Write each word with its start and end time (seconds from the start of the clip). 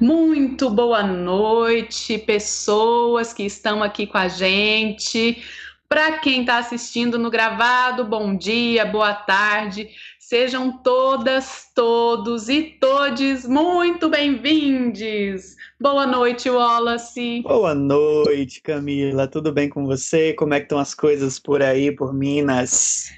Muito 0.00 0.70
boa 0.70 1.02
noite, 1.02 2.16
pessoas 2.16 3.34
que 3.34 3.42
estão 3.42 3.82
aqui 3.82 4.06
com 4.06 4.16
a 4.16 4.28
gente. 4.28 5.44
Para 5.86 6.20
quem 6.20 6.40
está 6.40 6.56
assistindo 6.56 7.18
no 7.18 7.30
gravado, 7.30 8.02
bom 8.02 8.34
dia, 8.34 8.86
boa 8.86 9.12
tarde. 9.12 9.90
Sejam 10.18 10.72
todas, 10.82 11.66
todos 11.74 12.48
e 12.48 12.62
todes 12.80 13.46
muito 13.46 14.08
bem-vindos. 14.08 15.54
Boa 15.78 16.06
noite, 16.06 16.48
Wallace. 16.48 17.42
Boa 17.42 17.74
noite, 17.74 18.62
Camila. 18.62 19.28
Tudo 19.28 19.52
bem 19.52 19.68
com 19.68 19.84
você? 19.84 20.32
Como 20.32 20.54
é 20.54 20.60
que 20.60 20.64
estão 20.64 20.78
as 20.78 20.94
coisas 20.94 21.38
por 21.38 21.62
aí, 21.62 21.92
por 21.94 22.14
Minas? 22.14 23.12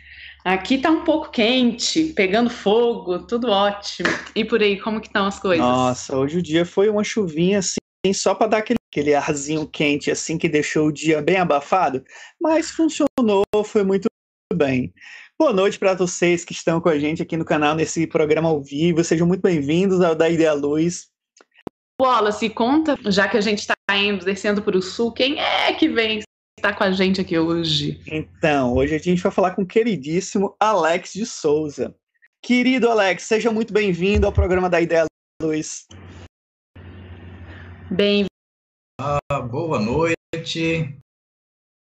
Aqui 0.45 0.79
tá 0.79 0.91
um 0.91 1.05
pouco 1.05 1.31
quente, 1.31 2.13
pegando 2.15 2.51
fogo, 2.51 3.21
tudo 3.21 3.49
ótimo. 3.49 4.09
E 4.35 4.45
por 4.45 4.61
aí, 4.61 4.81
como 4.81 5.01
que 5.01 5.07
estão 5.07 5.25
as 5.27 5.39
coisas? 5.39 5.65
Nossa, 5.65 6.17
hoje 6.17 6.39
o 6.39 6.43
dia 6.43 6.67
foi 6.67 6.89
uma 6.89 7.05
chuvinha 7.05 7.61
assim, 7.61 8.13
só 8.13 8.35
para 8.35 8.49
dar 8.49 8.59
aquele, 8.59 8.79
aquele 8.91 9.15
arzinho 9.15 9.69
quente 9.69 10.11
assim 10.11 10.37
que 10.37 10.49
deixou 10.49 10.89
o 10.89 10.93
dia 10.93 11.23
bem 11.23 11.37
abafado, 11.37 12.03
mas 12.41 12.73
funcionou, 12.73 13.45
foi 13.65 13.85
muito 13.85 14.09
bem. 14.53 14.93
Boa 15.39 15.53
noite 15.53 15.79
para 15.79 15.95
vocês 15.95 16.45
que 16.45 16.53
estão 16.53 16.81
com 16.81 16.89
a 16.89 16.99
gente 16.99 17.23
aqui 17.23 17.37
no 17.37 17.45
canal 17.45 17.77
nesse 17.77 18.05
programa 18.09 18.49
ao 18.49 18.61
vivo. 18.61 19.05
Sejam 19.05 19.29
muito 19.29 19.43
bem-vindos 19.43 20.01
ao 20.01 20.17
Da 20.17 20.29
Ideia 20.29 20.55
Luz. 20.55 21.07
Wallace, 22.01 22.51
conta, 22.51 22.99
já 23.07 23.29
que 23.29 23.37
a 23.37 23.41
gente 23.41 23.61
está 23.61 23.75
indo, 23.93 24.25
descendo 24.25 24.61
para 24.61 24.77
o 24.77 24.83
sul, 24.83 25.13
quem 25.13 25.39
é 25.39 25.73
que 25.73 25.89
vem 25.89 26.21
está 26.63 26.73
com 26.73 26.85
a 26.85 26.93
gente 26.93 27.21
aqui 27.21 27.37
hoje? 27.37 28.01
Então, 28.07 28.75
hoje 28.75 28.95
a 28.95 28.99
gente 28.99 29.21
vai 29.21 29.33
falar 29.33 29.51
com 29.51 29.63
o 29.63 29.67
queridíssimo 29.67 30.55
Alex 30.61 31.13
de 31.13 31.27
Souza. 31.27 31.93
Querido 32.41 32.89
Alex, 32.89 33.25
seja 33.25 33.51
muito 33.51 33.73
bem-vindo 33.73 34.27
ao 34.27 34.33
programa 34.33 34.71
da 34.71 34.81
Ideia 34.81 35.07
Luz. 35.43 35.89
Bem. 37.91 38.27
Ah, 39.01 39.41
boa 39.41 39.81
noite. 39.81 40.97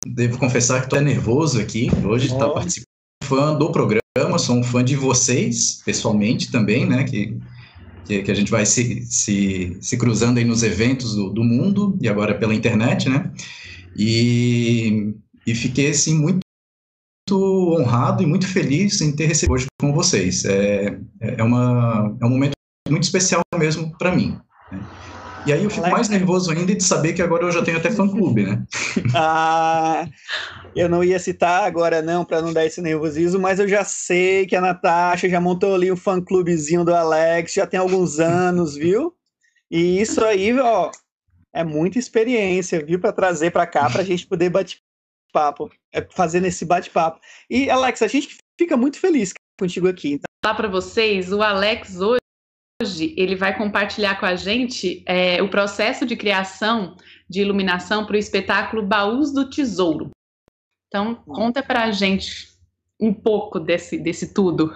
Devo 0.04 0.40
confessar 0.40 0.80
que 0.80 0.88
estou 0.88 1.00
nervoso 1.00 1.62
aqui 1.62 1.88
hoje 2.04 2.28
de 2.28 2.34
oh. 2.34 2.38
estar 2.38 2.50
participando 2.50 3.60
do 3.60 3.72
programa. 3.72 4.40
Sou 4.40 4.56
um 4.56 4.64
fã 4.64 4.84
de 4.84 4.96
vocês, 4.96 5.84
pessoalmente 5.86 6.52
também, 6.52 6.88
né? 6.88 7.04
Que, 7.04 7.40
que, 8.04 8.24
que 8.24 8.32
a 8.32 8.36
gente 8.36 8.50
vai 8.50 8.66
se, 8.66 9.06
se, 9.06 9.78
se 9.80 9.96
cruzando 9.96 10.40
aí 10.40 10.44
nos 10.44 10.64
eventos 10.64 11.14
do, 11.14 11.30
do 11.30 11.44
mundo 11.44 11.96
e 12.02 12.10
agora 12.10 12.34
pela 12.34 12.56
internet, 12.56 13.08
né? 13.08 13.32
E, 13.96 15.14
e 15.46 15.56
fiquei, 15.56 15.90
assim, 15.90 16.20
muito, 16.20 16.42
honrado 17.32 18.22
e 18.22 18.26
muito 18.26 18.48
feliz 18.48 19.02
em 19.02 19.16
ter 19.16 19.26
recebido 19.26 19.54
hoje 19.54 19.66
com 19.80 19.94
vocês. 19.94 20.46
É, 20.46 20.98
é, 21.22 21.44
uma, 21.44 22.16
é 22.22 22.26
um 22.26 22.30
momento 22.30 22.54
muito 22.90 23.04
especial 23.04 23.42
mesmo 23.58 23.98
para 23.98 24.16
mim. 24.16 24.40
Né? 24.72 24.80
E 25.46 25.54
aí 25.54 25.64
eu 25.64 25.70
fico 25.70 25.88
mais 25.90 26.10
nervoso 26.10 26.52
ainda 26.52 26.74
de 26.74 26.84
saber 26.84 27.14
que 27.14 27.22
agora 27.22 27.44
eu 27.44 27.52
já 27.52 27.62
tenho 27.62 27.78
até 27.78 27.92
fã-clube, 27.92 28.44
né? 28.44 28.64
ah, 29.14 30.08
eu 30.76 30.90
não 30.90 31.04
ia 31.04 31.20
citar 31.20 31.66
agora 31.66 32.02
não, 32.02 32.26
para 32.26 32.42
não 32.42 32.52
dar 32.52 32.66
esse 32.66 32.82
nervosismo, 32.82 33.40
mas 33.40 33.60
eu 33.60 33.68
já 33.68 33.84
sei 33.84 34.48
que 34.48 34.56
a 34.56 34.62
Natasha 34.62 35.30
já 35.30 35.40
montou 35.40 35.76
ali 35.76 35.92
o 35.92 35.96
fã-clubezinho 35.96 36.84
do 36.84 36.96
Alex, 36.96 37.54
já 37.54 37.68
tem 37.68 37.80
alguns 37.80 38.20
anos, 38.20 38.76
viu? 38.76 39.14
E 39.70 40.02
isso 40.02 40.24
aí, 40.26 40.58
ó, 40.58 40.90
é 41.56 41.64
muita 41.64 41.98
experiência, 41.98 42.86
viu, 42.86 43.00
para 43.00 43.14
trazer 43.14 43.50
para 43.50 43.66
cá, 43.66 43.90
para 43.90 44.02
a 44.02 44.06
gente 44.06 44.28
poder 44.28 44.50
bate-papo, 44.50 45.72
é, 45.94 46.06
fazendo 46.12 46.46
esse 46.46 46.66
bate-papo. 46.66 47.22
E, 47.50 47.70
Alex, 47.70 48.02
a 48.02 48.08
gente 48.08 48.38
fica 48.60 48.76
muito 48.76 49.00
feliz 49.00 49.34
contigo 49.58 49.88
aqui. 49.88 50.10
Então. 50.10 50.26
Falar 50.44 50.56
para 50.56 50.68
vocês, 50.68 51.32
o 51.32 51.42
Alex 51.42 52.02
hoje 52.02 52.20
ele 53.16 53.38
vai 53.38 53.58
compartilhar 53.58 54.20
com 54.20 54.26
a 54.26 54.36
gente 54.36 55.02
é, 55.08 55.42
o 55.42 55.50
processo 55.50 56.06
de 56.06 56.18
criação 56.18 56.98
de 57.30 57.40
iluminação 57.40 58.06
para 58.06 58.16
o 58.16 58.20
espetáculo 58.20 58.86
Baús 58.86 59.34
do 59.34 59.50
Tesouro. 59.50 60.12
Então, 60.88 61.16
conta 61.16 61.64
para 61.64 61.86
a 61.86 61.92
gente 61.92 62.50
um 63.00 63.14
pouco 63.14 63.62
desse, 63.62 63.98
desse 63.98 64.34
tudo. 64.34 64.74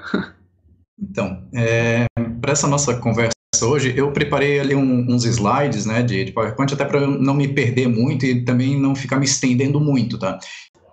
Então, 1.01 1.47
é, 1.55 2.05
para 2.41 2.51
essa 2.51 2.67
nossa 2.67 2.99
conversa 2.99 3.38
hoje, 3.61 3.93
eu 3.95 4.11
preparei 4.11 4.59
ali 4.59 4.75
um, 4.75 5.11
uns 5.11 5.25
slides, 5.25 5.85
né, 5.85 6.03
de, 6.03 6.25
de 6.25 6.31
PowerPoint, 6.31 6.73
até 6.73 6.85
para 6.85 7.05
não 7.05 7.33
me 7.33 7.47
perder 7.47 7.87
muito 7.87 8.25
e 8.25 8.43
também 8.43 8.79
não 8.79 8.95
ficar 8.95 9.17
me 9.17 9.25
estendendo 9.25 9.79
muito, 9.79 10.17
tá? 10.17 10.39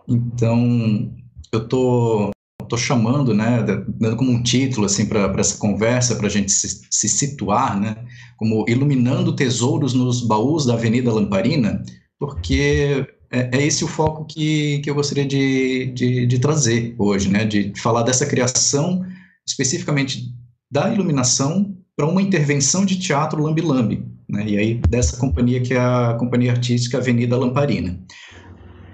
Então, 0.09 1.15
eu 1.53 1.69
tô, 1.69 2.31
tô 2.69 2.77
chamando, 2.77 3.34
né, 3.34 3.62
dando 3.89 4.16
como 4.16 4.31
um 4.31 4.43
título, 4.43 4.87
assim, 4.87 5.06
para 5.06 5.33
essa 5.39 5.59
conversa, 5.59 6.16
para 6.16 6.27
a 6.27 6.31
gente 6.31 6.50
se, 6.50 6.81
se 6.91 7.09
situar, 7.09 7.78
né, 7.78 7.97
como 8.37 8.65
Iluminando 8.69 9.37
Tesouros 9.37 9.95
nos 9.95 10.27
Baús 10.27 10.65
da 10.65 10.75
Avenida 10.75 11.12
Lamparina, 11.12 11.83
porque 12.19 13.06
é, 13.31 13.50
é, 13.53 13.66
esse 13.66 13.84
o 13.84 13.89
foco 13.89 14.25
que, 14.25 14.78
que 14.81 14.89
eu 14.89 14.95
gostaria 14.95 15.27
de, 15.27 15.87
de, 15.93 16.27
de, 16.27 16.39
trazer 16.39 16.95
hoje, 16.99 17.28
né? 17.28 17.45
De 17.45 17.72
falar 17.77 18.03
dessa 18.03 18.25
criação, 18.25 19.05
especificamente 19.47 20.33
da 20.71 20.93
iluminação 20.93 21.76
para 21.97 22.07
uma 22.07 22.21
intervenção 22.21 22.84
de 22.84 22.99
teatro 22.99 23.43
lambi-lambi, 23.43 24.05
né? 24.29 24.45
E 24.47 24.59
aí 24.59 24.75
dessa 24.89 25.17
companhia 25.17 25.61
que 25.62 25.73
é 25.73 25.79
a 25.79 26.15
Companhia 26.19 26.53
Artística 26.53 26.99
Avenida 26.99 27.37
Lamparina. 27.37 27.99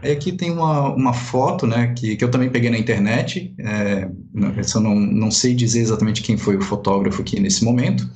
Aí 0.02 0.12
aqui 0.12 0.32
tem 0.32 0.50
uma, 0.50 0.94
uma 0.94 1.12
foto, 1.12 1.64
né, 1.64 1.94
que, 1.96 2.16
que 2.16 2.24
eu 2.24 2.30
também 2.30 2.50
peguei 2.50 2.70
na 2.70 2.78
internet, 2.78 3.54
é, 3.60 4.08
eu 4.74 4.80
não, 4.80 4.96
não 4.96 5.30
sei 5.30 5.54
dizer 5.54 5.80
exatamente 5.80 6.22
quem 6.22 6.36
foi 6.36 6.56
o 6.56 6.60
fotógrafo 6.60 7.22
aqui 7.22 7.38
nesse 7.38 7.64
momento, 7.64 8.10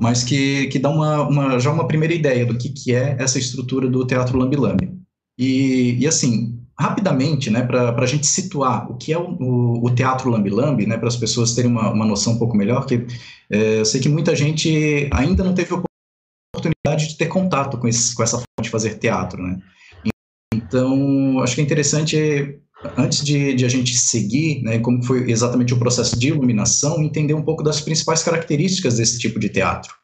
mas 0.00 0.24
que, 0.24 0.66
que 0.66 0.80
dá 0.80 0.90
uma, 0.90 1.22
uma, 1.22 1.60
já 1.60 1.70
uma 1.70 1.86
primeira 1.86 2.12
ideia 2.12 2.44
do 2.44 2.58
que, 2.58 2.70
que 2.70 2.92
é 2.92 3.16
essa 3.20 3.38
estrutura 3.38 3.88
do 3.88 4.04
Teatro 4.04 4.36
Lambi-Lambi. 4.36 4.92
E, 5.38 5.96
e 6.00 6.06
assim, 6.08 6.58
rapidamente, 6.78 7.50
né, 7.50 7.62
para 7.62 7.94
a 7.96 8.06
gente 8.06 8.26
situar 8.26 8.90
o 8.90 8.96
que 8.96 9.12
é 9.12 9.18
o, 9.18 9.36
o, 9.40 9.86
o 9.86 9.94
teatro 9.94 10.30
lambi-lambi, 10.30 10.86
né, 10.86 10.96
para 10.96 11.08
as 11.08 11.16
pessoas 11.16 11.54
terem 11.54 11.70
uma, 11.70 11.90
uma 11.90 12.06
noção 12.06 12.34
um 12.34 12.38
pouco 12.38 12.56
melhor, 12.56 12.86
que 12.86 13.06
é, 13.50 13.80
eu 13.80 13.84
sei 13.84 14.00
que 14.00 14.08
muita 14.08 14.34
gente 14.34 15.08
ainda 15.12 15.44
não 15.44 15.54
teve 15.54 15.74
oportunidade 15.74 17.08
de 17.08 17.16
ter 17.16 17.26
contato 17.26 17.78
com, 17.78 17.86
esse, 17.86 18.14
com 18.14 18.22
essa 18.22 18.36
forma 18.36 18.62
de 18.62 18.70
fazer 18.70 18.98
teatro, 18.98 19.42
né. 19.42 19.58
Então, 20.54 21.40
acho 21.40 21.54
que 21.54 21.60
é 21.60 21.64
interessante, 21.64 22.58
antes 22.96 23.24
de, 23.24 23.54
de 23.54 23.64
a 23.64 23.68
gente 23.68 23.96
seguir, 23.96 24.62
né, 24.62 24.78
como 24.78 25.02
foi 25.02 25.30
exatamente 25.30 25.72
o 25.72 25.78
processo 25.78 26.18
de 26.18 26.28
iluminação, 26.28 27.02
entender 27.02 27.34
um 27.34 27.42
pouco 27.42 27.62
das 27.62 27.80
principais 27.80 28.22
características 28.22 28.96
desse 28.96 29.18
tipo 29.18 29.38
de 29.38 29.48
teatro. 29.48 30.01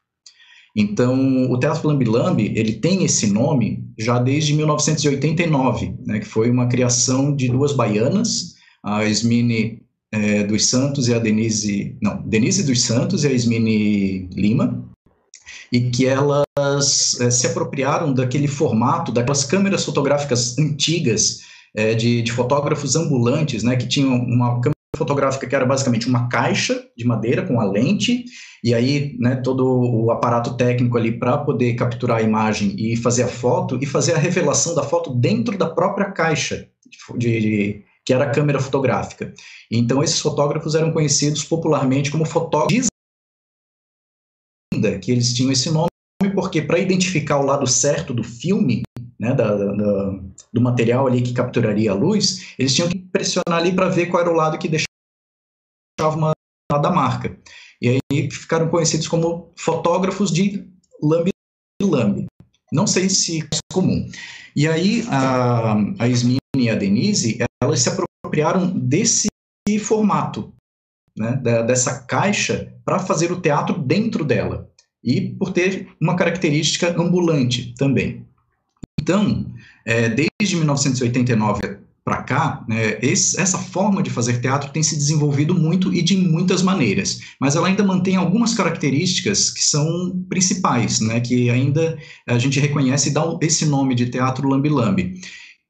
Então, 0.76 1.50
o 1.50 1.58
Teatro 1.58 1.88
Lambi 1.88 2.04
Lambi, 2.04 2.52
ele 2.54 2.74
tem 2.74 3.04
esse 3.04 3.26
nome 3.26 3.84
já 3.98 4.18
desde 4.18 4.54
1989, 4.54 5.94
né, 6.06 6.20
que 6.20 6.26
foi 6.26 6.50
uma 6.50 6.68
criação 6.68 7.34
de 7.34 7.48
duas 7.48 7.72
baianas, 7.72 8.54
a 8.82 9.04
Esmine 9.04 9.82
é, 10.12 10.44
dos 10.44 10.66
Santos 10.66 11.08
e 11.08 11.14
a 11.14 11.18
Denise, 11.18 11.96
não, 12.00 12.22
Denise 12.22 12.62
dos 12.62 12.82
Santos 12.82 13.24
e 13.24 13.28
a 13.28 13.32
Esmine 13.32 14.28
Lima, 14.32 14.84
e 15.72 15.90
que 15.90 16.06
elas 16.06 16.46
é, 17.20 17.30
se 17.30 17.46
apropriaram 17.46 18.12
daquele 18.12 18.48
formato, 18.48 19.12
daquelas 19.12 19.44
câmeras 19.44 19.84
fotográficas 19.84 20.56
antigas 20.58 21.40
é, 21.74 21.94
de, 21.94 22.22
de, 22.22 22.32
fotógrafos 22.32 22.96
ambulantes, 22.96 23.62
né, 23.62 23.76
que 23.76 23.86
tinham 23.86 24.14
uma 24.14 24.60
câmera 24.60 24.77
fotográfica 24.96 25.46
que 25.46 25.54
era 25.54 25.66
basicamente 25.66 26.08
uma 26.08 26.28
caixa 26.28 26.84
de 26.96 27.06
madeira 27.06 27.46
com 27.46 27.60
a 27.60 27.64
lente 27.64 28.24
e 28.64 28.74
aí 28.74 29.16
né, 29.18 29.36
todo 29.36 29.64
o 29.66 30.10
aparato 30.10 30.56
técnico 30.56 30.96
ali 30.96 31.18
para 31.18 31.38
poder 31.38 31.74
capturar 31.74 32.18
a 32.18 32.22
imagem 32.22 32.74
e 32.78 32.96
fazer 32.96 33.24
a 33.24 33.28
foto 33.28 33.78
e 33.80 33.86
fazer 33.86 34.14
a 34.14 34.18
revelação 34.18 34.74
da 34.74 34.82
foto 34.82 35.14
dentro 35.14 35.56
da 35.56 35.68
própria 35.68 36.10
caixa 36.10 36.68
de, 37.16 37.40
de 37.40 37.84
que 38.04 38.12
era 38.12 38.24
a 38.24 38.30
câmera 38.30 38.58
fotográfica. 38.58 39.34
Então 39.70 40.02
esses 40.02 40.18
fotógrafos 40.18 40.74
eram 40.74 40.92
conhecidos 40.92 41.44
popularmente 41.44 42.10
como 42.10 42.24
fotógrafos 42.24 42.88
que 45.02 45.10
eles 45.10 45.34
tinham 45.34 45.52
esse 45.52 45.70
nome 45.70 45.88
porque 46.40 46.62
para 46.62 46.78
identificar 46.78 47.38
o 47.38 47.44
lado 47.44 47.66
certo 47.66 48.14
do 48.14 48.22
filme, 48.22 48.82
né, 49.18 49.34
da, 49.34 49.56
da, 49.56 50.20
do 50.52 50.60
material 50.60 51.04
ali 51.08 51.20
que 51.20 51.32
capturaria 51.32 51.90
a 51.90 51.94
luz, 51.94 52.54
eles 52.56 52.72
tinham 52.72 52.88
que 52.88 52.96
pressionar 52.96 53.58
ali 53.58 53.72
para 53.72 53.88
ver 53.88 54.06
qual 54.06 54.22
era 54.22 54.30
o 54.30 54.36
lado 54.36 54.56
que 54.56 54.68
deixava 54.68 56.16
uma 56.16 56.30
da 56.80 56.90
marca. 56.92 57.36
E 57.82 57.88
aí 57.88 58.30
ficaram 58.30 58.68
conhecidos 58.68 59.08
como 59.08 59.52
fotógrafos 59.56 60.30
de 60.30 60.64
lambi-lambi. 61.02 62.26
Não 62.72 62.86
sei 62.86 63.08
se 63.08 63.40
é 63.40 63.58
comum. 63.72 64.08
E 64.54 64.68
aí 64.68 65.04
a, 65.10 65.72
a 65.72 66.08
e 66.56 66.70
a 66.70 66.76
Denise, 66.76 67.38
elas 67.60 67.80
se 67.80 67.88
apropriaram 67.88 68.70
desse 68.78 69.26
formato, 69.80 70.54
né, 71.16 71.32
da, 71.42 71.62
dessa 71.62 72.00
caixa, 72.04 72.72
para 72.84 73.00
fazer 73.00 73.32
o 73.32 73.40
teatro 73.40 73.76
dentro 73.76 74.24
dela. 74.24 74.70
E 75.02 75.20
por 75.20 75.52
ter 75.52 75.88
uma 76.00 76.16
característica 76.16 76.94
ambulante 77.00 77.74
também. 77.76 78.26
Então, 79.00 79.46
é, 79.86 80.08
desde 80.08 80.56
1989 80.56 81.78
para 82.08 82.22
cá, 82.22 82.64
né, 82.66 82.98
esse, 83.02 83.38
essa 83.38 83.58
forma 83.58 84.02
de 84.02 84.08
fazer 84.08 84.40
teatro 84.40 84.72
tem 84.72 84.82
se 84.82 84.96
desenvolvido 84.96 85.54
muito 85.54 85.92
e 85.92 86.00
de 86.00 86.16
muitas 86.16 86.62
maneiras, 86.62 87.20
mas 87.38 87.54
ela 87.54 87.68
ainda 87.68 87.84
mantém 87.84 88.16
algumas 88.16 88.54
características 88.54 89.50
que 89.50 89.62
são 89.62 90.24
principais, 90.26 91.00
né, 91.00 91.20
que 91.20 91.50
ainda 91.50 91.98
a 92.26 92.38
gente 92.38 92.58
reconhece 92.58 93.10
e 93.10 93.12
dá 93.12 93.22
esse 93.42 93.66
nome 93.66 93.94
de 93.94 94.06
teatro 94.06 94.48
lambi-lambi. 94.48 95.20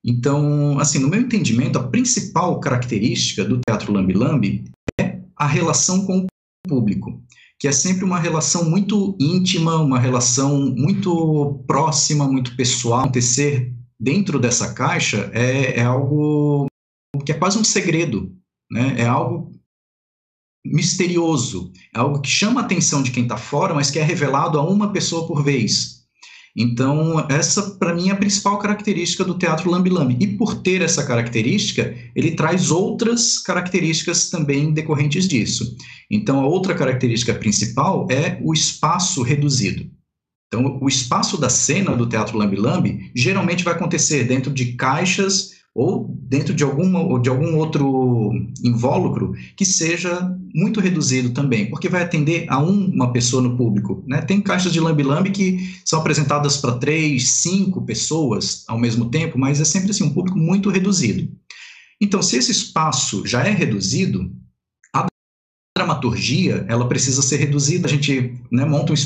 Então, 0.05 0.79
assim, 0.79 1.01
no 1.01 1.09
meu 1.09 1.21
entendimento, 1.21 1.77
a 1.77 1.89
principal 1.89 2.61
característica 2.61 3.45
do 3.45 3.61
teatro 3.67 3.93
lambi-lambi 3.93 4.65
é 5.01 5.19
a 5.37 5.47
relação 5.47 6.07
com 6.07 6.21
o 6.21 6.27
público, 6.69 7.21
que 7.59 7.67
é 7.67 7.73
sempre 7.73 8.05
uma 8.05 8.19
relação 8.19 8.69
muito 8.69 9.17
íntima, 9.21 9.77
uma 9.77 9.99
relação 9.99 10.75
muito 10.77 11.65
próxima, 11.67 12.29
muito 12.29 12.55
pessoal. 12.57 13.01
Acontecer 13.01 13.75
dentro 13.99 14.39
dessa 14.39 14.73
caixa 14.73 15.31
é, 15.35 15.79
é 15.79 15.85
algo 15.85 16.67
que 17.25 17.33
é 17.33 17.35
quase 17.35 17.59
um 17.59 17.65
segredo, 17.65 18.33
né? 18.71 18.95
É 18.99 19.07
algo 19.07 19.53
misterioso, 20.65 21.73
é 21.95 21.99
algo 21.99 22.21
que 22.21 22.29
chama 22.29 22.61
a 22.61 22.65
atenção 22.65 23.03
de 23.03 23.11
quem 23.11 23.25
está 23.25 23.37
fora, 23.37 23.75
mas 23.75 23.91
que 23.91 23.99
é 23.99 24.03
revelado 24.03 24.59
a 24.59 24.63
uma 24.63 24.93
pessoa 24.93 25.27
por 25.27 25.43
vez. 25.43 25.98
Então, 26.57 27.27
essa 27.29 27.77
para 27.79 27.95
mim 27.95 28.09
é 28.09 28.13
a 28.13 28.17
principal 28.17 28.59
característica 28.59 29.25
do 29.25 29.39
teatro 29.39 29.71
lambi-lambi. 29.71 30.17
E 30.21 30.27
por 30.37 30.63
ter 30.63 30.83
essa 30.83 31.05
característica, 31.05 31.95
ele 32.15 32.33
traz 32.33 32.71
outras 32.71 33.39
características 33.39 34.31
também 34.31 34.73
decorrentes 34.73 35.29
disso. 35.29 35.77
Então, 36.11 36.41
a 36.41 36.47
outra 36.47 36.75
característica 36.75 37.35
principal 37.35 38.07
é 38.11 38.39
o 38.43 38.53
espaço 38.53 39.23
reduzido. 39.23 39.89
Então, 40.49 40.79
o 40.81 40.89
espaço 40.89 41.39
da 41.39 41.51
cena 41.51 41.95
do 41.95 42.09
Teatro 42.09 42.39
Lambi 42.39 42.57
Lambi 42.57 43.11
geralmente 43.15 43.63
vai 43.63 43.75
acontecer 43.75 44.25
dentro 44.25 44.51
de 44.53 44.73
caixas 44.73 45.58
ou 45.75 46.13
dentro 46.23 46.53
de, 46.55 46.65
alguma, 46.65 47.01
ou 47.01 47.19
de 47.19 47.29
algum 47.29 47.57
outro 47.57 48.33
invólucro 48.65 49.33
que 49.57 49.65
seja 49.65 50.37
muito 50.55 50.81
reduzido 50.81 51.31
também, 51.31 51.71
porque 51.71 51.89
vai 51.89 52.03
atender 52.03 52.47
a 52.49 52.59
uma 52.59 53.13
pessoa 53.13 53.43
no 53.43 53.57
público. 53.57 54.03
Né? 54.07 54.21
Tem 54.23 54.41
caixas 54.41 54.73
de 54.73 54.81
lambi-lambi 54.81 55.31
que 55.31 55.81
são 55.85 56.01
apresentadas 56.01 56.57
para 56.57 56.79
três, 56.79 57.31
cinco 57.31 57.85
pessoas 57.85 58.65
ao 58.67 58.79
mesmo 58.79 59.11
tempo, 59.11 59.39
mas 59.39 59.61
é 59.61 59.65
sempre 59.65 59.91
assim, 59.91 60.05
um 60.05 60.13
público 60.13 60.39
muito 60.39 60.71
reduzido. 60.71 61.29
Então, 62.01 62.23
se 62.23 62.37
esse 62.37 62.53
espaço 62.53 63.27
já 63.27 63.45
é 63.45 63.51
reduzido, 63.51 64.33
a 64.95 65.07
dramaturgia 65.77 66.65
ela 66.69 66.89
precisa 66.89 67.23
ser 67.23 67.37
reduzida. 67.37 67.87
A 67.87 67.91
gente 67.91 68.41
né, 68.51 68.65
monta 68.65 68.93
um 68.93 68.97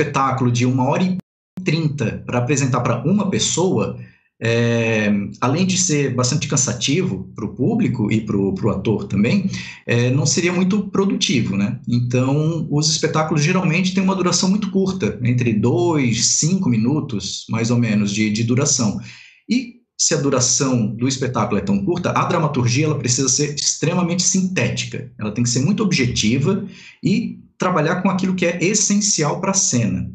espetáculo 0.00 0.50
de 0.50 0.64
uma 0.64 0.84
hora 0.84 1.02
e 1.02 1.18
trinta 1.64 2.22
para 2.26 2.38
apresentar 2.38 2.80
para 2.80 3.02
uma 3.04 3.30
pessoa, 3.30 3.98
é, 4.44 5.10
além 5.40 5.64
de 5.64 5.78
ser 5.78 6.14
bastante 6.14 6.46
cansativo 6.46 7.32
para 7.34 7.46
o 7.46 7.54
público 7.54 8.12
e 8.12 8.20
para 8.20 8.36
o 8.36 8.70
ator 8.70 9.04
também, 9.04 9.48
é, 9.86 10.10
não 10.10 10.26
seria 10.26 10.52
muito 10.52 10.90
produtivo, 10.90 11.56
né? 11.56 11.80
Então, 11.88 12.68
os 12.70 12.90
espetáculos 12.90 13.42
geralmente 13.42 13.94
têm 13.94 14.04
uma 14.04 14.14
duração 14.14 14.50
muito 14.50 14.70
curta, 14.70 15.18
entre 15.22 15.54
dois, 15.54 16.26
cinco 16.26 16.68
minutos, 16.68 17.46
mais 17.48 17.70
ou 17.70 17.78
menos, 17.78 18.12
de, 18.12 18.28
de 18.28 18.44
duração. 18.44 19.00
E 19.48 19.76
se 19.96 20.12
a 20.12 20.18
duração 20.18 20.88
do 20.94 21.08
espetáculo 21.08 21.58
é 21.58 21.62
tão 21.62 21.82
curta, 21.82 22.10
a 22.10 22.24
dramaturgia 22.26 22.84
ela 22.84 22.98
precisa 22.98 23.30
ser 23.30 23.54
extremamente 23.54 24.22
sintética. 24.22 25.10
Ela 25.18 25.32
tem 25.32 25.42
que 25.42 25.48
ser 25.50 25.60
muito 25.60 25.82
objetiva 25.82 26.66
e 27.02 27.38
trabalhar 27.56 28.02
com 28.02 28.10
aquilo 28.10 28.34
que 28.34 28.44
é 28.44 28.62
essencial 28.62 29.40
para 29.40 29.52
a 29.52 29.54
cena. 29.54 30.12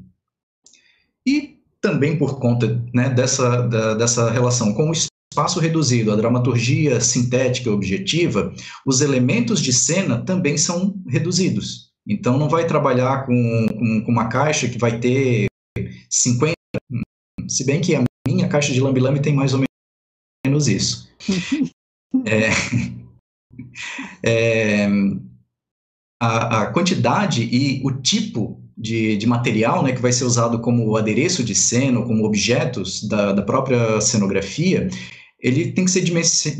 Também 1.81 2.17
por 2.17 2.39
conta 2.39 2.83
né, 2.93 3.09
dessa, 3.09 3.61
da, 3.67 3.93
dessa 3.93 4.29
relação 4.29 4.73
com 4.73 4.89
o 4.89 4.93
espaço 4.93 5.59
reduzido, 5.59 6.11
a 6.11 6.15
dramaturgia 6.15 6.99
sintética 6.99 7.69
e 7.69 7.71
objetiva, 7.71 8.53
os 8.85 9.01
elementos 9.01 9.61
de 9.61 9.71
cena 9.71 10.23
também 10.25 10.57
são 10.57 10.95
reduzidos. 11.07 11.89
Então, 12.07 12.37
não 12.37 12.49
vai 12.49 12.65
trabalhar 12.65 13.25
com, 13.25 13.67
com, 13.67 14.03
com 14.03 14.11
uma 14.11 14.27
caixa 14.27 14.67
que 14.67 14.79
vai 14.79 14.99
ter 14.99 15.47
50, 16.09 16.53
se 17.47 17.65
bem 17.65 17.79
que 17.79 17.95
a 17.95 18.03
minha 18.27 18.47
caixa 18.47 18.73
de 18.73 18.81
lambi-lambi 18.81 19.21
tem 19.21 19.33
mais 19.33 19.53
ou 19.53 19.63
menos 20.45 20.67
isso. 20.67 21.07
é, 22.25 22.49
é, 24.23 24.87
a, 26.21 26.61
a 26.61 26.71
quantidade 26.71 27.43
e 27.43 27.81
o 27.85 27.91
tipo 27.91 28.61
de, 28.79 29.17
de, 29.17 29.27
material 29.27 29.83
né, 29.83 29.91
que 29.91 30.01
vai 30.01 30.11
ser 30.11 30.23
usado 30.23 30.59
como 30.59 30.95
adereço 30.95 31.43
de 31.43 31.53
cena, 31.53 32.01
como 32.01 32.25
objetos 32.25 33.07
da, 33.07 33.33
da 33.33 33.41
própria 33.41 33.99
cenografia, 33.99 34.87
ele 35.41 35.71
tem 35.71 35.85
que 35.85 35.91
ser 35.91 36.01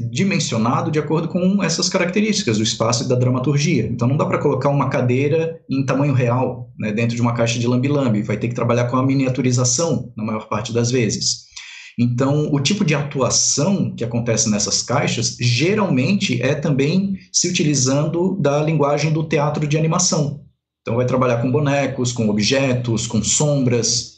dimensionado 0.10 0.89
de 0.89 1.00
acordo 1.00 1.27
com 1.27 1.62
essas 1.62 1.89
características 1.89 2.57
do 2.57 2.63
espaço 2.63 3.04
e 3.04 3.07
da 3.07 3.16
dramaturgia. 3.16 3.86
Então 3.86 4.07
não 4.07 4.16
dá 4.16 4.25
para 4.25 4.38
colocar 4.38 4.69
uma 4.69 4.89
cadeira 4.89 5.60
em 5.69 5.86
tamanho 5.86 6.13
real 6.13 6.71
né, 6.80 6.92
dentro 6.92 7.16
de 7.16 7.21
uma 7.21 7.33
caixa 7.33 7.60
de 7.60 7.68
lambi-lambi, 7.68 8.22
vai 8.22 8.38
ter 8.38 8.48
que 8.48 8.56
trabalhar 8.56 8.86
com 8.86 8.95
a 8.95 9.06
miniaturização 9.06 10.12
na 10.15 10.24
maior 10.24 10.48
parte 10.48 10.74
das 10.74 10.89
vezes. 10.92 11.50
Então, 11.98 12.48
o 12.54 12.62
tipo 12.62 12.86
de 12.86 12.95
atuação 12.95 13.94
que 13.94 14.06
acontece 14.06 14.50
nessas 14.50 14.81
caixas 14.81 15.36
geralmente 15.38 16.42
é 16.42 16.56
também 16.56 17.18
se 17.33 17.50
utilizando 17.50 18.38
da 18.39 18.63
linguagem 18.63 19.12
do 19.12 19.27
teatro 19.27 19.68
de 19.68 19.77
animação. 19.77 20.49
Então, 20.89 20.97
vai 20.97 21.06
trabalhar 21.06 21.38
com 21.39 21.51
bonecos, 21.51 22.12
com 22.12 22.27
objetos, 22.30 23.06
com 23.06 23.21
sombras, 23.21 24.18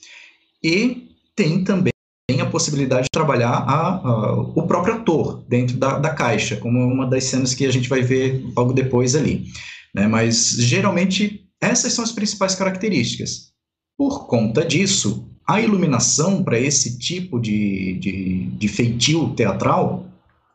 e 0.63 1.09
tem 1.35 1.65
também 1.65 1.91
a 2.39 2.45
possibilidade 2.45 3.03
de 3.03 3.09
trabalhar 3.11 3.49
a, 3.49 3.97
a, 3.97 4.33
o 4.41 4.65
próprio 4.65 4.93
ator 4.93 5.43
dentro 5.49 5.75
da, 5.75 5.99
da, 5.99 6.11
caixa, 6.11 6.55
como 6.55 6.79
uma 6.79 7.05
das 7.05 7.25
cenas 7.25 7.53
que 7.53 7.65
a 7.65 7.71
gente 7.71 7.89
vai 7.89 8.01
ver 8.01 8.41
logo 8.55 8.71
depois 8.71 9.17
ali. 9.17 9.47
Né? 9.93 10.07
Mas, 10.07 10.51
geralmente, 10.59 11.45
essas 11.59 11.91
são 11.91 12.05
as 12.05 12.13
principais 12.13 12.55
características. 12.55 13.51
Por 13.97 14.25
conta 14.25 14.63
disso, 14.63 15.29
a 15.45 15.59
iluminação 15.59 16.41
para 16.41 16.57
esse 16.57 16.97
tipo 16.97 17.37
de, 17.37 17.99
de, 17.99 18.45
de 18.45 18.67
feitio 18.69 19.33
teatral 19.35 20.05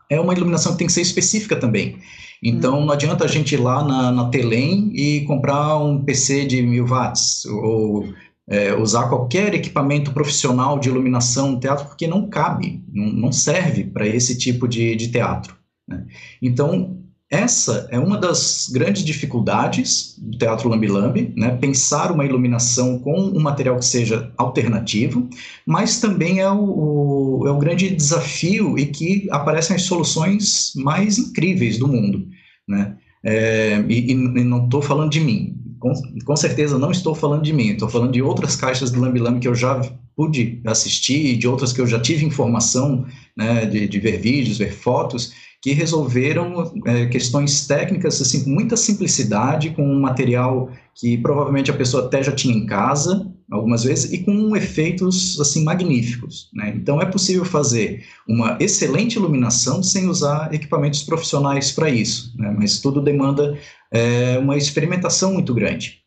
é 0.09 0.19
uma 0.19 0.33
iluminação 0.33 0.73
que 0.73 0.79
tem 0.79 0.87
que 0.87 0.95
ser 0.95 1.03
específica 1.03 1.57
também. 1.57 1.99
Então, 2.43 2.85
não 2.85 2.93
adianta 2.93 3.25
a 3.25 3.29
gente 3.29 3.55
ir 3.55 3.59
lá 3.59 3.83
na, 3.83 4.13
na 4.13 4.29
Telem 4.29 4.91
e 4.95 5.25
comprar 5.25 5.79
um 5.79 6.05
PC 6.05 6.45
de 6.45 6.63
mil 6.63 6.87
watts, 6.87 7.45
ou 7.47 8.07
é, 8.49 8.75
usar 8.75 9.09
qualquer 9.09 9.55
equipamento 9.55 10.13
profissional 10.13 10.79
de 10.79 10.89
iluminação 10.89 11.53
no 11.53 11.61
teatro, 11.61 11.87
porque 11.87 12.07
não 12.07 12.29
cabe, 12.29 12.85
não, 12.93 13.07
não 13.07 13.33
serve 13.33 13.85
para 13.85 14.07
esse 14.07 14.39
tipo 14.39 14.69
de, 14.69 14.95
de 14.95 15.09
teatro. 15.09 15.57
Né? 15.89 16.07
Então, 16.41 16.99
essa 17.31 17.89
é 17.91 17.99
uma 17.99 18.19
das 18.19 18.69
grandes 18.73 19.05
dificuldades 19.05 20.15
do 20.17 20.39
teatro 20.39 20.69
lambi-lambi, 20.69 21.33
né? 21.37 21.57
pensar 21.57 22.13
uma 22.13 22.25
iluminação 22.25 23.01
com 23.01 23.19
um 23.19 23.41
material 23.41 23.77
que 23.79 23.85
seja 23.85 24.33
alternativo, 24.37 25.29
mas 25.67 25.99
também 25.99 26.39
é 26.41 26.49
o, 26.49 27.41
o, 27.41 27.49
é 27.49 27.51
o 27.51 27.59
grande 27.59 27.91
desafio 27.91 28.79
e 28.79 28.87
que 28.87 29.27
aparecem 29.33 29.75
as 29.75 29.83
soluções 29.83 30.73
mais 30.77 31.19
incríveis 31.19 31.79
do 31.79 31.89
mundo. 31.89 32.29
Né? 32.67 32.97
É, 33.25 33.85
e, 33.89 34.13
e, 34.13 34.15
não 34.15 34.67
estou 34.67 34.81
falando 34.81 35.11
de 35.11 35.21
mim, 35.21 35.57
com, 35.81 35.93
com, 36.25 36.37
certeza 36.37 36.79
não 36.79 36.93
estou 36.93 37.13
falando 37.13 37.43
de 37.43 37.53
mim, 37.53 37.71
estou 37.71 37.89
falando 37.89 38.13
de 38.13 38.23
outras 38.23 38.55
caixas 38.55 38.93
do 38.93 39.01
lambi-lambi 39.01 39.41
que 39.41 39.49
eu 39.49 39.55
já 39.55 39.81
pude 40.15 40.61
assistir, 40.65 41.37
de 41.37 41.49
outras 41.49 41.73
que 41.73 41.81
eu 41.81 41.87
já 41.89 42.01
tive 42.01 42.25
informação 42.25 43.05
né, 43.37 43.67
de, 43.67 43.89
de 43.89 43.99
ver 43.99 44.19
vídeos, 44.19 44.59
ver 44.59 44.73
fotos, 44.73 45.33
que 45.67 45.73
resolveram 45.73 46.73
é, 46.87 47.07
questões 47.07 47.67
técnicas 47.67 48.23
assim 48.23 48.45
com 48.45 48.51
muita 48.51 48.77
simplicidade, 48.77 49.71
com 49.71 49.83
um 49.83 50.01
material 50.01 50.71
que 50.95 51.19
provavelmente 51.19 51.73
a 51.73 51.75
pessoa 51.75 52.07
até 52.07 52.23
já 52.23 52.31
tinha 52.31 52.57
em 52.57 52.65
casa 52.67 53.29
algumas 53.51 53.83
vezes 53.83 54.13
e 54.13 54.19
com 54.19 54.57
efeitos 54.57 55.41
assim 55.41 55.65
magníficos. 55.65 56.51
Né? 56.55 56.73
Então 56.77 57.03
é 57.03 57.05
possível 57.05 57.45
fazer 57.45 58.05
uma 58.29 58.57
excelente 58.61 59.17
iluminação 59.17 59.83
sem 59.83 60.07
usar 60.09 60.55
equipamentos 60.55 61.03
profissionais 61.03 61.73
para 61.73 61.91
isso, 61.91 62.33
né? 62.39 62.55
mas 62.57 62.79
tudo 62.79 63.03
demanda 63.03 63.59
é, 63.91 64.39
uma 64.39 64.57
experimentação 64.57 65.33
muito 65.33 65.53
grande. 65.53 66.06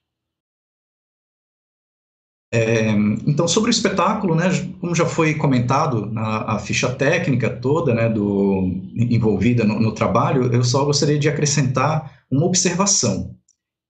É, 2.51 2.89
então, 3.27 3.47
sobre 3.47 3.69
o 3.69 3.71
espetáculo, 3.71 4.33
né, 4.33 4.45
como 4.81 4.95
já 4.95 5.05
foi 5.05 5.35
comentado, 5.35 6.07
na, 6.07 6.55
a 6.55 6.59
ficha 6.59 6.91
técnica 6.91 7.47
toda 7.49 7.93
né, 7.93 8.09
do, 8.09 8.71
envolvida 8.95 9.63
no, 9.63 9.79
no, 9.79 9.91
trabalho, 9.91 10.51
eu 10.51 10.63
só 10.63 10.83
gostaria 10.83 11.19
de 11.19 11.29
acrescentar 11.29 12.23
uma 12.29 12.45
observação, 12.45 13.35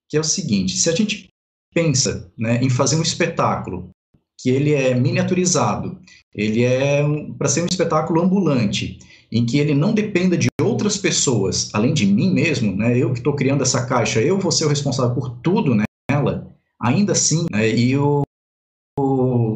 que 0.09 0.17
é 0.17 0.19
o 0.19 0.25
seguinte: 0.25 0.77
se 0.77 0.89
a 0.89 0.95
gente 0.95 1.29
pensa 1.73 2.29
né, 2.37 2.59
em 2.61 2.69
fazer 2.69 2.97
um 2.97 3.01
espetáculo 3.01 3.91
que 4.37 4.49
ele 4.49 4.73
é 4.73 4.93
miniaturizado, 4.93 5.97
ele 6.35 6.63
é 6.63 7.03
um, 7.03 7.33
para 7.33 7.47
ser 7.47 7.61
um 7.61 7.67
espetáculo 7.67 8.21
ambulante, 8.21 8.99
em 9.31 9.45
que 9.45 9.57
ele 9.57 9.73
não 9.73 9.93
dependa 9.93 10.37
de 10.37 10.49
outras 10.61 10.97
pessoas, 10.97 11.69
além 11.73 11.93
de 11.93 12.05
mim 12.05 12.33
mesmo, 12.33 12.75
né, 12.75 12.97
eu 12.97 13.13
que 13.13 13.19
estou 13.19 13.35
criando 13.35 13.61
essa 13.61 13.85
caixa, 13.85 14.21
eu 14.21 14.37
vou 14.37 14.51
ser 14.51 14.65
o 14.65 14.69
responsável 14.69 15.15
por 15.15 15.29
tudo 15.41 15.75
nela, 16.09 16.47
ainda 16.81 17.13
assim, 17.13 17.45
né, 17.51 17.69
e 17.69 17.97
o 17.97 18.23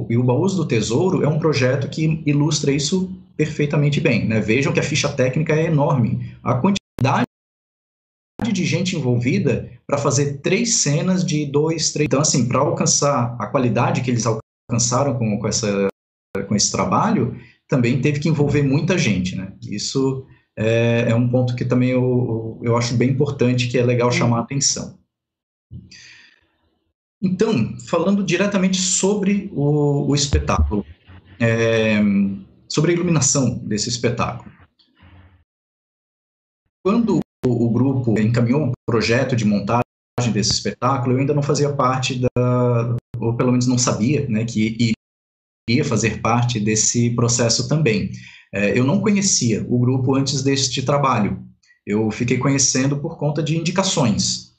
e 0.10 0.18
o 0.18 0.24
Baús 0.24 0.56
do 0.56 0.68
Tesouro 0.68 1.24
é 1.24 1.28
um 1.28 1.40
projeto 1.40 1.90
que 1.90 2.22
ilustra 2.26 2.72
isso 2.72 3.12
perfeitamente 3.36 4.00
bem. 4.00 4.28
Né? 4.28 4.40
Vejam 4.40 4.74
que 4.74 4.80
a 4.80 4.84
ficha 4.84 5.10
técnica 5.10 5.54
é 5.54 5.66
enorme. 5.66 6.36
A 6.44 6.56
quantidade 6.56 7.26
de 8.52 8.66
gente 8.66 8.96
envolvida 8.96 9.72
para 9.88 9.98
fazer 9.98 10.40
três 10.40 10.76
cenas 10.76 11.26
de 11.26 11.46
dois, 11.46 11.92
três. 11.92 12.06
Então, 12.06 12.22
assim, 12.22 12.48
para 12.48 12.60
alcançar 12.60 13.36
a 13.40 13.48
qualidade 13.48 14.02
que 14.02 14.12
eles 14.12 14.26
alcançaram 14.26 15.18
com, 15.18 15.40
com, 15.40 15.48
essa, 15.48 15.88
com 16.48 16.56
esse 16.56 16.72
trabalho, 16.72 17.36
também 17.68 18.02
teve 18.02 18.20
que 18.20 18.30
envolver 18.30 18.62
muita 18.62 18.98
gente. 18.98 19.36
Né? 19.36 19.54
Isso 19.62 20.26
é, 20.58 21.06
é 21.10 21.16
um 21.16 21.30
ponto 21.30 21.56
que 21.56 21.66
também 21.66 21.90
eu, 21.90 22.60
eu 22.62 22.78
acho 22.78 22.96
bem 22.96 23.10
importante, 23.10 23.68
que 23.68 23.78
é 23.78 23.84
legal 23.84 24.12
chamar 24.12 24.40
a 24.40 24.42
atenção. 24.42 24.98
Então, 27.24 27.78
falando 27.88 28.22
diretamente 28.22 28.78
sobre 28.78 29.50
o, 29.54 30.10
o 30.10 30.14
espetáculo, 30.14 30.86
é, 31.40 32.02
sobre 32.68 32.92
a 32.92 32.94
iluminação 32.94 33.58
desse 33.60 33.88
espetáculo. 33.88 34.52
Quando 36.86 37.22
o, 37.46 37.66
o 37.66 37.70
grupo 37.72 38.20
encaminhou 38.20 38.68
o 38.68 38.74
projeto 38.86 39.38
de 39.38 39.46
montagem 39.46 39.84
desse 40.34 40.52
espetáculo, 40.52 41.16
eu 41.16 41.20
ainda 41.20 41.34
não 41.34 41.42
fazia 41.42 41.72
parte 41.72 42.20
da, 42.20 42.98
ou 43.18 43.38
pelo 43.38 43.52
menos 43.52 43.68
não 43.68 43.78
sabia, 43.78 44.28
né, 44.28 44.44
que 44.44 44.94
iria 45.70 45.86
fazer 45.86 46.20
parte 46.20 46.60
desse 46.60 47.10
processo 47.12 47.70
também. 47.70 48.12
É, 48.54 48.78
eu 48.78 48.84
não 48.84 49.00
conhecia 49.00 49.66
o 49.70 49.80
grupo 49.80 50.14
antes 50.14 50.44
deste 50.44 50.84
trabalho. 50.84 51.42
Eu 51.86 52.12
fiquei 52.12 52.38
conhecendo 52.38 53.00
por 53.00 53.18
conta 53.18 53.42
de 53.42 53.58
indicações, 53.58 54.53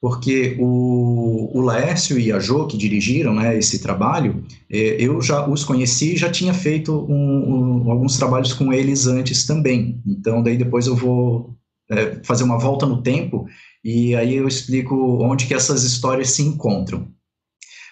porque 0.00 0.56
o, 0.60 1.50
o 1.58 1.60
Laércio 1.60 2.18
e 2.18 2.30
a 2.30 2.38
Jo, 2.38 2.66
que 2.66 2.76
dirigiram 2.76 3.34
né, 3.34 3.58
esse 3.58 3.80
trabalho, 3.80 4.44
é, 4.70 4.96
eu 4.98 5.20
já 5.20 5.46
os 5.48 5.64
conheci 5.64 6.14
e 6.14 6.16
já 6.16 6.30
tinha 6.30 6.54
feito 6.54 6.92
um, 7.10 7.84
um, 7.84 7.90
alguns 7.90 8.16
trabalhos 8.16 8.52
com 8.52 8.72
eles 8.72 9.06
antes 9.06 9.44
também. 9.44 10.00
Então, 10.06 10.42
daí 10.42 10.56
depois 10.56 10.86
eu 10.86 10.94
vou 10.94 11.56
é, 11.90 12.20
fazer 12.22 12.44
uma 12.44 12.58
volta 12.58 12.86
no 12.86 13.02
tempo 13.02 13.46
e 13.84 14.14
aí 14.14 14.36
eu 14.36 14.46
explico 14.46 14.94
onde 15.22 15.46
que 15.46 15.54
essas 15.54 15.82
histórias 15.82 16.30
se 16.30 16.42
encontram. 16.42 17.08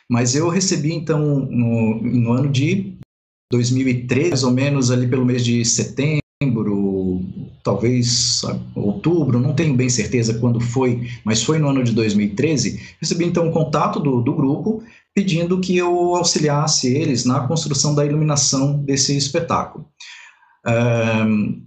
Mas 0.08 0.36
eu 0.36 0.48
recebi, 0.48 0.92
então, 0.92 1.40
no, 1.40 2.00
no 2.00 2.32
ano 2.32 2.48
de 2.48 2.96
2013, 3.50 4.30
mais 4.30 4.44
ou 4.44 4.52
menos 4.52 4.90
ali 4.92 5.08
pelo 5.08 5.24
mês 5.24 5.44
de 5.44 5.64
setembro, 5.64 6.20
talvez 7.66 8.42
outubro, 8.76 9.40
não 9.40 9.52
tenho 9.52 9.74
bem 9.74 9.88
certeza 9.88 10.34
quando 10.34 10.60
foi, 10.60 11.08
mas 11.24 11.42
foi 11.42 11.58
no 11.58 11.68
ano 11.68 11.82
de 11.82 11.92
2013, 11.92 12.80
recebi 13.00 13.24
então 13.24 13.48
um 13.48 13.50
contato 13.50 13.98
do, 13.98 14.22
do 14.22 14.32
grupo 14.32 14.82
pedindo 15.12 15.58
que 15.60 15.76
eu 15.76 16.14
auxiliasse 16.14 16.94
eles 16.94 17.24
na 17.24 17.40
construção 17.40 17.94
da 17.94 18.06
iluminação 18.06 18.78
desse 18.84 19.16
espetáculo 19.16 19.84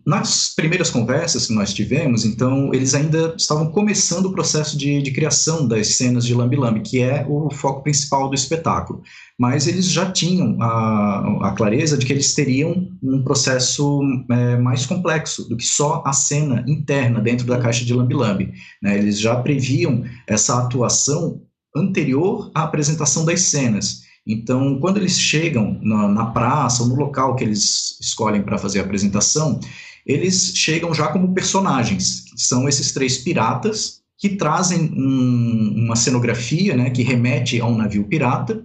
nas 0.06 0.53
primeiras 0.53 0.89
conversas 0.89 1.48
que 1.48 1.53
nós 1.53 1.74
tivemos, 1.74 2.25
então, 2.25 2.74
eles 2.74 2.94
ainda 2.94 3.34
estavam 3.38 3.72
começando 3.72 4.25
o 4.25 4.34
processo 4.34 4.77
de, 4.77 5.01
de 5.01 5.12
criação 5.12 5.65
das 5.65 5.96
cenas 5.96 6.25
de 6.25 6.34
Lambi 6.34 6.58
Lambi, 6.58 6.82
que 6.82 7.01
é 7.01 7.25
o 7.27 7.50
foco 7.50 7.84
principal 7.84 8.27
do 8.27 8.36
espetáculo. 8.36 9.01
Mas 9.38 9.68
eles 9.68 9.86
já 9.86 10.12
tinham 10.12 10.62
a, 10.62 11.48
a 11.48 11.51
clareza 11.51 11.98
de 11.98 12.06
que 12.06 12.12
eles 12.12 12.34
teriam 12.34 12.89
um 13.01 13.24
processo 13.24 14.01
é, 14.29 14.58
mais 14.58 14.86
complexo 14.86 15.48
do 15.48 15.56
que 15.56 15.65
só 15.65 16.03
a 16.06 16.12
cena 16.12 16.65
interna 16.68 17.22
dentro 17.22 17.48
da 17.48 17.58
caixa 17.58 17.86
de 17.86 17.94
Lambi 17.94 18.15
Lambi. 18.15 18.51
Né? 18.84 18.98
Eles 18.98 19.18
já 19.18 19.38
previam 19.38 20.03
essa 20.27 20.62
atuação 20.62 21.41
anterior 21.74 22.51
à 22.53 22.63
apresentação 22.63 23.24
das 23.24 23.44
cenas. 23.44 24.09
Então, 24.31 24.79
quando 24.79 24.98
eles 24.98 25.19
chegam 25.19 25.79
na, 25.81 26.07
na 26.07 26.25
praça 26.27 26.83
ou 26.83 26.89
no 26.89 26.95
local 26.95 27.36
que 27.36 27.43
eles 27.43 27.98
escolhem 28.00 28.43
para 28.43 28.59
fazer 28.59 28.77
a 28.77 28.83
apresentação, 28.83 29.59
eles 30.05 30.53
chegam 30.55 30.93
já 30.93 31.07
como 31.07 31.33
personagens, 31.33 32.25
que 32.36 32.39
são 32.39 32.69
esses 32.69 32.91
três 32.91 33.17
piratas 33.17 34.01
que 34.19 34.29
trazem 34.29 34.93
um, 34.95 35.86
uma 35.86 35.95
cenografia, 35.95 36.77
né, 36.77 36.91
que 36.91 37.01
remete 37.01 37.59
a 37.59 37.65
um 37.65 37.75
navio 37.75 38.03
pirata, 38.03 38.63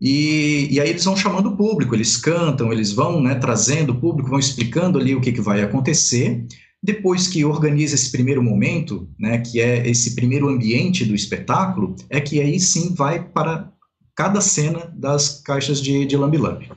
e, 0.00 0.68
e, 0.70 0.80
aí 0.80 0.90
eles 0.90 1.04
vão 1.04 1.16
chamando 1.16 1.48
o 1.48 1.56
público, 1.56 1.94
eles 1.94 2.16
cantam, 2.16 2.72
eles 2.72 2.92
vão 2.92 3.20
né, 3.20 3.34
trazendo 3.34 3.92
o 3.92 4.00
público, 4.00 4.30
vão 4.30 4.38
explicando 4.38 4.98
ali 4.98 5.14
o 5.14 5.20
que, 5.20 5.32
que 5.32 5.40
vai 5.40 5.62
acontecer. 5.62 6.46
Depois 6.82 7.26
que 7.26 7.44
organiza 7.44 7.94
esse 7.94 8.12
primeiro 8.12 8.42
momento, 8.42 9.08
né, 9.18 9.38
que 9.38 9.60
é 9.60 9.88
esse 9.88 10.14
primeiro 10.14 10.48
ambiente 10.48 11.04
do 11.04 11.14
espetáculo, 11.14 11.96
é 12.10 12.20
que 12.20 12.40
aí 12.40 12.60
sim 12.60 12.92
vai 12.94 13.24
para 13.24 13.72
cada 14.14 14.40
cena 14.40 14.92
das 14.94 15.40
caixas 15.40 15.80
de, 15.80 16.06
de 16.06 16.16
lambi-lambi. 16.16 16.70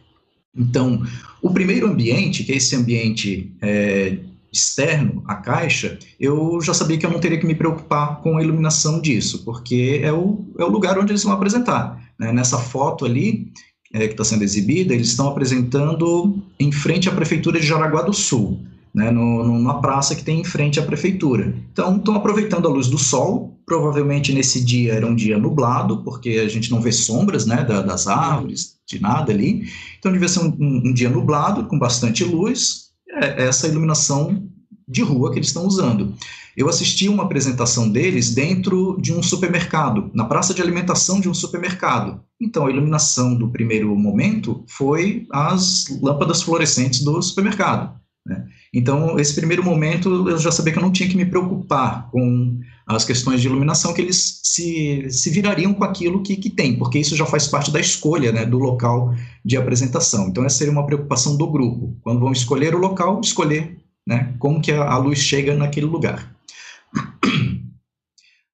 Então, 0.56 1.04
o 1.42 1.52
primeiro 1.52 1.88
ambiente, 1.88 2.44
que 2.44 2.52
é 2.52 2.56
esse 2.56 2.76
ambiente 2.76 3.56
é, 3.62 4.18
externo 4.52 5.24
à 5.28 5.36
caixa, 5.36 6.00
eu 6.20 6.60
já 6.62 6.74
sabia 6.74 6.98
que 6.98 7.06
eu 7.06 7.12
não 7.12 7.20
teria 7.20 7.40
que 7.40 7.46
me 7.46 7.54
preocupar 7.54 8.22
com 8.22 8.38
a 8.38 8.44
iluminação 8.44 9.00
disso, 9.00 9.44
porque 9.46 10.02
é 10.04 10.12
o, 10.12 10.46
é 10.58 10.64
o 10.64 10.70
lugar 10.70 10.98
onde 10.98 11.12
eles 11.12 11.24
vão 11.24 11.34
apresentar. 11.34 12.02
Né? 12.20 12.32
Nessa 12.32 12.58
foto 12.58 13.06
ali, 13.06 13.52
é, 13.94 14.08
que 14.08 14.14
está 14.14 14.24
sendo 14.24 14.44
exibida, 14.44 14.94
eles 14.94 15.10
estão 15.10 15.28
apresentando 15.28 16.42
em 16.60 16.72
frente 16.72 17.08
à 17.08 17.12
Prefeitura 17.12 17.60
de 17.60 17.68
Jaraguá 17.68 18.02
do 18.02 18.14
Sul 18.14 18.66
né, 18.94 19.12
no, 19.12 19.44
numa 19.44 19.82
praça 19.82 20.16
que 20.16 20.24
tem 20.24 20.40
em 20.40 20.44
frente 20.44 20.80
à 20.80 20.84
prefeitura. 20.84 21.54
Então, 21.72 21.98
estão 21.98 22.16
aproveitando 22.16 22.68
a 22.68 22.72
luz 22.72 22.88
do 22.88 22.98
sol. 22.98 23.60
Provavelmente 23.66 24.32
nesse 24.34 24.64
dia 24.64 24.94
era 24.94 25.06
um 25.06 25.16
dia 25.16 25.38
nublado, 25.38 26.04
porque 26.04 26.30
a 26.30 26.48
gente 26.48 26.72
não 26.72 26.82
vê 26.82 26.92
sombras 26.92 27.46
né, 27.46 27.64
da, 27.64 27.82
das 27.82 28.08
árvores, 28.08 28.78
de 28.88 29.02
nada 29.02 29.32
ali. 29.32 29.68
Então, 30.00 30.12
devia 30.12 30.28
ser 30.28 30.40
um, 30.40 30.56
um, 30.60 30.82
um 30.86 30.94
dia 30.94 31.10
nublado, 31.10 31.66
com 31.66 31.78
bastante 31.78 32.24
luz. 32.24 32.88
É 33.10 33.46
essa 33.46 33.68
iluminação 33.68 34.48
de 34.88 35.02
rua 35.02 35.32
que 35.32 35.38
eles 35.38 35.50
estão 35.50 35.66
usando. 35.66 36.14
Eu 36.58 36.68
assisti 36.68 37.08
uma 37.08 37.24
apresentação 37.24 37.88
deles 37.88 38.34
dentro 38.34 38.98
de 39.00 39.14
um 39.14 39.22
supermercado, 39.22 40.10
na 40.12 40.26
praça 40.26 40.56
de 40.56 40.62
alimentação 40.62 41.20
de 41.20 41.30
um 41.30 41.34
supermercado. 41.34 42.20
Então, 42.42 42.66
a 42.66 42.72
iluminação 42.72 43.36
do 43.36 43.52
primeiro 43.52 43.96
momento 43.96 44.64
foi 44.68 45.28
as 45.32 45.86
lâmpadas 46.02 46.42
fluorescentes 46.42 47.04
do 47.04 47.22
supermercado. 47.22 48.00
Né? 48.26 48.44
Então, 48.74 49.20
esse 49.20 49.34
primeiro 49.34 49.64
momento, 49.64 50.30
eu 50.30 50.38
já 50.38 50.52
sabia 50.52 50.74
que 50.74 50.80
eu 50.80 50.84
não 50.84 50.92
tinha 50.92 51.08
que 51.08 51.18
me 51.18 51.26
preocupar 51.26 52.10
com 52.12 52.60
as 52.86 53.06
questões 53.06 53.42
de 53.42 53.48
iluminação, 53.48 53.94
que 53.94 54.02
eles 54.02 54.40
se, 54.44 55.08
se 55.10 55.30
virariam 55.30 55.74
com 55.74 55.84
aquilo 55.84 56.22
que, 56.22 56.36
que 56.36 56.50
tem, 56.50 56.76
porque 56.76 57.00
isso 57.00 57.16
já 57.16 57.26
faz 57.26 57.48
parte 57.48 57.72
da 57.72 57.80
escolha 57.80 58.32
né, 58.32 58.46
do 58.46 58.58
local 58.58 59.14
de 59.44 59.58
apresentação. 59.58 60.28
Então, 60.28 60.46
essa 60.46 60.58
seria 60.58 60.74
uma 60.74 60.86
preocupação 60.86 61.38
do 61.38 61.50
grupo. 61.50 61.96
Quando 62.02 62.20
vão 62.20 62.32
escolher 62.32 62.76
o 62.76 62.80
local, 62.80 63.20
escolher 63.22 63.78
né, 64.06 64.34
como 64.40 64.62
que 64.62 64.72
a, 64.72 64.84
a 64.84 64.98
luz 64.98 65.20
chega 65.20 65.54
naquele 65.56 65.86
lugar. 65.86 66.36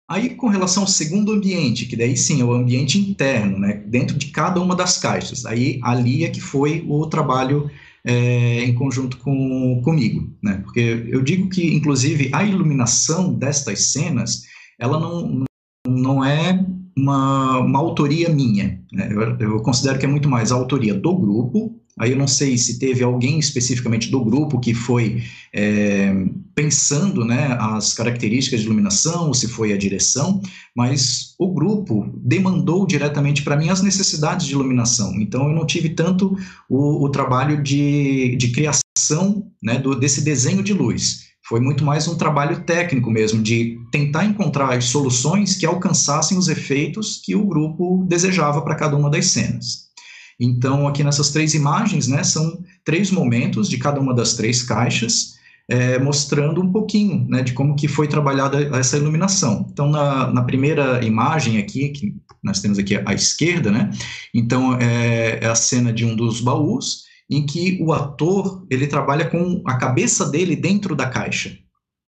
Aí, 0.09 0.31
com 0.31 0.47
relação 0.47 0.83
ao 0.83 0.87
segundo 0.87 1.31
ambiente, 1.31 1.85
que 1.85 1.95
daí 1.95 2.15
sim 2.15 2.41
é 2.41 2.43
o 2.43 2.53
ambiente 2.53 2.99
interno, 2.99 3.57
né, 3.57 3.81
dentro 3.87 4.17
de 4.17 4.27
cada 4.27 4.61
uma 4.61 4.75
das 4.75 4.97
caixas, 4.97 5.45
aí 5.45 5.79
ali 5.81 6.23
é 6.23 6.29
que 6.29 6.41
foi 6.41 6.85
o 6.87 7.05
trabalho 7.07 7.69
é, 8.05 8.63
em 8.63 8.73
conjunto 8.73 9.17
com, 9.17 9.81
comigo, 9.83 10.29
né? 10.41 10.59
Porque 10.63 11.07
eu 11.07 11.21
digo 11.21 11.49
que, 11.49 11.73
inclusive, 11.75 12.29
a 12.33 12.43
iluminação 12.43 13.33
destas 13.33 13.91
cenas, 13.91 14.43
ela 14.79 14.99
não, 14.99 15.45
não 15.87 16.23
é 16.23 16.65
uma, 16.97 17.59
uma 17.59 17.79
autoria 17.79 18.29
minha. 18.29 18.81
Né? 18.91 19.09
Eu, 19.11 19.37
eu 19.39 19.61
considero 19.61 19.97
que 19.99 20.05
é 20.05 20.09
muito 20.09 20.29
mais 20.29 20.51
a 20.51 20.55
autoria 20.55 20.93
do 20.93 21.15
grupo, 21.15 21.79
Aí 21.99 22.11
eu 22.11 22.17
não 22.17 22.27
sei 22.27 22.57
se 22.57 22.79
teve 22.79 23.03
alguém 23.03 23.37
especificamente 23.37 24.09
do 24.09 24.23
grupo 24.23 24.59
que 24.59 24.73
foi 24.73 25.21
é, 25.53 26.11
pensando 26.55 27.23
né, 27.23 27.55
as 27.59 27.93
características 27.93 28.61
de 28.61 28.65
iluminação, 28.65 29.27
ou 29.27 29.33
se 29.33 29.47
foi 29.47 29.71
a 29.71 29.77
direção, 29.77 30.41
mas 30.75 31.35
o 31.37 31.53
grupo 31.53 32.11
demandou 32.17 32.87
diretamente 32.87 33.43
para 33.43 33.55
mim 33.55 33.69
as 33.69 33.81
necessidades 33.81 34.47
de 34.47 34.53
iluminação. 34.53 35.13
Então 35.21 35.47
eu 35.47 35.53
não 35.53 35.67
tive 35.67 35.89
tanto 35.89 36.35
o, 36.67 37.05
o 37.05 37.09
trabalho 37.09 37.61
de, 37.61 38.35
de 38.37 38.51
criação 38.51 39.47
né, 39.61 39.77
do, 39.77 39.95
desse 39.95 40.21
desenho 40.21 40.63
de 40.63 40.73
luz. 40.73 41.31
Foi 41.45 41.59
muito 41.59 41.83
mais 41.83 42.07
um 42.07 42.15
trabalho 42.15 42.63
técnico 42.63 43.11
mesmo, 43.11 43.43
de 43.43 43.77
tentar 43.91 44.25
encontrar 44.25 44.81
soluções 44.81 45.55
que 45.55 45.65
alcançassem 45.65 46.37
os 46.37 46.47
efeitos 46.47 47.21
que 47.23 47.35
o 47.35 47.45
grupo 47.45 48.05
desejava 48.07 48.61
para 48.61 48.75
cada 48.75 48.95
uma 48.95 49.09
das 49.09 49.27
cenas. 49.27 49.92
Então, 50.39 50.87
aqui 50.87 51.03
nessas 51.03 51.29
três 51.31 51.53
imagens, 51.53 52.07
né, 52.07 52.23
são 52.23 52.63
três 52.83 53.11
momentos 53.11 53.69
de 53.69 53.77
cada 53.77 53.99
uma 53.99 54.13
das 54.13 54.33
três 54.33 54.63
caixas, 54.63 55.33
é, 55.69 55.97
mostrando 55.97 56.61
um 56.61 56.71
pouquinho 56.71 57.25
né, 57.29 57.41
de 57.41 57.53
como 57.53 57.75
que 57.75 57.87
foi 57.87 58.07
trabalhada 58.07 58.61
essa 58.77 58.97
iluminação. 58.97 59.67
Então, 59.71 59.89
na, 59.89 60.31
na, 60.31 60.43
primeira 60.43 61.03
imagem 61.05 61.57
aqui, 61.57 61.89
que 61.89 62.15
nós 62.43 62.59
temos 62.59 62.77
aqui 62.77 62.95
à 63.05 63.13
esquerda, 63.13 63.71
né, 63.71 63.89
então 64.33 64.77
é, 64.79 65.39
é 65.41 65.47
a 65.47 65.55
cena 65.55 65.93
de 65.93 66.05
um 66.05 66.15
dos 66.15 66.41
baús, 66.41 67.03
em 67.29 67.45
que 67.45 67.79
o 67.81 67.93
ator 67.93 68.65
ele 68.69 68.87
trabalha 68.87 69.29
com 69.29 69.61
a 69.65 69.77
cabeça 69.77 70.29
dele 70.29 70.55
dentro 70.55 70.95
da 70.95 71.07
caixa. 71.07 71.57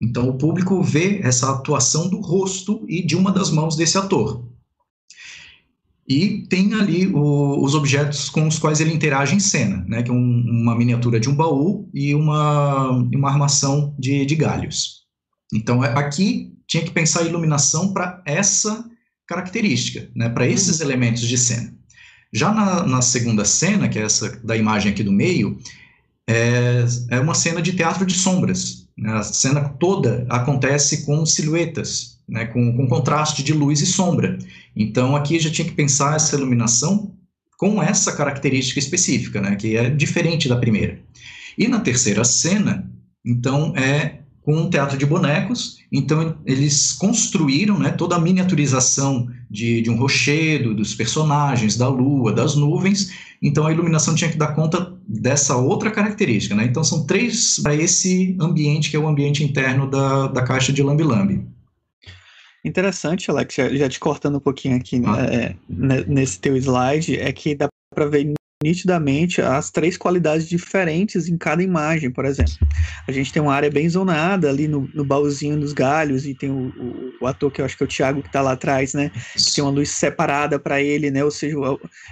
Então, 0.02 0.28
o 0.28 0.38
público 0.38 0.82
vê 0.82 1.20
essa 1.22 1.52
atuação 1.52 2.10
do 2.10 2.20
rosto 2.20 2.84
e 2.88 3.06
de 3.06 3.16
uma 3.16 3.32
das 3.32 3.52
mãos 3.52 3.76
desse 3.76 3.98
ator. 3.98 4.51
E 6.12 6.46
tem 6.50 6.74
ali 6.74 7.08
o, 7.08 7.64
os 7.64 7.74
objetos 7.74 8.30
com 8.30 8.46
os 8.46 8.60
quais 8.60 8.82
ele 8.82 8.94
interage 8.94 9.34
em 9.34 9.40
cena, 9.40 9.86
né, 9.88 10.04
que 10.04 10.12
é 10.12 10.14
um, 10.14 10.44
uma 10.46 10.76
miniatura 10.76 11.22
de 11.22 11.30
um 11.30 11.36
baú 11.36 11.90
e 11.94 12.14
uma, 12.14 12.90
uma 12.90 13.30
armação 13.30 13.96
de, 13.98 14.26
de 14.26 14.36
galhos. 14.36 15.06
Então, 15.54 15.82
é, 15.82 15.98
aqui 15.98 16.52
tinha 16.68 16.84
que 16.84 16.92
pensar 16.92 17.22
a 17.22 17.26
iluminação 17.26 17.94
para 17.94 18.22
essa 18.26 18.84
característica, 19.26 20.10
né, 20.14 20.28
para 20.28 20.46
esses 20.46 20.82
uhum. 20.82 20.88
elementos 20.88 21.22
de 21.22 21.38
cena. 21.38 21.74
Já 22.34 22.52
na, 22.52 22.86
na, 22.86 23.02
segunda 23.02 23.46
cena, 23.46 23.88
que 23.88 23.98
é 23.98 24.02
essa 24.02 24.38
da 24.44 24.58
imagem 24.58 24.92
aqui 24.92 25.04
do 25.04 25.14
meio, 25.14 25.58
é, 26.30 26.84
é 27.10 27.20
uma 27.22 27.34
cena 27.34 27.62
de 27.62 27.72
teatro 27.72 28.06
de 28.06 28.16
sombras. 28.16 28.86
Né, 28.98 29.14
a 29.14 29.24
cena 29.24 29.70
toda 29.80 30.26
acontece 30.30 31.06
com 31.06 31.26
silhuetas, 31.26 32.20
né, 32.32 32.46
com, 32.46 32.74
com 32.78 32.88
contraste 32.88 33.44
de 33.44 33.52
luz 33.52 33.82
e 33.82 33.86
sombra. 33.86 34.40
Então, 34.74 35.18
aqui 35.18 35.38
já 35.38 35.52
tinha 35.52 35.68
que 35.68 35.74
pensar 35.74 36.16
essa 36.16 36.38
iluminação 36.38 37.14
com 37.58 37.84
essa 37.84 38.14
característica 38.14 38.80
específica, 38.80 39.42
né, 39.42 39.56
que 39.58 39.76
é 39.76 39.90
diferente 39.90 40.48
da 40.48 40.56
primeira. 40.56 40.98
E 41.58 41.68
na 41.68 41.82
terceira 41.82 42.24
cena, 42.24 42.90
então, 43.26 43.76
é 43.76 44.22
com 44.42 44.56
um 44.56 44.70
teatro 44.70 44.98
de 44.98 45.06
bonecos, 45.06 45.78
então 45.92 46.36
eles 46.46 46.94
construíram 46.94 47.78
né, 47.78 47.92
toda 47.92 48.16
a 48.16 48.20
miniaturização 48.20 49.28
de, 49.50 49.82
de 49.82 49.90
um 49.90 49.98
rochedo, 49.98 50.74
dos 50.74 50.96
personagens, 50.96 51.78
da 51.78 51.88
lua, 51.88 52.34
das 52.34 52.56
nuvens, 52.56 53.12
então 53.44 53.68
a 53.68 53.72
iluminação 53.72 54.16
tinha 54.16 54.32
que 54.32 54.38
dar 54.38 54.56
conta 54.56 54.98
dessa 55.08 55.58
outra 55.58 55.92
característica, 55.92 56.56
né? 56.56 56.66
Então 56.66 56.84
são 56.84 57.06
três 57.06 57.60
para 57.62 57.76
esse 57.76 58.36
ambiente 58.40 58.90
que 58.90 58.96
é 58.96 59.00
o 59.00 59.08
ambiente 59.08 59.44
interno 59.44 59.88
da, 59.88 60.28
da 60.28 60.42
caixa 60.42 60.72
de 60.74 60.82
Lambi 60.82 61.04
Lambi. 61.04 61.46
Interessante, 62.64 63.32
Alex, 63.32 63.56
já, 63.56 63.70
já, 63.70 63.90
te 63.90 64.00
cortando 64.00 64.38
um 64.38 64.42
pouquinho 64.42 64.78
aqui 64.78 65.02
ah. 65.06 65.26
é, 65.26 65.56
nesse 66.08 66.40
teu 66.40 66.56
slide, 66.56 67.20
é 67.20 67.32
que 67.32 67.56
dá 67.56 67.68
para 67.94 68.06
ver 68.06 68.34
nitidamente 68.62 69.42
as 69.42 69.72
três 69.72 69.98
qualidades 69.98 70.48
diferentes 70.48 71.28
em 71.28 71.38
cada 71.38 71.64
imagem, 71.64 72.12
por 72.12 72.26
exemplo. 72.26 72.54
A 73.08 73.12
gente 73.12 73.34
tem 73.34 73.42
uma 73.42 73.54
área 73.54 73.70
bem 73.70 73.90
zonada 73.90 74.50
ali 74.50 74.68
no, 74.68 74.88
no 74.94 75.04
baúzinho 75.04 75.60
dos 75.60 75.74
galhos 75.74 76.26
e 76.26 76.36
tem 76.36 76.52
o, 76.52 76.70
o, 76.70 77.14
o, 77.22 77.28
ator 77.28 77.52
que 77.52 77.62
eu 77.62 77.66
acho 77.66 77.76
que 77.76 77.84
é 77.84 77.86
o 77.86 77.90
Thiago 77.90 78.22
que 78.22 78.28
está 78.28 78.42
lá 78.42 78.52
atrás, 78.52 78.94
né? 78.94 79.12
Que 79.34 79.56
tem 79.56 79.64
uma 79.64 79.72
luz 79.72 79.90
separada 79.90 80.60
para 80.60 80.82
ele, 80.82 81.10
né? 81.10 81.24
Ou 81.24 81.32
seja, 81.32 81.56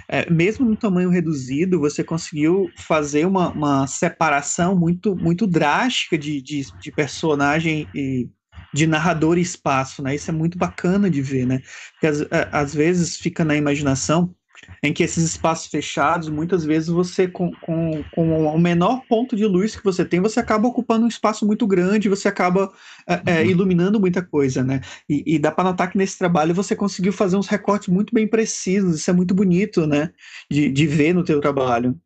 é, 0.08 0.28
mesmo 0.30 0.66
no 0.66 0.76
tamanho 0.76 1.10
reduzido, 1.10 1.78
você 1.78 2.02
conseguiu 2.02 2.68
fazer 2.76 3.26
uma, 3.26 3.50
uma 3.50 3.86
separação 3.86 4.76
muito, 4.76 5.14
muito 5.14 5.46
drástica 5.46 6.18
de, 6.18 6.42
de, 6.42 6.66
de 6.80 6.90
personagem 6.90 7.86
e 7.94 8.28
de 8.72 8.86
narrador 8.86 9.38
e 9.38 9.42
espaço, 9.42 10.02
né? 10.02 10.14
Isso 10.14 10.30
é 10.30 10.34
muito 10.34 10.58
bacana 10.58 11.10
de 11.10 11.22
ver, 11.22 11.46
né? 11.46 11.60
Porque 11.92 12.06
às, 12.06 12.20
é, 12.22 12.48
às 12.52 12.74
vezes 12.74 13.16
fica 13.16 13.44
na 13.44 13.56
imaginação 13.56 14.34
em 14.82 14.92
que 14.92 15.02
esses 15.02 15.24
espaços 15.24 15.68
fechados, 15.68 16.28
muitas 16.28 16.64
vezes 16.64 16.88
você, 16.88 17.28
com, 17.28 17.50
com, 17.62 18.02
com 18.14 18.46
o 18.46 18.58
menor 18.58 19.02
ponto 19.08 19.36
de 19.36 19.44
luz 19.44 19.76
que 19.76 19.84
você 19.84 20.04
tem, 20.04 20.20
você 20.20 20.40
acaba 20.40 20.68
ocupando 20.68 21.04
um 21.04 21.08
espaço 21.08 21.46
muito 21.46 21.66
grande, 21.66 22.08
você 22.08 22.28
acaba 22.28 22.72
é, 23.06 23.22
é, 23.26 23.42
uhum. 23.42 23.50
iluminando 23.50 24.00
muita 24.00 24.22
coisa, 24.22 24.62
né? 24.62 24.80
E, 25.08 25.22
e 25.26 25.38
dá 25.38 25.50
para 25.50 25.64
notar 25.64 25.90
que 25.90 25.98
nesse 25.98 26.18
trabalho 26.18 26.54
você 26.54 26.74
conseguiu 26.74 27.12
fazer 27.12 27.36
uns 27.36 27.48
recortes 27.48 27.88
muito 27.88 28.14
bem 28.14 28.26
precisos, 28.26 28.96
isso 28.96 29.10
é 29.10 29.14
muito 29.14 29.34
bonito, 29.34 29.86
né? 29.86 30.10
De, 30.50 30.70
de 30.70 30.86
ver 30.86 31.14
no 31.14 31.24
teu 31.24 31.40
trabalho. 31.40 31.98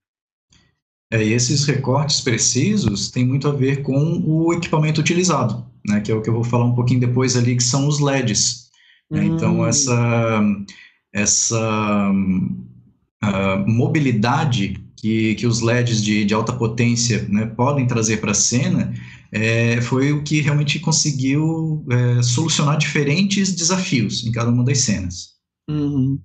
É, 1.13 1.23
e 1.23 1.33
esses 1.33 1.65
recortes 1.67 2.21
precisos 2.21 3.11
têm 3.11 3.25
muito 3.25 3.47
a 3.47 3.53
ver 3.53 3.83
com 3.83 4.23
o 4.27 4.53
equipamento 4.53 5.01
utilizado, 5.01 5.65
né, 5.87 6.01
que 6.01 6.11
é 6.11 6.15
o 6.15 6.23
que 6.23 6.29
eu 6.29 6.35
vou 6.35 6.45
falar 6.45 6.65
um 6.65 6.75
pouquinho 6.75 7.01
depois 7.01 7.37
ali, 7.37 7.57
que 7.57 7.63
são 7.63 7.87
os 7.87 8.01
LEDs. 8.01 8.71
Né? 9.11 9.25
Então, 9.25 9.61
hum. 9.61 9.67
essa, 9.67 10.43
essa 11.13 12.11
uh, 12.13 13.71
mobilidade 13.71 14.81
que, 14.97 15.35
que 15.35 15.47
os 15.47 15.61
LEDs 15.61 16.03
de, 16.03 16.25
de 16.25 16.35
alta 16.35 16.53
potência 16.53 17.27
né, 17.29 17.47
podem 17.47 17.87
trazer 17.87 18.19
para 18.19 18.31
a 18.31 18.35
cena 18.35 18.95
é, 19.31 19.81
foi 19.81 20.13
o 20.13 20.23
que 20.23 20.41
realmente 20.41 20.79
conseguiu 20.79 21.85
é, 21.91 22.23
solucionar 22.23 22.79
diferentes 22.79 23.53
desafios 23.53 24.25
em 24.25 24.33
cada 24.33 24.51
uma 24.51 24.65
das 24.65 24.79
cenas. 24.79 25.35
Uhum. 25.69 26.19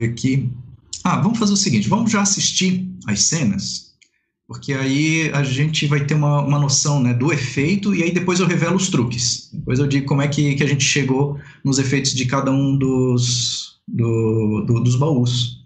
Aqui 0.00 0.50
ah, 1.06 1.20
vamos 1.20 1.38
fazer 1.38 1.52
o 1.52 1.56
seguinte, 1.56 1.88
vamos 1.88 2.10
já 2.10 2.20
assistir 2.20 2.84
as 3.06 3.22
cenas, 3.22 3.85
porque 4.46 4.72
aí 4.72 5.30
a 5.32 5.42
gente 5.42 5.86
vai 5.86 6.04
ter 6.04 6.14
uma, 6.14 6.40
uma 6.40 6.58
noção 6.58 7.02
né, 7.02 7.12
do 7.12 7.32
efeito 7.32 7.94
e 7.94 8.02
aí 8.02 8.12
depois 8.12 8.38
eu 8.38 8.46
revelo 8.46 8.76
os 8.76 8.88
truques. 8.88 9.50
Depois 9.52 9.78
eu 9.78 9.86
digo 9.86 10.06
como 10.06 10.22
é 10.22 10.28
que, 10.28 10.54
que 10.54 10.62
a 10.62 10.68
gente 10.68 10.84
chegou 10.84 11.38
nos 11.64 11.78
efeitos 11.78 12.14
de 12.14 12.26
cada 12.26 12.50
um 12.50 12.76
dos, 12.76 13.80
do, 13.88 14.64
do, 14.66 14.80
dos 14.80 14.94
baús. 14.94 15.64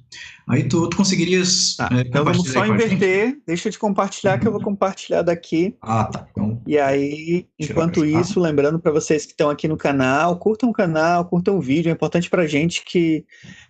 Aí 0.51 0.69
tu, 0.69 0.89
tu 0.89 0.97
conseguirias. 0.97 1.77
Tá, 1.77 1.89
é, 1.93 2.01
então 2.01 2.25
vamos 2.25 2.51
só 2.51 2.67
inverter. 2.67 3.39
Deixa 3.47 3.69
eu 3.69 3.73
te 3.73 3.79
compartilhar 3.79 4.39
que 4.39 4.49
eu 4.49 4.53
vou 4.53 4.61
compartilhar 4.61 5.23
daqui. 5.23 5.77
Ah, 5.81 6.05
tá. 6.05 6.27
Então, 6.31 6.61
e 6.67 6.79
aí, 6.79 7.47
enquanto 7.59 8.05
isso, 8.05 8.41
lembrando 8.41 8.79
para 8.79 8.91
vocês 8.91 9.25
que 9.25 9.33
estão 9.33 9.49
aqui 9.49 9.69
no 9.69 9.77
canal, 9.77 10.39
curtam 10.39 10.71
o 10.71 10.73
canal, 10.73 11.25
curtam 11.25 11.57
o 11.57 11.61
vídeo. 11.61 11.89
É 11.89 11.93
importante 11.93 12.29
para 12.29 12.43
a 12.43 12.47
gente 12.47 12.85
que, 12.85 13.25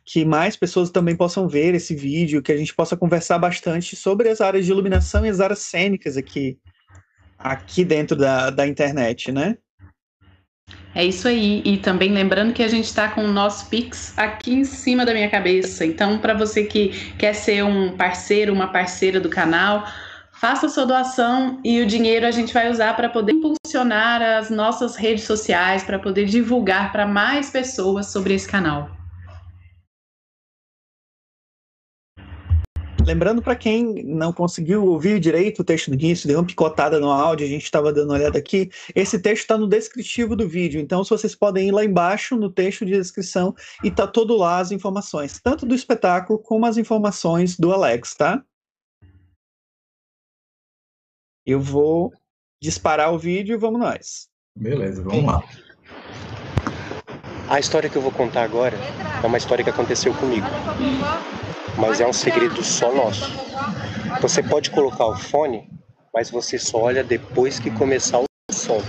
que 0.04 0.24
mais 0.24 0.56
pessoas 0.56 0.90
também 0.90 1.14
possam 1.14 1.46
ver 1.46 1.74
esse 1.74 1.94
vídeo, 1.94 2.42
que 2.42 2.52
a 2.52 2.56
gente 2.56 2.74
possa 2.74 2.96
conversar 2.96 3.38
bastante 3.38 3.94
sobre 3.94 4.28
as 4.28 4.40
áreas 4.40 4.64
de 4.64 4.70
iluminação 4.70 5.26
e 5.26 5.28
as 5.28 5.40
áreas 5.40 5.58
cênicas 5.58 6.16
aqui, 6.16 6.58
aqui 7.38 7.84
dentro 7.84 8.16
da, 8.16 8.48
da 8.48 8.66
internet, 8.66 9.30
né? 9.30 9.58
É 10.94 11.04
isso 11.04 11.28
aí. 11.28 11.62
E 11.64 11.76
também 11.76 12.12
lembrando 12.12 12.52
que 12.52 12.62
a 12.62 12.68
gente 12.68 12.86
está 12.86 13.08
com 13.08 13.24
o 13.24 13.32
nosso 13.32 13.68
Pix 13.68 14.12
aqui 14.16 14.52
em 14.52 14.64
cima 14.64 15.04
da 15.04 15.12
minha 15.12 15.30
cabeça. 15.30 15.84
Então, 15.84 16.18
para 16.18 16.34
você 16.34 16.64
que 16.64 17.12
quer 17.16 17.34
ser 17.34 17.64
um 17.64 17.96
parceiro, 17.96 18.52
uma 18.52 18.68
parceira 18.68 19.20
do 19.20 19.28
canal, 19.28 19.86
faça 20.32 20.68
sua 20.68 20.86
doação 20.86 21.60
e 21.64 21.80
o 21.80 21.86
dinheiro 21.86 22.26
a 22.26 22.30
gente 22.30 22.52
vai 22.52 22.70
usar 22.70 22.96
para 22.96 23.08
poder 23.08 23.32
impulsionar 23.32 24.20
as 24.20 24.50
nossas 24.50 24.96
redes 24.96 25.24
sociais, 25.24 25.84
para 25.84 25.98
poder 25.98 26.24
divulgar 26.24 26.90
para 26.90 27.06
mais 27.06 27.50
pessoas 27.50 28.06
sobre 28.06 28.34
esse 28.34 28.48
canal. 28.48 28.99
Lembrando 33.10 33.42
para 33.42 33.56
quem 33.56 34.04
não 34.04 34.32
conseguiu 34.32 34.84
ouvir 34.84 35.18
direito 35.18 35.62
o 35.62 35.64
texto 35.64 35.90
do 35.90 35.96
início, 35.96 36.28
deu 36.28 36.38
uma 36.38 36.46
picotada 36.46 37.00
no 37.00 37.10
áudio, 37.10 37.44
a 37.44 37.48
gente 37.48 37.64
estava 37.64 37.92
dando 37.92 38.10
uma 38.10 38.14
olhada 38.14 38.38
aqui. 38.38 38.70
Esse 38.94 39.18
texto 39.18 39.40
está 39.42 39.58
no 39.58 39.66
descritivo 39.66 40.36
do 40.36 40.48
vídeo, 40.48 40.80
então 40.80 41.02
se 41.02 41.10
vocês 41.10 41.34
podem 41.34 41.66
ir 41.66 41.72
lá 41.72 41.84
embaixo 41.84 42.36
no 42.36 42.48
texto 42.48 42.86
de 42.86 42.92
descrição 42.92 43.52
e 43.82 43.90
tá 43.90 44.06
todo 44.06 44.36
lá 44.36 44.60
as 44.60 44.70
informações, 44.70 45.40
tanto 45.40 45.66
do 45.66 45.74
espetáculo 45.74 46.38
como 46.38 46.64
as 46.66 46.76
informações 46.76 47.58
do 47.58 47.72
Alex, 47.72 48.14
tá? 48.14 48.44
Eu 51.44 51.58
vou 51.58 52.12
disparar 52.62 53.12
o 53.12 53.18
vídeo 53.18 53.54
e 53.54 53.58
vamos 53.58 53.80
nós. 53.80 54.28
Beleza, 54.56 55.02
vamos 55.02 55.24
lá. 55.24 55.42
A 57.48 57.58
história 57.58 57.90
que 57.90 57.96
eu 57.96 58.02
vou 58.02 58.12
contar 58.12 58.44
agora 58.44 58.76
é 59.20 59.26
uma 59.26 59.36
história 59.36 59.64
que 59.64 59.70
aconteceu 59.70 60.14
comigo 60.14 60.46
mas 61.76 62.00
é 62.00 62.06
um 62.06 62.12
segredo 62.12 62.62
só 62.62 62.92
nosso. 62.92 63.30
Você 64.20 64.42
pode 64.42 64.70
colocar 64.70 65.06
o 65.06 65.16
fone, 65.16 65.68
mas 66.12 66.30
você 66.30 66.58
só 66.58 66.82
olha 66.82 67.04
depois 67.04 67.58
que 67.58 67.70
começar 67.70 68.18
o 68.18 68.24
som. 68.52 68.82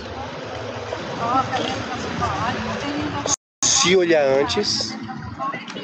Se 3.64 3.96
olhar 3.96 4.24
antes, 4.40 4.96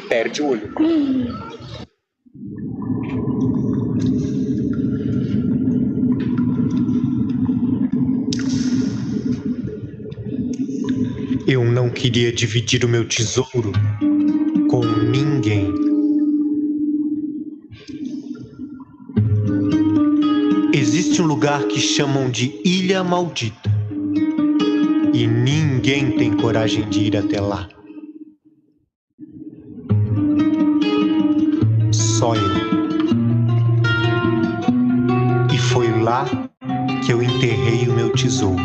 perde 0.09 0.41
o 0.41 0.49
olho. 0.49 0.73
Eu 11.47 11.63
não 11.63 11.89
queria 11.89 12.31
dividir 12.31 12.83
o 12.83 12.89
meu 12.89 13.07
tesouro 13.07 13.71
lugar 21.27 21.63
que 21.65 21.81
chamam 21.81 22.29
de 22.29 22.61
Ilha 22.63 23.03
Maldita. 23.03 23.69
E 25.13 25.27
ninguém 25.27 26.11
tem 26.11 26.31
coragem 26.31 26.87
de 26.89 27.01
ir 27.01 27.17
até 27.17 27.41
lá. 27.41 27.67
Só 31.91 32.33
eu. 32.33 32.47
E 35.53 35.57
foi 35.57 36.01
lá 36.01 36.25
que 37.05 37.11
eu 37.11 37.21
enterrei 37.21 37.89
o 37.89 37.93
meu 37.93 38.13
tesouro. 38.13 38.63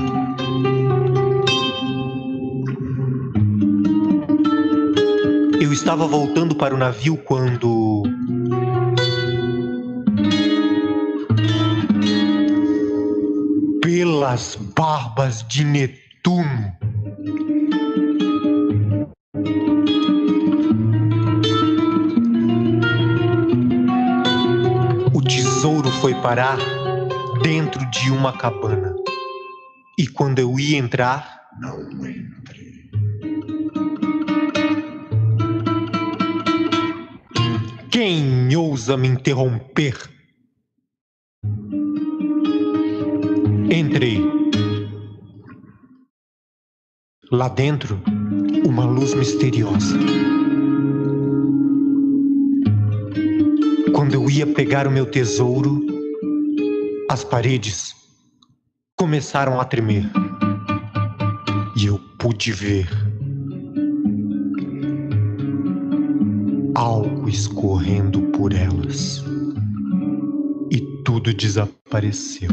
Eu 5.60 5.72
estava 5.72 6.06
voltando 6.06 6.54
para 6.54 6.72
o 6.72 6.78
navio 6.78 7.16
quando 7.16 7.41
As 14.32 14.56
barbas 14.56 15.46
de 15.46 15.62
Netuno. 15.62 16.74
O 25.12 25.20
tesouro 25.20 25.90
foi 26.00 26.14
parar 26.22 26.56
dentro 27.42 27.84
de 27.90 28.10
uma 28.10 28.32
cabana. 28.32 28.94
E 29.98 30.06
quando 30.06 30.38
eu 30.38 30.58
ia 30.58 30.78
entrar. 30.78 31.42
Não 31.60 31.82
entre. 32.06 32.90
Quem 37.90 38.56
ousa 38.56 38.96
me 38.96 39.08
interromper? 39.08 40.11
Lá 47.32 47.48
dentro, 47.48 47.98
uma 48.66 48.84
luz 48.84 49.14
misteriosa. 49.14 49.96
Quando 53.94 54.12
eu 54.12 54.28
ia 54.28 54.46
pegar 54.46 54.86
o 54.86 54.90
meu 54.90 55.06
tesouro, 55.06 55.80
as 57.08 57.24
paredes 57.24 57.96
começaram 58.98 59.58
a 59.58 59.64
tremer. 59.64 60.04
E 61.74 61.86
eu 61.86 61.98
pude 62.18 62.52
ver 62.52 62.86
algo 66.74 67.30
escorrendo 67.30 68.20
por 68.32 68.52
elas. 68.52 69.24
E 70.70 70.80
tudo 71.02 71.32
desapareceu. 71.32 72.50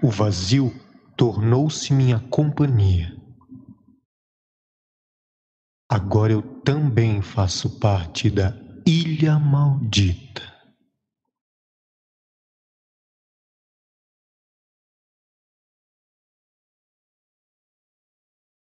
O 0.00 0.08
vazio 0.08 0.72
tornou-se 1.16 1.92
minha 1.92 2.18
companhia. 2.30 3.14
Agora 5.90 6.32
eu 6.32 6.42
também 6.42 7.22
faço 7.22 7.78
parte 7.78 8.30
da 8.30 8.52
Ilha 8.86 9.38
Maldita. 9.38 10.42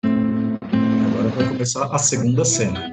Agora 0.02 1.28
vai 1.28 1.48
começar 1.48 1.94
a 1.94 1.98
segunda 1.98 2.44
cena. 2.44 2.88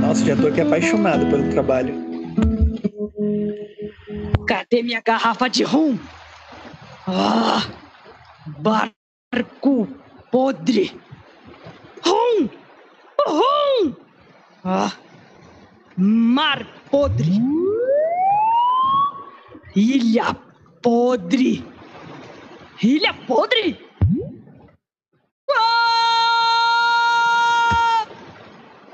Nossa, 0.00 0.24
já 0.24 0.36
tô 0.36 0.48
aqui 0.48 0.60
apaixonado 0.60 1.26
pelo 1.26 1.48
trabalho. 1.50 2.05
Cadê 4.46 4.82
minha 4.82 5.02
garrafa 5.02 5.48
de 5.50 5.64
rum? 5.64 5.98
Ah, 7.06 7.62
barco 8.46 9.88
podre. 10.30 11.02
Rum! 12.04 12.48
Rum! 13.26 13.96
Ah, 14.64 14.92
mar 15.96 16.64
podre. 16.90 17.42
Ilha 19.74 20.34
podre. 20.82 21.64
Ilha 22.82 23.14
podre? 23.26 23.78
Ah! 25.50 25.66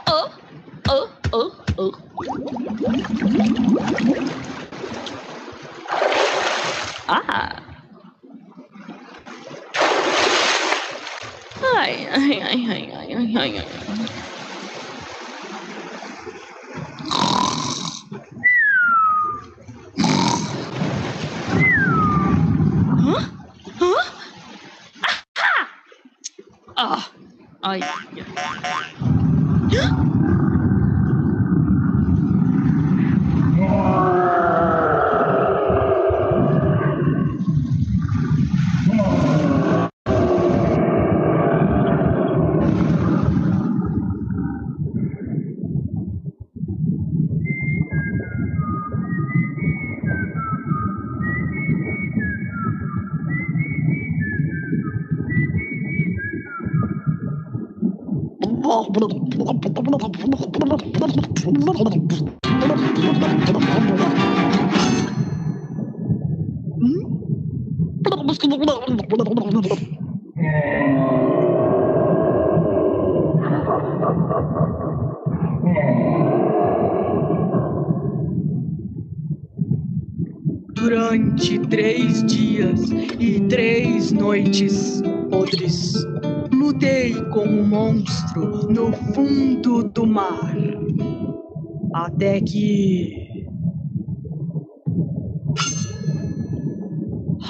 Oh, 0.09 0.31
oh, 0.89 1.09
oh, 1.33 1.53
oh. 1.79 1.93
Ah. 7.15 7.53
Ai, 11.77 12.07
ai, 12.09 12.41
ai, 12.41 12.61
ai, 12.73 12.85
ai, 12.95 13.15
ai, 13.15 13.37
ai, 13.37 13.59
ai. 13.59 14.07
Hã? 23.05 23.19
Hã? 23.79 23.93
Ah! 26.77 27.03
Ai. 27.61 27.81
Hã? 27.81 28.12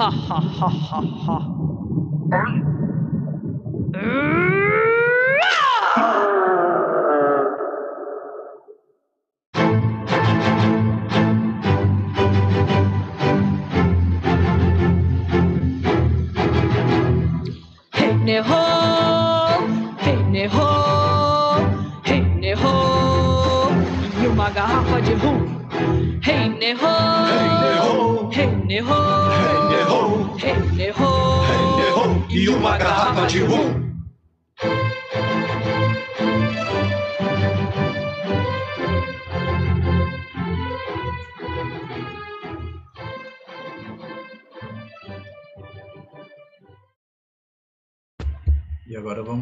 Ha 0.02 0.10
ha 0.10 0.40
ha 0.58 0.68
ha 0.68 1.00
ha. 1.26 1.36
Hey 3.94 4.41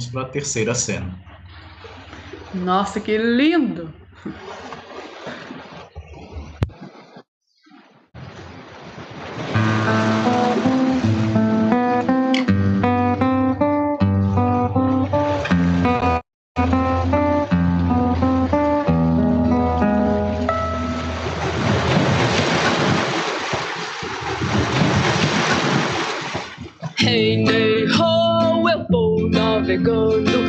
vamos 0.06 0.12
para 0.12 0.22
a 0.22 0.30
terceira 0.30 0.74
cena. 0.74 1.20
Nossa, 2.52 3.00
que 3.00 3.18
lindo! 3.18 3.92
go 29.82 30.39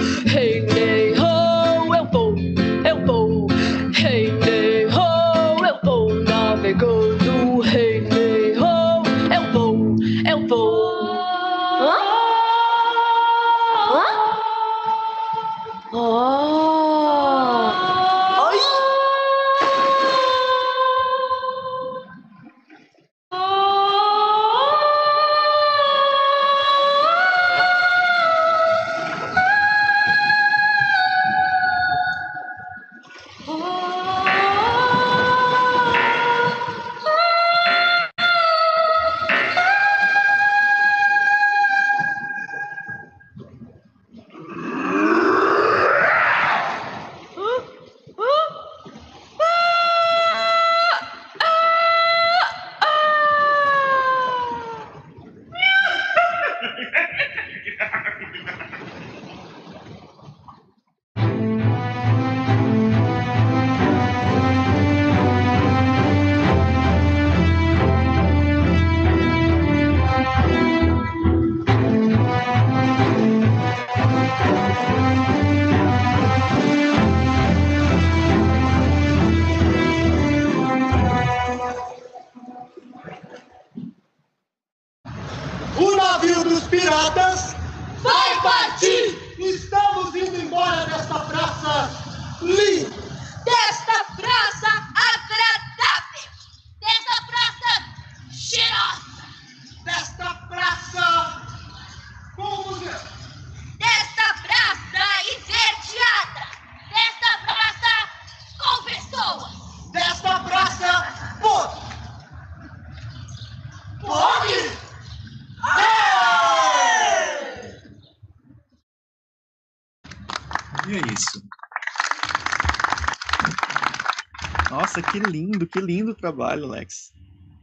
trabalho, 126.21 126.65
Alex. 126.65 127.11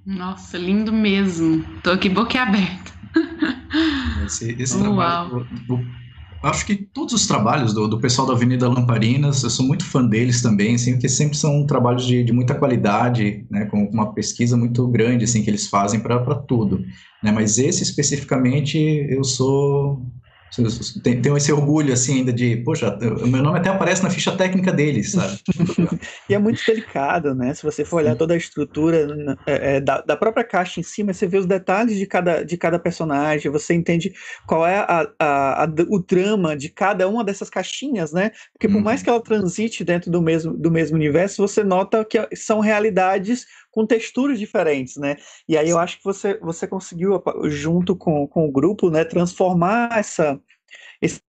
Nossa, 0.04 0.58
lindo 0.58 0.92
mesmo. 0.92 1.64
Tô 1.82 1.92
aqui 1.92 2.08
boquiaberta. 2.08 2.92
Esse, 4.26 4.54
esse 4.58 4.78
trabalho, 4.78 5.46
acho 6.42 6.66
que 6.66 6.76
todos 6.76 7.14
os 7.14 7.26
trabalhos 7.26 7.72
do, 7.72 7.88
do, 7.88 7.98
pessoal 7.98 8.26
da 8.26 8.34
Avenida 8.34 8.68
Lamparinas, 8.68 9.42
eu 9.42 9.50
sou 9.50 9.66
muito 9.66 9.84
fã 9.84 10.04
deles 10.04 10.42
também, 10.42 10.74
assim, 10.74 10.92
porque 10.92 11.08
sempre 11.08 11.36
são 11.36 11.66
trabalhos 11.66 12.06
de, 12.06 12.22
de 12.22 12.32
muita 12.32 12.54
qualidade, 12.54 13.46
né, 13.50 13.64
com 13.66 13.84
uma 13.84 14.12
pesquisa 14.12 14.56
muito 14.56 14.86
grande, 14.88 15.24
assim, 15.24 15.42
que 15.42 15.50
eles 15.50 15.66
fazem 15.66 16.00
para 16.00 16.34
tudo, 16.34 16.84
né, 17.22 17.32
mas 17.32 17.58
esse 17.58 17.82
especificamente 17.82 18.78
eu 18.78 19.24
sou 19.24 19.97
tem, 21.02 21.20
tem 21.20 21.36
esse 21.36 21.52
orgulho, 21.52 21.92
assim, 21.92 22.18
ainda 22.18 22.32
de, 22.32 22.56
poxa, 22.58 22.96
o 23.22 23.26
meu 23.26 23.42
nome 23.42 23.58
até 23.58 23.68
aparece 23.68 24.02
na 24.02 24.10
ficha 24.10 24.36
técnica 24.36 24.72
deles, 24.72 25.12
sabe? 25.12 25.38
e 26.28 26.34
é 26.34 26.38
muito 26.38 26.64
delicado, 26.66 27.34
né? 27.34 27.54
Se 27.54 27.62
você 27.62 27.84
for 27.84 27.96
olhar 27.96 28.16
toda 28.16 28.34
a 28.34 28.36
estrutura 28.36 29.36
é, 29.46 29.76
é, 29.76 29.80
da, 29.80 30.00
da 30.00 30.16
própria 30.16 30.44
caixa 30.44 30.80
em 30.80 30.82
cima, 30.82 31.12
você 31.12 31.26
vê 31.26 31.38
os 31.38 31.46
detalhes 31.46 31.96
de 31.96 32.06
cada, 32.06 32.42
de 32.42 32.56
cada 32.56 32.78
personagem, 32.78 33.50
você 33.50 33.74
entende 33.74 34.12
qual 34.46 34.66
é 34.66 34.78
a, 34.78 35.10
a, 35.18 35.64
a 35.64 35.68
o 35.88 35.98
drama 35.98 36.56
de 36.56 36.68
cada 36.68 37.08
uma 37.08 37.22
dessas 37.24 37.50
caixinhas, 37.50 38.12
né? 38.12 38.30
Porque 38.52 38.68
por 38.68 38.82
mais 38.82 39.00
uhum. 39.00 39.04
que 39.04 39.10
ela 39.10 39.22
transite 39.22 39.84
dentro 39.84 40.10
do 40.10 40.22
mesmo, 40.22 40.54
do 40.54 40.70
mesmo 40.70 40.96
universo, 40.96 41.46
você 41.46 41.62
nota 41.62 42.04
que 42.04 42.18
são 42.34 42.60
realidades 42.60 43.46
com 43.78 43.86
texturas 43.86 44.40
diferentes, 44.40 44.96
né? 44.96 45.14
E 45.48 45.56
aí 45.56 45.70
eu 45.70 45.78
acho 45.78 45.98
que 45.98 46.04
você, 46.04 46.36
você 46.38 46.66
conseguiu, 46.66 47.22
junto 47.44 47.94
com, 47.94 48.26
com 48.26 48.44
o 48.44 48.50
grupo, 48.50 48.90
né, 48.90 49.04
transformar 49.04 49.96
essa, 49.96 50.40
esse, 51.00 51.20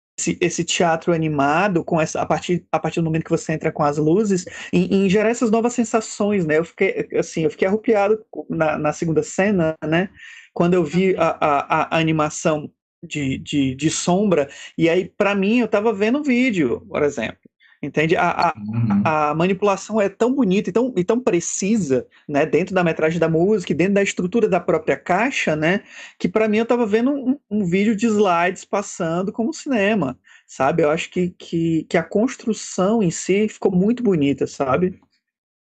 esse 0.41 0.65
teatro 0.65 1.13
animado 1.13 1.85
com 1.85 2.01
essa 2.01 2.23
a 2.23 2.25
partir 2.25 2.67
a 2.73 2.79
partir 2.79 3.01
do 3.01 3.05
momento 3.05 3.25
que 3.25 3.31
você 3.31 3.53
entra 3.53 3.71
com 3.71 3.83
as 3.83 3.99
luzes 3.99 4.47
em, 4.73 5.05
em 5.05 5.11
gerar 5.11 5.29
essas 5.29 5.51
novas 5.51 5.75
sensações 5.75 6.47
né? 6.47 6.57
Eu 6.57 6.65
fiquei 6.65 7.07
assim 7.19 7.43
eu 7.43 7.51
fiquei 7.51 7.69
arrupiado 7.69 8.19
na, 8.49 8.79
na 8.79 8.93
segunda 8.95 9.23
cena 9.23 9.75
né? 9.87 10.09
Quando 10.55 10.73
eu 10.73 10.83
vi 10.83 11.15
a, 11.19 11.37
a, 11.39 11.97
a 11.97 12.01
animação 12.01 12.73
de, 13.05 13.37
de, 13.37 13.75
de 13.75 13.91
sombra 13.91 14.49
e 14.77 14.89
aí 14.89 15.13
para 15.19 15.35
mim 15.35 15.59
eu 15.59 15.67
estava 15.67 15.93
vendo 15.93 16.19
um 16.19 16.23
vídeo 16.23 16.81
por 16.89 17.03
exemplo 17.03 17.48
Entende? 17.81 18.17
A, 18.17 18.49
a, 18.49 18.55
uhum. 18.57 19.03
a, 19.05 19.35
manipulação 19.35 20.01
é 20.01 20.09
tão 20.09 20.35
bonita 20.35 20.69
e 20.69 20.73
tão, 20.73 20.93
e 20.97 21.05
tão 21.05 21.21
precisa, 21.21 22.07
né, 22.29 22.45
dentro 22.45 22.75
da 22.75 22.83
metragem 22.83 23.21
da 23.21 23.29
música, 23.29 23.73
dentro 23.73 23.95
da 23.95 24.03
estrutura 24.03 24.49
da 24.49 24.59
própria 24.59 24.97
caixa, 24.97 25.55
né, 25.55 25.83
que 26.19 26.29
para 26.29 26.49
mim 26.49 26.57
eu 26.57 26.65
estava 26.65 26.85
vendo 26.85 27.13
um, 27.13 27.39
um, 27.49 27.65
vídeo 27.65 27.95
de 27.95 28.07
slides 28.07 28.65
passando 28.65 29.31
como 29.31 29.55
cinema, 29.55 30.19
sabe? 30.45 30.83
Eu 30.83 30.91
acho 30.91 31.09
que, 31.09 31.31
que, 31.39 31.87
que 31.89 31.97
a 31.97 32.03
construção 32.03 33.01
em 33.01 33.13
si 33.13 33.49
ficou 33.49 33.71
muito 33.71 34.03
bonita, 34.03 34.45
sabe? 34.47 34.99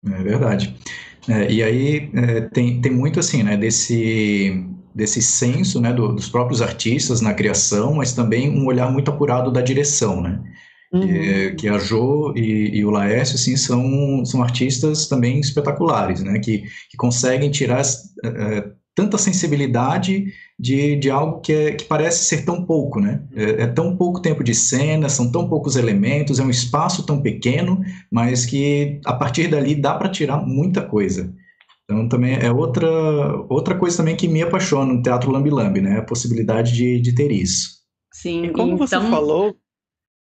É 0.05 0.22
verdade. 0.22 0.77
É, 1.29 1.51
e 1.51 1.62
aí 1.62 2.11
é, 2.14 2.40
tem, 2.42 2.81
tem 2.83 2.92
muito 2.92 3.20
assim, 3.20 3.42
né, 3.42 3.57
desse 3.57 4.66
desse 4.94 5.22
senso, 5.22 5.81
né, 5.81 5.90
do, 5.90 6.12
dos 6.12 6.29
próprios 6.29 6.61
artistas 6.61 7.22
na 7.22 7.33
criação, 7.33 7.94
mas 7.94 8.12
também 8.12 8.51
um 8.51 8.66
olhar 8.66 8.90
muito 8.92 9.11
apurado 9.11 9.51
da 9.51 9.62
direção, 9.62 10.20
né? 10.20 10.38
Uhum. 10.92 11.00
Que, 11.00 11.55
que, 11.55 11.68
a 11.68 11.78
Jo 11.78 12.35
e, 12.37 12.76
e, 12.76 12.85
o 12.85 12.90
Laércio, 12.90 13.37
assim, 13.37 13.57
são, 13.57 14.24
são 14.26 14.42
artistas 14.42 15.09
também 15.09 15.40
espetaculares, 15.40 16.22
né? 16.22 16.38
Que, 16.38 16.64
que 16.90 16.96
conseguem 16.98 17.50
tirar 17.50 17.83
é, 18.22 18.70
tanta 18.94 19.16
sensibilidade 19.16 20.26
de, 20.59 20.96
de 20.96 21.11
algo 21.11 21.40
que, 21.40 21.52
é, 21.52 21.72
que 21.72 21.85
parece 21.85 22.24
ser 22.24 22.44
tão 22.44 22.64
pouco, 22.64 23.00
né? 23.00 23.22
É, 23.35 23.62
é, 23.62 23.66
tão 23.66 23.96
pouco 23.96 24.20
tempo 24.20 24.44
de 24.44 24.55
cena, 24.55 25.09
são 25.09 25.31
tão 25.31 25.48
poucos 25.48 25.76
elementos, 25.76 26.38
é 26.38 26.42
um 26.42 26.50
espaço 26.50 27.05
tão 27.07 27.22
pequeno, 27.22 27.81
mas 28.11 28.44
que 28.44 29.00
a 29.05 29.14
partir 29.14 29.48
dali 29.48 29.74
dá 29.74 29.94
para 29.94 30.11
tirar 30.11 30.46
muita 30.46 30.83
coisa. 30.83 31.35
Então 31.85 32.09
também 32.09 32.35
é 32.35 32.50
outra, 32.52 32.88
outra 33.48 33.74
coisa 33.76 33.96
também 33.96 34.14
que 34.14 34.28
me 34.28 34.42
apaixona 34.42 34.92
no 34.92 35.02
Teatro 35.02 35.31
Lambi 35.31 35.50
Lambi, 35.50 35.81
né? 35.81 35.98
A 35.98 36.02
possibilidade 36.02 36.72
de, 36.72 37.00
de 37.00 37.14
ter 37.14 37.33
isso. 37.33 37.83
Sim, 38.12 38.44
e 38.44 38.50
como 38.50 38.74
então... 38.74 38.87
você 38.87 39.00
falou, 39.00 39.57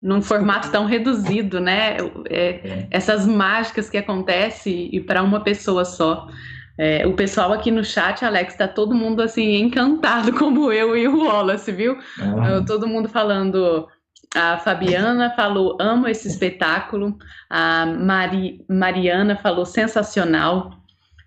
num 0.01 0.21
formato 0.21 0.71
tão 0.71 0.85
reduzido, 0.85 1.59
né? 1.59 1.97
É, 2.29 2.49
é. 2.49 2.87
Essas 2.91 3.25
mágicas 3.25 3.89
que 3.89 3.97
acontecem 3.97 4.89
e 4.91 5.01
para 5.01 5.23
uma 5.23 5.43
pessoa 5.43 5.85
só. 5.85 6.27
É, 6.77 7.07
o 7.07 7.13
pessoal 7.13 7.51
aqui 7.51 7.71
no 7.71 7.83
chat, 7.83 8.23
Alex, 8.23 8.55
tá 8.55 8.67
todo 8.67 8.93
mundo 8.93 9.21
assim 9.21 9.55
encantado 9.55 10.31
como 10.37 10.71
eu 10.71 10.95
e 10.95 11.07
o 11.07 11.25
Wallace, 11.25 11.71
viu? 11.71 11.97
Ah. 12.19 12.63
Todo 12.65 12.87
mundo 12.87 13.09
falando. 13.09 13.87
A 14.35 14.57
Fabiana 14.57 15.31
falou 15.35 15.77
amo 15.79 16.07
esse 16.07 16.27
espetáculo. 16.27 17.17
A 17.49 17.85
Mari, 17.85 18.63
Mariana 18.69 19.35
falou 19.37 19.65
sensacional. 19.65 20.71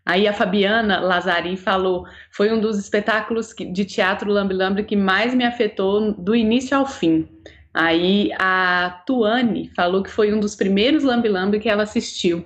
Aí 0.06 0.28
a 0.28 0.32
Fabiana 0.32 1.00
Lazari 1.00 1.56
falou 1.56 2.04
foi 2.30 2.52
um 2.52 2.60
dos 2.60 2.78
espetáculos 2.78 3.54
de 3.56 3.84
teatro 3.84 4.30
Lambi 4.30 4.54
Lambi 4.54 4.84
que 4.84 4.96
mais 4.96 5.34
me 5.34 5.44
afetou 5.44 6.12
do 6.12 6.34
início 6.34 6.76
ao 6.76 6.86
fim. 6.86 7.28
Aí 7.72 8.30
a 8.38 9.02
Tuane 9.06 9.70
falou 9.74 10.02
que 10.02 10.10
foi 10.10 10.32
um 10.32 10.40
dos 10.40 10.56
primeiros 10.56 11.04
Lambi 11.04 11.28
Lambi 11.28 11.60
que 11.60 11.68
ela 11.68 11.84
assistiu. 11.84 12.44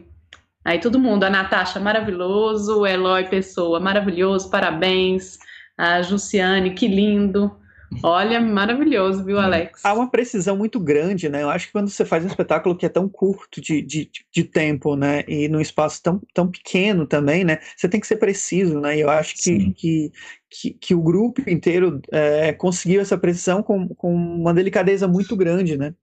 Aí 0.64 0.78
todo 0.78 0.98
mundo, 0.98 1.24
a 1.24 1.30
Natasha, 1.30 1.78
maravilhoso, 1.78 2.80
o 2.80 2.86
Eloy 2.86 3.24
Pessoa, 3.28 3.80
maravilhoso, 3.80 4.50
parabéns. 4.50 5.38
A 5.76 6.02
Jussiane, 6.02 6.74
que 6.74 6.86
lindo. 6.88 7.54
Olha, 8.02 8.40
maravilhoso, 8.40 9.24
viu, 9.24 9.38
Alex? 9.38 9.84
Há 9.84 9.94
uma 9.94 10.10
precisão 10.10 10.56
muito 10.56 10.80
grande, 10.80 11.28
né? 11.28 11.42
Eu 11.42 11.50
acho 11.50 11.66
que 11.66 11.72
quando 11.72 11.88
você 11.88 12.04
faz 12.04 12.24
um 12.24 12.28
espetáculo 12.28 12.76
que 12.76 12.86
é 12.86 12.88
tão 12.88 13.08
curto 13.08 13.60
de, 13.60 13.80
de, 13.82 14.10
de 14.32 14.44
tempo, 14.44 14.96
né? 14.96 15.24
E 15.28 15.48
num 15.48 15.60
espaço 15.60 16.02
tão, 16.02 16.20
tão 16.32 16.50
pequeno 16.50 17.06
também, 17.06 17.44
né? 17.44 17.58
Você 17.76 17.88
tem 17.88 18.00
que 18.00 18.06
ser 18.06 18.16
preciso, 18.16 18.80
né? 18.80 18.96
E 18.96 19.00
eu 19.00 19.10
acho 19.10 19.34
que, 19.36 19.72
que, 19.72 20.12
que, 20.50 20.70
que, 20.72 20.94
o 20.94 21.02
grupo 21.02 21.48
inteiro 21.48 22.00
é, 22.10 22.52
conseguiu 22.52 23.00
essa 23.00 23.16
precisão 23.16 23.62
com, 23.62 23.88
com 23.88 24.14
uma 24.14 24.52
delicadeza 24.52 25.06
muito 25.06 25.36
grande, 25.36 25.76
né? 25.76 25.94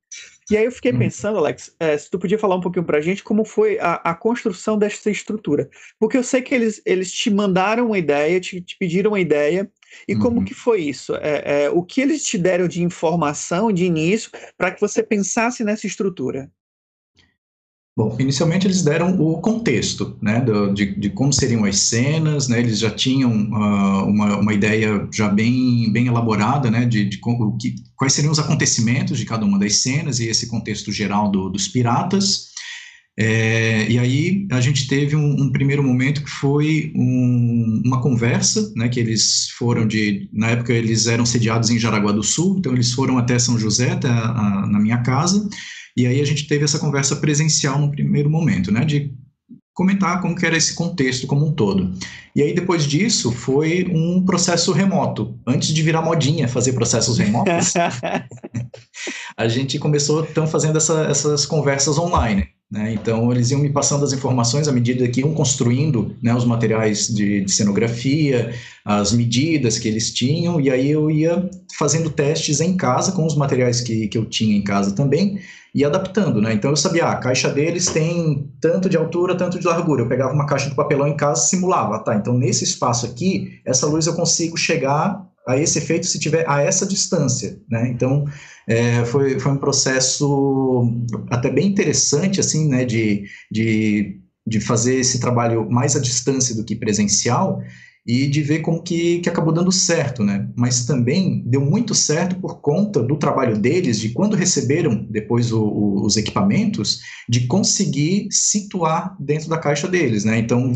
E 0.50 0.58
aí 0.58 0.66
eu 0.66 0.72
fiquei 0.72 0.92
hum. 0.92 1.00
pensando, 1.00 1.38
Alex, 1.38 1.74
é, 1.80 1.98
se 1.98 2.10
tu 2.10 2.20
podia 2.20 2.38
falar 2.38 2.56
um 2.56 2.62
pouquinho 2.62 2.86
pra 2.86 3.00
gente 3.00 3.24
como 3.24 3.46
foi 3.46 3.80
a, 3.80 3.94
a 4.04 4.14
construção 4.14 4.78
dessa 4.78 5.10
estrutura. 5.10 5.70
Porque 6.00 6.18
eu 6.18 6.24
sei 6.24 6.42
que 6.42 6.54
eles, 6.54 6.82
eles 6.86 7.12
te 7.12 7.30
mandaram 7.30 7.88
uma 7.88 7.98
ideia, 7.98 8.40
te, 8.40 8.60
te 8.60 8.78
pediram 8.78 9.12
uma 9.12 9.20
ideia, 9.20 9.72
e 10.08 10.16
como 10.16 10.40
uhum. 10.40 10.46
que 10.46 10.54
foi 10.54 10.82
isso? 10.82 11.16
É, 11.16 11.64
é, 11.64 11.70
o 11.70 11.84
que 11.84 12.02
eles 12.02 12.24
te 12.24 12.38
deram 12.38 12.68
de 12.68 12.84
informação 12.84 13.72
de 13.72 13.86
início 13.86 14.32
para 14.58 14.72
que 14.72 14.82
você 14.82 15.04
pensasse 15.04 15.64
nessa 15.64 15.88
estrutura? 15.88 16.52
Bom, 17.96 18.16
inicialmente 18.20 18.66
eles 18.66 18.84
deram 18.84 19.20
o 19.20 19.42
contexto, 19.42 20.18
né, 20.22 20.40
do, 20.40 20.74
de, 20.74 20.96
de, 20.96 21.10
como 21.10 21.34
seriam 21.34 21.66
as 21.66 21.78
cenas, 21.78 22.48
né, 22.48 22.60
eles 22.60 22.80
já 22.80 22.90
tinham 22.90 23.30
uh, 23.30 24.06
uma, 24.06 24.38
uma 24.38 24.54
ideia 24.54 25.08
já 25.14 25.28
bem, 25.28 25.92
bem 25.92 26.08
elaborada, 26.08 26.72
né, 26.72 26.86
de, 26.86 27.04
de 27.04 27.18
como, 27.18 27.58
que, 27.58 27.76
quais 27.98 28.14
seriam 28.14 28.32
os 28.32 28.40
acontecimentos 28.40 29.20
de 29.20 29.26
cada 29.26 29.46
uma 29.46 29.60
das 29.60 29.82
cenas 29.82 30.22
e 30.22 30.30
esse 30.30 30.48
contexto 30.48 30.90
geral 30.90 31.30
do, 31.30 31.50
dos 31.50 31.68
piratas, 31.68 32.51
é, 33.20 33.90
e 33.90 34.00
aí 34.00 34.48
a 34.52 34.62
gente 34.62 34.88
teve 34.88 35.16
um, 35.16 35.44
um 35.44 35.52
primeiro 35.52 35.84
momento 35.84 36.24
que 36.24 36.30
foi 36.30 36.94
um, 36.96 37.82
uma 37.86 38.02
conversa, 38.02 38.72
né, 38.76 38.88
que 38.88 39.00
eles 39.00 39.50
foram 39.58 39.86
de, 39.86 40.30
na 40.32 40.52
época 40.52 40.74
eles 40.74 41.08
eram 41.08 41.26
sediados 41.26 41.70
em 41.70 41.78
Jaraguá 41.78 42.12
do 42.12 42.24
Sul, 42.24 42.58
então 42.58 42.74
eles 42.74 42.94
foram 42.94 43.18
até 43.18 43.38
São 43.38 43.60
José, 43.60 43.92
até 43.92 44.08
a, 44.08 44.30
a, 44.30 44.68
na 44.68 44.80
minha 44.80 45.00
casa, 45.00 45.48
e 45.96 46.08
aí 46.08 46.22
a 46.22 46.26
gente 46.26 46.48
teve 46.48 46.64
essa 46.64 46.80
conversa 46.80 47.18
presencial 47.18 47.78
no 47.80 47.92
primeiro 47.92 48.30
momento, 48.30 48.72
né, 48.72 48.86
de 48.86 49.14
comentar 49.74 50.22
como 50.22 50.36
que 50.36 50.46
era 50.46 50.56
esse 50.56 50.74
contexto 50.74 51.28
como 51.28 51.46
um 51.46 51.54
todo. 51.54 51.94
E 52.36 52.42
aí 52.42 52.54
depois 52.54 52.86
disso 52.86 53.32
foi 53.32 53.90
um 53.92 54.24
processo 54.24 54.72
remoto. 54.72 55.38
Antes 55.46 55.74
de 55.74 55.82
virar 55.82 56.02
modinha 56.02 56.48
fazer 56.48 56.74
processos 56.74 57.18
remotos, 57.18 57.74
a 59.36 59.48
gente 59.48 59.80
começou 59.80 60.26
então 60.30 60.46
fazendo 60.48 60.78
essa, 60.78 61.04
essas 61.04 61.46
conversas 61.46 61.98
online. 61.98 62.48
Né? 62.72 62.94
Então, 62.94 63.32
eles 63.34 63.52
iam 63.52 63.60
me 63.60 63.70
passando 63.70 64.06
as 64.06 64.14
informações 64.14 64.68
à 64.68 64.72
medida 64.72 65.06
que 65.10 65.20
iam 65.20 65.34
construindo 65.34 66.16
né, 66.24 66.34
os 66.34 66.46
materiais 66.46 67.08
de, 67.08 67.42
de, 67.42 67.52
cenografia, 67.52 68.54
as 68.86 69.12
medidas 69.12 69.78
que 69.78 69.90
eles 69.90 70.14
tinham, 70.14 70.62
e 70.62 70.70
aí 70.70 70.90
eu 70.90 71.12
ia 71.12 71.50
fazendo 71.78 72.10
testes 72.10 72.62
em 72.62 72.78
casa 72.78 73.12
com 73.12 73.26
os 73.26 73.36
materiais 73.36 73.82
que, 73.82 74.08
que 74.08 74.18
eu 74.18 74.26
tinha 74.26 74.56
em 74.56 74.64
casa 74.64 74.96
também, 74.96 75.40
e 75.76 75.84
adaptando. 75.84 76.42
Né? 76.42 76.54
Então, 76.54 76.70
eu 76.70 76.78
sabia, 76.78 77.08
ah, 77.08 77.12
a 77.12 77.18
caixa 77.18 77.50
deles 77.50 77.88
tem 77.88 78.50
tanto 78.62 78.90
de 78.90 78.96
altura, 78.96 79.36
tanto 79.36 79.60
de 79.60 79.68
largura. 79.68 80.04
Eu 80.04 80.08
pegava 80.08 80.34
uma 80.34 80.46
caixa 80.46 80.70
de 80.70 80.76
papelão 80.76 81.10
em 81.10 81.16
casa 81.18 81.46
e 81.46 81.50
simulava. 81.50 82.00
Tá, 82.00 82.16
então 82.16 82.38
nesse 82.38 82.64
espaço 82.64 83.06
aqui, 83.06 83.60
essa 83.66 83.86
luz 83.86 84.08
eu 84.08 84.14
consigo 84.14 84.58
chegar 84.58 85.30
a 85.48 85.58
esse 85.58 85.78
efeito 85.78 86.06
se 86.06 86.20
tiver 86.20 86.48
a 86.48 86.62
essa 86.62 86.86
distância, 86.86 87.60
né? 87.70 87.90
Então 87.90 88.26
é, 88.68 89.04
foi, 89.06 89.40
foi 89.40 89.52
um 89.52 89.58
processo 89.58 90.88
até 91.30 91.50
bem 91.50 91.68
interessante 91.68 92.40
assim, 92.40 92.68
né? 92.68 92.86
De, 92.86 93.26
de, 93.52 94.20
de 94.46 94.60
fazer 94.60 94.96
esse 94.96 95.20
trabalho 95.20 95.70
mais 95.70 95.96
à 95.96 96.00
distância 96.00 96.56
do 96.56 96.64
que 96.64 96.76
presencial 96.76 97.62
e 98.06 98.28
de 98.28 98.42
ver 98.42 98.60
como 98.60 98.82
que, 98.82 99.20
que 99.20 99.30
acabou 99.30 99.54
dando 99.54 99.72
certo, 99.72 100.24
né? 100.24 100.50
Mas 100.56 100.86
também 100.86 101.44
deu 101.46 101.62
muito 101.62 101.94
certo 101.94 102.36
por 102.36 102.60
conta 102.60 103.02
do 103.02 103.16
trabalho 103.16 103.58
deles, 103.58 104.00
de 104.00 104.10
quando 104.10 104.36
receberam 104.36 105.06
depois 105.10 105.52
o, 105.52 105.64
o, 105.64 106.06
os 106.06 106.18
equipamentos, 106.18 107.00
de 107.30 107.46
conseguir 107.46 108.28
situar 108.32 109.16
dentro 109.20 109.50
da 109.50 109.58
caixa 109.58 109.88
deles, 109.88 110.26
né? 110.26 110.40
Então, 110.40 110.74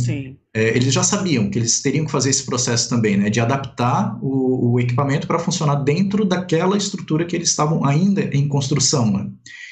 é, 0.55 0.69
eles 0.69 0.93
já 0.93 1.03
sabiam 1.03 1.49
que 1.49 1.59
eles 1.59 1.81
teriam 1.81 2.05
que 2.05 2.11
fazer 2.11 2.29
esse 2.29 2.45
processo 2.45 2.87
também, 2.87 3.17
né? 3.17 3.29
De 3.29 3.41
adaptar 3.41 4.17
o, 4.21 4.71
o 4.71 4.79
equipamento 4.79 5.27
para 5.27 5.37
funcionar 5.37 5.75
dentro 5.83 6.23
daquela 6.23 6.77
estrutura 6.77 7.25
que 7.25 7.35
eles 7.35 7.49
estavam 7.49 7.83
ainda 7.85 8.21
em 8.33 8.47
construção, 8.47 9.11
né? 9.11 9.29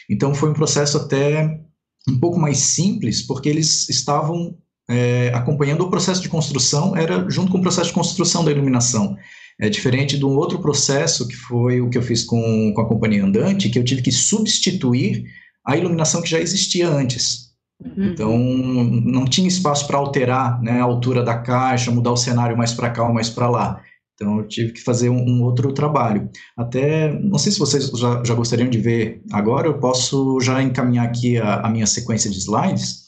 Então, 0.09 0.35
foi 0.35 0.49
um 0.49 0.53
processo 0.53 0.97
até 0.97 1.57
um 2.05 2.19
pouco 2.19 2.37
mais 2.37 2.57
simples, 2.57 3.21
porque 3.21 3.47
eles 3.47 3.87
estavam 3.87 4.57
é, 4.89 5.31
acompanhando 5.33 5.85
o 5.85 5.89
processo 5.89 6.21
de 6.21 6.27
construção, 6.27 6.97
era 6.97 7.29
junto 7.29 7.49
com 7.49 7.59
o 7.59 7.61
processo 7.61 7.87
de 7.87 7.93
construção 7.93 8.43
da 8.43 8.51
iluminação. 8.51 9.15
É 9.61 9.69
diferente 9.69 10.17
de 10.17 10.25
um 10.25 10.35
outro 10.35 10.59
processo 10.59 11.25
que 11.25 11.35
foi 11.35 11.79
o 11.79 11.89
que 11.89 11.97
eu 11.97 12.01
fiz 12.01 12.25
com, 12.25 12.73
com 12.75 12.81
a 12.81 12.87
companhia 12.89 13.23
andante, 13.23 13.69
que 13.69 13.79
eu 13.79 13.85
tive 13.85 14.01
que 14.01 14.11
substituir 14.11 15.23
a 15.65 15.77
iluminação 15.77 16.21
que 16.21 16.29
já 16.29 16.41
existia 16.41 16.89
antes. 16.89 17.52
Uhum. 17.83 18.05
Então, 18.05 18.37
não 18.37 19.25
tinha 19.25 19.47
espaço 19.47 19.85
para 19.87 19.97
alterar 19.97 20.61
né, 20.61 20.79
a 20.79 20.83
altura 20.83 21.23
da 21.23 21.37
caixa, 21.37 21.91
mudar 21.91 22.11
o 22.11 22.17
cenário 22.17 22.57
mais 22.57 22.73
para 22.73 22.89
cá 22.89 23.03
ou 23.03 23.13
mais 23.13 23.29
para 23.29 23.49
lá. 23.49 23.81
Então, 24.15 24.37
eu 24.37 24.47
tive 24.47 24.71
que 24.71 24.81
fazer 24.81 25.09
um, 25.09 25.19
um, 25.19 25.43
outro 25.43 25.73
trabalho. 25.73 26.29
Até, 26.55 27.11
não 27.19 27.37
sei 27.37 27.51
se 27.51 27.59
vocês 27.59 27.87
já, 27.89 28.23
já, 28.23 28.33
gostariam 28.33 28.69
de 28.69 28.77
ver 28.77 29.21
agora, 29.31 29.67
eu 29.67 29.79
posso 29.79 30.39
já 30.39 30.61
encaminhar 30.61 31.05
aqui 31.05 31.37
a, 31.37 31.61
a 31.61 31.69
minha 31.69 31.87
sequência 31.87 32.29
de 32.29 32.37
slides 32.37 33.03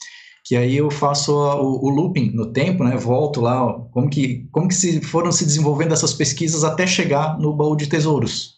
que 0.46 0.56
aí 0.56 0.78
eu 0.78 0.92
faço 0.92 1.34
o, 1.34 1.86
o, 1.86 1.90
looping 1.90 2.30
no 2.32 2.54
tempo, 2.54 2.84
né? 2.84 2.96
Volto 2.96 3.42
lá, 3.42 3.66
ó, 3.66 3.74
como 3.92 4.08
que 4.08 4.48
como 4.52 4.68
que 4.68 4.76
se 4.76 5.02
foram 5.02 5.32
se 5.32 5.44
desenvolvendo 5.44 5.92
essas 5.92 6.14
pesquisas 6.14 6.64
até 6.64 6.86
chegar 6.86 7.40
no 7.40 7.52
baú 7.52 7.76
de 7.76 7.88
tesouros. 7.88 8.54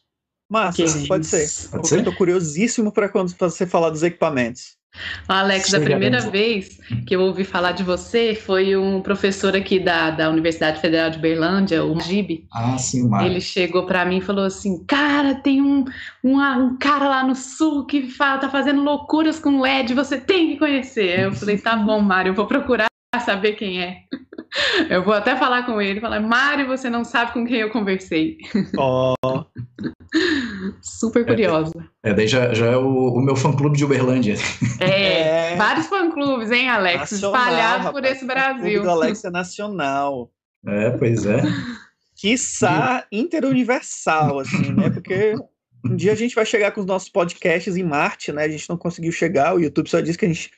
Massa, 0.49 0.83
pode 1.07 1.25
ser. 1.25 1.69
Pode 1.69 1.87
ser? 1.87 1.95
Eu 1.95 1.99
estou 1.99 2.15
curiosíssimo 2.15 2.91
para 2.91 3.07
quando 3.07 3.33
você 3.37 3.65
falar 3.65 3.89
dos 3.89 4.03
equipamentos. 4.03 4.75
Alex, 5.27 5.73
a 5.73 5.79
primeira 5.79 6.21
vez 6.21 6.79
que 7.05 7.15
eu 7.15 7.21
ouvi 7.21 7.43
falar 7.43 7.71
de 7.71 7.83
você 7.83 8.35
foi 8.35 8.75
um 8.75 9.01
professor 9.01 9.55
aqui 9.55 9.79
da, 9.79 10.11
da 10.11 10.29
Universidade 10.29 10.79
Federal 10.79 11.09
de 11.09 11.19
Berlândia, 11.19 11.83
o 11.83 11.99
Gibe. 11.99 12.45
Ah, 12.51 12.77
sim, 12.77 13.07
Mário. 13.07 13.27
Ele 13.27 13.41
chegou 13.41 13.85
para 13.85 14.05
mim 14.05 14.17
e 14.17 14.21
falou 14.21 14.45
assim: 14.45 14.83
Cara, 14.85 15.35
tem 15.35 15.61
um, 15.61 15.85
um, 16.23 16.39
um 16.39 16.77
cara 16.77 17.07
lá 17.07 17.23
no 17.23 17.35
sul 17.35 17.85
que 17.85 18.09
fala, 18.09 18.39
tá 18.39 18.49
fazendo 18.49 18.81
loucuras 18.81 19.39
com 19.39 19.61
LED, 19.61 19.93
você 19.93 20.17
tem 20.17 20.49
que 20.49 20.57
conhecer. 20.57 21.19
Eu 21.19 21.33
falei: 21.33 21.57
Tá 21.57 21.75
bom, 21.75 21.99
Mário, 22.01 22.31
eu 22.31 22.35
vou 22.35 22.45
procurar 22.45 22.86
saber 23.19 23.53
quem 23.53 23.81
é. 23.81 24.03
Eu 24.89 25.03
vou 25.03 25.13
até 25.13 25.35
falar 25.35 25.65
com 25.65 25.81
ele, 25.81 25.99
falar, 25.99 26.19
Mário, 26.19 26.67
você 26.67 26.89
não 26.89 27.03
sabe 27.03 27.33
com 27.33 27.45
quem 27.45 27.57
eu 27.57 27.69
conversei. 27.69 28.37
Oh. 28.77 29.13
Super 30.81 31.25
curiosa. 31.25 31.73
É, 32.03 32.11
é, 32.11 32.13
daí 32.13 32.27
já, 32.27 32.53
já 32.53 32.67
é 32.67 32.77
o, 32.77 33.13
o 33.13 33.21
meu 33.21 33.35
fã-clube 33.35 33.77
de 33.77 33.83
Uberlândia. 33.83 34.35
É, 34.79 35.51
é. 35.51 35.55
vários 35.57 35.87
fã-clubes, 35.87 36.49
hein, 36.49 36.69
Alex? 36.69 37.11
Nacional, 37.11 37.35
Espalhados 37.35 37.85
rapaz, 37.85 37.91
por 37.91 38.05
esse 38.05 38.25
Brasil. 38.25 38.79
O 38.79 38.83
do 38.83 38.89
Alex 38.89 39.23
é 39.25 39.29
nacional. 39.29 40.31
É, 40.65 40.91
pois 40.91 41.25
é. 41.25 41.41
Quiçá 42.15 43.05
interuniversal, 43.11 44.39
assim, 44.39 44.71
né? 44.73 44.89
Porque 44.89 45.35
um 45.85 45.95
dia 45.95 46.13
a 46.13 46.15
gente 46.15 46.35
vai 46.35 46.45
chegar 46.45 46.71
com 46.71 46.79
os 46.79 46.85
nossos 46.85 47.09
podcasts 47.09 47.75
em 47.75 47.83
Marte, 47.83 48.31
né? 48.31 48.45
A 48.45 48.49
gente 48.49 48.69
não 48.69 48.77
conseguiu 48.77 49.11
chegar, 49.11 49.55
o 49.55 49.59
YouTube 49.59 49.89
só 49.89 49.99
diz 49.99 50.15
que 50.15 50.25
a 50.25 50.27
gente 50.27 50.51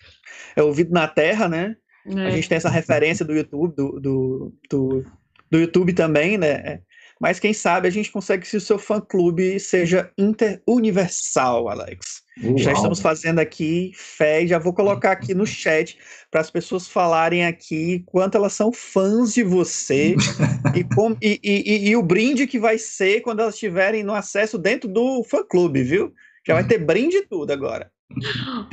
é 0.55 0.63
ouvido 0.63 0.91
na 0.91 1.07
Terra, 1.07 1.49
né? 1.49 1.75
É. 2.05 2.27
A 2.27 2.31
gente 2.31 2.49
tem 2.49 2.57
essa 2.57 2.69
referência 2.69 3.25
do 3.25 3.33
YouTube, 3.33 3.75
do, 3.75 3.99
do, 3.99 4.53
do, 4.69 5.05
do 5.51 5.59
YouTube 5.59 5.93
também, 5.93 6.37
né? 6.37 6.49
É. 6.49 6.79
Mas 7.19 7.39
quem 7.39 7.53
sabe 7.53 7.87
a 7.87 7.91
gente 7.91 8.11
consegue 8.11 8.47
que 8.47 8.55
o 8.55 8.61
seu 8.61 8.79
fã-clube 8.79 9.59
seja 9.59 10.09
interuniversal, 10.17 11.67
Alex. 11.67 12.23
Uau. 12.41 12.57
Já 12.57 12.71
estamos 12.71 13.01
fazendo 13.01 13.39
aqui 13.39 13.91
fé 13.93 14.43
e 14.43 14.47
já 14.47 14.57
vou 14.57 14.73
colocar 14.73 15.11
aqui 15.11 15.33
no 15.33 15.45
chat 15.45 15.97
para 16.31 16.39
as 16.39 16.49
pessoas 16.49 16.87
falarem 16.87 17.45
aqui 17.45 18.03
quanto 18.05 18.35
elas 18.35 18.53
são 18.53 18.71
fãs 18.71 19.33
de 19.33 19.43
você 19.43 20.15
e, 20.73 20.83
com, 20.95 21.17
e, 21.21 21.39
e, 21.43 21.89
e, 21.89 21.95
o 21.97 22.01
brinde 22.01 22.47
que 22.47 22.57
vai 22.57 22.77
ser 22.77 23.19
quando 23.19 23.41
elas 23.41 23.55
estiverem 23.55 24.01
no 24.01 24.13
acesso 24.13 24.57
dentro 24.57 24.87
do 24.87 25.21
fã-clube, 25.25 25.83
viu? 25.83 26.13
Já 26.47 26.53
vai 26.53 26.65
ter 26.65 26.77
brinde 26.77 27.17
e 27.17 27.27
tudo 27.27 27.51
agora. 27.51 27.91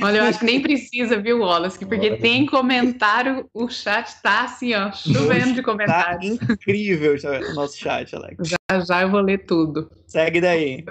Olha, 0.01 0.17
eu 0.17 0.23
acho 0.25 0.39
que 0.39 0.45
nem 0.45 0.61
precisa, 0.61 1.19
viu, 1.21 1.39
Wallace? 1.39 1.79
Porque 1.79 1.95
Olha. 1.95 2.19
tem 2.19 2.45
comentário, 2.45 3.49
o 3.53 3.69
chat 3.69 4.21
tá 4.21 4.43
assim, 4.43 4.73
ó, 4.73 4.91
chovendo 4.91 5.53
de 5.53 5.61
tá 5.61 5.71
comentários. 5.71 6.37
Tá 6.37 6.53
incrível 6.53 7.15
o 7.49 7.53
nosso 7.53 7.77
chat, 7.77 8.15
Alex. 8.15 8.37
Já 8.69 8.79
já 8.81 9.01
eu 9.01 9.09
vou 9.09 9.21
ler 9.21 9.45
tudo. 9.45 9.89
Segue 10.05 10.41
daí. 10.41 10.83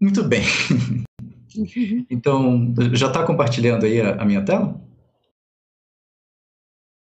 Muito 0.00 0.22
bem. 0.24 0.44
Então, 2.10 2.74
já 2.92 3.06
está 3.06 3.24
compartilhando 3.24 3.86
aí 3.86 3.98
a, 3.98 4.20
a 4.20 4.26
minha 4.26 4.44
tela? 4.44 4.78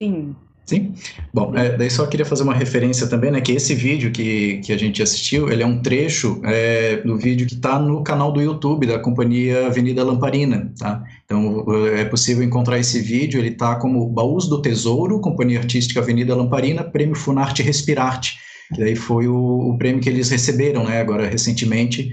Sim. 0.02 0.36
Sim? 0.64 0.94
Bom, 1.34 1.56
é, 1.56 1.76
daí 1.76 1.90
só 1.90 2.06
queria 2.06 2.24
fazer 2.24 2.44
uma 2.44 2.54
referência 2.54 3.06
também, 3.08 3.30
né, 3.30 3.40
que 3.40 3.52
esse 3.52 3.74
vídeo 3.74 4.12
que, 4.12 4.58
que 4.58 4.72
a 4.72 4.78
gente 4.78 5.02
assistiu, 5.02 5.50
ele 5.50 5.62
é 5.62 5.66
um 5.66 5.82
trecho 5.82 6.40
é, 6.44 6.98
do 6.98 7.16
vídeo 7.16 7.46
que 7.46 7.54
está 7.54 7.78
no 7.78 8.02
canal 8.04 8.32
do 8.32 8.40
YouTube 8.40 8.86
da 8.86 8.98
companhia 8.98 9.66
Avenida 9.66 10.04
Lamparina, 10.04 10.72
tá? 10.78 11.02
Então, 11.24 11.64
é 11.96 12.04
possível 12.04 12.44
encontrar 12.44 12.78
esse 12.78 13.00
vídeo, 13.00 13.40
ele 13.40 13.48
está 13.48 13.74
como 13.74 14.06
Baús 14.08 14.48
do 14.48 14.62
Tesouro, 14.62 15.20
Companhia 15.20 15.58
Artística 15.58 16.00
Avenida 16.00 16.34
Lamparina, 16.34 16.84
Prêmio 16.84 17.16
Funarte 17.16 17.62
Respirarte, 17.62 18.38
que 18.72 18.80
daí 18.80 18.94
foi 18.94 19.26
o, 19.26 19.70
o 19.70 19.76
prêmio 19.78 20.00
que 20.00 20.08
eles 20.08 20.30
receberam, 20.30 20.84
né, 20.84 21.00
agora 21.00 21.28
recentemente, 21.28 22.12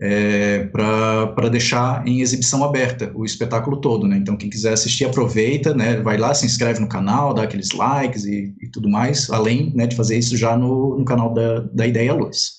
é, 0.00 0.60
para 0.66 1.48
deixar 1.48 2.06
em 2.06 2.20
exibição 2.20 2.62
aberta 2.62 3.10
o 3.14 3.24
espetáculo 3.24 3.80
todo, 3.80 4.06
né? 4.06 4.16
Então, 4.16 4.36
quem 4.36 4.48
quiser 4.48 4.72
assistir, 4.72 5.04
aproveita, 5.04 5.74
né? 5.74 6.00
Vai 6.00 6.16
lá, 6.16 6.32
se 6.32 6.46
inscreve 6.46 6.78
no 6.78 6.88
canal, 6.88 7.34
dá 7.34 7.42
aqueles 7.42 7.72
likes 7.72 8.24
e, 8.24 8.54
e 8.60 8.68
tudo 8.68 8.88
mais, 8.88 9.28
além 9.30 9.72
né, 9.74 9.86
de 9.86 9.96
fazer 9.96 10.16
isso 10.16 10.36
já 10.36 10.56
no, 10.56 10.98
no 10.98 11.04
canal 11.04 11.34
da, 11.34 11.60
da 11.72 11.86
Ideia 11.86 12.14
Luz. 12.14 12.58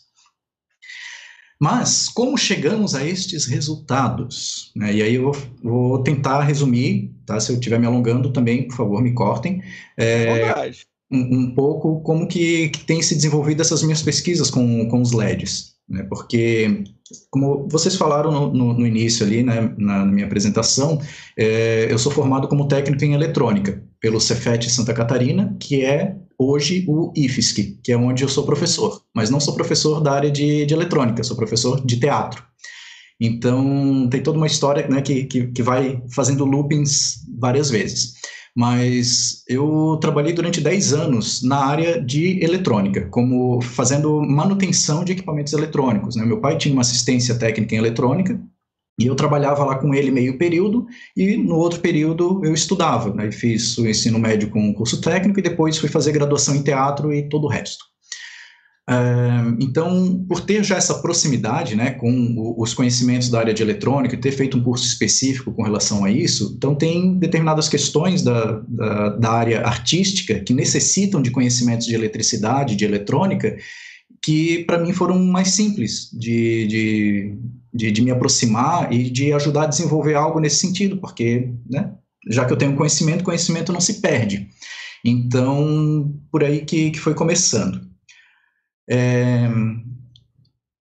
Mas, 1.61 2.07
como 2.07 2.37
chegamos 2.37 2.95
a 2.95 3.05
estes 3.05 3.45
resultados? 3.45 4.71
Né? 4.75 4.95
E 4.95 5.01
aí 5.01 5.15
eu 5.15 5.31
vou, 5.61 6.01
tentar 6.03 6.41
resumir, 6.43 7.13
tá? 7.25 7.39
Se 7.39 7.51
eu 7.51 7.55
estiver 7.55 7.79
me 7.79 7.85
alongando 7.85 8.31
também, 8.31 8.67
por 8.67 8.77
favor, 8.77 9.01
me 9.01 9.13
cortem. 9.13 9.61
É, 9.97 10.71
um, 11.11 11.37
um, 11.37 11.55
pouco 11.55 12.01
como 12.01 12.27
que, 12.27 12.69
que 12.69 12.85
tem 12.85 13.01
se 13.01 13.15
desenvolvido 13.15 13.61
essas 13.61 13.83
minhas 13.83 14.01
pesquisas 14.01 14.49
com, 14.49 14.87
com 14.87 15.01
os 15.01 15.11
LEDs 15.11 15.78
né? 15.89 16.03
Porque, 16.03 16.83
como 17.29 17.67
vocês 17.67 17.95
falaram 17.95 18.31
no, 18.31 18.53
no, 18.53 18.73
no 18.73 18.87
início 18.87 19.25
ali, 19.25 19.41
né, 19.41 19.73
na, 19.77 20.05
minha 20.05 20.25
apresentação, 20.25 21.01
é, 21.37 21.87
eu 21.89 21.97
sou 21.97 22.11
formado 22.11 22.47
como 22.47 22.67
técnico 22.67 23.03
em 23.03 23.13
eletrônica 23.13 23.83
pelo 23.99 24.19
Cefet 24.19 24.69
Santa 24.69 24.93
Catarina, 24.93 25.55
que 25.59 25.83
é 25.83 26.15
hoje 26.37 26.85
o 26.87 27.11
IFSC, 27.15 27.79
que 27.83 27.91
é 27.91 27.97
onde 27.97 28.23
eu 28.23 28.29
sou 28.29 28.45
professor, 28.45 29.01
mas 29.13 29.29
não 29.29 29.39
sou 29.39 29.55
professor 29.55 29.99
da 29.99 30.13
área 30.13 30.31
de, 30.31 30.65
de 30.65 30.73
eletrônica, 30.73 31.23
sou 31.23 31.35
professor 31.35 31.83
de 31.85 31.99
teatro. 31.99 32.43
Então, 33.19 34.07
tem 34.09 34.23
toda 34.23 34.37
uma 34.37 34.47
história 34.47 34.87
né, 34.87 35.01
que, 35.01 35.25
que, 35.25 35.47
que 35.47 35.61
vai 35.61 36.01
fazendo 36.15 36.45
loopings 36.45 37.25
várias 37.37 37.69
vezes 37.69 38.13
mas 38.59 39.41
eu 39.47 39.97
trabalhei 40.01 40.33
durante 40.33 40.59
10 40.59 40.91
anos 40.91 41.41
na 41.41 41.65
área 41.65 42.01
de 42.01 42.43
eletrônica, 42.43 43.07
como 43.09 43.61
fazendo 43.61 44.19
manutenção 44.21 45.05
de 45.05 45.13
equipamentos 45.13 45.53
eletrônicos. 45.53 46.17
Né? 46.17 46.25
Meu 46.25 46.41
pai 46.41 46.57
tinha 46.57 46.73
uma 46.73 46.81
assistência 46.81 47.35
técnica 47.35 47.73
em 47.73 47.77
eletrônica, 47.77 48.37
e 48.99 49.07
eu 49.07 49.15
trabalhava 49.15 49.63
lá 49.63 49.75
com 49.75 49.93
ele 49.93 50.11
meio 50.11 50.37
período, 50.37 50.85
e 51.15 51.37
no 51.37 51.55
outro 51.55 51.79
período 51.79 52.41
eu 52.43 52.53
estudava. 52.53 53.13
Né? 53.13 53.31
Fiz 53.31 53.77
o 53.77 53.87
ensino 53.87 54.19
médio 54.19 54.49
com 54.49 54.59
um 54.59 54.73
curso 54.73 54.99
técnico, 54.99 55.39
e 55.39 55.43
depois 55.43 55.77
fui 55.77 55.87
fazer 55.87 56.11
graduação 56.11 56.53
em 56.53 56.61
teatro 56.61 57.13
e 57.13 57.29
todo 57.29 57.45
o 57.45 57.49
resto 57.49 57.85
então, 59.59 60.25
por 60.27 60.41
ter 60.41 60.63
já 60.63 60.75
essa 60.75 60.95
proximidade 60.95 61.75
né, 61.75 61.91
com 61.91 62.55
os 62.57 62.73
conhecimentos 62.73 63.29
da 63.29 63.39
área 63.39 63.53
de 63.53 63.61
eletrônica 63.61 64.17
ter 64.17 64.31
feito 64.31 64.57
um 64.57 64.63
curso 64.63 64.85
específico 64.85 65.51
com 65.53 65.61
relação 65.61 66.03
a 66.03 66.11
isso, 66.11 66.55
então 66.57 66.73
tem 66.73 67.17
determinadas 67.19 67.69
questões 67.69 68.23
da, 68.23 68.63
da, 68.67 69.09
da 69.09 69.31
área 69.31 69.61
artística 69.61 70.39
que 70.39 70.53
necessitam 70.53 71.21
de 71.21 71.29
conhecimentos 71.29 71.85
de 71.85 71.93
eletricidade, 71.93 72.75
de 72.75 72.83
eletrônica, 72.83 73.55
que 74.23 74.63
para 74.65 74.79
mim 74.79 74.91
foram 74.91 75.19
mais 75.19 75.49
simples 75.49 76.09
de, 76.11 76.65
de, 76.67 77.37
de, 77.71 77.91
de, 77.91 78.01
me 78.01 78.09
aproximar 78.09 78.91
e 78.91 79.09
de 79.09 79.31
ajudar 79.33 79.63
a 79.63 79.67
desenvolver 79.67 80.15
algo 80.15 80.39
nesse 80.39 80.57
sentido, 80.57 80.97
porque 80.97 81.53
né, 81.69 81.91
já 82.27 82.43
que 82.43 82.51
eu 82.51 82.57
tenho 82.57 82.75
conhecimento, 82.75 83.23
conhecimento 83.23 83.71
não 83.71 83.79
se 83.79 84.01
perde. 84.01 84.47
Então, 85.05 86.13
por 86.31 86.43
aí 86.43 86.65
que, 86.65 86.91
que 86.91 86.99
foi 86.99 87.13
começando. 87.13 87.88
É, 88.89 89.47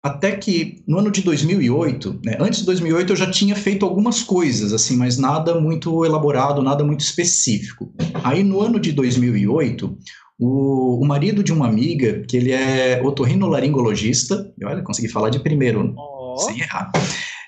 até 0.04 0.34
que 0.34 0.84
no 0.88 1.00
ano 1.00 1.10
de 1.10 1.22
2008, 1.24 2.20
né, 2.24 2.38
antes 2.40 2.60
de 2.60 2.66
2008 2.66 3.14
eu 3.14 3.16
já 3.16 3.32
tinha 3.32 3.56
feito 3.56 3.84
algumas 3.84 4.22
coisas, 4.22 4.72
assim, 4.72 4.96
mas 4.96 5.18
nada 5.18 5.60
muito 5.60 6.06
elaborado, 6.06 6.62
nada 6.62 6.84
muito 6.84 7.02
específico. 7.02 7.92
Aí 8.24 8.44
no 8.44 8.62
ano 8.62 8.80
de 8.80 8.92
2008, 8.92 9.98
O, 10.38 11.02
o 11.02 11.06
marido 11.08 11.42
de 11.42 11.54
uma 11.54 11.66
amiga, 11.66 12.22
que 12.28 12.36
ele 12.36 12.52
é 12.52 13.02
otorrinolaringologista, 13.02 14.52
e 14.60 14.66
olha, 14.66 14.84
consegui 14.84 15.08
falar 15.08 15.30
de 15.30 15.40
primeiro, 15.40 15.94
Ó, 15.98 16.38
sem 16.38 16.60
errar. 16.60 16.92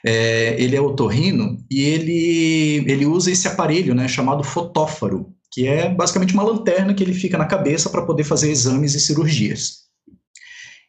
É, 0.06 0.56
ele 0.58 0.76
é 0.76 0.82
otorrino 0.82 1.58
e 1.70 1.82
ele, 1.82 2.86
ele 2.88 3.06
usa 3.06 3.30
esse 3.30 3.46
aparelho, 3.48 3.94
né, 3.94 4.08
chamado 4.08 4.42
fotóforo, 4.44 5.34
que 5.52 5.68
é 5.68 5.90
basicamente 5.90 6.34
uma 6.34 6.44
lanterna 6.44 6.94
que 6.94 7.04
ele 7.04 7.14
fica 7.14 7.38
na 7.38 7.46
cabeça 7.46 7.90
para 7.90 8.04
poder 8.06 8.24
fazer 8.24 8.50
exames 8.50 8.96
e 8.96 9.00
cirurgias. 9.00 9.87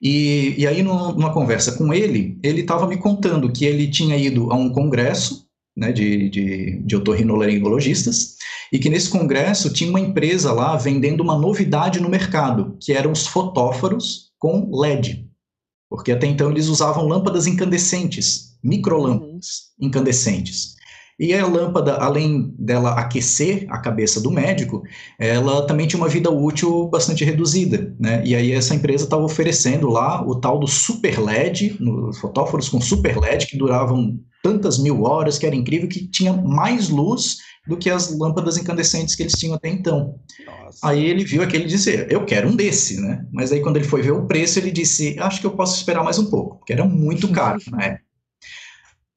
E, 0.01 0.55
e 0.59 0.67
aí, 0.67 0.83
numa, 0.83 1.13
numa 1.13 1.33
conversa 1.33 1.73
com 1.73 1.93
ele, 1.93 2.39
ele 2.43 2.61
estava 2.61 2.87
me 2.87 2.97
contando 2.97 3.51
que 3.53 3.65
ele 3.65 3.89
tinha 3.89 4.17
ido 4.17 4.53
a 4.53 4.55
um 4.55 4.71
congresso 4.71 5.49
né, 5.79 5.93
de, 5.93 6.29
de, 6.29 6.83
de 6.83 6.97
otorrinolaringologistas, 6.97 8.37
e 8.73 8.79
que 8.79 8.91
nesse 8.91 9.09
congresso 9.09 9.73
tinha 9.73 9.89
uma 9.89 10.01
empresa 10.01 10.53
lá 10.53 10.77
vendendo 10.77 11.23
uma 11.23 11.39
novidade 11.39 12.01
no 12.01 12.09
mercado, 12.09 12.77
que 12.81 12.93
eram 12.93 13.13
os 13.13 13.27
fotóforos 13.27 14.33
com 14.39 14.71
LED. 14.77 15.27
Porque 15.89 16.13
até 16.13 16.27
então 16.27 16.51
eles 16.51 16.67
usavam 16.67 17.07
lâmpadas 17.07 17.47
incandescentes, 17.47 18.59
microlâmpadas 18.63 19.69
incandescentes. 19.81 20.75
E 21.19 21.35
a 21.35 21.45
lâmpada, 21.47 21.95
além 21.97 22.55
dela 22.57 22.93
aquecer 22.93 23.67
a 23.69 23.79
cabeça 23.79 24.21
do 24.21 24.31
médico, 24.31 24.83
ela 25.19 25.67
também 25.67 25.87
tinha 25.87 26.01
uma 26.01 26.09
vida 26.09 26.31
útil 26.31 26.89
bastante 26.89 27.25
reduzida, 27.25 27.93
né? 27.99 28.23
E 28.25 28.37
aí 28.37 28.53
essa 28.53 28.75
empresa 28.75 29.05
estava 29.05 29.25
oferecendo 29.25 29.89
lá 29.89 30.25
o 30.25 30.37
tal 30.37 30.61
do 30.61 30.69
super 30.69 31.19
LED, 31.19 31.77
no- 31.81 32.13
fotóforos 32.15 32.69
com 32.69 32.81
super 32.81 33.19
LED 33.19 33.47
que 33.49 33.59
duravam 33.59 34.19
tantas 34.43 34.79
mil 34.79 35.03
horas, 35.03 35.39
que 35.39 35.47
era 35.47 35.57
incrível, 35.57 35.89
que 35.89 36.07
tinha 36.09 36.33
mais 36.33 36.89
luz 36.89 37.39
do 37.67 37.77
que 37.77 37.91
as 37.91 38.17
lâmpadas 38.17 38.57
incandescentes 38.57 39.15
que 39.15 39.23
eles 39.25 39.35
tinham 39.35 39.55
até 39.55 39.69
então. 39.69 40.15
nossa. 40.47 40.87
Aí 40.87 41.05
ele 41.05 41.25
viu 41.25 41.43
aquele 41.43 41.65
e 41.65 41.67
disse, 41.67 42.07
eu 42.09 42.25
quero 42.25 42.49
um 42.49 42.57
desse, 42.57 43.01
né? 43.01 43.27
Mas 43.33 43.53
aí 43.53 43.61
quando 43.61 43.77
ele 43.77 43.85
foi 43.87 44.03
ver 44.03 44.13
o 44.13 44.27
preço, 44.27 44.59
ele 44.59 44.71
disse, 44.71 45.17
acho 45.19 45.41
que 45.41 45.47
eu 45.47 45.51
posso 45.57 45.77
esperar 45.77 46.05
mais 46.05 46.19
um 46.19 46.31
pouco, 46.31 46.59
porque 46.59 46.73
era 46.73 46.85
muito 46.85 47.29
caro 47.33 47.61
época. 47.79 48.08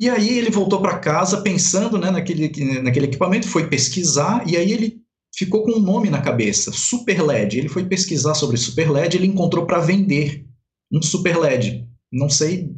E 0.02 0.10
aí 0.10 0.36
ele 0.40 0.50
voltou 0.50 0.82
para 0.82 0.98
casa 0.98 1.42
pensando 1.42 1.96
né, 2.00 2.10
naquele, 2.10 2.50
naquele 2.82 3.06
equipamento, 3.06 3.48
foi 3.48 3.68
pesquisar, 3.68 4.44
e 4.50 4.58
aí 4.58 4.72
ele 4.72 5.00
ficou 5.32 5.64
com 5.64 5.74
um 5.74 5.80
nome 5.80 6.10
na 6.10 6.20
cabeça, 6.20 6.72
Super 6.72 7.22
LED. 7.22 7.60
Ele 7.60 7.70
foi 7.70 7.86
pesquisar 7.86 8.34
sobre 8.34 8.58
Super 8.58 8.90
LED, 8.92 9.16
ele 9.18 9.28
encontrou 9.28 9.64
para 9.64 9.78
vender 9.78 10.44
um 10.92 11.04
Super 11.04 11.38
LED. 11.38 11.88
Não 12.12 12.28
sei 12.28 12.72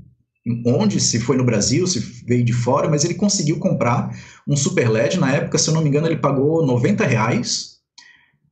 onde, 0.66 1.00
se 1.00 1.18
foi 1.22 1.38
no 1.38 1.46
Brasil, 1.46 1.88
se 1.88 2.00
veio 2.28 2.44
de 2.44 2.52
fora, 2.52 2.90
mas 2.90 3.06
ele 3.06 3.14
conseguiu 3.14 3.58
comprar 3.58 4.14
um 4.46 4.58
Super 4.58 4.90
LED. 4.90 5.18
Na 5.18 5.34
época, 5.34 5.58
se 5.58 5.70
eu 5.70 5.74
não 5.74 5.82
me 5.82 5.88
engano, 5.88 6.08
ele 6.08 6.18
pagou 6.18 6.66
90 6.66 7.06
reais 7.06 7.73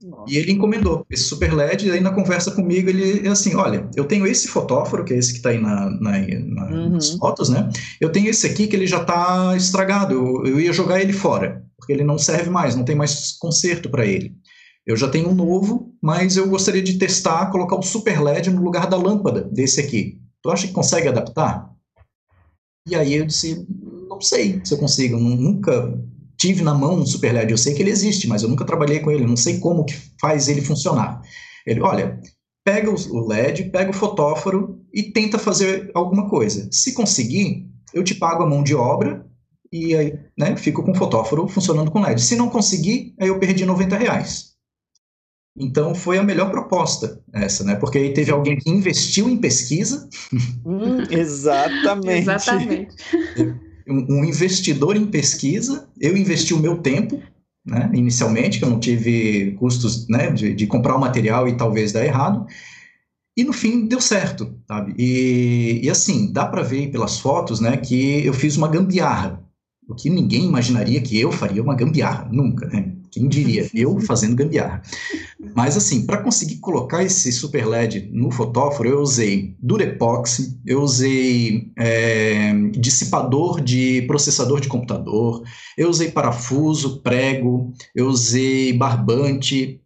Nossa. 0.03 0.23
e 0.33 0.37
ele 0.37 0.51
encomendou 0.51 1.05
esse 1.09 1.23
super 1.23 1.53
LED, 1.53 1.87
e 1.87 1.91
aí 1.91 1.99
na 1.99 2.11
conversa 2.13 2.51
comigo 2.51 2.89
ele 2.89 3.27
é 3.27 3.29
assim, 3.31 3.55
olha, 3.55 3.89
eu 3.95 4.05
tenho 4.05 4.25
esse 4.25 4.47
fotóforo, 4.47 5.03
que 5.05 5.13
é 5.13 5.17
esse 5.17 5.31
que 5.31 5.37
está 5.37 5.49
aí 5.49 5.59
na, 5.61 5.89
na- 5.89 6.19
na- 6.19 6.69
Uhum. 6.71 6.89
nas 6.91 7.11
fotos, 7.11 7.49
né? 7.49 7.69
Eu 7.99 8.11
tenho 8.11 8.29
esse 8.29 8.47
aqui 8.47 8.67
que 8.67 8.75
ele 8.75 8.87
já 8.87 9.01
está 9.01 9.55
estragado, 9.55 10.13
eu, 10.13 10.45
eu 10.45 10.59
ia 10.59 10.73
jogar 10.73 11.01
ele 11.01 11.13
fora, 11.13 11.63
porque 11.77 11.93
ele 11.93 12.03
não 12.03 12.17
serve 12.17 12.49
mais, 12.49 12.75
não 12.75 12.83
tem 12.83 12.95
mais 12.95 13.33
conserto 13.39 13.89
para 13.89 14.05
ele. 14.05 14.33
Eu 14.87 14.97
já 14.97 15.07
tenho 15.07 15.29
um 15.29 15.35
novo, 15.35 15.93
mas 16.01 16.35
eu 16.37 16.47
gostaria 16.49 16.81
de 16.81 16.97
testar, 16.97 17.51
colocar 17.51 17.75
o 17.75 17.83
super 17.83 18.19
LED 18.21 18.49
no 18.49 18.63
lugar 18.63 18.87
da 18.87 18.97
lâmpada 18.97 19.41
desse 19.43 19.79
aqui. 19.79 20.19
Tu 20.41 20.49
acha 20.49 20.65
que 20.67 20.73
consegue 20.73 21.07
adaptar? 21.07 21.69
E 22.87 22.95
aí 22.95 23.13
eu 23.13 23.25
disse, 23.25 23.63
não 24.09 24.19
sei 24.19 24.59
se 24.63 24.73
eu 24.73 24.79
consigo, 24.79 25.17
nu- 25.17 25.35
nunca 25.35 25.93
tive 26.41 26.63
na 26.63 26.73
mão 26.73 26.95
um 26.95 27.05
super 27.05 27.31
LED, 27.31 27.51
eu 27.51 27.57
sei 27.57 27.75
que 27.75 27.83
ele 27.83 27.91
existe, 27.91 28.27
mas 28.27 28.41
eu 28.41 28.49
nunca 28.49 28.65
trabalhei 28.65 28.99
com 28.99 29.11
ele, 29.11 29.27
não 29.27 29.37
sei 29.37 29.59
como 29.59 29.85
que 29.85 29.95
faz 30.19 30.47
ele 30.47 30.59
funcionar. 30.59 31.21
Ele, 31.67 31.79
olha, 31.81 32.19
pega 32.65 32.89
o 32.89 33.27
LED, 33.27 33.65
pega 33.65 33.91
o 33.91 33.93
fotóforo 33.93 34.81
e 34.91 35.03
tenta 35.03 35.37
fazer 35.37 35.91
alguma 35.93 36.27
coisa. 36.27 36.67
Se 36.71 36.93
conseguir, 36.93 37.69
eu 37.93 38.03
te 38.03 38.15
pago 38.15 38.41
a 38.41 38.49
mão 38.49 38.63
de 38.63 38.73
obra 38.73 39.23
e 39.71 39.95
aí, 39.95 40.19
né, 40.35 40.55
fico 40.55 40.81
com 40.83 40.93
o 40.93 40.97
fotóforo 40.97 41.47
funcionando 41.47 41.91
com 41.91 42.01
LED. 42.01 42.19
Se 42.19 42.35
não 42.35 42.49
conseguir, 42.49 43.13
aí 43.19 43.27
eu 43.27 43.37
perdi 43.37 43.63
90 43.63 43.95
reais. 43.95 44.51
Então 45.55 45.93
foi 45.93 46.17
a 46.17 46.23
melhor 46.23 46.49
proposta 46.49 47.21
essa, 47.31 47.63
né? 47.63 47.75
Porque 47.75 47.99
aí 47.99 48.13
teve 48.13 48.31
alguém 48.31 48.57
que 48.57 48.71
investiu 48.71 49.29
em 49.29 49.37
pesquisa, 49.37 50.09
Hum, 50.65 51.03
exatamente. 51.11 52.21
Exatamente. 52.31 52.95
um, 53.87 54.23
investidor 54.23 54.95
em 54.95 55.05
pesquisa, 55.05 55.87
eu 55.99 56.15
investi 56.17 56.53
o 56.53 56.59
meu 56.59 56.77
tempo, 56.77 57.21
né, 57.65 57.89
inicialmente, 57.93 58.59
que 58.59 58.65
eu 58.65 58.69
não 58.69 58.79
tive 58.79 59.51
custos 59.59 60.07
né, 60.07 60.31
de, 60.31 60.53
de 60.53 60.67
comprar 60.67 60.95
o 60.95 60.99
material 60.99 61.47
e 61.47 61.57
talvez 61.57 61.91
dar 61.91 62.05
errado, 62.05 62.45
e 63.37 63.43
no 63.43 63.53
fim 63.53 63.85
deu 63.85 64.01
certo, 64.01 64.53
sabe? 64.67 64.93
E, 64.97 65.79
e 65.83 65.89
assim, 65.89 66.31
dá 66.31 66.45
para 66.45 66.63
ver 66.63 66.91
pelas 66.91 67.19
fotos 67.19 67.59
né, 67.59 67.77
que 67.77 68.25
eu 68.25 68.33
fiz 68.33 68.57
uma 68.57 68.67
gambiarra, 68.67 69.41
o 69.87 69.95
que 69.95 70.09
ninguém 70.09 70.45
imaginaria 70.45 71.01
que 71.01 71.19
eu 71.19 71.31
faria 71.31 71.63
uma 71.63 71.75
gambiarra, 71.75 72.29
nunca, 72.31 72.67
né? 72.67 72.95
Quem 73.11 73.27
diria? 73.27 73.69
Eu 73.73 73.99
fazendo 73.99 74.37
gambiarra. 74.37 74.81
Mas 75.53 75.75
assim, 75.75 76.05
para 76.05 76.23
conseguir 76.23 76.57
colocar 76.57 77.03
esse 77.03 77.29
super 77.31 77.67
LED 77.67 78.09
no 78.11 78.31
fotóforo, 78.31 78.87
eu 78.87 79.01
usei 79.01 79.55
Durepoxy, 79.59 80.57
eu 80.65 80.81
usei 80.81 81.71
é, 81.77 82.53
dissipador 82.71 83.59
de 83.59 84.03
processador 84.03 84.61
de 84.61 84.69
computador, 84.69 85.43
eu 85.77 85.89
usei 85.89 86.09
parafuso, 86.09 87.01
prego, 87.01 87.73
eu 87.93 88.07
usei 88.07 88.71
barbante, 88.71 89.81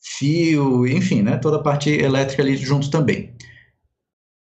fio, 0.00 0.86
enfim, 0.86 1.22
né, 1.22 1.38
toda 1.38 1.56
a 1.56 1.62
parte 1.62 1.88
elétrica 1.90 2.42
ali 2.42 2.56
junto 2.56 2.90
também. 2.90 3.32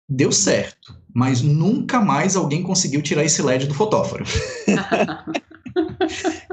Deu 0.10 0.32
certo, 0.34 0.96
mas 1.14 1.42
nunca 1.42 2.02
mais 2.02 2.36
alguém 2.36 2.62
conseguiu 2.62 3.02
tirar 3.02 3.24
esse 3.24 3.42
LED 3.42 3.68
do 3.68 3.74
fotóforo. 3.74 4.26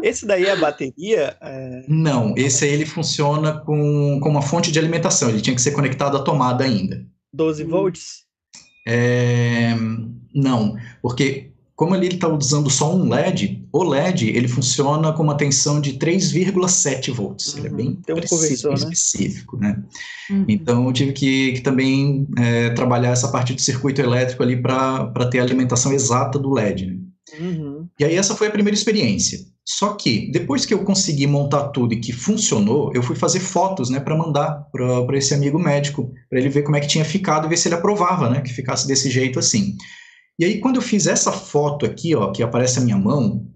Esse 0.02 0.26
daí 0.26 0.44
é 0.46 0.52
a 0.52 0.56
bateria? 0.56 1.36
É, 1.40 1.84
Não, 1.88 2.34
esse 2.36 2.64
aí 2.64 2.72
ele 2.72 2.86
funciona 2.86 3.52
com, 3.60 4.18
com 4.22 4.28
uma 4.28 4.42
fonte 4.42 4.70
de 4.72 4.78
alimentação, 4.78 5.28
ele 5.30 5.40
tinha 5.40 5.54
que 5.56 5.62
ser 5.62 5.72
conectado 5.72 6.16
à 6.16 6.22
tomada 6.22 6.64
ainda. 6.64 7.04
12 7.32 7.64
Hum. 7.64 7.68
volts? 7.68 8.24
É, 8.86 9.74
não, 10.34 10.76
porque 11.00 11.50
como 11.74 11.96
ele 11.96 12.06
está 12.06 12.28
usando 12.28 12.70
só 12.70 12.94
um 12.94 13.08
LED, 13.08 13.66
o 13.72 13.82
LED 13.82 14.28
ele 14.28 14.46
funciona 14.46 15.12
com 15.12 15.22
uma 15.24 15.36
tensão 15.36 15.80
de 15.80 15.94
3,7 15.94 17.10
volts. 17.10 17.56
Ele 17.56 17.66
é 17.66 17.70
Uhum, 17.70 17.76
bem 17.76 17.94
tem 18.06 18.14
um 18.14 18.18
preciso, 18.18 18.68
né? 18.68 18.74
específico, 18.74 19.56
né? 19.56 19.82
Uhum. 20.30 20.44
Então 20.48 20.86
eu 20.86 20.92
tive 20.92 21.12
que, 21.12 21.52
que 21.54 21.60
também 21.62 22.28
é, 22.38 22.70
trabalhar 22.70 23.10
essa 23.10 23.26
parte 23.28 23.54
de 23.54 23.62
circuito 23.62 24.00
elétrico 24.00 24.42
ali 24.42 24.60
para 24.60 25.10
ter 25.30 25.40
a 25.40 25.42
alimentação 25.42 25.92
exata 25.92 26.38
do 26.38 26.52
LED. 26.52 26.86
né? 26.86 26.96
Uhum. 27.40 27.63
E 27.98 28.04
aí 28.04 28.16
essa 28.16 28.34
foi 28.34 28.48
a 28.48 28.50
primeira 28.50 28.76
experiência. 28.76 29.38
Só 29.66 29.94
que 29.94 30.30
depois 30.30 30.66
que 30.66 30.74
eu 30.74 30.84
consegui 30.84 31.26
montar 31.26 31.68
tudo 31.68 31.94
e 31.94 32.00
que 32.00 32.12
funcionou, 32.12 32.92
eu 32.94 33.02
fui 33.02 33.16
fazer 33.16 33.40
fotos, 33.40 33.88
né, 33.88 33.98
para 33.98 34.16
mandar 34.16 34.66
para 34.70 35.16
esse 35.16 35.32
amigo 35.32 35.58
médico, 35.58 36.12
para 36.28 36.38
ele 36.38 36.50
ver 36.50 36.62
como 36.62 36.76
é 36.76 36.80
que 36.80 36.86
tinha 36.86 37.04
ficado 37.04 37.46
e 37.46 37.48
ver 37.48 37.56
se 37.56 37.68
ele 37.68 37.74
aprovava, 37.74 38.28
né, 38.28 38.42
que 38.42 38.52
ficasse 38.52 38.86
desse 38.86 39.10
jeito 39.10 39.38
assim. 39.38 39.74
E 40.38 40.44
aí 40.44 40.60
quando 40.60 40.76
eu 40.76 40.82
fiz 40.82 41.06
essa 41.06 41.32
foto 41.32 41.86
aqui, 41.86 42.14
ó, 42.14 42.30
que 42.30 42.42
aparece 42.42 42.78
a 42.78 42.82
minha 42.82 42.98
mão, 42.98 43.46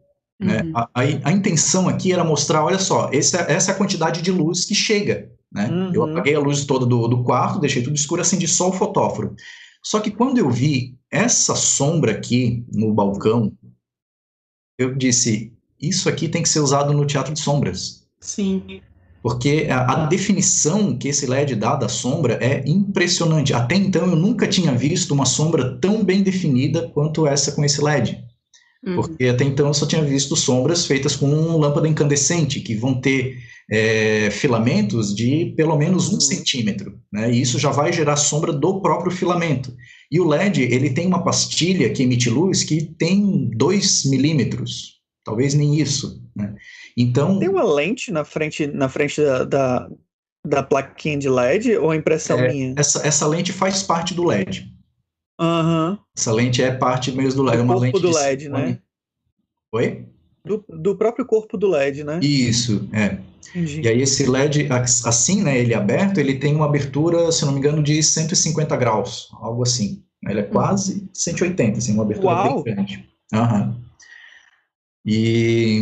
né, 0.41 0.62
Uhum. 0.62 0.72
a, 0.74 0.89
a, 0.95 1.03
a 1.24 1.32
intenção 1.32 1.89
aqui 1.89 2.12
era 2.12 2.24
mostrar, 2.24 2.64
olha 2.64 2.78
só, 2.78 3.11
essa, 3.12 3.39
essa 3.49 3.72
é 3.72 3.74
a 3.74 3.76
quantidade 3.76 4.22
de 4.22 4.30
luz 4.30 4.64
que 4.64 4.74
chega, 4.74 5.28
né? 5.53 5.68
Uhum. 5.68 5.93
Eu 5.93 6.05
apaguei 6.05 6.34
a 6.34 6.41
luz 6.41 6.64
toda 6.64 6.86
do, 6.86 7.09
do 7.09 7.24
quarto, 7.24 7.61
deixei 7.61 7.82
tudo 7.82 7.97
escuro, 7.97 8.22
acendi 8.22 8.47
só 8.47 8.68
o 8.68 8.72
fotóforo. 8.72 9.34
Só 9.82 10.01
que 10.01 10.11
quando 10.11 10.39
eu 10.39 10.51
vi 10.51 10.97
essa 11.11 11.55
sombra 11.55 12.12
aqui 12.12 12.64
no 12.72 12.93
balcão, 12.93 13.53
eu 14.79 14.95
disse, 14.95 15.53
isso 15.81 16.09
aqui 16.09 16.29
tem 16.29 16.43
que 16.43 16.49
ser 16.49 16.61
usado 16.61 16.93
no 16.93 17.07
teatro 17.07 17.33
de 17.35 17.41
sombras. 17.41 18.07
Sim. 18.20 18.81
Porque 19.22 19.66
a, 19.68 20.05
a 20.05 20.07
definição 20.07 20.97
que 20.97 21.09
esse 21.09 21.26
LED 21.26 21.57
dá 21.57 21.74
da 21.74 21.89
sombra 21.89 22.39
é 22.41 22.62
impressionante. 22.66 23.53
Até 23.53 23.74
então 23.74 24.07
eu 24.07 24.16
nunca 24.16 24.47
tinha 24.47 24.72
visto 24.72 25.12
uma 25.12 25.26
sombra 25.26 25.76
tão 25.81 26.05
bem 26.05 26.22
definida 26.22 26.89
quanto 26.95 27.26
essa 27.26 27.53
com 27.53 27.64
esse 27.64 27.83
LED. 27.83 28.24
Uhum. 28.87 28.95
Porque 28.95 29.26
até 29.26 29.45
então 29.45 29.66
eu 29.66 29.74
só 29.74 29.87
tinha 29.87 30.03
visto 30.05 30.37
sombras 30.37 30.87
feitas 30.87 31.16
com 31.16 31.57
lâmpada 31.57 31.89
incandescente, 31.89 32.61
que 32.61 32.76
vão 32.76 33.01
ter 33.01 33.37
é, 33.70 34.31
filamentos 34.31 35.14
de 35.14 35.53
pelo 35.57 35.76
menos 35.76 36.09
um 36.12 36.18
Uhum. 36.18 36.20
centímetro, 36.20 36.99
né? 37.12 37.31
E 37.33 37.41
isso 37.41 37.59
já 37.59 37.70
vai 37.70 37.93
gerar 37.93 38.16
sombra 38.16 38.53
do 38.53 38.81
próprio 38.81 39.11
filamento. 39.11 39.74
E 40.11 40.21
o 40.21 40.27
LED, 40.27 40.63
ele 40.63 40.91
tem 40.91 41.07
uma 41.07 41.23
pastilha 41.23 41.93
que 41.93 42.03
emite 42.03 42.31
luz 42.31 42.65
que 42.65 42.83
tem 42.83 43.51
2 43.55 44.05
milímetros, 44.07 45.01
talvez 45.25 45.53
nem 45.55 45.79
isso, 45.79 46.23
né? 46.35 46.55
Então, 46.97 47.39
Tem 47.39 47.49
uma 47.49 47.63
lente 47.65 48.11
na 48.11 48.25
frente, 48.25 48.67
na 48.67 48.89
frente 48.89 49.21
da, 49.21 49.45
da, 49.45 49.91
da 50.47 50.63
plaquinha 50.63 51.19
de 51.19 51.29
LED 51.29 51.77
ou 51.77 51.93
é 51.93 51.97
impressão 51.97 52.39
É, 52.39 52.49
minha? 52.51 52.75
essa, 52.77 53.07
essa 53.07 53.27
lente 53.27 53.53
faz 53.53 53.83
parte 53.83 54.15
do 54.15 54.25
LED. 54.25 54.73
Aham. 55.39 55.99
Essa 56.17 56.33
lente 56.33 56.63
é 56.63 56.73
parte 56.73 57.13
mesmo 57.13 57.43
do 57.43 57.49
LED. 57.49 57.59
é 57.59 57.61
O 57.61 57.65
uma 57.65 57.75
corpo 57.75 57.85
lente 57.85 58.01
do 58.01 58.11
LED, 58.11 58.49
né? 58.49 58.79
Oi? 59.73 60.07
Do, 60.45 60.65
do 60.69 60.97
próprio 60.97 61.27
corpo 61.27 61.59
do 61.59 61.69
LED, 61.69 62.03
né? 62.03 62.19
Isso, 62.23 62.89
é. 62.93 63.19
Entendi. 63.51 63.80
E 63.82 63.88
aí 63.88 64.03
esse 64.03 64.26
LED, 64.26 64.68
assim, 65.05 65.42
né, 65.42 65.59
ele 65.59 65.72
é 65.74 65.76
aberto, 65.76 66.18
ele 66.18 66.34
tem 66.34 66.55
uma 66.55 66.66
abertura, 66.66 67.30
se 67.32 67.44
não 67.44 67.53
me 67.53 67.59
engano, 67.59 67.82
de 67.82 68.03
150 68.03 68.76
graus, 68.76 69.28
algo 69.40 69.62
assim. 69.62 70.03
Ele 70.26 70.40
é 70.40 70.42
quase 70.42 71.09
180, 71.12 71.78
assim, 71.78 71.94
uma 71.94 72.03
abertura 72.03 72.34
Uau! 72.34 72.62
bem 72.62 72.74
grande. 72.74 73.09
Aham. 73.32 73.76
E, 75.07 75.80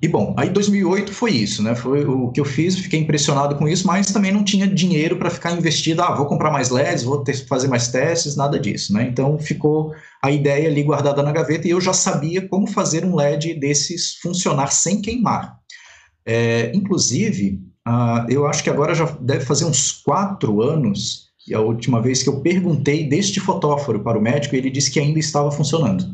e 0.00 0.06
bom, 0.06 0.34
aí 0.36 0.50
2008 0.50 1.12
foi 1.12 1.32
isso, 1.32 1.62
né? 1.62 1.74
Foi 1.74 2.04
o 2.04 2.30
que 2.30 2.38
eu 2.38 2.44
fiz, 2.44 2.78
fiquei 2.78 3.00
impressionado 3.00 3.56
com 3.56 3.66
isso, 3.66 3.86
mas 3.86 4.12
também 4.12 4.30
não 4.30 4.44
tinha 4.44 4.66
dinheiro 4.66 5.16
para 5.16 5.30
ficar 5.30 5.52
investido, 5.52 6.02
ah, 6.02 6.14
vou 6.14 6.26
comprar 6.26 6.50
mais 6.50 6.70
LEDs, 6.70 7.02
vou 7.02 7.24
ter, 7.24 7.34
fazer 7.46 7.68
mais 7.68 7.88
testes, 7.88 8.36
nada 8.36 8.58
disso, 8.58 8.92
né? 8.92 9.08
Então 9.10 9.38
ficou 9.38 9.92
a 10.22 10.30
ideia 10.30 10.68
ali 10.68 10.82
guardada 10.82 11.22
na 11.22 11.32
gaveta 11.32 11.66
e 11.66 11.70
eu 11.70 11.80
já 11.80 11.92
sabia 11.92 12.46
como 12.46 12.66
fazer 12.66 13.04
um 13.04 13.16
LED 13.16 13.54
desses 13.54 14.14
funcionar 14.16 14.70
sem 14.70 15.00
queimar. 15.00 15.58
É, 16.26 16.74
inclusive, 16.74 17.60
ah, 17.86 18.26
eu 18.30 18.46
acho 18.46 18.62
que 18.62 18.70
agora 18.70 18.94
já 18.94 19.04
deve 19.20 19.44
fazer 19.44 19.64
uns 19.64 19.92
quatro 19.92 20.62
anos, 20.62 21.28
que 21.38 21.54
a 21.54 21.60
última 21.60 22.00
vez 22.00 22.22
que 22.22 22.28
eu 22.28 22.40
perguntei 22.40 23.06
deste 23.06 23.40
fotóforo 23.40 24.02
para 24.02 24.18
o 24.18 24.22
médico, 24.22 24.56
ele 24.56 24.70
disse 24.70 24.90
que 24.90 24.98
ainda 24.98 25.18
estava 25.18 25.50
funcionando. 25.50 26.04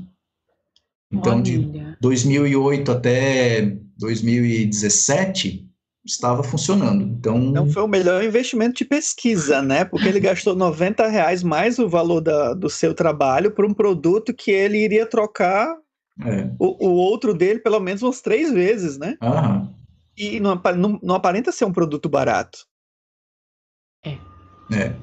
Então, 1.12 1.40
de 1.40 1.58
Olha. 1.58 1.96
2008 2.00 2.92
até 2.92 3.76
2017 3.98 5.68
estava 6.04 6.42
funcionando. 6.42 7.04
Então, 7.04 7.36
Então 7.36 7.66
foi 7.70 7.82
o 7.82 7.88
melhor 7.88 8.24
investimento 8.24 8.78
de 8.78 8.84
pesquisa, 8.84 9.60
né? 9.60 9.84
Porque 9.84 10.08
ele 10.08 10.20
gastou 10.20 10.56
90 10.56 11.06
reais 11.06 11.42
mais 11.42 11.78
o 11.78 11.88
valor 11.88 12.20
da, 12.20 12.54
do 12.54 12.70
seu 12.70 12.94
trabalho 12.94 13.50
por 13.50 13.64
um 13.64 13.74
produto 13.74 14.32
que 14.32 14.50
ele 14.50 14.78
iria 14.78 15.04
trocar 15.04 15.76
é, 16.24 16.50
o, 16.58 16.88
o 16.88 16.92
outro 16.92 17.34
dele 17.34 17.58
pelo 17.60 17.80
menos 17.80 18.02
umas 18.02 18.20
três 18.20 18.50
vezes, 18.52 18.98
né? 18.98 19.16
aham, 19.20 19.74
E 20.20 20.38
não, 20.38 20.60
não- 20.76 21.00
não 21.02 21.14
aparenta 21.14 21.50
ser 21.50 21.64
um 21.64 21.72
produto 21.72 22.06
barato. 22.06 22.66
é. 24.70 24.94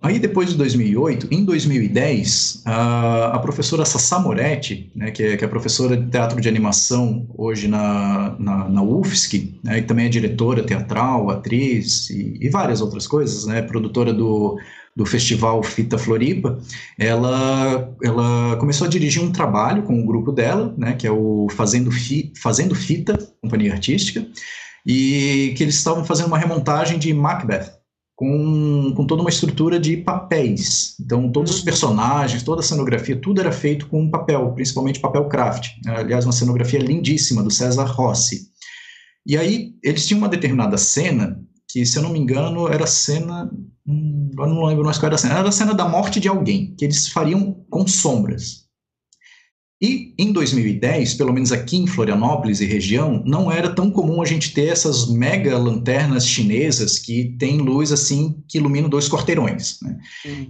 Aí 0.00 0.18
depois 0.18 0.50
de 0.50 0.56
2008, 0.56 1.26
em 1.30 1.44
2010, 1.44 2.62
a, 2.66 3.34
a 3.34 3.38
professora 3.38 3.84
Sassá 3.84 4.18
Moretti, 4.20 4.92
né, 4.94 5.10
que, 5.10 5.22
é, 5.22 5.36
que 5.36 5.44
é 5.44 5.48
professora 5.48 5.96
de 5.96 6.08
teatro 6.10 6.40
de 6.40 6.48
animação 6.48 7.26
hoje 7.36 7.66
na, 7.66 8.36
na, 8.38 8.68
na 8.68 8.82
UFSC, 8.82 9.58
né, 9.64 9.78
e 9.78 9.82
também 9.82 10.06
é 10.06 10.08
diretora 10.08 10.62
teatral, 10.62 11.30
atriz 11.30 12.10
e, 12.10 12.36
e 12.40 12.48
várias 12.50 12.80
outras 12.80 13.06
coisas, 13.06 13.46
né, 13.46 13.62
produtora 13.62 14.12
do, 14.12 14.58
do 14.96 15.06
Festival 15.06 15.62
Fita 15.62 15.96
Floripa, 15.96 16.58
ela, 16.98 17.94
ela 18.02 18.56
começou 18.56 18.86
a 18.86 18.90
dirigir 18.90 19.22
um 19.22 19.32
trabalho 19.32 19.82
com 19.82 20.00
o 20.00 20.04
grupo 20.04 20.32
dela, 20.32 20.74
né, 20.76 20.94
que 20.94 21.06
é 21.06 21.10
o 21.10 21.48
Fazendo, 21.50 21.90
Fi, 21.90 22.32
Fazendo 22.40 22.74
Fita, 22.74 23.16
companhia 23.40 23.72
artística, 23.72 24.26
e 24.86 25.54
que 25.56 25.62
eles 25.62 25.76
estavam 25.76 26.04
fazendo 26.04 26.26
uma 26.26 26.38
remontagem 26.38 26.98
de 26.98 27.12
Macbeth, 27.14 27.80
com, 28.16 28.92
com 28.94 29.06
toda 29.06 29.22
uma 29.22 29.30
estrutura 29.30 29.78
de 29.78 29.96
papéis. 29.96 30.94
Então, 31.00 31.30
todos 31.30 31.54
os 31.54 31.62
personagens, 31.62 32.42
toda 32.42 32.60
a 32.60 32.64
cenografia, 32.64 33.16
tudo 33.16 33.40
era 33.40 33.52
feito 33.52 33.86
com 33.86 34.10
papel, 34.10 34.52
principalmente 34.52 35.00
papel 35.00 35.26
craft. 35.28 35.68
Aliás, 35.86 36.26
uma 36.26 36.32
cenografia 36.32 36.78
lindíssima 36.78 37.42
do 37.42 37.50
César 37.50 37.84
Rossi. 37.84 38.50
E 39.26 39.38
aí, 39.38 39.72
eles 39.82 40.06
tinham 40.06 40.18
uma 40.18 40.28
determinada 40.28 40.76
cena, 40.76 41.40
que, 41.72 41.84
se 41.86 41.98
eu 41.98 42.02
não 42.02 42.10
me 42.10 42.18
engano, 42.18 42.68
era 42.68 42.84
a 42.84 42.86
cena. 42.86 43.50
Hum, 43.86 44.30
eu 44.38 44.46
não 44.46 44.64
lembro 44.64 44.84
mais 44.84 44.98
qual 44.98 45.08
era 45.08 45.14
a 45.14 45.18
cena. 45.18 45.38
Era 45.38 45.48
a 45.48 45.52
cena 45.52 45.74
da 45.74 45.88
morte 45.88 46.20
de 46.20 46.28
alguém, 46.28 46.74
que 46.76 46.84
eles 46.84 47.08
fariam 47.08 47.64
com 47.70 47.86
sombras. 47.86 48.70
E 49.82 50.12
em 50.18 50.30
2010, 50.30 51.14
pelo 51.14 51.32
menos 51.32 51.52
aqui 51.52 51.78
em 51.78 51.86
Florianópolis 51.86 52.60
e 52.60 52.66
região, 52.66 53.22
não 53.24 53.50
era 53.50 53.70
tão 53.70 53.90
comum 53.90 54.20
a 54.20 54.26
gente 54.26 54.52
ter 54.52 54.66
essas 54.66 55.08
mega 55.08 55.56
lanternas 55.56 56.26
chinesas 56.26 56.98
que 56.98 57.34
tem 57.38 57.56
luz 57.56 57.90
assim 57.90 58.36
que 58.46 58.58
iluminam 58.58 58.90
dois 58.90 59.08
quarteirões. 59.08 59.78
Né? 59.80 59.96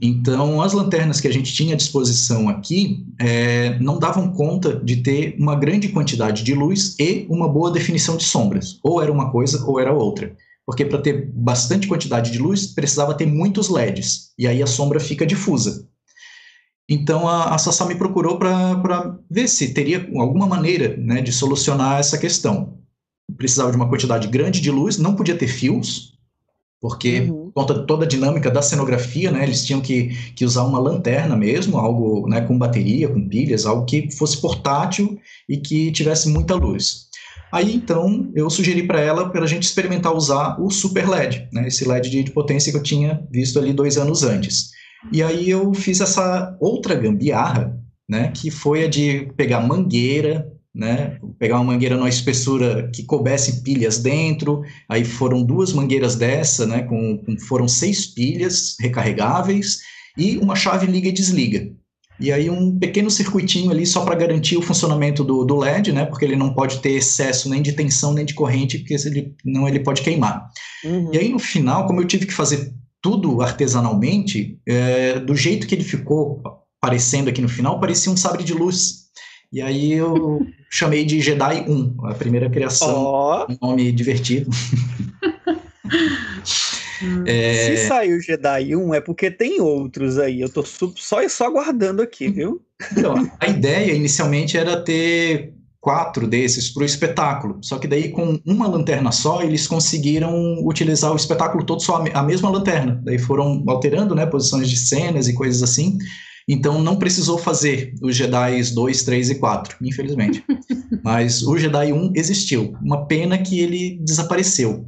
Então, 0.02 0.60
as 0.60 0.72
lanternas 0.72 1.20
que 1.20 1.28
a 1.28 1.32
gente 1.32 1.52
tinha 1.52 1.74
à 1.74 1.76
disposição 1.76 2.48
aqui 2.48 3.06
é, 3.20 3.78
não 3.78 4.00
davam 4.00 4.32
conta 4.32 4.74
de 4.74 4.96
ter 4.96 5.36
uma 5.38 5.54
grande 5.54 5.90
quantidade 5.90 6.42
de 6.42 6.52
luz 6.52 6.96
e 6.98 7.24
uma 7.30 7.48
boa 7.48 7.70
definição 7.70 8.16
de 8.16 8.24
sombras. 8.24 8.80
Ou 8.82 9.00
era 9.00 9.12
uma 9.12 9.30
coisa 9.30 9.64
ou 9.64 9.78
era 9.78 9.92
outra. 9.92 10.34
Porque 10.70 10.84
para 10.84 11.02
ter 11.02 11.28
bastante 11.34 11.88
quantidade 11.88 12.30
de 12.30 12.38
luz, 12.38 12.68
precisava 12.68 13.12
ter 13.12 13.26
muitos 13.26 13.68
LEDs. 13.68 14.30
E 14.38 14.46
aí 14.46 14.62
a 14.62 14.68
sombra 14.68 15.00
fica 15.00 15.26
difusa. 15.26 15.84
Então 16.88 17.26
a, 17.26 17.52
a 17.52 17.58
Sassá 17.58 17.84
me 17.84 17.96
procurou 17.96 18.38
para 18.38 19.18
ver 19.28 19.48
se 19.48 19.74
teria 19.74 20.08
alguma 20.14 20.46
maneira 20.46 20.96
né, 20.96 21.20
de 21.22 21.32
solucionar 21.32 21.98
essa 21.98 22.16
questão. 22.16 22.78
Precisava 23.36 23.72
de 23.72 23.76
uma 23.76 23.88
quantidade 23.88 24.28
grande 24.28 24.60
de 24.60 24.70
luz, 24.70 24.96
não 24.96 25.16
podia 25.16 25.36
ter 25.36 25.48
fios, 25.48 26.16
porque 26.80 27.22
Uhum. 27.22 27.50
por 27.50 27.52
conta 27.52 27.74
de 27.74 27.86
toda 27.88 28.04
a 28.04 28.08
dinâmica 28.08 28.48
da 28.48 28.62
cenografia, 28.62 29.32
né, 29.32 29.42
eles 29.42 29.66
tinham 29.66 29.80
que, 29.80 30.10
que 30.36 30.44
usar 30.44 30.62
uma 30.62 30.78
lanterna 30.78 31.36
mesmo, 31.36 31.78
algo 31.78 32.28
né, 32.28 32.42
com 32.42 32.56
bateria, 32.56 33.08
com 33.08 33.28
pilhas, 33.28 33.66
algo 33.66 33.84
que 33.86 34.08
fosse 34.12 34.40
portátil 34.40 35.18
e 35.48 35.56
que 35.56 35.90
tivesse 35.90 36.28
muita 36.28 36.54
luz. 36.54 37.09
Aí 37.52 37.74
então 37.74 38.30
eu 38.34 38.48
sugeri 38.48 38.86
para 38.86 39.00
ela 39.00 39.28
para 39.28 39.42
a 39.42 39.46
gente 39.46 39.64
experimentar 39.64 40.14
usar 40.14 40.60
o 40.60 40.70
Super 40.70 41.08
LED, 41.08 41.48
né, 41.52 41.66
esse 41.66 41.86
LED 41.86 42.10
de, 42.10 42.30
potência 42.30 42.70
que 42.70 42.78
eu 42.78 42.82
tinha 42.82 43.26
visto 43.30 43.58
ali 43.58 43.72
dois 43.72 43.96
anos 43.96 44.22
antes. 44.22 44.70
E 45.12 45.22
aí 45.22 45.48
eu 45.50 45.72
fiz 45.74 46.00
essa 46.00 46.56
outra 46.60 46.94
gambiarra, 46.94 47.76
né, 48.08 48.30
que 48.34 48.50
foi 48.50 48.84
a 48.84 48.88
de 48.88 49.32
pegar 49.36 49.60
mangueira, 49.60 50.46
né, 50.74 51.18
pegar 51.38 51.56
uma 51.56 51.72
mangueira 51.72 51.96
numa 51.96 52.08
espessura 52.08 52.88
que 52.94 53.02
coubesse 53.02 53.62
pilhas 53.62 53.98
dentro, 53.98 54.62
aí 54.88 55.04
foram 55.04 55.42
duas 55.42 55.72
mangueiras 55.72 56.14
dessa, 56.14 56.66
né, 56.66 56.82
com, 56.82 57.18
com 57.18 57.38
foram 57.38 57.66
seis 57.66 58.06
pilhas 58.06 58.76
recarregáveis 58.78 59.80
e 60.16 60.36
uma 60.38 60.54
chave 60.54 60.86
liga 60.86 61.08
e 61.08 61.12
desliga. 61.12 61.68
E 62.20 62.30
aí 62.30 62.50
um 62.50 62.78
pequeno 62.78 63.10
circuitinho 63.10 63.70
ali 63.70 63.86
só 63.86 64.04
para 64.04 64.14
garantir 64.14 64.56
o 64.56 64.62
funcionamento 64.62 65.24
do, 65.24 65.44
do 65.44 65.56
LED, 65.56 65.92
né, 65.92 66.04
porque 66.04 66.24
ele 66.24 66.36
não 66.36 66.52
pode 66.52 66.80
ter 66.80 66.90
excesso 66.90 67.48
nem 67.48 67.62
de 67.62 67.72
tensão 67.72 68.12
nem 68.12 68.24
de 68.24 68.34
corrente, 68.34 68.78
porque 68.78 68.98
se 68.98 69.08
ele, 69.08 69.34
não 69.44 69.66
ele 69.66 69.80
pode 69.80 70.02
queimar. 70.02 70.48
Uhum. 70.84 71.10
E 71.12 71.18
aí, 71.18 71.28
no 71.30 71.38
final, 71.38 71.86
como 71.86 72.00
eu 72.00 72.06
tive 72.06 72.26
que 72.26 72.34
fazer 72.34 72.72
tudo 73.02 73.40
artesanalmente, 73.40 74.58
é, 74.66 75.18
do 75.18 75.34
jeito 75.34 75.66
que 75.66 75.74
ele 75.74 75.84
ficou 75.84 76.42
aparecendo 76.80 77.28
aqui 77.28 77.40
no 77.40 77.48
final, 77.48 77.80
parecia 77.80 78.12
um 78.12 78.16
sabre 78.16 78.44
de 78.44 78.52
luz. 78.52 79.06
E 79.52 79.62
aí 79.62 79.92
eu 79.92 80.40
chamei 80.70 81.04
de 81.04 81.20
Jedi 81.20 81.64
1, 81.66 82.06
a 82.06 82.14
primeira 82.14 82.50
criação, 82.50 82.94
Ó, 82.94 83.46
um 83.48 83.56
nome 83.68 83.90
divertido. 83.92 84.50
É, 87.26 87.76
se 87.76 87.88
saiu 87.88 88.20
Jedi 88.20 88.76
1 88.76 88.94
é 88.94 89.00
porque 89.00 89.30
tem 89.30 89.60
outros 89.60 90.18
aí. 90.18 90.40
Eu 90.40 90.48
tô 90.48 90.64
só, 90.64 91.26
só 91.28 91.46
aguardando 91.46 92.02
aqui, 92.02 92.28
viu? 92.28 92.62
então, 92.92 93.30
a 93.38 93.46
ideia 93.46 93.92
inicialmente 93.92 94.56
era 94.56 94.82
ter 94.82 95.54
quatro 95.80 96.26
desses 96.26 96.70
para 96.70 96.82
o 96.82 96.86
espetáculo, 96.86 97.58
só 97.62 97.78
que 97.78 97.88
daí 97.88 98.10
com 98.10 98.38
uma 98.44 98.68
lanterna 98.68 99.10
só 99.10 99.42
eles 99.42 99.66
conseguiram 99.66 100.62
utilizar 100.66 101.10
o 101.10 101.16
espetáculo 101.16 101.64
todo 101.64 101.80
só 101.80 102.04
a 102.12 102.22
mesma 102.22 102.50
lanterna. 102.50 103.00
Daí 103.02 103.18
foram 103.18 103.64
alterando, 103.66 104.14
né, 104.14 104.26
posições 104.26 104.68
de 104.68 104.76
cenas 104.76 105.26
e 105.26 105.32
coisas 105.32 105.62
assim. 105.62 105.96
Então 106.48 106.82
não 106.82 106.96
precisou 106.96 107.38
fazer 107.38 107.94
os 108.02 108.16
Jedi 108.16 108.62
2, 108.74 109.02
3 109.04 109.30
e 109.30 109.34
4, 109.36 109.76
infelizmente. 109.82 110.44
Mas 111.02 111.42
o 111.42 111.56
Jedi 111.56 111.92
1 111.92 112.12
existiu. 112.14 112.74
Uma 112.82 113.06
pena 113.06 113.38
que 113.38 113.60
ele 113.60 113.98
desapareceu. 114.02 114.86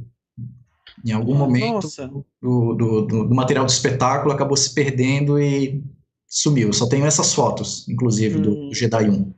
Em 1.05 1.11
algum 1.11 1.35
momento 1.35 1.87
do, 2.41 2.73
do, 2.73 3.01
do- 3.05 3.27
do 3.27 3.35
material 3.35 3.65
do 3.65 3.69
espetáculo 3.71 4.33
acabou 4.33 4.55
se 4.55 4.73
perdendo 4.73 5.39
e 5.39 5.83
sumiu. 6.27 6.71
Só 6.73 6.87
tenho 6.87 7.05
essas 7.05 7.33
fotos, 7.33 7.87
inclusive, 7.89 8.39
do, 8.39 8.51
Hum. 8.51 8.69
do 8.69 8.73
Jedi 8.73 9.09
1. 9.09 9.33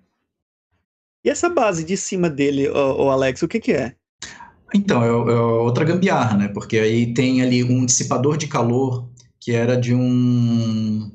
E 1.26 1.30
essa 1.30 1.50
base 1.50 1.84
de 1.84 1.98
cima 1.98 2.30
dele, 2.30 2.70
ô 2.70 3.10
Alex, 3.10 3.42
o 3.42 3.48
que 3.48 3.60
que 3.60 3.74
é? 3.74 3.96
Então, 4.74 5.02
é, 5.04 5.08
é 5.08 5.40
outra 5.40 5.84
gambiarra, 5.86 6.38
né? 6.38 6.48
Porque 6.50 6.78
aí 6.78 7.14
tem 7.14 7.42
ali 7.42 7.64
um 7.64 7.86
dissipador 7.86 8.38
de 8.38 8.48
calor 8.48 9.10
que 9.40 9.52
era 9.52 9.76
de 9.76 9.94
um. 9.96 11.12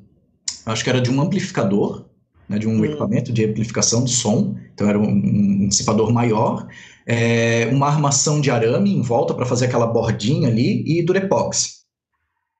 Acho 0.66 0.82
que 0.84 0.90
era 0.90 1.00
de 1.00 1.10
um 1.10 1.20
amplificador, 1.20 2.06
né? 2.48 2.58
De 2.58 2.66
um 2.68 2.80
Hum. 2.80 2.84
equipamento 2.84 3.32
de 3.32 3.44
amplificação 3.44 4.04
de 4.04 4.10
som. 4.12 4.56
Então 4.74 4.88
era 4.88 4.98
um, 4.98 5.08
um 5.08 5.68
dissipador 5.68 6.12
maior. 6.12 6.66
É, 7.06 7.66
uma 7.72 7.86
armação 7.86 8.40
de 8.40 8.50
arame 8.50 8.94
em 8.94 9.02
volta 9.02 9.34
para 9.34 9.46
fazer 9.46 9.66
aquela 9.66 9.86
bordinha 9.86 10.48
ali 10.48 10.84
e 10.86 11.02
durepox, 11.04 11.80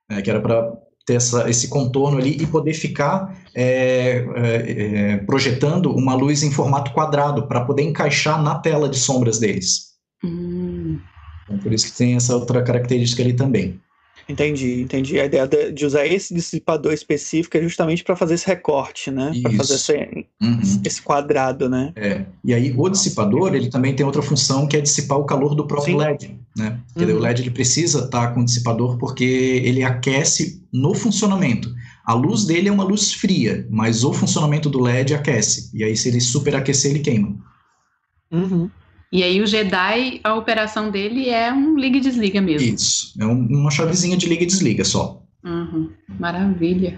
né? 0.09 0.21
que 0.21 0.29
era 0.29 0.41
para 0.41 0.71
ter 1.05 1.15
essa, 1.15 1.49
esse 1.49 1.67
contorno 1.67 2.17
ali 2.17 2.37
e 2.41 2.45
poder 2.45 2.73
ficar 2.73 3.35
é, 3.55 4.25
é, 4.35 4.71
é, 5.13 5.17
projetando 5.17 5.91
uma 5.91 6.13
luz 6.13 6.43
em 6.43 6.51
formato 6.51 6.91
quadrado 6.93 7.47
para 7.47 7.65
poder 7.65 7.83
encaixar 7.83 8.41
na 8.41 8.55
tela 8.55 8.87
de 8.87 8.97
sombras 8.97 9.39
deles. 9.39 9.91
Hum. 10.23 10.99
Então, 11.43 11.57
por 11.59 11.73
isso 11.73 11.87
que 11.87 11.97
tem 11.97 12.15
essa 12.15 12.35
outra 12.35 12.63
característica 12.63 13.21
ali 13.21 13.33
também. 13.33 13.79
Entendi, 14.31 14.81
entendi. 14.81 15.19
A 15.19 15.25
ideia 15.25 15.47
de 15.47 15.71
de 15.71 15.85
usar 15.85 16.05
esse 16.05 16.33
dissipador 16.33 16.93
específico 16.93 17.57
é 17.57 17.61
justamente 17.61 18.03
para 18.03 18.15
fazer 18.15 18.35
esse 18.35 18.47
recorte, 18.47 19.11
né? 19.11 19.31
Para 19.41 19.51
fazer 19.53 19.75
esse, 19.75 20.25
Uhum. 20.41 20.81
esse 20.85 21.01
quadrado, 21.01 21.69
né? 21.69 21.91
É. 21.95 22.25
E 22.43 22.53
aí 22.53 22.73
o 22.75 22.89
dissipador, 22.89 23.53
ele 23.53 23.69
também 23.69 23.95
tem 23.95 24.05
outra 24.05 24.21
função 24.21 24.67
que 24.67 24.77
é 24.77 24.81
dissipar 24.81 25.17
o 25.19 25.25
calor 25.25 25.53
do 25.55 25.67
próprio 25.67 25.93
Sim. 25.93 25.99
LED, 25.99 26.39
né? 26.57 26.79
Uhum. 26.95 27.15
o 27.15 27.19
LED 27.19 27.41
ele 27.41 27.51
precisa 27.51 28.05
estar 28.05 28.33
com 28.33 28.41
o 28.41 28.45
dissipador 28.45 28.97
porque 28.97 29.23
ele 29.23 29.83
aquece 29.83 30.63
no 30.71 30.93
funcionamento. 30.93 31.73
A 32.05 32.13
luz 32.13 32.45
dele 32.45 32.69
é 32.69 32.71
uma 32.71 32.83
luz 32.83 33.13
fria, 33.13 33.67
mas 33.69 34.03
o 34.03 34.13
funcionamento 34.13 34.69
do 34.69 34.79
LED 34.79 35.13
aquece. 35.13 35.69
E 35.73 35.83
aí 35.83 35.95
se 35.95 36.09
ele 36.09 36.19
superaquecer, 36.19 36.91
ele 36.91 36.99
queima. 36.99 37.35
Uhum. 38.31 38.69
E 39.13 39.23
aí 39.23 39.41
o 39.41 39.45
Jedi, 39.45 40.21
a 40.23 40.35
operação 40.35 40.89
dele 40.89 41.27
é 41.29 41.51
um 41.51 41.77
liga 41.77 41.97
e 41.97 42.01
desliga 42.01 42.39
mesmo. 42.39 42.75
Isso. 42.75 43.13
É 43.19 43.25
um- 43.25 43.45
uma 43.45 43.69
chavezinha 43.69 44.15
de 44.15 44.25
liga 44.25 44.43
e 44.43 44.45
desliga 44.45 44.85
só. 44.85 45.21
Uhum. 45.43 45.89
Maravilha. 46.17 46.97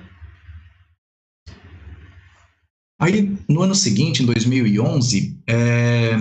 Aí, 3.01 3.35
no 3.49 3.61
ano 3.63 3.73
seguinte, 3.73 4.21
em 4.21 4.25
2011, 4.27 5.37
é, 5.47 6.11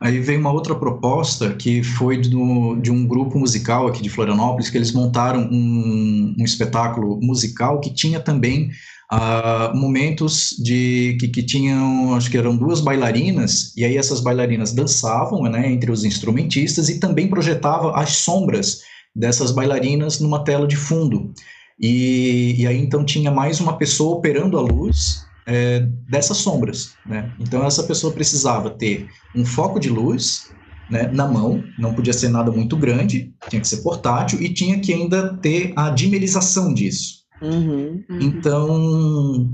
aí 0.00 0.18
veio 0.18 0.40
uma 0.40 0.50
outra 0.52 0.74
proposta 0.74 1.54
que 1.54 1.82
foi 1.84 2.18
do- 2.18 2.76
de 2.76 2.90
um 2.90 3.06
grupo 3.06 3.38
musical 3.38 3.86
aqui 3.86 4.02
de 4.02 4.10
Florianópolis, 4.10 4.68
que 4.70 4.76
eles 4.76 4.92
montaram 4.92 5.48
um, 5.50 6.34
um 6.36 6.44
espetáculo 6.44 7.20
musical 7.22 7.80
que 7.80 7.94
tinha 7.94 8.18
também 8.18 8.70
ah, 9.14 9.70
momentos 9.74 10.56
de 10.58 11.18
que, 11.20 11.28
que 11.28 11.42
tinham, 11.42 12.14
acho 12.14 12.30
que 12.30 12.38
eram 12.38 12.56
duas 12.56 12.80
bailarinas, 12.80 13.76
e 13.76 13.84
aí 13.84 13.98
essas 13.98 14.20
bailarinas 14.20 14.72
dançavam 14.72 15.42
né, 15.42 15.70
entre 15.70 15.90
os 15.90 16.02
instrumentistas 16.02 16.88
e 16.88 16.98
também 16.98 17.28
projetava 17.28 17.94
as 17.94 18.16
sombras 18.16 18.78
dessas 19.14 19.50
bailarinas 19.52 20.18
numa 20.18 20.42
tela 20.42 20.66
de 20.66 20.76
fundo. 20.76 21.30
E, 21.78 22.54
e 22.58 22.66
aí 22.66 22.78
então 22.78 23.04
tinha 23.04 23.30
mais 23.30 23.60
uma 23.60 23.76
pessoa 23.76 24.16
operando 24.16 24.56
a 24.56 24.62
luz 24.62 25.26
é, 25.46 25.80
dessas 26.08 26.38
sombras, 26.38 26.94
né? 27.04 27.30
Então 27.38 27.66
essa 27.66 27.82
pessoa 27.82 28.14
precisava 28.14 28.70
ter 28.70 29.08
um 29.36 29.44
foco 29.44 29.78
de 29.78 29.90
luz, 29.90 30.50
né, 30.88 31.10
na 31.12 31.28
mão, 31.28 31.62
não 31.78 31.92
podia 31.92 32.14
ser 32.14 32.30
nada 32.30 32.50
muito 32.50 32.78
grande, 32.78 33.30
tinha 33.50 33.60
que 33.60 33.68
ser 33.68 33.82
portátil 33.82 34.40
e 34.40 34.54
tinha 34.54 34.80
que 34.80 34.90
ainda 34.90 35.36
ter 35.36 35.74
a 35.76 35.90
dimerização 35.90 36.72
disso. 36.72 37.21
Uhum. 37.42 38.04
Uhum. 38.08 38.18
Então, 38.20 39.50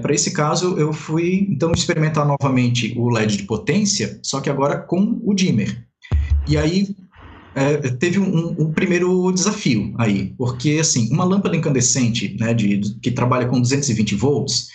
para 0.00 0.14
esse 0.14 0.32
caso, 0.32 0.76
eu 0.78 0.92
fui 0.92 1.46
então 1.50 1.72
experimentar 1.72 2.26
novamente 2.26 2.94
o 2.96 3.08
LED 3.10 3.36
de 3.38 3.42
potência, 3.44 4.18
só 4.22 4.40
que 4.40 4.50
agora 4.50 4.78
com 4.78 5.20
o 5.22 5.34
dimmer. 5.34 5.86
E 6.48 6.56
aí 6.56 6.94
é, 7.54 7.76
teve 7.76 8.18
um, 8.18 8.24
um- 8.24 8.56
um 8.62 8.72
primeiro 8.72 9.30
desafio 9.30 9.94
aí, 9.98 10.34
porque 10.38 10.78
assim, 10.80 11.12
uma 11.12 11.24
lâmpada 11.24 11.56
incandescente, 11.56 12.36
né, 12.40 12.54
de, 12.54 12.80
que 13.00 13.10
trabalha 13.10 13.46
com 13.46 13.60
220 13.60 14.14
volts, 14.14 14.68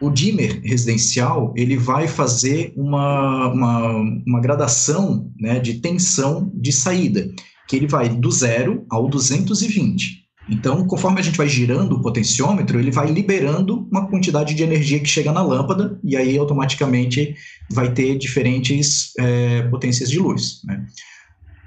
o 0.00 0.08
dimmer 0.08 0.60
residencial 0.62 1.52
ele 1.56 1.76
vai 1.76 2.08
fazer 2.08 2.72
uma, 2.76 3.48
uma, 3.48 3.92
uma 4.26 4.40
gradação 4.40 5.30
né, 5.38 5.58
de 5.58 5.74
tensão 5.74 6.50
de 6.54 6.72
saída, 6.72 7.28
que 7.68 7.76
ele 7.76 7.86
vai 7.86 8.08
do 8.08 8.30
zero 8.30 8.84
ao 8.88 9.08
220. 9.08 10.19
Então, 10.50 10.84
conforme 10.86 11.20
a 11.20 11.22
gente 11.22 11.36
vai 11.36 11.48
girando 11.48 11.92
o 11.94 12.02
potenciômetro, 12.02 12.78
ele 12.78 12.90
vai 12.90 13.10
liberando 13.10 13.86
uma 13.90 14.08
quantidade 14.08 14.52
de 14.52 14.62
energia 14.62 14.98
que 14.98 15.08
chega 15.08 15.32
na 15.32 15.42
lâmpada, 15.42 15.98
e 16.02 16.16
aí 16.16 16.36
automaticamente 16.36 17.36
vai 17.70 17.92
ter 17.92 18.18
diferentes 18.18 19.12
é, 19.18 19.62
potências 19.68 20.10
de 20.10 20.18
luz. 20.18 20.60
né? 20.64 20.84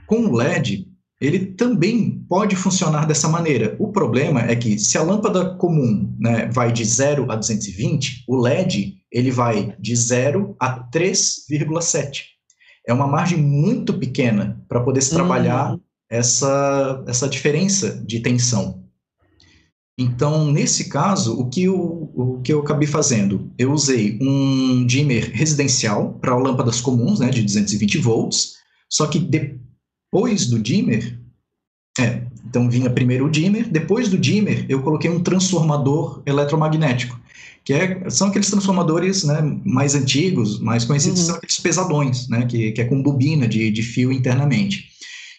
Com 0.05 0.25
o 0.25 0.35
LED, 0.35 0.85
ele 1.21 1.45
também 1.45 2.25
pode 2.27 2.57
funcionar 2.57 3.05
dessa 3.07 3.29
maneira. 3.29 3.77
O 3.79 3.93
problema 3.93 4.41
é 4.41 4.55
que 4.55 4.77
se 4.77 4.97
a 4.97 5.03
lâmpada 5.03 5.55
comum 5.55 6.13
né, 6.19 6.49
vai 6.51 6.69
de 6.71 6.83
0 6.83 7.31
a 7.31 7.37
220, 7.37 8.25
o 8.27 8.35
LED 8.35 8.95
ele 9.09 9.31
vai 9.31 9.73
de 9.79 9.95
0 9.95 10.55
a 10.59 10.83
3,7. 10.89 12.23
É 12.85 12.93
uma 12.93 13.07
margem 13.07 13.37
muito 13.37 13.93
pequena 13.93 14.61
para 14.67 14.81
poder 14.81 15.01
se 15.01 15.11
trabalhar 15.11 15.71
Uhum. 15.71 15.79
Essa, 16.13 17.03
essa 17.07 17.27
diferença 17.27 18.01
de 18.05 18.19
tensão. 18.19 18.83
Então, 19.97 20.51
nesse 20.51 20.89
caso, 20.89 21.39
o 21.39 21.49
que, 21.49 21.63
eu, 21.63 22.11
o 22.15 22.39
que 22.43 22.53
eu 22.53 22.59
acabei 22.59 22.87
fazendo? 22.87 23.51
Eu 23.57 23.71
usei 23.71 24.17
um 24.21 24.85
dimmer 24.85 25.31
residencial 25.31 26.13
para 26.21 26.35
lâmpadas 26.35 26.81
comuns, 26.81 27.19
né, 27.19 27.29
de 27.29 27.41
220 27.41 27.97
volts, 27.97 28.55
só 28.89 29.07
que 29.07 29.19
depois 29.19 30.47
do 30.47 30.59
dimmer, 30.59 31.19
é, 31.99 32.23
então 32.47 32.69
vinha 32.69 32.89
primeiro 32.89 33.25
o 33.25 33.29
dimmer, 33.29 33.69
depois 33.69 34.07
do 34.09 34.17
dimmer 34.17 34.65
eu 34.69 34.81
coloquei 34.81 35.09
um 35.09 35.21
transformador 35.21 36.23
eletromagnético, 36.25 37.19
que 37.63 37.73
é, 37.73 38.09
são 38.09 38.27
aqueles 38.27 38.49
transformadores 38.49 39.23
né, 39.23 39.41
mais 39.63 39.95
antigos, 39.95 40.59
mais 40.59 40.85
conhecidos, 40.85 41.21
Uhum. 41.21 41.25
são 41.27 41.35
aqueles 41.35 41.59
pesadões, 41.59 42.27
né, 42.27 42.45
que, 42.47 42.71
que 42.71 42.81
é 42.81 42.85
com 42.85 43.01
bobina 43.01 43.47
de, 43.47 43.71
de 43.71 43.83
fio 43.83 44.11
internamente. 44.11 44.92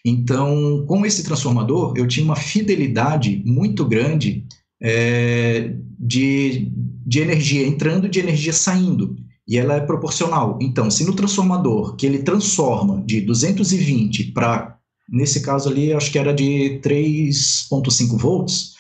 Então, 0.05 0.84
com 0.86 1.07
esse 1.07 1.24
transformador, 1.24 1.94
eu 1.96 2.07
tinha 2.07 2.24
uma 2.24 2.36
fidelidade 2.36 3.42
muito 3.46 3.84
grande 3.86 4.44
é, 4.82 5.74
de, 5.98 6.70
de 7.07 7.20
energia 7.20 7.66
entrando 7.66 8.07
e 8.07 8.11
de 8.11 8.20
energia 8.20 8.52
saindo. 8.52 9.16
E 9.48 9.57
ela 9.57 9.74
é 9.74 9.80
proporcional. 9.80 10.59
Então, 10.61 10.90
se 10.90 11.05
no 11.05 11.14
transformador, 11.14 11.96
que 11.96 12.07
ele 12.07 12.22
transforma 12.22 13.02
de 13.07 13.20
220 13.22 14.32
para, 14.32 14.76
nesse 15.09 15.40
caso 15.40 15.68
ali, 15.68 15.92
acho 15.92 16.11
que 16.11 16.18
era 16.18 16.34
de 16.34 16.80
3,5 16.82 18.18
volts, 18.18 18.74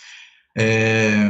é, 0.56 1.28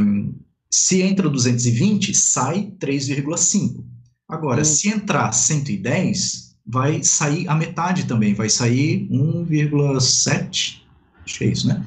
se 0.70 1.02
entra 1.02 1.28
220, 1.28 2.12
sai 2.14 2.72
3,5. 2.80 3.84
Agora, 4.28 4.62
Hum. 4.62 4.64
se 4.64 4.88
entrar 4.88 5.32
110, 5.32 6.43
vai 6.66 7.02
sair 7.02 7.48
a 7.48 7.54
metade 7.54 8.04
também, 8.04 8.34
vai 8.34 8.48
sair 8.48 9.08
1,7, 9.10 10.80
acho 11.24 11.38
que 11.38 11.44
é 11.44 11.48
isso, 11.48 11.68
né? 11.68 11.84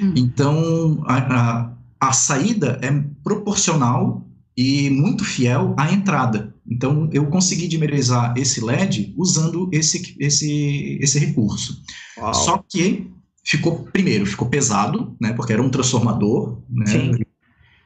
Hum. 0.00 0.12
Então, 0.16 1.04
a, 1.06 1.16
a, 1.18 1.72
a 2.00 2.12
saída 2.12 2.78
é 2.82 2.90
proporcional 3.22 4.26
e 4.56 4.88
muito 4.90 5.24
fiel 5.24 5.74
à 5.76 5.92
entrada. 5.92 6.54
Então, 6.66 7.08
eu 7.12 7.26
consegui 7.26 7.68
dimerizar 7.68 8.34
esse 8.36 8.64
LED 8.64 9.14
usando 9.16 9.68
esse, 9.72 10.16
esse, 10.18 10.98
esse 11.00 11.18
recurso. 11.18 11.82
Uau. 12.16 12.32
Só 12.32 12.64
que 12.66 13.10
ficou, 13.44 13.84
primeiro, 13.92 14.24
ficou 14.24 14.48
pesado, 14.48 15.14
né? 15.20 15.32
Porque 15.34 15.52
era 15.52 15.62
um 15.62 15.68
transformador, 15.68 16.62
né? 16.70 16.86
Sim. 16.86 17.12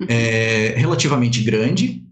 é, 0.09 0.75
relativamente 0.77 1.43
grande. 1.43 2.05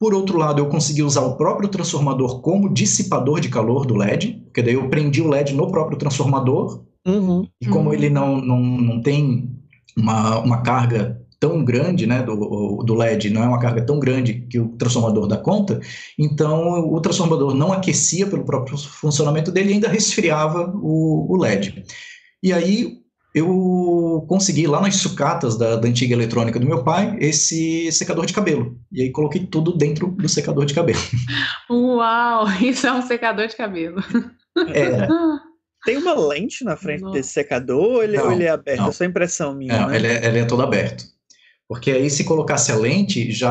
Por 0.00 0.14
outro 0.14 0.38
lado, 0.38 0.60
eu 0.60 0.66
consegui 0.70 1.02
usar 1.02 1.20
o 1.20 1.36
próprio 1.36 1.68
transformador 1.68 2.40
como 2.40 2.72
dissipador 2.72 3.38
de 3.38 3.50
calor 3.50 3.84
do 3.84 3.94
LED, 3.94 4.40
porque 4.46 4.62
daí 4.62 4.72
eu 4.72 4.88
prendi 4.88 5.20
o 5.20 5.28
LED 5.28 5.52
no 5.54 5.70
próprio 5.70 5.98
transformador, 5.98 6.82
Uhum. 7.06 7.46
e 7.60 7.66
como 7.66 7.88
Uhum. 7.88 7.94
ele 7.94 8.08
não, 8.10 8.40
não, 8.40 8.60
não 8.60 9.02
tem 9.02 9.50
uma, 9.96 10.38
uma 10.38 10.62
carga 10.62 11.20
tão 11.38 11.64
grande 11.64 12.06
né, 12.06 12.22
do, 12.22 12.82
do 12.82 12.94
LED, 12.94 13.30
não 13.30 13.42
é 13.42 13.46
uma 13.48 13.58
carga 13.58 13.80
tão 13.84 13.98
grande 13.98 14.46
que 14.50 14.58
o 14.60 14.68
transformador 14.76 15.26
dá 15.26 15.38
conta, 15.38 15.80
então 16.18 16.92
o 16.92 17.00
transformador 17.00 17.54
não 17.54 17.72
aquecia 17.72 18.26
pelo 18.26 18.44
próprio 18.44 18.76
funcionamento 18.76 19.50
dele 19.50 19.70
e 19.70 19.72
ainda 19.74 19.88
resfriava 19.88 20.70
o, 20.76 21.26
o 21.30 21.36
LED. 21.36 21.82
E 22.42 22.52
aí 22.52 22.98
eu 23.34 23.48
consegui 24.28 24.66
lá 24.66 24.80
nas 24.80 24.96
sucatas 24.96 25.56
da, 25.56 25.76
da 25.76 25.88
antiga 25.88 26.14
eletrônica 26.14 26.58
do 26.58 26.66
meu 26.66 26.82
pai 26.84 27.16
esse 27.20 27.90
secador 27.92 28.26
de 28.26 28.32
cabelo. 28.32 28.78
E 28.92 29.02
aí 29.02 29.10
coloquei 29.10 29.46
tudo 29.46 29.76
dentro 29.76 30.08
do 30.08 30.28
secador 30.28 30.64
de 30.64 30.74
cabelo. 30.74 30.98
Uau, 31.70 32.46
isso 32.62 32.86
é 32.86 32.92
um 32.92 33.02
secador 33.02 33.46
de 33.46 33.56
cabelo. 33.56 34.02
Era. 34.72 35.08
Tem 35.84 35.96
uma 35.96 36.14
lente 36.14 36.62
na 36.62 36.76
frente 36.76 37.00
Nossa. 37.00 37.14
desse 37.14 37.30
secador 37.30 37.82
ou 37.82 38.02
ele, 38.02 38.18
Não, 38.18 38.26
ou 38.26 38.32
ele 38.32 38.44
é 38.44 38.50
aberto? 38.50 38.80
não. 38.80 38.88
É 38.88 38.92
só 38.92 39.04
impressão 39.04 39.54
minha, 39.54 39.80
Não, 39.80 39.88
né? 39.88 39.96
ele 39.96 40.06
é, 40.06 40.26
ele 40.26 40.38
é 40.40 40.44
todo 40.44 40.62
aberto. 40.62 41.04
Porque 41.66 41.90
aí, 41.90 42.10
se 42.10 42.24
colocasse 42.24 42.72
a 42.72 42.76
lente, 42.76 43.30
já 43.30 43.50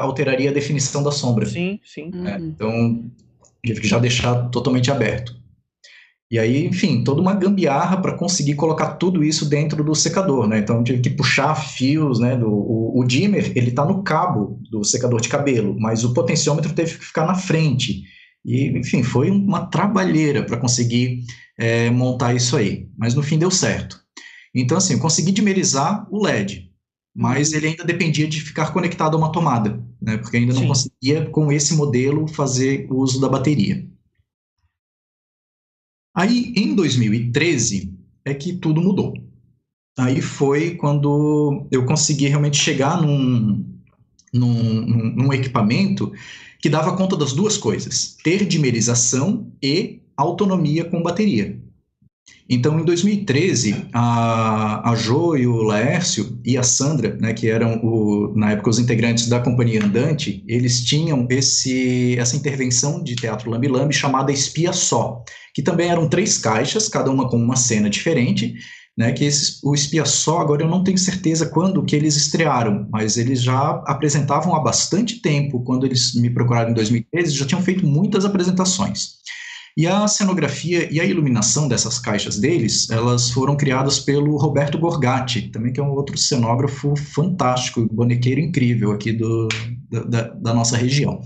alteraria 0.00 0.50
a 0.50 0.52
definição 0.52 1.02
da 1.02 1.12
sombra. 1.12 1.46
Sim, 1.46 1.78
sim. 1.84 2.10
né? 2.12 2.36
Uhum. 2.36 2.46
Então, 2.48 3.10
tive 3.64 3.80
que 3.80 3.86
já 3.86 3.98
deixar 3.98 4.48
totalmente 4.50 4.90
aberto. 4.90 5.34
E 6.32 6.38
aí, 6.38 6.64
enfim, 6.64 7.04
toda 7.04 7.20
uma 7.20 7.34
gambiarra 7.34 7.98
para 7.98 8.16
conseguir 8.16 8.54
colocar 8.54 8.94
tudo 8.94 9.22
isso 9.22 9.44
dentro 9.44 9.84
do 9.84 9.94
secador, 9.94 10.48
né? 10.48 10.60
Então, 10.60 10.82
tive 10.82 11.02
que 11.02 11.10
puxar 11.10 11.54
fios, 11.54 12.18
né? 12.18 12.34
Do, 12.34 12.48
o, 12.48 13.00
o 13.00 13.04
dimmer, 13.04 13.52
ele 13.54 13.68
está 13.68 13.84
no 13.84 14.02
cabo 14.02 14.58
do 14.70 14.82
secador 14.82 15.20
de 15.20 15.28
cabelo, 15.28 15.76
mas 15.78 16.04
o 16.04 16.14
potenciômetro 16.14 16.72
teve 16.72 16.96
que 16.96 17.04
ficar 17.04 17.26
na 17.26 17.34
frente. 17.34 18.04
E, 18.42 18.66
enfim, 18.78 19.02
foi 19.02 19.30
uma 19.30 19.66
trabalheira 19.66 20.42
para 20.42 20.56
conseguir 20.56 21.22
é, 21.58 21.90
montar 21.90 22.32
isso 22.34 22.56
aí. 22.56 22.88
Mas 22.96 23.14
no 23.14 23.22
fim 23.22 23.38
deu 23.38 23.50
certo. 23.50 24.00
Então, 24.54 24.78
assim, 24.78 24.94
eu 24.94 25.00
consegui 25.00 25.32
dimerizar 25.32 26.06
o 26.10 26.24
LED, 26.24 26.70
mas 27.14 27.52
ele 27.52 27.66
ainda 27.66 27.84
dependia 27.84 28.26
de 28.26 28.40
ficar 28.40 28.72
conectado 28.72 29.18
a 29.18 29.18
uma 29.18 29.32
tomada, 29.32 29.84
né? 30.00 30.16
Porque 30.16 30.38
ainda 30.38 30.54
não 30.54 30.62
Sim. 30.62 30.68
conseguia, 30.68 31.26
com 31.26 31.52
esse 31.52 31.74
modelo, 31.74 32.26
fazer 32.26 32.86
o 32.90 33.02
uso 33.02 33.20
da 33.20 33.28
bateria. 33.28 33.86
Aí, 36.14 36.52
em 36.56 36.74
2013, 36.74 37.92
é 38.24 38.34
que 38.34 38.54
tudo 38.54 38.80
mudou. 38.80 39.14
aí 39.98 40.20
foi 40.20 40.74
quando 40.76 41.66
eu 41.70 41.84
consegui 41.86 42.26
realmente 42.28 42.56
chegar 42.56 43.00
num, 43.00 43.64
num, 44.32 45.14
num 45.16 45.32
equipamento 45.32 46.12
que 46.60 46.68
dava 46.68 46.96
conta 46.96 47.16
das 47.16 47.32
duas 47.32 47.56
coisas: 47.56 48.16
ter 48.22 48.46
dimerização 48.46 49.50
e 49.62 50.00
autonomia 50.16 50.84
com 50.84 51.02
bateria. 51.02 51.61
Então, 52.48 52.78
em 52.78 52.84
2013, 52.84 53.86
a, 53.92 54.90
a 54.90 54.94
Jo 54.96 55.36
e 55.36 55.46
o 55.46 55.62
Laércio 55.62 56.38
e 56.44 56.58
a 56.58 56.62
Sandra, 56.62 57.16
né, 57.20 57.32
que 57.32 57.48
eram, 57.48 57.80
o, 57.82 58.32
na 58.36 58.52
época, 58.52 58.70
os 58.70 58.78
integrantes 58.78 59.28
da 59.28 59.40
Companhia 59.40 59.82
Andante, 59.82 60.44
eles 60.46 60.82
tinham 60.84 61.26
esse, 61.30 62.18
essa 62.18 62.36
intervenção 62.36 63.02
de 63.02 63.14
teatro 63.14 63.50
lambi-lambi 63.50 63.94
chamada 63.94 64.32
Espia 64.32 64.72
Só, 64.72 65.24
que 65.54 65.62
também 65.62 65.88
eram 65.88 66.08
três 66.08 66.36
caixas, 66.36 66.88
cada 66.88 67.10
uma 67.10 67.28
com 67.28 67.36
uma 67.36 67.56
cena 67.56 67.88
diferente, 67.88 68.54
né, 68.98 69.12
que 69.12 69.24
esse, 69.24 69.60
o 69.64 69.74
Espia 69.74 70.04
Só, 70.04 70.40
agora 70.40 70.62
eu 70.62 70.68
não 70.68 70.84
tenho 70.84 70.98
certeza 70.98 71.46
quando 71.46 71.84
que 71.84 71.96
eles 71.96 72.16
estrearam, 72.16 72.86
mas 72.90 73.16
eles 73.16 73.40
já 73.40 73.82
apresentavam 73.86 74.54
há 74.54 74.60
bastante 74.60 75.22
tempo, 75.22 75.62
quando 75.64 75.86
eles 75.86 76.14
me 76.14 76.28
procuraram 76.28 76.70
em 76.70 76.74
2013, 76.74 77.34
já 77.34 77.46
tinham 77.46 77.62
feito 77.62 77.86
muitas 77.86 78.24
apresentações. 78.24 79.22
E 79.76 79.86
a 79.86 80.06
cenografia 80.06 80.92
e 80.92 81.00
a 81.00 81.04
iluminação 81.04 81.66
dessas 81.66 81.98
caixas 81.98 82.38
deles, 82.38 82.90
elas 82.90 83.30
foram 83.30 83.56
criadas 83.56 83.98
pelo 83.98 84.36
Roberto 84.36 84.78
Gorgatti, 84.78 85.48
também 85.50 85.72
que 85.72 85.80
é 85.80 85.82
um 85.82 85.92
outro 85.92 86.16
cenógrafo 86.18 86.94
fantástico, 86.94 87.88
bonequeiro 87.90 88.40
incrível 88.40 88.92
aqui 88.92 89.12
do, 89.12 89.48
da, 90.08 90.28
da 90.28 90.54
nossa 90.54 90.76
região. 90.76 91.20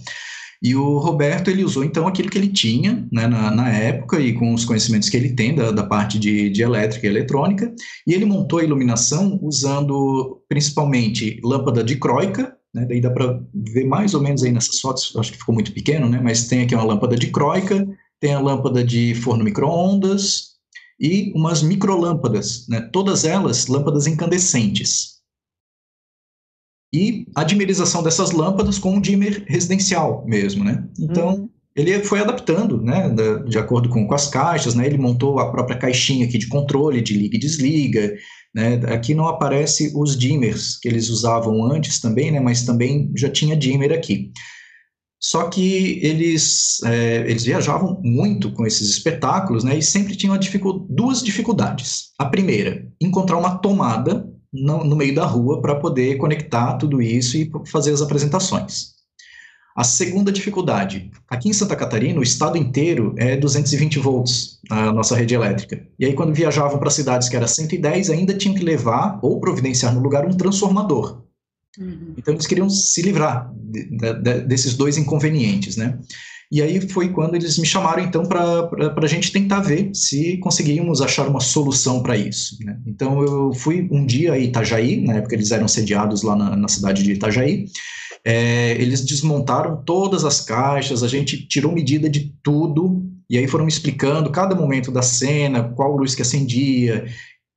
E 0.63 0.75
o 0.75 0.99
Roberto, 0.99 1.51
ele 1.51 1.65
usou 1.65 1.85
então 1.85 2.07
aquilo 2.07 2.31
que 2.31 2.39
ele 2.39 2.49
tinha 2.49 3.07
né, 3.13 3.27
na, 3.27 3.51
na, 3.51 3.69
época 3.69 4.19
e 4.19 4.33
com 4.33 4.55
os 4.55 4.65
conhecimentos 4.65 5.09
que 5.09 5.17
ele 5.17 5.35
tem 5.35 5.55
da, 5.55 5.71
da 5.71 5.85
parte 5.85 6.19
de, 6.19 6.49
de, 6.49 6.63
elétrica 6.63 7.07
e 7.07 7.11
eletrônica, 7.11 7.73
e 8.07 8.15
ele 8.15 8.25
montou 8.25 8.59
a 8.59 8.65
iluminação 8.65 9.39
usando 9.43 10.43
principalmente 10.49 11.39
lâmpada 11.45 11.85
dicróica, 11.85 12.57
né, 12.75 12.87
daí 12.87 13.01
dá 13.01 13.11
para 13.11 13.39
ver 13.55 13.85
mais 13.85 14.15
ou 14.15 14.23
menos 14.23 14.43
aí 14.43 14.51
nessas 14.51 14.81
fotos, 14.81 15.15
acho 15.17 15.33
que 15.33 15.39
ficou 15.39 15.55
muito 15.55 15.73
pequeno, 15.73 16.09
né, 16.09 16.21
mas 16.23 16.49
tem 16.49 16.63
aqui 16.63 16.75
uma 16.75 16.85
lâmpada 16.85 17.17
dicróica, 17.17 17.87
tem 18.21 18.35
a 18.35 18.41
lâmpada 18.41 18.83
de 18.85 19.15
forno 19.15 19.45
micro-ondas 19.45 20.57
e 20.99 21.33
umas 21.35 21.63
microlâmpadas, 21.63 22.67
né? 22.69 22.81
todas 22.93 23.25
elas 23.25 23.67
lâmpadas 23.67 24.07
incandescentes. 24.07 25.17
E 26.95 27.27
a 27.35 27.45
dimerização 27.45 28.03
dessas 28.03 28.31
lâmpadas 28.31 28.79
com 28.79 28.95
um 28.95 29.01
dimmer 29.01 29.45
residencial 29.47 30.25
mesmo, 30.27 30.65
né? 30.65 30.89
Então, 30.99 31.35
uhum. 31.35 31.49
ele 31.75 31.99
foi 32.05 32.21
adaptando, 32.21 32.81
né, 32.81 33.13
de 33.47 33.59
acordo 33.59 33.89
com, 33.89 34.07
com 34.07 34.15
as 34.15 34.29
caixas, 34.29 34.75
né? 34.75 34.87
Ele 34.87 34.97
montou 34.97 35.39
a 35.39 35.51
própria 35.51 35.77
caixinha 35.77 36.25
aqui 36.25 36.39
de 36.39 36.47
controle, 36.47 37.03
de 37.03 37.15
liga 37.15 37.37
e 37.37 37.41
desliga, 37.41 38.15
né? 38.55 38.81
Aqui 38.95 39.15
não 39.15 39.27
aparece 39.27 39.93
os 39.95 40.17
dimmers 40.17 40.79
que 40.79 40.89
eles 40.89 41.11
usavam 41.11 41.63
antes 41.71 42.01
também, 42.01 42.31
né? 42.31 42.41
Mas 42.41 42.65
também 42.65 43.11
já 43.15 43.29
tinha 43.29 43.57
dimmer 43.57 43.93
aqui. 43.93 44.31
Só 45.21 45.49
que 45.49 45.99
eles, 46.03 46.83
é, 46.85 47.29
eles 47.29 47.45
viajavam 47.45 48.01
muito 48.03 48.53
com 48.53 48.67
esses 48.67 48.91
espetáculos, 48.91 49.65
né? 49.65 49.77
E 49.77 49.83
sempre 49.83 50.15
tinham 50.15 50.37
dificu 50.37 50.87
duas 50.91 51.23
dificuldades. 51.23 52.11
A 52.19 52.27
primeira, 52.27 52.87
encontrar 53.01 53.39
uma 53.39 53.59
tomada 53.59 54.29
no, 54.53 54.85
no 54.85 54.97
meio 54.97 55.15
da 55.15 55.25
rua 55.25 55.61
para 55.61 55.77
poder 55.77 56.17
conectar 56.17 56.75
tudo 56.75 57.01
isso 57.01 57.37
e 57.37 57.51
fazer 57.67 57.93
as 57.93 58.03
apresentações. 58.03 58.97
A 59.77 59.85
segunda 59.85 60.33
dificuldade, 60.33 61.11
aqui 61.29 61.51
em 61.51 61.53
Santa 61.53 61.77
Catarina, 61.77 62.19
o 62.19 62.23
estado 62.23 62.57
inteiro 62.57 63.15
é 63.19 63.37
220 63.37 63.99
volts 63.99 64.59
a 64.71 64.91
nossa 64.91 65.15
rede 65.15 65.35
elétrica. 65.35 65.87
E 65.99 66.07
aí, 66.07 66.15
quando 66.15 66.33
viajavam 66.33 66.79
para 66.79 66.89
cidades 66.89 67.29
que 67.29 67.37
era 67.37 67.47
110, 67.47 68.09
ainda 68.09 68.33
tinham 68.33 68.55
que 68.55 68.65
levar 68.65 69.19
ou 69.21 69.39
providenciar 69.39 69.95
no 69.95 70.01
lugar 70.01 70.25
um 70.25 70.35
transformador. 70.35 71.26
Uhum. 71.79 72.15
Então 72.17 72.35
eles 72.35 72.47
queriam 72.47 72.69
se 72.69 73.03
livrar 73.03 73.53
de, 73.55 73.85
de, 74.23 74.41
desses 74.41 74.75
dois 74.75 74.97
inconvenientes, 74.97 75.77
né? 75.77 75.99
E 76.51 76.63
aí 76.63 76.81
foi 76.89 77.09
quando 77.09 77.35
eles 77.35 77.59
me 77.59 77.67
chamaram 77.67 78.03
então 78.03 78.23
para 78.25 78.95
a 78.97 79.09
gente 79.09 79.33
tentar 79.33 79.61
ver 79.61 79.91
se 79.93 80.37
conseguíamos 80.39 81.01
achar 81.01 81.27
uma 81.27 81.41
solução 81.41 82.03
para 82.03 82.17
isso. 82.17 82.57
Né? 82.65 82.79
Então 82.87 83.21
eu 83.21 83.53
fui 83.53 83.89
um 83.91 84.07
dia 84.07 84.33
a 84.33 84.39
Itajaí, 84.39 85.01
na 85.01 85.15
época 85.15 85.35
eles 85.35 85.51
eram 85.51 85.67
sediados 85.67 86.23
lá 86.23 86.37
na, 86.37 86.57
na 86.57 86.69
cidade 86.69 87.03
de 87.03 87.13
Itajaí. 87.13 87.65
É, 88.25 88.73
eles 88.81 89.05
desmontaram 89.05 89.83
todas 89.85 90.25
as 90.25 90.41
caixas, 90.41 91.03
a 91.03 91.09
gente 91.09 91.47
tirou 91.49 91.73
medida 91.73 92.09
de 92.09 92.33
tudo 92.43 93.05
e 93.29 93.37
aí 93.37 93.49
foram 93.49 93.65
me 93.65 93.71
explicando 93.71 94.31
cada 94.31 94.55
momento 94.55 94.93
da 94.93 95.03
cena, 95.03 95.65
qual 95.65 95.97
luz 95.97 96.15
que 96.15 96.23
acendia, 96.23 97.07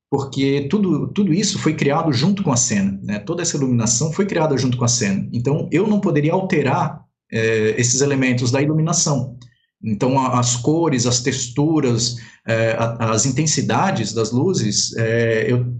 porque 0.09 0.67
tudo, 0.69 1.07
tudo 1.09 1.33
isso 1.33 1.59
foi 1.59 1.75
criado 1.75 2.11
junto 2.11 2.41
com 2.41 2.51
a 2.51 2.57
cena, 2.57 2.99
né? 3.03 3.19
toda 3.19 3.43
essa 3.43 3.55
iluminação 3.55 4.11
foi 4.11 4.25
criada 4.25 4.57
junto 4.57 4.75
com 4.75 4.85
a 4.85 4.87
cena. 4.87 5.29
Então, 5.31 5.69
eu 5.71 5.87
não 5.87 5.99
poderia 5.99 6.33
alterar 6.33 7.03
é, 7.31 7.75
esses 7.77 8.01
elementos 8.01 8.49
da 8.49 8.61
iluminação. 8.61 9.37
Então, 9.83 10.19
a, 10.19 10.39
as 10.39 10.55
cores, 10.55 11.05
as 11.05 11.21
texturas, 11.21 12.17
é, 12.47 12.71
a, 12.71 13.11
as 13.11 13.27
intensidades 13.27 14.11
das 14.11 14.31
luzes, 14.31 14.95
é, 14.97 15.51
eu 15.51 15.73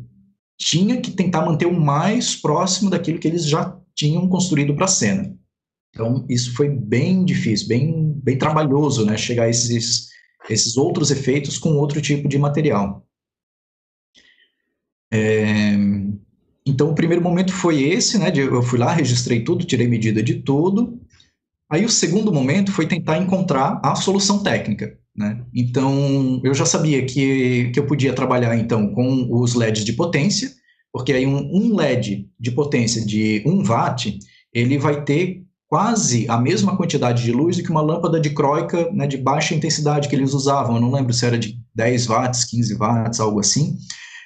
tinha 0.60 1.02
que 1.02 1.12
tentar 1.12 1.44
manter 1.44 1.66
o 1.66 1.80
mais 1.80 2.36
próximo 2.36 2.90
daquilo 2.90 3.18
que 3.18 3.28
eles 3.28 3.46
já 3.46 3.76
tinham 3.96 4.28
construído 4.30 4.76
para 4.76 4.86
a 4.86 4.90
cena. 4.90 5.34
Então, 5.90 6.24
isso 6.30 6.54
foi 6.54 6.70
bem 6.70 7.26
difícil, 7.26 7.68
bem, 7.68 8.14
bem 8.24 8.38
trabalhoso, 8.38 9.06
né? 9.06 9.18
Chegar 9.18 9.46
a 9.46 9.50
esses, 9.50 10.10
esses 10.50 10.78
outros 10.78 11.10
efeitos 11.10 11.58
com 11.58 11.74
outro 11.78 12.00
tipo 12.00 12.28
de 12.28 12.38
material. 12.38 13.04
É, 15.12 15.74
então, 16.66 16.92
o 16.92 16.96
primeiro 16.96 17.24
momento 17.24 17.52
foi 17.52 17.82
esse, 17.84 18.18
né? 18.18 18.30
De, 18.30 18.42
eu 18.42 18.62
fui 18.62 18.78
lá, 18.78 18.94
registrei 18.94 19.44
tudo, 19.44 19.66
tirei 19.66 19.88
medida 19.88 20.22
de 20.22 20.36
tudo. 20.36 21.00
Aí, 21.72 21.84
o 21.84 21.90
segundo 21.90 22.32
momento 22.32 22.72
foi 22.72 22.88
tentar 22.88 23.18
encontrar 23.18 23.80
a 23.84 23.96
solução 23.96 24.44
técnica, 24.44 24.98
né? 25.16 25.44
Então, 25.54 26.40
eu 26.44 26.54
já 26.54 26.66
sabia 26.66 27.06
que, 27.06 27.72
que 27.72 27.80
eu 27.80 27.86
podia 27.86 28.14
trabalhar, 28.14 28.56
então, 28.56 28.94
com 28.94 29.28
os 29.32 29.56
LEDs 29.56 29.84
de 29.84 29.94
potência, 29.94 30.52
porque 30.92 31.14
aí 31.14 31.26
um, 31.26 31.50
um 31.54 31.76
LED 31.76 32.28
de 32.40 32.52
potência 32.52 33.06
de 33.06 33.44
1 33.46 33.64
watt, 33.64 34.18
ele 34.54 34.78
vai 34.78 35.04
ter 35.04 35.44
quase 35.68 36.26
a 36.28 36.40
mesma 36.40 36.76
quantidade 36.76 37.24
de 37.24 37.32
luz 37.32 37.58
do 37.58 37.64
que 37.64 37.70
uma 37.70 37.82
lâmpada 37.82 38.20
de 38.20 38.32
croica 38.32 38.92
né, 38.92 39.06
de 39.06 39.18
baixa 39.18 39.54
intensidade 39.54 40.10
que 40.10 40.16
eles 40.16 40.34
usavam. 40.34 40.76
Eu 40.76 40.82
não 40.82 40.92
lembro 40.92 41.14
se 41.14 41.24
era 41.24 41.38
de 41.38 41.60
10 41.76 42.08
watts, 42.08 42.46
15 42.46 42.74
watts, 42.76 43.20
algo 43.20 43.40
assim 43.40 43.78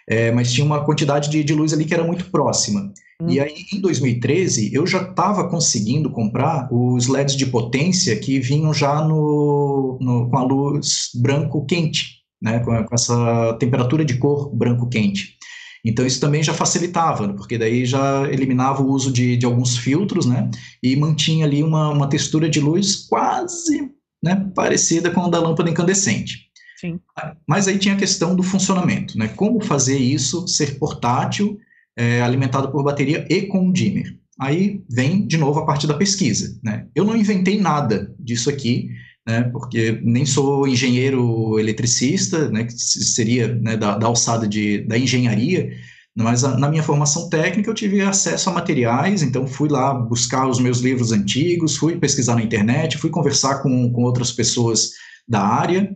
é, 0.07 0.31
mas 0.31 0.51
tinha 0.51 0.65
uma 0.65 0.83
quantidade 0.83 1.29
de, 1.29 1.43
de, 1.43 1.53
luz 1.53 1.73
ali 1.73 1.85
que 1.85 1.93
era 1.93 2.03
muito 2.03 2.29
próxima. 2.29 2.91
Hum. 3.21 3.29
E 3.29 3.39
aí, 3.39 3.65
em 3.73 3.79
2013, 3.79 4.73
eu 4.73 4.85
já 4.85 5.01
estava 5.01 5.49
conseguindo 5.49 6.09
comprar 6.09 6.67
os 6.71 7.07
LEDs 7.07 7.35
de 7.35 7.45
potência 7.45 8.15
que 8.17 8.39
vinham 8.39 8.73
já 8.73 9.03
no, 9.03 9.97
no 10.01 10.29
com 10.29 10.37
a 10.37 10.43
luz 10.43 11.09
branco 11.15 11.65
quente, 11.65 12.23
né, 12.41 12.59
com, 12.59 12.83
com 12.83 12.95
essa 12.95 13.53
temperatura 13.59 14.03
de 14.03 14.17
cor 14.17 14.53
branco 14.55 14.89
quente. 14.89 15.37
Então 15.85 16.05
isso 16.05 16.19
também 16.19 16.41
já 16.41 16.53
facilitava, 16.53 17.33
porque 17.33 17.57
daí 17.57 17.85
já 17.85 18.25
eliminava 18.31 18.81
o 18.81 18.89
uso 18.89 19.11
de, 19.11 19.35
de 19.35 19.45
alguns 19.45 19.77
filtros, 19.77 20.25
né? 20.25 20.49
E 20.81 20.95
mantinha 20.95 21.45
ali 21.45 21.61
uma, 21.61 21.89
uma 21.89 22.07
textura 22.07 22.49
de 22.49 22.61
luz 22.61 23.05
quase 23.07 23.91
né, 24.23 24.49
parecida 24.55 25.11
com 25.11 25.25
a 25.25 25.29
da 25.29 25.39
lâmpada 25.39 25.69
incandescente. 25.69 26.52
Sim. 26.83 26.99
Mas 27.47 27.65
aí 27.69 27.77
tinha 27.77 27.95
a 27.95 27.97
questão 27.97 28.35
do 28.35 28.43
funcionamento, 28.43 29.17
né? 29.17 29.29
Como 29.29 29.63
fazer 29.63 29.97
isso 29.97 30.45
ser 30.49 30.77
portátil, 30.77 31.57
é, 31.95 32.21
alimentado 32.21 32.69
por 32.69 32.83
bateria 32.83 33.25
e 33.29 33.43
com 33.43 33.71
dimmer. 33.71 34.19
Aí 34.37 34.83
vem 34.89 35.25
de 35.25 35.37
novo 35.37 35.61
a 35.61 35.65
parte 35.65 35.87
da 35.87 35.93
pesquisa, 35.93 36.59
né? 36.61 36.85
Eu 36.93 37.05
não 37.05 37.15
inventei 37.15 37.57
nada 37.57 38.13
disso 38.19 38.49
aqui, 38.49 38.89
né? 39.25 39.43
Porque 39.43 39.97
nem 40.03 40.25
sou 40.25 40.67
engenheiro 40.67 41.57
eletricista, 41.57 42.49
né? 42.49 42.65
Que 42.65 42.73
seria 42.73 43.55
né, 43.55 43.77
da, 43.77 43.97
da 43.97 44.07
alçada 44.07 44.45
de, 44.45 44.79
da 44.79 44.97
engenharia, 44.97 45.71
mas 46.13 46.43
a, 46.43 46.57
na 46.57 46.69
minha 46.69 46.83
formação 46.83 47.29
técnica 47.29 47.69
eu 47.69 47.73
tive 47.73 48.01
acesso 48.01 48.49
a 48.49 48.53
materiais, 48.53 49.23
então 49.23 49.47
fui 49.47 49.69
lá 49.69 49.93
buscar 49.93 50.47
os 50.49 50.59
meus 50.59 50.79
livros 50.79 51.13
antigos, 51.13 51.77
fui 51.77 51.95
pesquisar 51.95 52.35
na 52.35 52.43
internet, 52.43 52.97
fui 52.97 53.09
conversar 53.09 53.59
com, 53.59 53.89
com 53.93 54.03
outras 54.03 54.33
pessoas 54.33 54.91
da 55.25 55.41
área, 55.41 55.89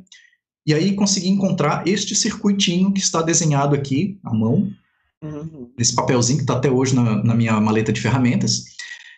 e 0.68 0.74
aí 0.74 0.94
consegui 0.94 1.30
encontrar 1.30 1.88
este 1.88 2.14
circuitinho 2.14 2.92
que 2.92 3.00
está 3.00 3.22
desenhado 3.22 3.74
aqui 3.74 4.20
à 4.22 4.34
mão, 4.34 4.70
uhum. 5.24 5.72
nesse 5.80 5.96
papelzinho 5.96 6.40
que 6.40 6.44
está 6.44 6.56
até 6.56 6.70
hoje 6.70 6.94
na, 6.94 7.24
na, 7.24 7.34
minha 7.34 7.58
maleta 7.62 7.94
de 7.94 8.02
ferramentas, 8.02 8.66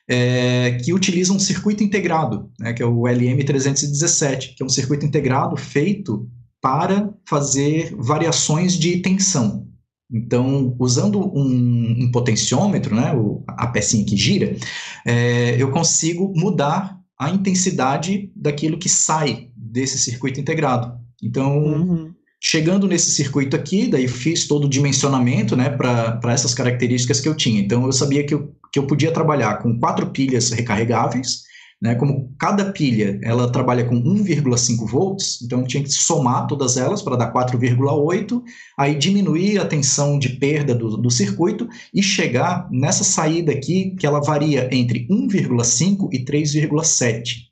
é, 0.08 0.78
que 0.84 0.94
utiliza 0.94 1.34
um 1.34 1.40
circuito 1.40 1.84
integrado, 1.84 2.52
né, 2.60 2.72
que 2.72 2.84
é 2.84 2.86
o 2.86 3.02
LM317, 3.02 4.54
que 4.56 4.62
é 4.62 4.66
um 4.66 4.70
circuito 4.70 5.08
integrado 5.08 5.58
feito 5.58 6.30
para 6.62 7.12
fazer 7.28 7.96
variações 7.98 8.74
de 8.74 9.00
tensão. 9.00 9.68
Então, 10.12 10.76
usando 10.78 11.20
um, 11.36 12.04
um 12.04 12.12
potenciômetro, 12.12 12.96
né, 12.96 13.12
o, 13.16 13.44
a 13.48 13.66
pecinha 13.66 14.06
que 14.06 14.16
gira, 14.16 14.56
é, 15.04 15.56
eu 15.60 15.72
consigo 15.72 16.32
mudar 16.36 17.00
a 17.20 17.32
intensidade 17.32 18.32
daquilo 18.36 18.78
que 18.78 18.88
sai 18.88 19.50
desse 19.56 19.98
circuito 19.98 20.40
integrado. 20.40 20.99
Então, 21.24 21.58
uhum. 21.58 22.14
Chegando 22.42 22.88
nesse 22.88 23.12
circuito 23.12 23.54
aqui, 23.54 23.86
daí 23.86 24.08
fiz 24.08 24.48
todo 24.48 24.64
o 24.64 24.70
dimensionamento 24.70 25.58
né, 25.58 25.70
para 25.70 26.20
essas 26.28 26.54
características 26.54 27.20
que 27.20 27.28
eu 27.28 27.36
tinha. 27.36 27.60
Então, 27.60 27.86
eu 27.86 27.92
sabia 27.92 28.26
que 28.26 28.34
eu, 28.34 28.56
que 28.72 28.80
eu 28.80 28.88
podia 28.88 29.12
trabalhar 29.12 29.58
com 29.58 29.78
quatro 29.78 30.10
pilhas 30.10 30.50
recarregáveis, 30.50 31.44
né, 31.82 31.96
como 31.96 32.34
cada 32.40 32.72
pilha 32.72 33.20
ela 33.24 33.52
trabalha 33.52 33.86
com 33.86 34.02
1,5 34.02 34.86
volts, 34.88 35.42
então 35.42 35.62
eu 35.62 35.68
tinha 35.68 35.84
que 35.84 35.90
somar 35.90 36.48
todas 36.48 36.78
elas 36.78 37.02
para 37.02 37.16
dar 37.16 37.32
4,8, 37.32 38.42
aí 38.78 38.96
diminuir 38.96 39.60
a 39.60 39.66
tensão 39.66 40.20
de 40.20 40.30
perda 40.30 40.76
do, 40.76 40.98
do 40.98 41.10
circuito 41.10 41.68
e 41.94 42.04
chegar 42.04 42.68
nessa 42.70 43.04
saída 43.04 43.52
aqui 43.52 43.96
que 43.98 44.06
ela 44.06 44.22
varia 44.22 44.70
entre 44.74 45.08
1,5 45.08 46.10
e 46.12 46.24
3,7. 46.24 47.49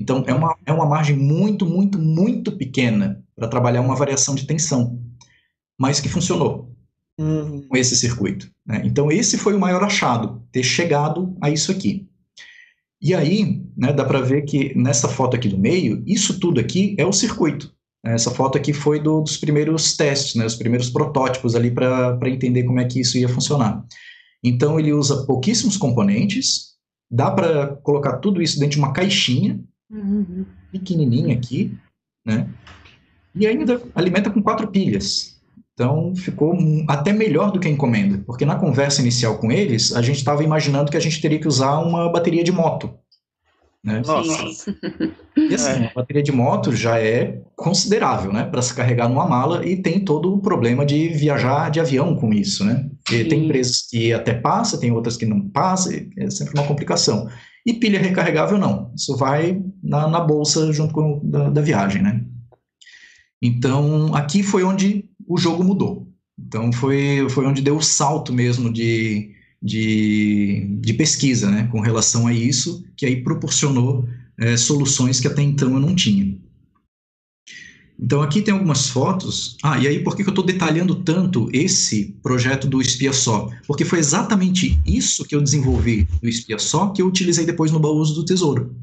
Então, 0.00 0.24
é 0.26 0.32
uma, 0.32 0.56
é 0.64 0.72
uma 0.72 0.86
margem 0.86 1.14
muito, 1.14 1.66
muito, 1.66 1.98
muito 1.98 2.52
pequena 2.52 3.22
para 3.36 3.48
trabalhar 3.48 3.82
uma 3.82 3.94
variação 3.94 4.34
de 4.34 4.46
tensão, 4.46 4.98
mas 5.78 6.00
que 6.00 6.08
funcionou 6.08 6.74
uhum. 7.18 7.66
com 7.68 7.76
esse 7.76 7.94
circuito. 7.94 8.50
Né? 8.66 8.80
Então, 8.84 9.12
esse 9.12 9.36
foi 9.36 9.54
o 9.54 9.60
maior 9.60 9.84
achado, 9.84 10.42
ter 10.50 10.62
chegado 10.62 11.36
a 11.40 11.50
isso 11.50 11.70
aqui. 11.70 12.08
E 13.02 13.14
aí, 13.14 13.62
né, 13.76 13.92
dá 13.92 14.04
para 14.04 14.20
ver 14.20 14.42
que 14.42 14.74
nessa 14.76 15.08
foto 15.08 15.36
aqui 15.36 15.48
do 15.48 15.58
meio, 15.58 16.02
isso 16.06 16.40
tudo 16.40 16.60
aqui 16.60 16.94
é 16.98 17.04
o 17.04 17.12
circuito. 17.12 17.72
Essa 18.02 18.30
foto 18.30 18.56
aqui 18.56 18.72
foi 18.72 18.98
do, 18.98 19.20
dos 19.20 19.36
primeiros 19.36 19.94
testes, 19.96 20.34
né, 20.34 20.46
os 20.46 20.56
primeiros 20.56 20.88
protótipos 20.88 21.54
ali 21.54 21.70
para 21.70 22.18
entender 22.30 22.64
como 22.64 22.80
é 22.80 22.86
que 22.86 23.00
isso 23.00 23.18
ia 23.18 23.28
funcionar. 23.28 23.84
Então, 24.42 24.80
ele 24.80 24.94
usa 24.94 25.26
pouquíssimos 25.26 25.76
componentes, 25.76 26.70
dá 27.10 27.30
para 27.30 27.76
colocar 27.82 28.18
tudo 28.18 28.40
isso 28.40 28.58
dentro 28.58 28.76
de 28.76 28.78
uma 28.78 28.92
caixinha, 28.92 29.60
uhum. 29.90 30.44
pequenininha 30.72 31.34
aqui, 31.34 31.76
né? 32.24 32.48
E 33.34 33.46
ainda 33.46 33.80
alimenta 33.94 34.30
com 34.30 34.42
quatro 34.42 34.68
pilhas. 34.68 35.40
Então 35.74 36.14
ficou 36.14 36.56
até 36.88 37.12
melhor 37.12 37.50
do 37.50 37.58
que 37.58 37.66
a 37.66 37.70
encomenda, 37.70 38.22
porque 38.26 38.44
na 38.44 38.56
conversa 38.56 39.00
inicial 39.00 39.38
com 39.38 39.50
eles, 39.50 39.92
a 39.94 40.02
gente 40.02 40.18
estava 40.18 40.44
imaginando 40.44 40.90
que 40.90 40.96
a 40.96 41.00
gente 41.00 41.20
teria 41.20 41.38
que 41.38 41.48
usar 41.48 41.78
uma 41.78 42.10
bateria 42.10 42.44
de 42.44 42.52
moto. 42.52 42.92
Né? 43.82 44.02
Nossa. 44.04 44.76
E 45.34 45.54
assim, 45.54 45.86
a 45.86 45.92
bateria 45.94 46.22
de 46.22 46.32
moto 46.32 46.70
já 46.70 47.00
é 47.00 47.40
considerável, 47.56 48.30
né, 48.30 48.44
para 48.44 48.60
se 48.60 48.74
carregar 48.74 49.08
numa 49.08 49.26
mala 49.26 49.66
e 49.66 49.74
tem 49.74 50.04
todo 50.04 50.34
o 50.34 50.38
problema 50.38 50.84
de 50.84 51.08
viajar 51.08 51.70
de 51.70 51.80
avião 51.80 52.14
com 52.14 52.30
isso, 52.34 52.62
né? 52.62 52.90
E 53.10 53.24
tem 53.24 53.46
empresas 53.46 53.86
que 53.88 54.12
até 54.12 54.34
passa, 54.34 54.78
tem 54.78 54.92
outras 54.92 55.16
que 55.16 55.24
não 55.24 55.48
passa, 55.48 55.94
é 56.18 56.28
sempre 56.28 56.52
uma 56.60 56.66
complicação. 56.66 57.26
E 57.66 57.74
pilha 57.74 58.00
recarregável 58.00 58.58
não, 58.58 58.92
isso 58.94 59.16
vai 59.16 59.62
na, 59.82 60.08
na 60.08 60.20
bolsa 60.20 60.72
junto 60.72 60.94
com 60.94 61.20
da, 61.22 61.50
da 61.50 61.60
viagem, 61.60 62.02
né? 62.02 62.24
Então, 63.42 64.14
aqui 64.14 64.42
foi 64.42 64.64
onde 64.64 65.04
o 65.26 65.38
jogo 65.38 65.64
mudou. 65.64 66.08
Então, 66.38 66.72
foi, 66.72 67.26
foi 67.30 67.46
onde 67.46 67.62
deu 67.62 67.76
o 67.76 67.82
salto 67.82 68.32
mesmo 68.32 68.72
de, 68.72 69.30
de, 69.62 70.66
de 70.80 70.94
pesquisa, 70.94 71.50
né, 71.50 71.68
com 71.70 71.80
relação 71.80 72.26
a 72.26 72.32
isso, 72.32 72.84
que 72.96 73.06
aí 73.06 73.22
proporcionou 73.22 74.06
é, 74.38 74.56
soluções 74.56 75.20
que 75.20 75.28
até 75.28 75.42
então 75.42 75.74
eu 75.74 75.80
não 75.80 75.94
tinha. 75.94 76.38
Então 78.02 78.22
aqui 78.22 78.40
tem 78.40 78.54
algumas 78.54 78.88
fotos. 78.88 79.56
Ah, 79.62 79.78
e 79.78 79.86
aí 79.86 80.02
por 80.02 80.16
que, 80.16 80.22
eu 80.22 80.28
estou 80.28 80.44
detalhando 80.44 80.94
tanto 80.94 81.48
esse 81.52 82.16
projeto 82.22 82.66
do 82.66 82.80
Espia 82.80 83.12
Só? 83.12 83.50
Porque 83.66 83.84
foi 83.84 83.98
exatamente 83.98 84.80
isso 84.86 85.24
que 85.24 85.34
eu 85.34 85.42
desenvolvi 85.42 86.08
no 86.22 86.28
Espia 86.28 86.58
Só 86.58 86.88
que 86.88 87.02
eu 87.02 87.06
utilizei 87.06 87.44
depois 87.44 87.70
no 87.70 87.78
Baús 87.78 88.14
do 88.14 88.24
Tesouro. 88.24 88.74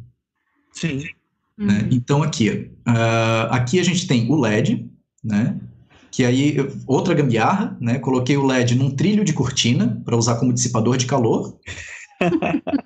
Sim. 0.72 1.04
Né? 1.58 1.80
Uhum. 1.80 1.88
Então 1.92 2.22
aqui, 2.22 2.70
uh, 2.88 3.50
aqui 3.50 3.80
a 3.80 3.84
gente 3.84 4.06
tem 4.06 4.30
o 4.30 4.36
LED, 4.36 4.88
né? 5.24 5.60
Que 6.12 6.24
aí 6.24 6.56
outra 6.86 7.16
gambiarra, 7.16 7.76
né? 7.82 7.98
Coloquei 7.98 8.38
o 8.38 8.46
LED 8.46 8.76
num 8.76 8.92
trilho 8.92 9.26
de 9.26 9.34
cortina 9.34 10.00
para 10.06 10.16
usar 10.16 10.36
como 10.36 10.54
dissipador 10.54 10.96
de 10.96 11.08
calor 11.08 11.58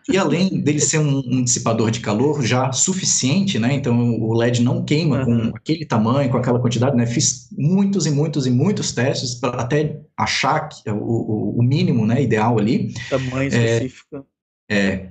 e 0.09 0.17
além 0.17 0.61
dele 0.61 0.79
ser 0.79 0.99
um, 0.99 1.19
um, 1.19 1.43
dissipador 1.43 1.91
de 1.91 1.99
calor 1.99 2.43
já 2.43 2.71
suficiente, 2.71 3.57
né? 3.59 3.73
Então 3.73 4.19
o 4.19 4.33
LED 4.33 4.61
não 4.61 4.83
queima 4.83 5.25
uhum. 5.25 5.51
com 5.51 5.57
aquele 5.57 5.85
tamanho, 5.85 6.29
com 6.29 6.37
aquela 6.37 6.59
quantidade, 6.59 6.95
né? 6.95 7.05
Fiz 7.05 7.49
muitos 7.57 8.05
e 8.05 8.11
muitos 8.11 8.45
e 8.45 8.49
muitos 8.49 8.91
testes 8.91 9.35
para 9.35 9.61
até 9.61 9.99
achar 10.17 10.67
que, 10.69 10.89
o, 10.89 10.95
o, 10.95 11.59
o, 11.59 11.63
mínimo, 11.63 12.05
né? 12.05 12.21
Ideal 12.21 12.59
ali. 12.59 12.93
Tamanho 13.09 13.47
específico. 13.47 14.25
É, 14.69 14.77
é, 14.77 15.09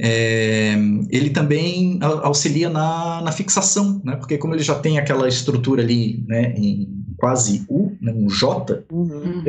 é, 0.00 0.74
ele 1.10 1.30
também 1.30 1.98
auxilia 2.00 2.68
na, 2.68 3.22
na 3.22 3.32
fixação, 3.32 4.00
né? 4.04 4.16
Porque 4.16 4.38
como 4.38 4.54
ele 4.54 4.62
já 4.62 4.74
tem 4.74 4.98
aquela 4.98 5.28
estrutura 5.28 5.82
ali, 5.82 6.24
né? 6.26 6.54
Em 6.56 7.02
quase 7.16 7.64
U, 7.68 7.96
né, 8.00 8.12
um 8.12 8.28
J, 8.28 8.84
uhum 8.90 9.44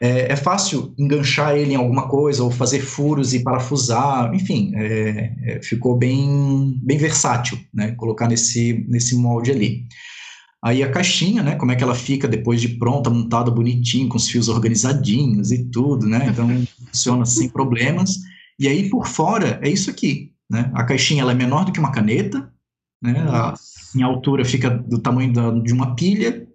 é, 0.00 0.32
é, 0.32 0.36
fácil 0.36 0.94
enganchar 0.96 1.56
ele 1.56 1.72
em 1.72 1.76
alguma 1.76 2.08
coisa 2.08 2.44
ou 2.44 2.50
fazer 2.50 2.80
furos 2.80 3.34
e 3.34 3.42
parafusar, 3.42 4.32
enfim, 4.32 4.72
é, 4.76 5.34
é, 5.42 5.62
ficou 5.62 5.96
bem, 5.96 6.78
bem 6.82 6.96
versátil, 6.96 7.58
né, 7.74 7.92
colocar 7.92 8.28
nesse, 8.28 8.84
nesse 8.88 9.16
molde 9.16 9.50
ali. 9.50 9.86
Aí 10.62 10.82
a 10.82 10.90
caixinha, 10.90 11.42
né, 11.42 11.56
como 11.56 11.72
é 11.72 11.76
que 11.76 11.82
ela 11.82 11.96
fica 11.96 12.28
depois 12.28 12.60
de 12.60 12.68
pronta, 12.68 13.10
montada 13.10 13.50
bonitinho, 13.50 14.08
com 14.08 14.16
os 14.16 14.28
fios 14.28 14.48
organizadinhos 14.48 15.50
e 15.50 15.64
tudo, 15.64 16.06
né, 16.06 16.28
então 16.30 16.48
funciona 16.86 17.26
sem 17.26 17.48
problemas. 17.48 18.18
E 18.58 18.68
aí 18.68 18.88
por 18.88 19.06
fora 19.06 19.58
é 19.62 19.68
isso 19.68 19.90
aqui, 19.90 20.32
né, 20.48 20.70
a 20.74 20.84
caixinha 20.84 21.22
ela 21.22 21.32
é 21.32 21.34
menor 21.34 21.64
do 21.64 21.72
que 21.72 21.80
uma 21.80 21.92
caneta, 21.92 22.52
né, 23.02 23.18
a, 23.28 23.54
em 23.96 24.02
altura 24.02 24.44
fica 24.44 24.70
do 24.70 25.00
tamanho 25.00 25.32
da, 25.32 25.50
de 25.50 25.72
uma 25.72 25.96
pilha, 25.96 26.47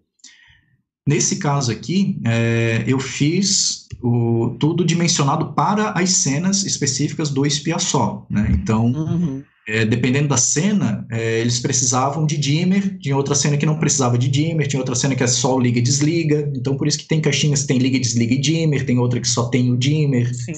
Nesse 1.07 1.35
caso 1.35 1.69
aqui, 1.69 2.17
é, 2.25 2.83
eu 2.87 2.97
fiz 2.97 3.87
o, 4.01 4.55
tudo 4.57 4.85
dimensionado 4.85 5.53
para 5.53 5.91
as 5.91 6.11
cenas 6.11 6.63
específicas 6.63 7.29
do 7.29 7.45
espia 7.45 7.77
só, 7.77 8.25
né? 8.29 8.49
Então, 8.53 8.85
uhum. 8.85 9.43
é, 9.67 9.85
dependendo 9.85 10.29
da 10.29 10.37
cena, 10.37 11.05
é, 11.11 11.41
eles 11.41 11.59
precisavam 11.59 12.25
de 12.25 12.37
dimmer, 12.37 12.97
tinha 12.99 13.17
outra 13.17 13.35
cena 13.35 13.57
que 13.57 13.65
não 13.65 13.79
precisava 13.79 14.17
de 14.17 14.29
dimmer, 14.29 14.67
tinha 14.67 14.79
outra 14.79 14.95
cena 14.95 15.13
que 15.13 15.23
é 15.23 15.27
só 15.27 15.59
liga 15.59 15.79
e 15.79 15.81
desliga, 15.81 16.49
então 16.55 16.77
por 16.77 16.87
isso 16.87 16.99
que 16.99 17.07
tem 17.07 17.19
caixinhas 17.19 17.63
que 17.63 17.67
tem 17.67 17.79
liga, 17.79 17.99
desliga 17.99 18.33
e 18.33 18.39
dimmer, 18.39 18.85
tem 18.85 18.97
outra 18.97 19.19
que 19.19 19.27
só 19.27 19.49
tem 19.49 19.71
o 19.71 19.77
dimmer. 19.77 20.33
Sim. 20.33 20.53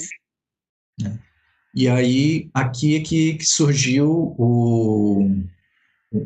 Né? 1.01 1.19
E 1.73 1.87
aí, 1.87 2.49
aqui 2.53 2.95
é 2.95 2.99
que, 2.99 3.33
que 3.33 3.45
surgiu 3.45 4.35
o, 4.37 5.27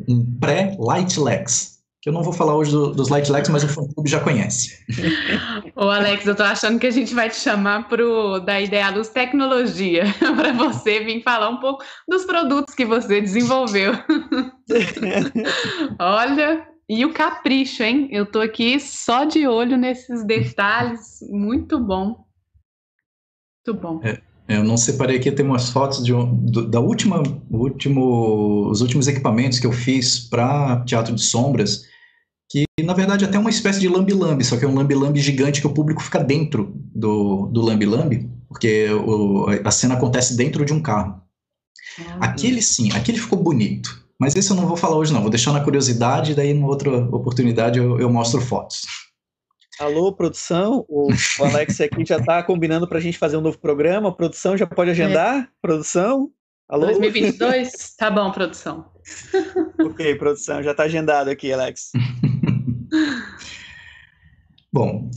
um 0.06 0.38
pré-light 0.38 1.18
legs, 1.18 1.69
que 2.00 2.08
eu 2.08 2.12
não 2.12 2.22
vou 2.22 2.32
falar 2.32 2.56
hoje 2.56 2.70
do, 2.70 2.92
dos 2.92 3.10
Light 3.10 3.30
Legs, 3.30 3.50
mas 3.50 3.62
o 3.62 3.68
fã 3.68 3.86
clube 3.86 4.08
já 4.08 4.20
conhece. 4.20 4.78
Ô 5.76 5.84
Alex, 5.84 6.26
eu 6.26 6.34
tô 6.34 6.42
achando 6.42 6.78
que 6.78 6.86
a 6.86 6.90
gente 6.90 7.14
vai 7.14 7.28
te 7.28 7.36
chamar 7.36 7.88
pro 7.88 8.40
da 8.40 8.58
Ideia 8.58 8.90
Luz 8.90 9.10
Tecnologia, 9.10 10.04
para 10.34 10.52
você 10.52 11.04
vir 11.04 11.22
falar 11.22 11.50
um 11.50 11.60
pouco 11.60 11.84
dos 12.08 12.24
produtos 12.24 12.74
que 12.74 12.86
você 12.86 13.20
desenvolveu. 13.20 13.92
Olha, 16.00 16.66
e 16.88 17.04
o 17.04 17.12
capricho, 17.12 17.82
hein? 17.82 18.08
Eu 18.10 18.24
tô 18.24 18.40
aqui 18.40 18.80
só 18.80 19.24
de 19.24 19.46
olho 19.46 19.76
nesses 19.76 20.24
detalhes, 20.24 21.18
muito 21.30 21.78
bom. 21.78 22.24
Muito 23.66 23.80
bom. 23.80 24.00
É. 24.02 24.18
Eu 24.48 24.64
não 24.64 24.76
separei 24.76 25.16
aqui, 25.16 25.30
tem 25.30 25.46
umas 25.46 25.70
fotos 25.70 26.04
de, 26.04 26.12
do, 26.12 26.66
da 26.66 26.80
última, 26.80 27.22
último, 27.48 28.68
os 28.68 28.80
últimos 28.80 29.06
equipamentos 29.06 29.60
que 29.60 29.66
eu 29.66 29.70
fiz 29.70 30.18
para 30.18 30.80
Teatro 30.80 31.14
de 31.14 31.22
Sombras, 31.22 31.88
que 32.50 32.64
na 32.82 32.92
verdade 32.92 33.24
é 33.24 33.28
até 33.28 33.38
uma 33.38 33.48
espécie 33.48 33.78
de 33.78 33.88
lambi-lambi, 33.88 34.44
só 34.44 34.56
que 34.56 34.64
é 34.64 34.68
um 34.68 34.74
lambi-lambi 34.74 35.20
gigante 35.20 35.60
que 35.60 35.66
o 35.68 35.72
público 35.72 36.02
fica 36.02 36.18
dentro 36.18 36.72
do, 36.74 37.46
do 37.46 37.60
lambi-lambi, 37.60 38.28
porque 38.48 38.90
o, 38.90 39.46
a 39.64 39.70
cena 39.70 39.94
acontece 39.94 40.36
dentro 40.36 40.64
de 40.64 40.72
um 40.72 40.82
carro. 40.82 41.22
Ah, 41.98 42.26
aquele 42.26 42.60
sim, 42.60 42.90
aquele 42.92 43.18
ficou 43.18 43.38
bonito, 43.38 44.04
mas 44.18 44.34
esse 44.34 44.50
eu 44.50 44.56
não 44.56 44.66
vou 44.66 44.76
falar 44.76 44.96
hoje 44.96 45.12
não, 45.12 45.20
vou 45.20 45.30
deixar 45.30 45.52
na 45.52 45.62
curiosidade, 45.62 46.34
daí 46.34 46.50
em 46.50 46.64
outra 46.64 46.90
oportunidade 47.14 47.78
eu, 47.78 48.00
eu 48.00 48.10
mostro 48.10 48.40
fotos. 48.40 48.82
Alô, 49.78 50.12
produção, 50.12 50.84
o, 50.88 51.08
o 51.08 51.44
Alex 51.44 51.80
aqui 51.80 52.04
já 52.04 52.18
está 52.18 52.42
combinando 52.42 52.86
para 52.86 52.98
a 52.98 53.00
gente 53.00 53.16
fazer 53.16 53.36
um 53.36 53.40
novo 53.40 53.58
programa, 53.58 54.08
a 54.08 54.12
produção 54.12 54.56
já 54.56 54.66
pode 54.66 54.90
agendar? 54.90 55.36
É. 55.36 55.48
Produção? 55.62 56.30
Alô? 56.68 56.86
2022? 56.86 57.94
tá 57.96 58.10
bom, 58.10 58.30
produção. 58.32 58.86
ok, 59.80 60.16
produção, 60.16 60.62
já 60.62 60.72
está 60.72 60.82
agendado 60.82 61.30
aqui, 61.30 61.52
Alex. 61.52 61.92
Bom, 64.72 65.10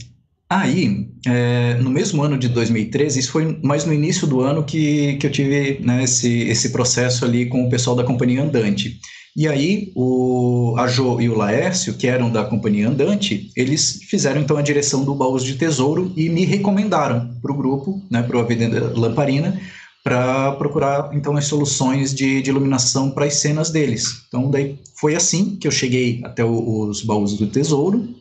aí, 0.50 1.08
é, 1.26 1.74
no 1.74 1.90
mesmo 1.90 2.22
ano 2.22 2.36
de 2.36 2.48
2013, 2.48 3.20
isso 3.20 3.30
foi 3.30 3.58
mais 3.62 3.84
no 3.84 3.92
início 3.92 4.26
do 4.26 4.40
ano 4.40 4.64
que, 4.64 5.16
que 5.16 5.26
eu 5.26 5.30
tive 5.30 5.78
né, 5.80 6.02
esse, 6.02 6.42
esse 6.48 6.70
processo 6.70 7.24
ali 7.24 7.46
com 7.46 7.64
o 7.64 7.70
pessoal 7.70 7.94
da 7.94 8.04
Companhia 8.04 8.42
Andante. 8.42 8.98
E 9.36 9.48
aí, 9.48 9.92
o, 9.96 10.74
a 10.78 10.86
Jo 10.86 11.20
e 11.20 11.28
o 11.28 11.36
Laércio, 11.36 11.94
que 11.94 12.06
eram 12.06 12.30
da 12.30 12.44
Companhia 12.44 12.88
Andante, 12.88 13.50
eles 13.56 14.00
fizeram 14.08 14.40
então 14.40 14.56
a 14.56 14.62
direção 14.62 15.04
do 15.04 15.14
Baús 15.14 15.42
de 15.42 15.56
Tesouro 15.56 16.12
e 16.16 16.28
me 16.28 16.44
recomendaram 16.44 17.30
para 17.42 17.52
o 17.52 17.56
grupo, 17.56 18.00
né, 18.10 18.22
para 18.22 18.38
a 18.38 18.42
Avenida 18.42 18.92
Lamparina, 18.94 19.60
para 20.04 20.52
procurar 20.52 21.10
então 21.14 21.36
as 21.36 21.46
soluções 21.46 22.14
de, 22.14 22.42
de 22.42 22.50
iluminação 22.50 23.10
para 23.10 23.24
as 23.24 23.34
cenas 23.34 23.70
deles. 23.70 24.24
Então 24.28 24.50
daí 24.50 24.78
foi 25.00 25.16
assim 25.16 25.56
que 25.56 25.66
eu 25.66 25.72
cheguei 25.72 26.20
até 26.22 26.44
o, 26.44 26.88
os 26.88 27.02
baús 27.02 27.36
do 27.36 27.46
tesouro 27.46 28.14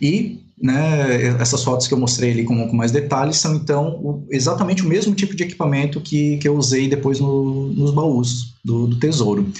e 0.00 0.40
né, 0.60 1.26
essas 1.40 1.62
fotos 1.62 1.86
que 1.86 1.94
eu 1.94 1.98
mostrei 1.98 2.30
ali 2.30 2.44
com, 2.44 2.68
com 2.68 2.76
mais 2.76 2.92
detalhes 2.92 3.36
são 3.36 3.54
então 3.54 4.00
o, 4.00 4.26
exatamente 4.30 4.82
o 4.82 4.88
mesmo 4.88 5.14
tipo 5.14 5.34
de 5.34 5.42
equipamento 5.42 6.00
que, 6.00 6.38
que 6.38 6.48
eu 6.48 6.56
usei 6.56 6.88
depois 6.88 7.20
no, 7.20 7.68
nos 7.68 7.92
baús 7.92 8.54
do, 8.64 8.86
do 8.86 8.98
tesouro. 8.98 9.50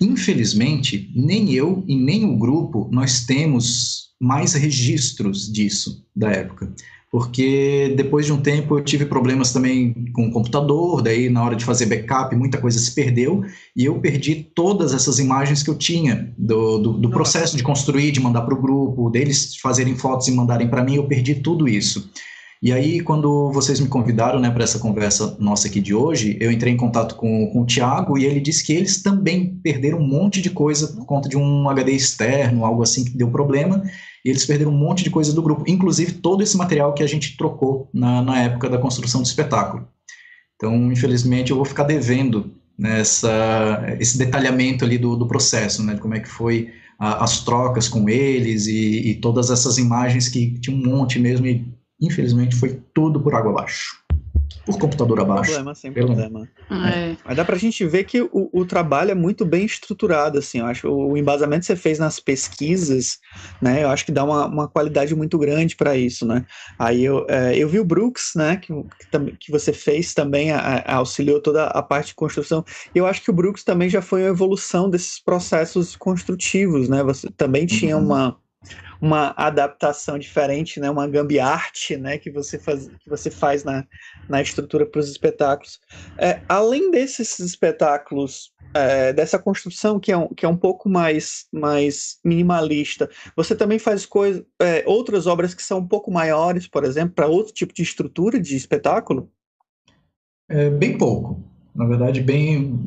Infelizmente, 0.00 1.10
nem 1.14 1.52
eu 1.52 1.84
e 1.86 1.96
nem 1.96 2.24
o 2.24 2.36
grupo 2.36 2.88
nós 2.90 3.24
temos 3.24 4.10
mais 4.20 4.52
registros 4.54 5.50
disso 5.50 6.04
da 6.14 6.30
época 6.30 6.72
porque 7.12 7.92
depois 7.94 8.24
de 8.24 8.32
um 8.32 8.40
tempo 8.40 8.78
eu 8.78 8.82
tive 8.82 9.04
problemas 9.04 9.52
também 9.52 9.92
com 10.14 10.28
o 10.28 10.32
computador, 10.32 11.02
daí 11.02 11.28
na 11.28 11.44
hora 11.44 11.54
de 11.54 11.62
fazer 11.62 11.84
backup 11.84 12.34
muita 12.34 12.56
coisa 12.56 12.78
se 12.78 12.94
perdeu 12.94 13.44
e 13.76 13.84
eu 13.84 14.00
perdi 14.00 14.34
todas 14.34 14.94
essas 14.94 15.18
imagens 15.18 15.62
que 15.62 15.68
eu 15.68 15.74
tinha 15.74 16.32
do, 16.38 16.78
do, 16.78 16.92
do 16.94 17.10
processo 17.10 17.54
de 17.54 17.62
construir, 17.62 18.12
de 18.12 18.20
mandar 18.20 18.40
para 18.40 18.54
o 18.54 18.62
grupo, 18.62 19.10
deles 19.10 19.56
fazerem 19.56 19.94
fotos 19.94 20.26
e 20.26 20.32
mandarem 20.32 20.68
para 20.68 20.82
mim, 20.82 20.94
eu 20.94 21.06
perdi 21.06 21.34
tudo 21.34 21.68
isso. 21.68 22.10
E 22.62 22.72
aí, 22.72 23.00
quando 23.00 23.50
vocês 23.50 23.80
me 23.80 23.88
convidaram 23.88 24.38
né, 24.38 24.48
para 24.48 24.62
essa 24.62 24.78
conversa 24.78 25.36
nossa 25.38 25.66
aqui 25.66 25.80
de 25.80 25.92
hoje, 25.92 26.38
eu 26.40 26.50
entrei 26.50 26.72
em 26.72 26.76
contato 26.76 27.16
com, 27.16 27.48
com 27.48 27.62
o 27.62 27.66
Tiago 27.66 28.16
e 28.16 28.24
ele 28.24 28.40
disse 28.40 28.64
que 28.64 28.72
eles 28.72 29.02
também 29.02 29.58
perderam 29.62 29.98
um 29.98 30.06
monte 30.06 30.40
de 30.40 30.48
coisa 30.48 30.86
por 30.86 31.04
conta 31.04 31.28
de 31.28 31.36
um 31.36 31.68
HD 31.68 31.92
externo, 31.92 32.64
algo 32.64 32.80
assim 32.80 33.04
que 33.04 33.16
deu 33.16 33.28
problema, 33.28 33.82
e 34.24 34.30
eles 34.30 34.46
perderam 34.46 34.70
um 34.70 34.76
monte 34.76 35.02
de 35.02 35.10
coisa 35.10 35.32
do 35.32 35.42
grupo, 35.42 35.64
inclusive 35.66 36.12
todo 36.12 36.42
esse 36.42 36.56
material 36.56 36.94
que 36.94 37.02
a 37.02 37.06
gente 37.06 37.36
trocou 37.36 37.88
na, 37.92 38.22
na 38.22 38.40
época 38.40 38.68
da 38.68 38.78
construção 38.78 39.20
do 39.20 39.26
espetáculo. 39.26 39.88
Então, 40.56 40.92
infelizmente, 40.92 41.50
eu 41.50 41.56
vou 41.56 41.64
ficar 41.64 41.84
devendo 41.84 42.52
nessa, 42.78 43.84
esse 43.98 44.16
detalhamento 44.16 44.84
ali 44.84 44.96
do, 44.96 45.16
do 45.16 45.26
processo, 45.26 45.82
né, 45.82 45.94
de 45.94 46.00
como 46.00 46.14
é 46.14 46.20
que 46.20 46.28
foi 46.28 46.72
a, 46.98 47.24
as 47.24 47.44
trocas 47.44 47.88
com 47.88 48.08
eles 48.08 48.66
e, 48.66 49.10
e 49.10 49.14
todas 49.16 49.50
essas 49.50 49.78
imagens 49.78 50.28
que 50.28 50.58
tinha 50.60 50.76
um 50.76 50.80
monte 50.80 51.18
mesmo 51.18 51.46
e, 51.46 51.66
infelizmente, 52.00 52.54
foi 52.54 52.80
tudo 52.94 53.20
por 53.20 53.34
água 53.34 53.50
abaixo 53.50 54.01
por 54.64 54.78
computador 54.78 55.20
abaixo. 55.20 55.44
Sem 55.44 55.54
problema, 55.54 55.74
sem 55.74 55.92
problema. 55.92 56.48
É. 56.70 57.16
Mas 57.24 57.36
dá 57.36 57.44
pra 57.44 57.56
gente 57.56 57.84
ver 57.86 58.04
que 58.04 58.22
o, 58.22 58.48
o, 58.52 58.64
trabalho 58.64 59.10
é 59.10 59.14
muito 59.14 59.44
bem 59.44 59.64
estruturado, 59.64 60.38
assim, 60.38 60.58
eu 60.58 60.66
acho. 60.66 60.88
O 60.88 61.16
embasamento 61.16 61.60
que 61.60 61.66
você 61.66 61.76
fez 61.76 61.98
nas 61.98 62.20
pesquisas, 62.20 63.18
né, 63.60 63.82
eu 63.82 63.88
acho 63.88 64.04
que 64.04 64.12
dá 64.12 64.24
uma, 64.24 64.46
uma 64.46 64.68
qualidade 64.68 65.14
muito 65.14 65.38
grande 65.38 65.76
para 65.76 65.96
isso, 65.96 66.26
né. 66.26 66.44
Aí 66.78 67.04
eu, 67.04 67.26
é, 67.28 67.56
eu 67.56 67.68
vi 67.68 67.80
o 67.80 67.84
Brooks, 67.84 68.32
né, 68.36 68.56
que, 68.56 68.72
que 69.38 69.50
você 69.50 69.72
fez 69.72 70.14
também, 70.14 70.52
a, 70.52 70.58
a, 70.58 70.96
auxiliou 70.96 71.40
toda 71.40 71.66
a 71.66 71.82
parte 71.82 72.08
de 72.08 72.14
construção, 72.14 72.64
e 72.94 72.98
eu 72.98 73.06
acho 73.06 73.22
que 73.22 73.30
o 73.30 73.34
Brooks 73.34 73.64
também 73.64 73.88
já 73.88 74.00
foi 74.00 74.22
uma 74.22 74.30
evolução 74.30 74.88
desses 74.88 75.18
processos 75.18 75.96
construtivos, 75.96 76.88
né, 76.88 77.02
você 77.02 77.28
também 77.36 77.66
tinha 77.66 77.96
uhum. 77.96 78.04
uma 78.04 78.41
uma 79.02 79.34
adaptação 79.36 80.16
diferente, 80.16 80.78
né, 80.78 80.88
uma 80.88 81.08
gambiarte, 81.08 81.96
né, 81.96 82.18
que 82.18 82.30
você 82.30 82.56
faz, 82.56 82.86
que 82.86 83.10
você 83.10 83.32
faz 83.32 83.64
na, 83.64 83.84
na 84.28 84.40
estrutura 84.40 84.86
para 84.86 85.00
os 85.00 85.10
espetáculos. 85.10 85.80
É, 86.16 86.40
além 86.48 86.88
desses 86.92 87.40
espetáculos, 87.40 88.52
é, 88.72 89.12
dessa 89.12 89.40
construção 89.40 89.98
que 89.98 90.12
é, 90.12 90.16
um, 90.16 90.28
que 90.28 90.46
é 90.46 90.48
um 90.48 90.56
pouco 90.56 90.88
mais, 90.88 91.46
mais 91.52 92.18
minimalista, 92.24 93.10
você 93.34 93.56
também 93.56 93.80
faz 93.80 94.06
coisa, 94.06 94.46
é, 94.60 94.84
outras 94.86 95.26
obras 95.26 95.52
que 95.52 95.64
são 95.64 95.80
um 95.80 95.88
pouco 95.88 96.08
maiores, 96.08 96.68
por 96.68 96.84
exemplo, 96.84 97.16
para 97.16 97.26
outro 97.26 97.52
tipo 97.52 97.74
de 97.74 97.82
estrutura 97.82 98.38
de 98.38 98.54
espetáculo? 98.54 99.28
É, 100.48 100.70
bem 100.70 100.96
pouco. 100.96 101.42
Na 101.74 101.86
verdade, 101.86 102.20
bem 102.20 102.78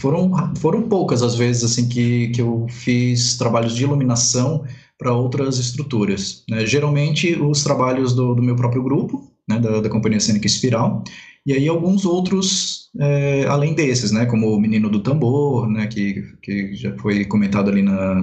foram, 0.00 0.32
foram 0.56 0.82
poucas 0.82 1.22
as 1.22 1.34
vezes 1.34 1.64
assim 1.64 1.88
que, 1.88 2.28
que 2.28 2.42
eu 2.42 2.66
fiz 2.68 3.38
trabalhos 3.38 3.74
de 3.74 3.84
iluminação 3.84 4.66
para 5.02 5.12
outras 5.12 5.58
estruturas. 5.58 6.44
Né? 6.48 6.64
Geralmente, 6.64 7.34
os 7.34 7.64
trabalhos 7.64 8.14
do, 8.14 8.34
do 8.34 8.42
meu 8.42 8.54
próprio 8.54 8.82
grupo, 8.82 9.32
né, 9.48 9.58
da, 9.58 9.80
da, 9.80 9.88
Companhia 9.88 10.20
Cênica 10.20 10.46
Espiral, 10.46 11.02
e 11.44 11.52
aí 11.52 11.66
alguns 11.66 12.06
outros 12.06 12.90
é, 13.00 13.44
além 13.46 13.74
desses, 13.74 14.12
né, 14.12 14.26
como 14.26 14.54
o 14.54 14.60
Menino 14.60 14.88
do 14.88 15.00
Tambor, 15.00 15.68
né, 15.68 15.88
que, 15.88 16.22
que 16.40 16.74
já 16.74 16.96
foi 16.98 17.24
comentado 17.24 17.68
ali 17.68 17.82
na, 17.82 18.14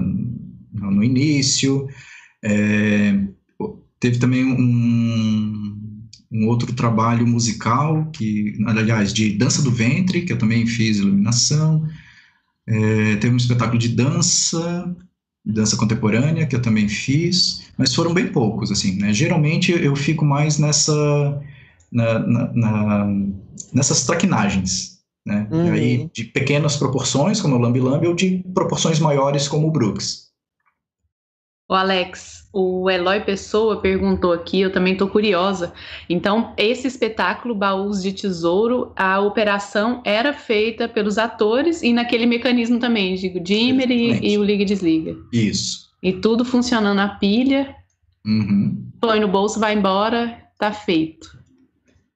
no 0.73 1.03
início. 1.03 1.87
É, 2.41 3.19
teve 3.99 4.19
também 4.19 4.45
um, 4.45 5.99
um 6.31 6.47
outro 6.47 6.73
trabalho 6.73 7.27
musical, 7.27 8.09
que, 8.11 8.57
aliás, 8.65 9.13
de 9.13 9.31
dança 9.37 9.61
do 9.61 9.71
ventre, 9.71 10.21
que 10.21 10.31
eu 10.31 10.37
também 10.37 10.65
fiz 10.65 10.99
iluminação. 10.99 11.85
É, 12.65 13.15
teve 13.17 13.33
um 13.33 13.37
espetáculo 13.37 13.79
de 13.79 13.89
dança 13.89 14.95
dança 15.45 15.77
contemporânea, 15.77 16.45
que 16.45 16.55
eu 16.55 16.61
também 16.61 16.87
fiz, 16.87 17.63
mas 17.77 17.93
foram 17.93 18.13
bem 18.13 18.27
poucos, 18.27 18.71
assim, 18.71 18.97
né? 18.97 19.13
Geralmente 19.13 19.71
eu 19.71 19.95
fico 19.95 20.25
mais 20.25 20.57
nessa, 20.57 21.41
na, 21.91 22.19
na, 22.19 22.53
na 22.53 23.07
nessas 23.73 24.05
traquinagens, 24.05 24.99
né? 25.25 25.47
Uhum. 25.51 25.71
Aí, 25.71 26.09
de 26.13 26.23
pequenas 26.25 26.75
proporções, 26.75 27.41
como 27.41 27.55
o 27.55 27.59
Lambi 27.59 27.79
Lambi, 27.79 28.07
ou 28.07 28.15
de 28.15 28.43
proporções 28.53 28.99
maiores, 28.99 29.47
como 29.47 29.67
o 29.67 29.71
Brooks. 29.71 30.28
O 31.69 31.75
Alex, 31.75 32.49
o 32.51 32.89
Eloy 32.89 33.19
Pessoa 33.19 33.79
perguntou 33.79 34.33
aqui, 34.33 34.59
eu 34.59 34.71
também 34.71 34.93
estou 34.93 35.07
curiosa. 35.07 35.71
Então, 36.09 36.51
esse 36.57 36.87
espetáculo 36.87 37.53
Baús 37.53 38.01
de 38.01 38.11
Tesouro, 38.11 38.91
a 38.95 39.19
operação 39.19 40.01
era 40.03 40.33
feita 40.33 40.89
pelos 40.89 41.19
atores 41.19 41.83
e 41.83 41.93
naquele 41.93 42.25
mecanismo 42.25 42.79
também, 42.79 43.13
digo, 43.13 43.39
dimmer 43.39 43.91
e, 43.91 44.31
e, 44.31 44.37
o 44.39 44.43
liga 44.43 44.63
e 44.63 44.65
desliga. 44.65 45.15
Isso. 45.31 45.91
E 46.01 46.11
tudo 46.11 46.43
funcionando 46.43 46.99
a 46.99 47.09
pilha. 47.09 47.75
Uhum. 48.25 48.89
Põe 48.99 49.19
no 49.19 49.27
bolso, 49.27 49.59
vai 49.59 49.75
embora, 49.75 50.41
tá 50.57 50.71
feito. 50.71 51.37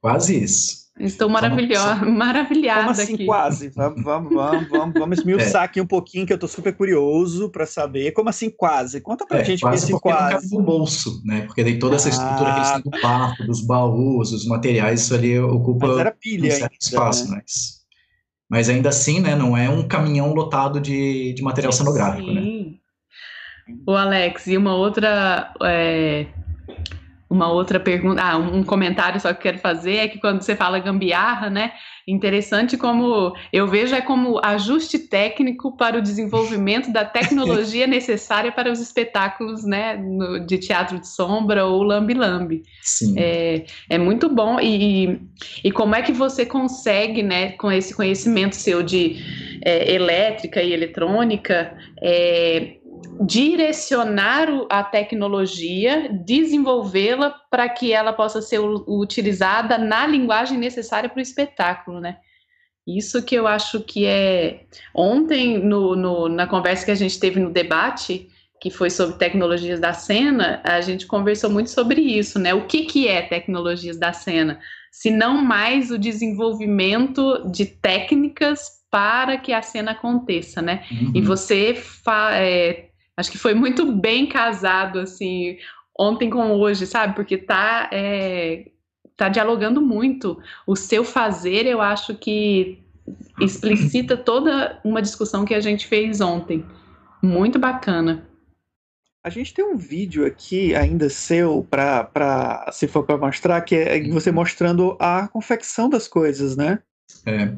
Quase 0.01 0.43
isso. 0.43 0.82
Estou 0.99 1.27
maravilhosa, 1.27 1.95
maravilhada 2.05 2.81
Como 2.81 2.91
assim, 2.91 3.15
aqui. 3.15 3.25
quase? 3.25 3.69
Vamos, 3.69 4.03
vamos, 4.03 4.33
vamos, 4.33 4.69
vamos, 4.69 4.93
vamos 4.93 5.17
esmiuçar 5.19 5.63
é. 5.63 5.65
aqui 5.65 5.81
um 5.81 5.87
pouquinho, 5.87 6.25
que 6.25 6.33
eu 6.33 6.35
estou 6.35 6.47
super 6.47 6.75
curioso 6.75 7.49
para 7.49 7.65
saber. 7.65 8.11
Como 8.11 8.29
assim, 8.29 8.49
quase? 8.49 9.01
Conta 9.01 9.25
pra 9.25 9.39
é, 9.39 9.43
gente 9.43 9.61
quase 9.61 9.91
esse 9.91 9.99
quase. 9.99 10.55
no 10.55 10.61
bolso, 10.61 11.21
né? 11.25 11.41
Porque 11.41 11.63
daí 11.63 11.79
toda 11.79 11.95
essa 11.95 12.09
estrutura 12.09 12.49
ah. 12.49 12.53
que 12.53 12.59
eles 12.59 12.71
têm 12.71 12.81
do 12.81 13.01
quarto, 13.01 13.43
dos 13.45 13.61
baús, 13.65 14.31
os 14.31 14.45
materiais, 14.45 15.01
isso 15.01 15.15
ali 15.15 15.39
ocupa 15.39 15.87
mas 15.87 15.97
era 15.97 16.11
pilha 16.11 16.47
um 16.47 16.51
certo 16.51 16.63
ainda, 16.63 16.77
espaço, 16.79 17.31
né? 17.31 17.41
mas, 17.41 17.81
mas 18.47 18.69
ainda 18.69 18.89
assim, 18.89 19.19
né? 19.19 19.35
Não 19.35 19.57
é 19.57 19.67
um 19.67 19.87
caminhão 19.87 20.31
lotado 20.31 20.79
de, 20.79 21.33
de 21.33 21.41
material 21.41 21.71
Sim. 21.71 21.79
cenográfico, 21.79 22.31
né? 22.31 22.73
O 23.87 23.93
Alex, 23.93 24.45
e 24.47 24.57
uma 24.57 24.75
outra 24.75 25.53
é, 25.63 26.27
uma 27.33 27.51
outra 27.51 27.79
pergunta, 27.79 28.21
ah, 28.21 28.37
um 28.37 28.63
comentário 28.63 29.19
só 29.19 29.33
que 29.33 29.39
eu 29.39 29.41
quero 29.41 29.57
fazer 29.57 29.95
é 29.95 30.07
que 30.07 30.19
quando 30.19 30.41
você 30.41 30.55
fala 30.55 30.77
gambiarra, 30.77 31.49
né, 31.49 31.73
interessante 32.07 32.77
como 32.77 33.33
eu 33.51 33.67
vejo 33.67 33.95
é 33.95 34.01
como 34.01 34.39
ajuste 34.43 34.99
técnico 34.99 35.75
para 35.75 35.97
o 35.97 36.01
desenvolvimento 36.01 36.91
da 36.93 37.03
tecnologia 37.03 37.87
necessária 37.87 38.51
para 38.51 38.71
os 38.71 38.79
espetáculos, 38.79 39.63
né, 39.63 39.97
no, 39.97 40.45
de 40.45 40.59
teatro 40.59 40.99
de 40.99 41.07
sombra 41.07 41.65
ou 41.65 41.81
lambi-lambi. 41.81 42.61
Sim. 42.83 43.15
É, 43.17 43.65
é 43.89 43.97
muito 43.97 44.29
bom 44.29 44.59
e, 44.59 45.19
e 45.63 45.71
como 45.71 45.95
é 45.95 46.03
que 46.03 46.11
você 46.11 46.45
consegue, 46.45 47.23
né, 47.23 47.53
com 47.53 47.71
esse 47.71 47.95
conhecimento 47.95 48.55
seu 48.55 48.83
de 48.83 49.17
é, 49.65 49.91
elétrica 49.91 50.61
e 50.61 50.71
eletrônica, 50.71 51.75
é, 51.99 52.77
direcionar 53.21 54.47
a 54.69 54.83
tecnologia, 54.83 56.09
desenvolvê-la 56.09 57.31
para 57.49 57.69
que 57.69 57.91
ela 57.91 58.13
possa 58.13 58.41
ser 58.41 58.59
utilizada 58.59 59.77
na 59.77 60.05
linguagem 60.07 60.57
necessária 60.57 61.09
para 61.09 61.19
o 61.19 61.21
espetáculo, 61.21 61.99
né? 61.99 62.17
Isso 62.85 63.23
que 63.23 63.35
eu 63.35 63.47
acho 63.47 63.81
que 63.81 64.05
é. 64.05 64.65
Ontem, 64.93 65.57
no, 65.57 65.95
no, 65.95 66.27
na 66.27 66.45
conversa 66.47 66.85
que 66.85 66.91
a 66.91 66.95
gente 66.95 67.17
teve 67.17 67.39
no 67.39 67.49
debate, 67.49 68.27
que 68.59 68.69
foi 68.69 68.89
sobre 68.89 69.17
tecnologias 69.17 69.79
da 69.79 69.93
cena, 69.93 70.61
a 70.63 70.81
gente 70.81 71.05
conversou 71.05 71.49
muito 71.49 71.69
sobre 71.69 72.01
isso, 72.01 72.37
né? 72.39 72.53
O 72.53 72.65
que, 72.65 72.83
que 72.83 73.07
é 73.07 73.21
tecnologias 73.21 73.97
da 73.97 74.11
cena? 74.11 74.59
Se 74.91 75.09
não 75.09 75.41
mais 75.41 75.91
o 75.91 75.97
desenvolvimento 75.97 77.49
de 77.49 77.65
técnicas 77.65 78.83
para 78.91 79.37
que 79.37 79.51
a 79.51 79.61
cena 79.61 79.91
aconteça, 79.91 80.61
né? 80.61 80.85
Uhum. 80.91 81.11
E 81.15 81.21
você 81.21 81.75
é, 82.33 82.89
Acho 83.17 83.31
que 83.31 83.37
foi 83.37 83.53
muito 83.53 83.91
bem 83.91 84.27
casado, 84.27 84.99
assim, 84.99 85.57
ontem 85.97 86.29
com 86.29 86.51
hoje, 86.53 86.87
sabe? 86.87 87.15
Porque 87.15 87.37
tá, 87.37 87.89
é, 87.91 88.71
tá 89.15 89.29
dialogando 89.29 89.81
muito. 89.81 90.41
O 90.65 90.75
seu 90.75 91.03
fazer, 91.03 91.65
eu 91.65 91.79
acho 91.79 92.15
que 92.15 92.83
explicita 93.39 94.17
toda 94.17 94.79
uma 94.83 95.01
discussão 95.01 95.45
que 95.45 95.53
a 95.53 95.59
gente 95.59 95.87
fez 95.87 96.21
ontem. 96.21 96.65
Muito 97.21 97.59
bacana. 97.59 98.27
A 99.23 99.29
gente 99.29 99.53
tem 99.53 99.63
um 99.63 99.77
vídeo 99.77 100.25
aqui 100.25 100.75
ainda 100.75 101.09
seu 101.09 101.65
para 101.69 102.69
se 102.73 102.87
for 102.89 103.03
para 103.03 103.17
mostrar 103.17 103.61
que 103.61 103.75
é 103.75 104.09
você 104.09 104.31
mostrando 104.31 104.97
a 104.99 105.29
confecção 105.29 105.89
das 105.89 106.09
coisas, 106.09 106.57
né? 106.57 106.79
É. 107.25 107.53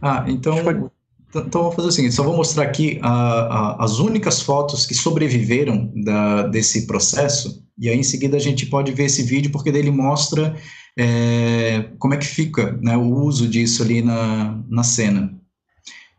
Ah, 0.00 0.24
então, 0.28 0.90
então 1.34 1.62
vou 1.62 1.72
fazer 1.72 1.88
o 1.88 1.92
seguinte, 1.92 2.14
só 2.14 2.22
vou 2.22 2.36
mostrar 2.36 2.64
aqui 2.64 2.98
a, 3.02 3.10
a, 3.10 3.84
as 3.84 3.98
únicas 3.98 4.42
fotos 4.42 4.86
que 4.86 4.94
sobreviveram 4.94 5.92
da, 6.04 6.42
desse 6.48 6.86
processo, 6.86 7.64
e 7.78 7.88
aí 7.88 7.98
em 7.98 8.02
seguida 8.02 8.36
a 8.36 8.40
gente 8.40 8.66
pode 8.66 8.92
ver 8.92 9.04
esse 9.04 9.22
vídeo, 9.22 9.50
porque 9.50 9.68
ele 9.68 9.90
mostra 9.90 10.56
é, 10.98 11.90
como 11.98 12.14
é 12.14 12.16
que 12.16 12.26
fica 12.26 12.78
né, 12.82 12.96
o 12.96 13.14
uso 13.14 13.48
disso 13.48 13.82
ali 13.82 14.02
na, 14.02 14.62
na 14.68 14.82
cena. 14.82 15.40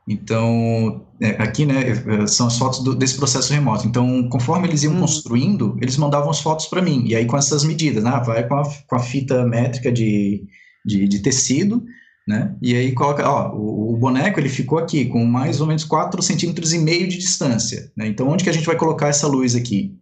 Então, 0.08 1.06
é, 1.22 1.30
aqui, 1.42 1.66
né, 1.66 1.96
são 2.28 2.48
as 2.48 2.58
fotos 2.58 2.84
do, 2.84 2.96
desse 2.96 3.16
processo 3.16 3.54
remoto. 3.54 3.88
Então, 3.88 4.28
conforme 4.30 4.68
eles 4.68 4.84
iam 4.84 4.94
uhum. 4.94 5.02
construindo, 5.02 5.78
eles 5.82 5.98
mandavam 5.98 6.30
as 6.30 6.42
fotos 6.42 6.66
para 6.66 6.82
mim. 6.82 7.04
E 7.06 7.16
aí, 7.16 7.26
com 7.26 7.38
essas 7.38 7.64
medidas, 7.64 8.04
né, 8.04 8.22
vai 8.26 8.48
com 8.48 8.56
a, 8.56 8.64
com 8.88 8.96
a 8.96 9.00
fita 9.00 9.46
métrica 9.46 9.92
de, 9.92 10.44
de, 10.86 11.08
de, 11.08 11.20
tecido, 11.20 11.84
né, 12.32 12.56
e 12.62 12.76
aí 12.76 12.94
coloca, 12.94 13.30
ó, 13.30 13.54
o, 13.54 13.94
o, 13.94 13.98
boneco, 13.98 14.40
ele 14.40 14.50
ficou 14.50 14.80
aqui, 14.80 15.06
com 15.06 15.26
mais 15.26 15.60
ou 15.60 15.68
menos 15.68 15.84
4 15.84 16.22
centímetros 16.22 16.74
e 16.74 16.80
meio 16.80 17.08
de 17.08 17.18
distância. 17.18 17.92
Né, 17.96 18.08
então, 18.08 18.28
onde 18.30 18.44
que 18.44 18.50
a 18.50 18.54
gente 18.54 18.66
vai 18.66 18.76
colocar 18.76 19.08
essa 19.08 19.28
luz 19.28 19.56
aqui? 19.56 19.96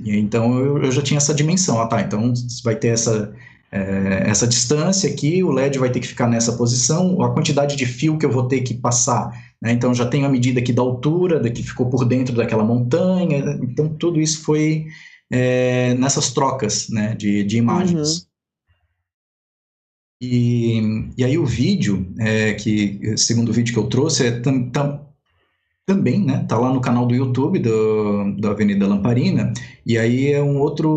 E 0.00 0.10
aí, 0.10 0.18
então, 0.18 0.58
eu, 0.58 0.82
eu 0.82 0.90
já 0.90 1.02
tinha 1.02 1.18
essa 1.18 1.34
dimensão. 1.34 1.80
Ah, 1.80 1.86
tá, 1.86 2.00
então 2.00 2.32
vai 2.64 2.74
ter 2.74 2.88
essa 2.88 3.32
é, 3.74 4.30
essa 4.30 4.46
distância 4.46 5.10
aqui, 5.10 5.42
o 5.42 5.50
LED 5.50 5.80
vai 5.80 5.90
ter 5.90 5.98
que 5.98 6.06
ficar 6.06 6.28
nessa 6.28 6.52
posição, 6.52 7.20
a 7.20 7.34
quantidade 7.34 7.74
de 7.74 7.84
fio 7.84 8.16
que 8.16 8.24
eu 8.24 8.30
vou 8.30 8.46
ter 8.46 8.60
que 8.60 8.72
passar, 8.72 9.32
né? 9.60 9.72
então 9.72 9.92
já 9.92 10.06
tenho 10.06 10.26
a 10.26 10.28
medida 10.28 10.60
aqui 10.60 10.72
da 10.72 10.80
altura, 10.80 11.40
da 11.40 11.50
que 11.50 11.60
ficou 11.60 11.90
por 11.90 12.04
dentro 12.04 12.36
daquela 12.36 12.62
montanha, 12.62 13.58
então 13.60 13.88
tudo 13.88 14.20
isso 14.20 14.44
foi 14.44 14.86
é, 15.28 15.92
nessas 15.94 16.32
trocas 16.32 16.88
né, 16.88 17.16
de, 17.16 17.42
de 17.42 17.56
imagens. 17.56 18.18
Uhum. 18.18 18.33
E, 20.20 21.10
e 21.18 21.24
aí 21.24 21.36
o 21.36 21.44
vídeo, 21.44 22.12
é, 22.18 22.54
que 22.54 23.16
segundo 23.16 23.50
o 23.50 23.52
vídeo 23.52 23.72
que 23.72 23.78
eu 23.78 23.88
trouxe, 23.88 24.26
é 24.26 24.40
tam, 24.40 24.70
tam, 24.70 25.04
também, 25.86 26.24
né? 26.24 26.44
Tá 26.48 26.56
lá 26.56 26.72
no 26.72 26.80
canal 26.80 27.06
do 27.06 27.14
YouTube 27.14 27.58
do, 27.58 28.34
da 28.38 28.50
Avenida 28.50 28.86
Lamparina, 28.86 29.52
e 29.84 29.98
aí 29.98 30.32
é 30.32 30.42
um 30.42 30.58
outro, 30.58 30.90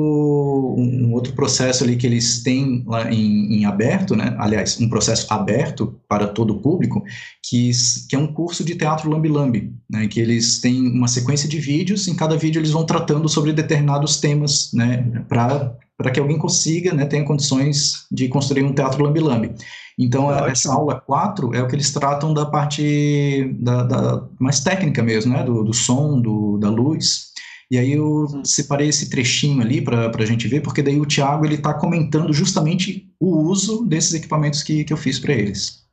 um 0.77 1.11
outro 1.13 1.33
processo 1.33 1.83
ali 1.83 1.97
que 1.97 2.07
eles 2.07 2.41
têm 2.41 2.83
lá 2.87 3.11
em, 3.11 3.59
em 3.59 3.65
aberto, 3.65 4.15
né? 4.15 4.33
Aliás, 4.39 4.79
um 4.79 4.87
processo 4.87 5.31
aberto 5.33 5.99
para 6.07 6.27
todo 6.27 6.51
o 6.51 6.61
público, 6.61 7.03
que, 7.43 7.71
que 8.09 8.15
é 8.15 8.19
um 8.19 8.31
curso 8.31 8.63
de 8.63 8.75
teatro 8.75 9.09
lambi-lambi, 9.09 9.73
né? 9.89 10.07
Que 10.07 10.21
eles 10.21 10.61
têm 10.61 10.87
uma 10.87 11.07
sequência 11.07 11.49
de 11.49 11.59
vídeos, 11.59 12.07
em 12.07 12.15
cada 12.15 12.37
vídeo 12.37 12.59
eles 12.59 12.71
vão 12.71 12.85
tratando 12.85 13.27
sobre 13.27 13.51
determinados 13.51 14.21
temas, 14.21 14.71
né? 14.73 15.25
Para 15.27 15.75
que 16.11 16.19
alguém 16.19 16.37
consiga, 16.37 16.93
né? 16.93 17.05
Tenha 17.05 17.25
condições 17.25 18.05
de 18.11 18.27
construir 18.27 18.63
um 18.63 18.73
teatro 18.73 19.03
lambi-lambi. 19.03 19.55
Então, 19.97 20.31
é 20.31 20.51
essa 20.51 20.71
aula 20.71 21.01
4 21.01 21.55
é 21.55 21.61
o 21.61 21.67
que 21.67 21.75
eles 21.75 21.91
tratam 21.91 22.33
da 22.33 22.45
parte 22.45 23.51
da, 23.59 23.83
da 23.83 24.27
mais 24.39 24.59
técnica 24.59 25.01
mesmo, 25.01 25.33
né? 25.33 25.43
Do, 25.43 25.63
do 25.63 25.73
som, 25.73 26.21
do, 26.21 26.57
da 26.57 26.69
luz. 26.69 27.31
E 27.69 27.77
aí 27.77 27.91
eu 27.93 28.27
separei 28.45 28.87
esse 28.87 29.09
trechinho 29.09 29.61
ali 29.61 29.81
para 29.81 30.09
a 30.09 30.25
gente 30.25 30.47
ver, 30.47 30.61
porque 30.61 30.81
daí 30.81 30.99
o 30.99 31.05
Tiago 31.05 31.45
ele 31.45 31.55
está 31.55 31.73
comentando 31.73 32.31
justamente 32.31 33.11
o 33.19 33.39
uso 33.39 33.85
desses 33.85 34.13
equipamentos 34.13 34.63
que, 34.63 34.83
que 34.83 34.93
eu 34.93 34.97
fiz 34.97 35.19
para 35.19 35.33
eles. 35.33 35.85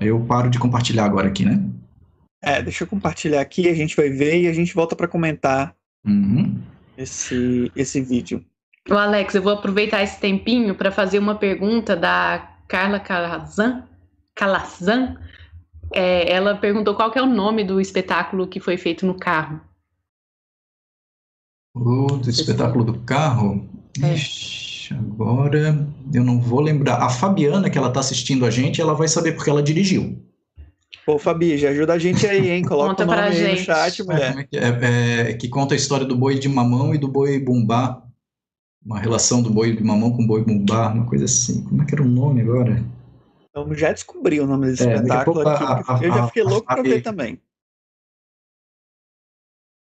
Eu 0.00 0.20
paro 0.20 0.50
de 0.50 0.58
compartilhar 0.58 1.04
agora 1.04 1.28
aqui, 1.28 1.44
né? 1.44 1.62
É, 2.42 2.62
deixa 2.62 2.84
eu 2.84 2.88
compartilhar 2.88 3.40
aqui, 3.40 3.68
a 3.68 3.74
gente 3.74 3.96
vai 3.96 4.08
ver 4.08 4.42
e 4.42 4.48
a 4.48 4.52
gente 4.52 4.74
volta 4.74 4.96
para 4.96 5.08
comentar 5.08 5.74
uhum. 6.04 6.60
esse, 6.96 7.70
esse 7.74 8.00
vídeo. 8.00 8.44
O 8.90 8.94
Alex, 8.94 9.34
eu 9.34 9.42
vou 9.42 9.52
aproveitar 9.52 10.02
esse 10.02 10.18
tempinho 10.18 10.74
para 10.74 10.90
fazer 10.90 11.18
uma 11.18 11.34
pergunta 11.34 11.94
da 11.94 12.56
Carla 12.66 12.98
Calazan, 12.98 13.84
Calazan 14.34 15.16
é, 15.92 16.30
ela 16.30 16.54
perguntou 16.54 16.94
qual 16.94 17.12
é 17.14 17.22
o 17.22 17.26
nome 17.26 17.64
do 17.64 17.80
espetáculo 17.80 18.46
que 18.46 18.60
foi 18.60 18.76
feito 18.76 19.06
no 19.06 19.14
carro. 19.14 19.60
O 21.74 22.06
do 22.06 22.28
espetáculo 22.28 22.84
do 22.84 22.98
carro? 23.00 23.68
É. 24.02 24.14
Ixi, 24.14 24.94
agora 24.94 25.86
eu 26.12 26.24
não 26.24 26.40
vou 26.40 26.60
lembrar. 26.60 26.96
A 27.02 27.08
Fabiana, 27.08 27.70
que 27.70 27.78
ela 27.78 27.88
está 27.88 28.00
assistindo 28.00 28.44
a 28.44 28.50
gente, 28.50 28.80
ela 28.80 28.94
vai 28.94 29.08
saber 29.08 29.32
porque 29.32 29.50
ela 29.50 29.62
dirigiu. 29.62 30.22
Pô, 31.06 31.18
Fabi, 31.18 31.56
já 31.56 31.70
ajuda 31.70 31.94
a 31.94 31.98
gente 31.98 32.26
aí, 32.26 32.50
hein? 32.50 32.62
Coloca 32.62 32.90
conta 32.90 33.04
o 33.04 33.06
nome 33.06 33.20
aí 33.20 33.32
gente. 33.34 33.60
no 33.60 33.64
chat, 33.64 34.02
mulher. 34.02 34.48
É, 34.52 34.58
é, 34.58 35.30
é, 35.30 35.32
que 35.34 35.48
conta 35.48 35.74
a 35.74 35.76
história 35.76 36.04
do 36.04 36.16
boi 36.16 36.38
de 36.38 36.48
mamão 36.48 36.94
e 36.94 36.98
do 36.98 37.08
boi 37.08 37.38
bumbá 37.38 38.07
uma 38.88 38.98
relação 38.98 39.42
do 39.42 39.50
boi 39.50 39.76
de 39.76 39.84
mamão 39.84 40.10
com 40.16 40.26
boi 40.26 40.42
bumbá, 40.42 40.88
uma 40.88 41.04
coisa 41.04 41.26
assim. 41.26 41.62
Como 41.64 41.82
é 41.82 41.84
que 41.84 41.94
era 41.94 42.02
o 42.02 42.08
nome 42.08 42.40
agora? 42.40 42.82
Eu 43.54 43.74
já 43.74 43.92
descobri 43.92 44.40
o 44.40 44.46
nome 44.46 44.68
desse 44.68 44.88
é, 44.88 44.94
espetáculo 44.94 45.46
aqui. 45.46 45.62
A, 45.62 45.94
a, 45.94 46.02
eu 46.02 46.10
já 46.10 46.26
fiquei 46.28 46.42
louco 46.42 46.66
para 46.66 46.82
ver 46.82 47.02
também. 47.02 47.38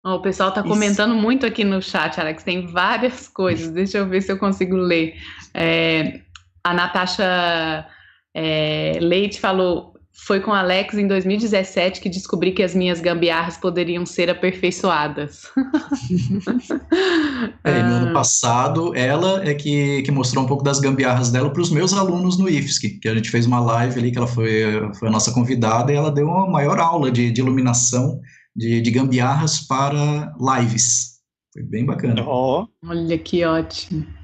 Oh, 0.03 0.15
o 0.15 0.21
pessoal 0.21 0.49
está 0.49 0.63
comentando 0.63 1.13
muito 1.13 1.45
aqui 1.45 1.63
no 1.63 1.79
chat, 1.79 2.19
Alex. 2.19 2.43
Tem 2.43 2.65
várias 2.65 3.27
coisas. 3.27 3.69
Deixa 3.69 3.99
eu 3.99 4.07
ver 4.07 4.21
se 4.21 4.31
eu 4.31 4.39
consigo 4.39 4.75
ler. 4.75 5.13
É, 5.53 6.21
a 6.63 6.73
Natasha 6.73 7.87
é, 8.33 8.97
Leite 8.99 9.39
falou: 9.39 9.93
foi 10.17 10.41
com 10.41 10.51
Alex 10.51 10.95
em 10.95 11.07
2017 11.07 12.01
que 12.01 12.09
descobri 12.09 12.51
que 12.51 12.63
as 12.63 12.73
minhas 12.73 12.99
gambiarras 12.99 13.55
poderiam 13.55 14.05
ser 14.05 14.29
aperfeiçoadas. 14.29 15.43
é, 17.63 17.83
no 17.83 17.93
ano 17.93 18.13
passado, 18.13 18.95
ela 18.95 19.47
é 19.47 19.53
que, 19.53 20.01
que 20.01 20.11
mostrou 20.11 20.43
um 20.43 20.47
pouco 20.47 20.63
das 20.63 20.79
gambiarras 20.79 21.31
dela 21.31 21.51
para 21.51 21.61
os 21.61 21.69
meus 21.69 21.93
alunos 21.93 22.37
no 22.37 22.49
IFSC, 22.49 22.99
que 22.99 23.07
a 23.07 23.15
gente 23.15 23.29
fez 23.29 23.45
uma 23.45 23.59
live 23.59 23.99
ali, 23.99 24.11
que 24.11 24.17
ela 24.17 24.27
foi, 24.27 24.63
foi 24.99 25.07
a 25.07 25.11
nossa 25.11 25.31
convidada, 25.31 25.93
e 25.93 25.95
ela 25.95 26.11
deu 26.11 26.27
uma 26.27 26.49
maior 26.49 26.79
aula 26.79 27.11
de, 27.11 27.31
de 27.31 27.39
iluminação 27.39 28.19
de, 28.55 28.81
de 28.81 28.91
gambiarras 28.91 29.61
para 29.61 30.33
lives. 30.39 31.17
Foi 31.53 31.63
bem 31.63 31.85
bacana. 31.85 32.25
Oh. 32.27 32.67
Olha 32.83 33.17
que 33.17 33.45
ótimo. 33.45 34.16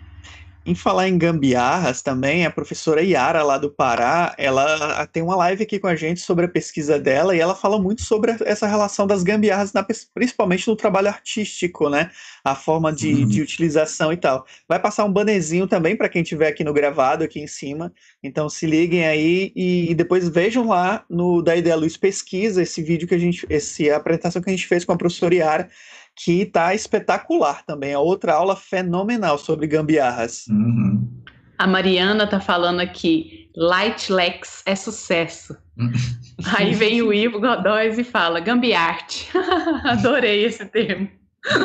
Em 0.66 0.74
falar 0.74 1.10
em 1.10 1.18
gambiarras 1.18 2.02
também, 2.02 2.46
a 2.46 2.52
professora 2.52 3.02
Yara 3.02 3.44
lá 3.44 3.58
do 3.58 3.70
Pará, 3.70 4.34
ela 4.38 5.06
tem 5.08 5.22
uma 5.22 5.36
live 5.36 5.64
aqui 5.64 5.78
com 5.78 5.88
a 5.88 5.96
gente 5.96 6.22
sobre 6.22 6.46
a 6.46 6.48
pesquisa 6.48 6.98
dela 6.98 7.36
e 7.36 7.40
ela 7.40 7.54
fala 7.54 7.78
muito 7.78 8.02
sobre 8.02 8.34
essa 8.46 8.66
relação 8.66 9.06
das 9.06 9.24
gambiarras, 9.24 9.74
na, 9.74 9.86
principalmente 10.14 10.66
no 10.70 10.76
trabalho 10.78 11.10
artístico, 11.10 11.90
né? 11.90 12.12
A 12.46 12.56
forma 12.56 12.94
de, 12.94 13.14
uhum. 13.14 13.28
de 13.28 13.42
utilização 13.42 14.14
e 14.14 14.18
tal. 14.18 14.46
Vai 14.66 14.80
passar 14.80 15.04
um 15.04 15.12
banezinho 15.12 15.68
também 15.68 15.98
para 15.98 16.08
quem 16.08 16.24
tiver 16.24 16.48
aqui 16.48 16.64
no 16.64 16.72
gravado, 16.72 17.26
aqui 17.26 17.42
em 17.42 17.48
cima. 17.48 17.92
Então 18.24 18.48
se 18.48 18.66
liguem 18.66 19.06
aí 19.06 19.52
e, 19.54 19.92
e 19.92 19.96
depois 19.96 20.30
vejam 20.30 20.70
lá 20.70 21.04
no 21.10 21.42
da 21.42 21.58
Ideia 21.58 21.76
Luz 21.76 21.98
Pesquisa 21.98 22.62
esse 22.64 22.82
vídeo 22.82 23.06
que 23.06 23.16
a 23.16 23.20
gente, 23.20 23.46
esse, 23.50 23.90
a 23.90 23.98
apresentação 23.98 24.42
que 24.42 24.50
a 24.50 24.54
gente 24.54 24.68
fez 24.68 24.86
com 24.86 24.94
a 24.94 24.98
professora 24.98 25.36
Yara 25.36 25.70
que 26.16 26.46
tá 26.46 26.74
espetacular 26.74 27.64
também. 27.66 27.92
É 27.92 27.98
outra 27.98 28.34
aula 28.34 28.56
fenomenal 28.56 29.38
sobre 29.38 29.68
gambiarras. 29.68 30.48
Uhum. 30.48 31.24
A 31.58 31.68
Mariana 31.68 32.28
tá 32.28 32.40
falando 32.40 32.80
aqui, 32.80 33.50
Lightlex 33.56 34.64
é 34.66 34.76
sucesso. 34.76 35.58
Aí 36.58 36.74
vem 36.74 37.02
o 37.02 37.14
Ivo 37.14 37.40
Godóis 37.40 37.98
e 37.98 38.04
fala, 38.04 38.40
gambiarte. 38.40 39.30
Adorei 39.86 40.46
esse 40.46 40.66
termo. 40.66 41.10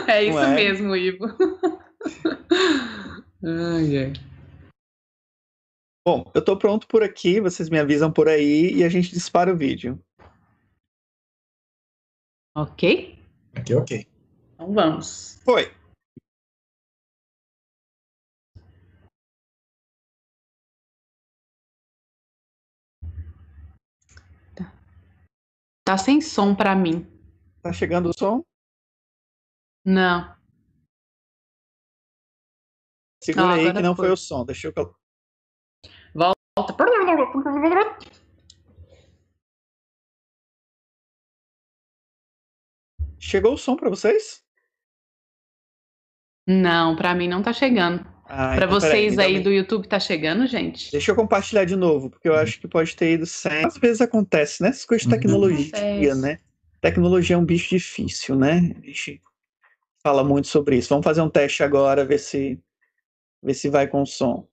É 0.06 0.24
isso 0.24 0.38
é? 0.38 0.54
mesmo, 0.54 0.94
Ivo. 0.94 1.24
ai, 3.44 3.96
ai. 3.98 4.12
Bom, 6.06 6.30
eu 6.34 6.42
tô 6.42 6.56
pronto 6.56 6.86
por 6.86 7.02
aqui, 7.02 7.40
vocês 7.40 7.68
me 7.68 7.78
avisam 7.78 8.10
por 8.10 8.28
aí 8.28 8.72
e 8.74 8.84
a 8.84 8.88
gente 8.88 9.10
dispara 9.10 9.52
o 9.52 9.56
vídeo. 9.56 10.02
Ok? 12.56 13.18
Aqui, 13.54 13.74
ok. 13.74 14.07
Então 14.58 14.74
vamos. 14.74 15.40
Foi. 15.44 15.72
Tá. 24.56 24.72
Tá 25.84 25.96
sem 25.96 26.20
som 26.20 26.56
para 26.56 26.74
mim. 26.74 27.06
Tá 27.62 27.72
chegando 27.72 28.08
o 28.08 28.12
som? 28.12 28.42
Não. 29.84 30.36
Segura 33.22 33.46
não, 33.46 33.52
aí 33.52 33.72
que 33.72 33.80
não 33.80 33.94
foi. 33.94 34.06
foi 34.06 34.12
o 34.12 34.16
som. 34.16 34.44
Deixa 34.44 34.66
eu. 34.66 34.96
Volta. 36.12 36.74
Chegou 43.20 43.54
o 43.54 43.56
som 43.56 43.76
para 43.76 43.88
vocês? 43.88 44.47
Não, 46.48 46.96
para 46.96 47.14
mim 47.14 47.28
não 47.28 47.42
tá 47.42 47.52
chegando. 47.52 48.02
Ah, 48.24 48.54
para 48.54 48.64
então, 48.64 48.80
vocês 48.80 49.16
peraí, 49.16 49.36
aí 49.36 49.42
do 49.42 49.50
YouTube 49.50 49.86
tá 49.86 50.00
chegando, 50.00 50.46
gente? 50.46 50.90
Deixa 50.90 51.10
eu 51.10 51.14
compartilhar 51.14 51.66
de 51.66 51.76
novo, 51.76 52.08
porque 52.08 52.26
eu 52.26 52.32
uhum. 52.32 52.38
acho 52.38 52.58
que 52.58 52.66
pode 52.66 52.96
ter 52.96 53.12
ido 53.12 53.26
sem. 53.26 53.66
Às 53.66 53.76
vezes 53.76 54.00
acontece, 54.00 54.62
né? 54.62 54.70
Essas 54.70 54.86
coisas 54.86 55.06
de 55.06 55.12
uhum. 55.12 55.20
tecnologia, 55.20 56.14
uhum. 56.14 56.20
né? 56.20 56.38
Tecnologia 56.80 57.36
é 57.36 57.38
um 57.38 57.44
bicho 57.44 57.68
difícil, 57.68 58.34
né? 58.34 58.74
A 58.82 58.86
gente 58.86 59.20
fala 60.02 60.24
muito 60.24 60.48
sobre 60.48 60.76
isso. 60.76 60.88
Vamos 60.88 61.04
fazer 61.04 61.20
um 61.20 61.28
teste 61.28 61.62
agora, 61.62 62.04
ver 62.04 62.18
se 62.18 62.58
ver 63.42 63.54
se 63.54 63.68
vai 63.68 63.86
com 63.86 64.00
o 64.00 64.06
som. 64.06 64.48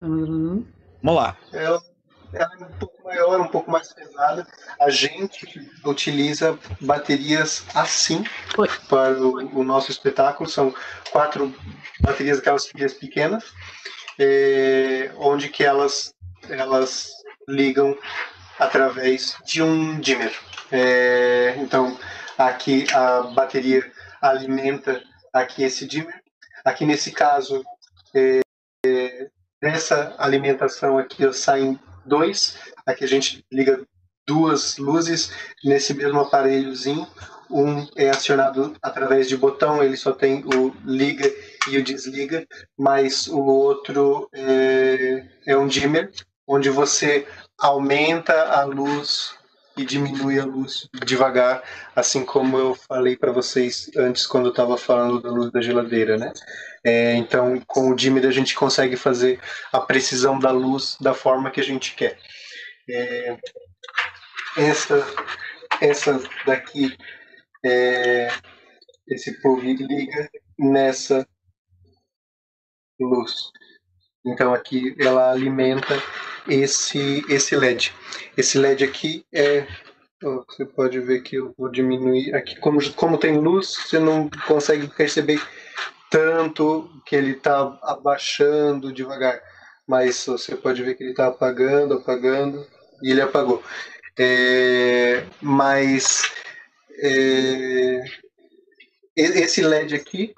Vamos 0.00 0.66
lá. 1.02 1.38
Ela, 1.52 1.80
ela 2.32 2.50
é 2.60 2.64
um 2.64 2.78
pouco 2.78 3.04
maior, 3.04 3.40
um 3.40 3.48
pouco 3.48 3.70
mais 3.70 3.92
pesada. 3.92 4.46
A 4.80 4.90
gente 4.90 5.70
utiliza 5.84 6.58
baterias 6.80 7.64
assim 7.74 8.24
Oi. 8.56 8.68
para 8.88 9.18
o, 9.20 9.60
o 9.60 9.64
nosso 9.64 9.90
espetáculo. 9.90 10.48
São 10.48 10.74
quatro 11.10 11.54
baterias, 12.00 12.38
aquelas 12.38 12.66
filhas 12.66 12.94
pequenas, 12.94 13.44
é, 14.18 15.10
onde 15.16 15.48
que 15.48 15.64
elas, 15.64 16.14
elas 16.48 17.10
ligam 17.48 17.96
através 18.58 19.36
de 19.44 19.62
um 19.62 20.00
dimmer. 20.00 20.32
É, 20.70 21.54
então, 21.58 21.98
aqui 22.38 22.86
a 22.92 23.22
bateria 23.22 23.90
alimenta 24.20 25.02
aqui 25.32 25.64
esse 25.64 25.86
dimmer. 25.86 26.22
Aqui 26.64 26.86
nesse 26.86 27.10
caso, 27.10 27.62
é, 28.14 28.40
é, 28.86 29.28
dessa 29.60 30.14
alimentação 30.18 30.96
aqui 30.96 31.26
ó, 31.26 31.32
saem 31.32 31.78
dois. 32.04 32.56
Aqui 32.86 33.04
a 33.04 33.08
gente 33.08 33.44
liga 33.50 33.86
duas 34.26 34.78
luzes 34.78 35.32
nesse 35.64 35.94
mesmo 35.94 36.20
aparelhozinho. 36.20 37.06
Um 37.50 37.86
é 37.96 38.08
acionado 38.08 38.74
através 38.80 39.28
de 39.28 39.36
botão, 39.36 39.82
ele 39.82 39.96
só 39.96 40.12
tem 40.12 40.42
o 40.44 40.74
liga 40.84 41.30
e 41.68 41.76
o 41.76 41.84
desliga, 41.84 42.46
mas 42.78 43.26
o 43.26 43.40
outro 43.40 44.28
é, 44.32 45.26
é 45.46 45.56
um 45.56 45.66
dimmer, 45.66 46.10
onde 46.46 46.70
você 46.70 47.26
aumenta 47.58 48.32
a 48.44 48.64
luz 48.64 49.34
e 49.76 49.84
diminui 49.84 50.38
a 50.38 50.44
luz 50.44 50.88
devagar, 51.04 51.62
assim 51.96 52.24
como 52.24 52.58
eu 52.58 52.74
falei 52.74 53.16
para 53.16 53.32
vocês 53.32 53.90
antes 53.96 54.26
quando 54.26 54.46
eu 54.46 54.50
estava 54.50 54.76
falando 54.76 55.20
da 55.20 55.30
luz 55.30 55.50
da 55.50 55.60
geladeira, 55.60 56.16
né? 56.16 56.32
É, 56.84 57.14
então, 57.14 57.60
com 57.66 57.90
o 57.90 57.94
dimmer 57.94 58.26
a 58.26 58.30
gente 58.30 58.54
consegue 58.54 58.96
fazer 58.96 59.40
a 59.72 59.80
precisão 59.80 60.38
da 60.38 60.50
luz 60.50 60.96
da 61.00 61.14
forma 61.14 61.50
que 61.50 61.60
a 61.60 61.64
gente 61.64 61.94
quer. 61.94 62.18
É, 62.88 63.36
essa, 64.56 65.06
essa 65.80 66.22
daqui, 66.44 66.96
é, 67.64 68.28
esse 69.08 69.40
plug 69.40 69.74
liga 69.74 70.30
nessa 70.58 71.26
luz. 73.00 73.50
Então 74.24 74.54
aqui 74.54 74.94
ela 75.00 75.32
alimenta 75.32 75.94
esse 76.48 77.24
esse 77.28 77.56
LED. 77.56 77.92
Esse 78.36 78.58
LED 78.58 78.84
aqui 78.84 79.24
é 79.32 79.66
você 80.20 80.64
pode 80.64 81.00
ver 81.00 81.22
que 81.22 81.36
eu 81.36 81.52
vou 81.58 81.68
diminuir 81.68 82.34
aqui 82.34 82.58
como 82.60 82.78
como 82.92 83.18
tem 83.18 83.38
luz, 83.38 83.74
você 83.86 83.98
não 83.98 84.30
consegue 84.46 84.86
perceber 84.86 85.40
tanto 86.10 86.88
que 87.06 87.16
ele 87.16 87.32
está 87.32 87.78
abaixando 87.82 88.92
devagar, 88.92 89.40
mas 89.86 90.26
você 90.26 90.54
pode 90.54 90.82
ver 90.82 90.94
que 90.94 91.02
ele 91.02 91.10
está 91.12 91.26
apagando, 91.26 91.94
apagando 91.94 92.66
e 93.02 93.10
ele 93.10 93.20
apagou. 93.22 93.62
É, 94.18 95.24
mas 95.40 96.22
é, 97.02 98.04
esse 99.14 99.60
LED 99.60 99.94
aqui 99.94 100.34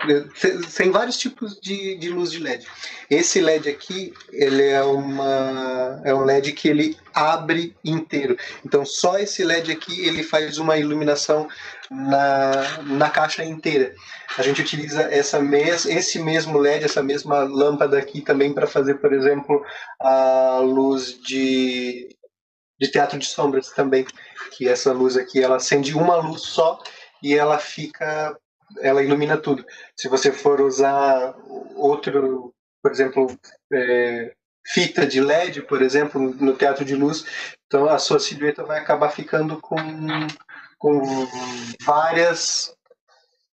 tem 0.77 0.91
vários 0.91 1.17
tipos 1.17 1.61
de, 1.61 1.97
de 1.97 2.09
luz 2.09 2.33
de 2.33 2.41
LED. 2.41 2.67
Esse 3.09 3.41
LED 3.41 3.69
aqui 3.69 4.13
ele 4.33 4.67
é 4.67 4.83
uma 4.83 6.01
é 6.05 6.13
um 6.13 6.25
LED 6.25 6.53
que 6.53 6.69
ele 6.69 6.97
abre 7.15 7.77
inteiro. 7.85 8.37
Então 8.67 8.85
só 8.85 9.17
esse 9.19 9.45
LED 9.45 9.71
aqui 9.71 10.05
ele 10.05 10.25
faz 10.25 10.59
uma 10.59 10.77
iluminação 10.77 11.49
na, 11.89 12.83
na 12.83 13.11
caixa 13.11 13.45
inteira. 13.45 13.95
A 14.37 14.43
gente 14.43 14.63
utiliza 14.63 15.03
essa 15.03 15.41
mes, 15.41 15.87
esse 15.87 16.19
mesmo 16.19 16.59
LED, 16.59 16.85
essa 16.85 17.03
mesma 17.03 17.45
lâmpada 17.45 17.97
aqui 17.97 18.21
também 18.21 18.53
para 18.53 18.67
fazer, 18.67 18.97
por 18.97 19.13
exemplo, 19.13 19.65
a 20.01 20.59
luz 20.59 21.21
de 21.23 22.09
de 22.81 22.91
teatro 22.91 23.17
de 23.17 23.27
sombras 23.27 23.71
também, 23.71 24.05
que 24.51 24.69
essa 24.69 24.93
luz 24.93 25.17
aqui 25.17 25.41
ela 25.41 25.57
acende 25.57 25.95
uma 25.95 26.17
luz 26.17 26.43
só 26.43 26.83
e 27.23 27.33
ela 27.33 27.57
fica 27.57 28.37
ela 28.81 29.03
ilumina 29.03 29.37
tudo. 29.37 29.65
Se 29.97 30.09
você 30.09 30.33
for 30.33 30.61
usar 30.61 31.35
outro, 31.75 32.53
por 32.83 32.91
exemplo, 32.91 33.27
é, 33.73 34.35
fita 34.67 35.07
de 35.07 35.21
LED, 35.21 35.63
por 35.63 35.83
exemplo, 35.83 36.21
no 36.21 36.55
teatro 36.55 36.85
de 36.85 36.95
luz, 36.95 37.25
então 37.67 37.89
a 37.89 37.99
sua 37.99 38.19
silhueta 38.19 38.65
vai 38.65 38.79
acabar 38.79 39.11
ficando 39.11 39.61
com, 39.61 39.77
com 40.79 41.03
várias 41.85 42.75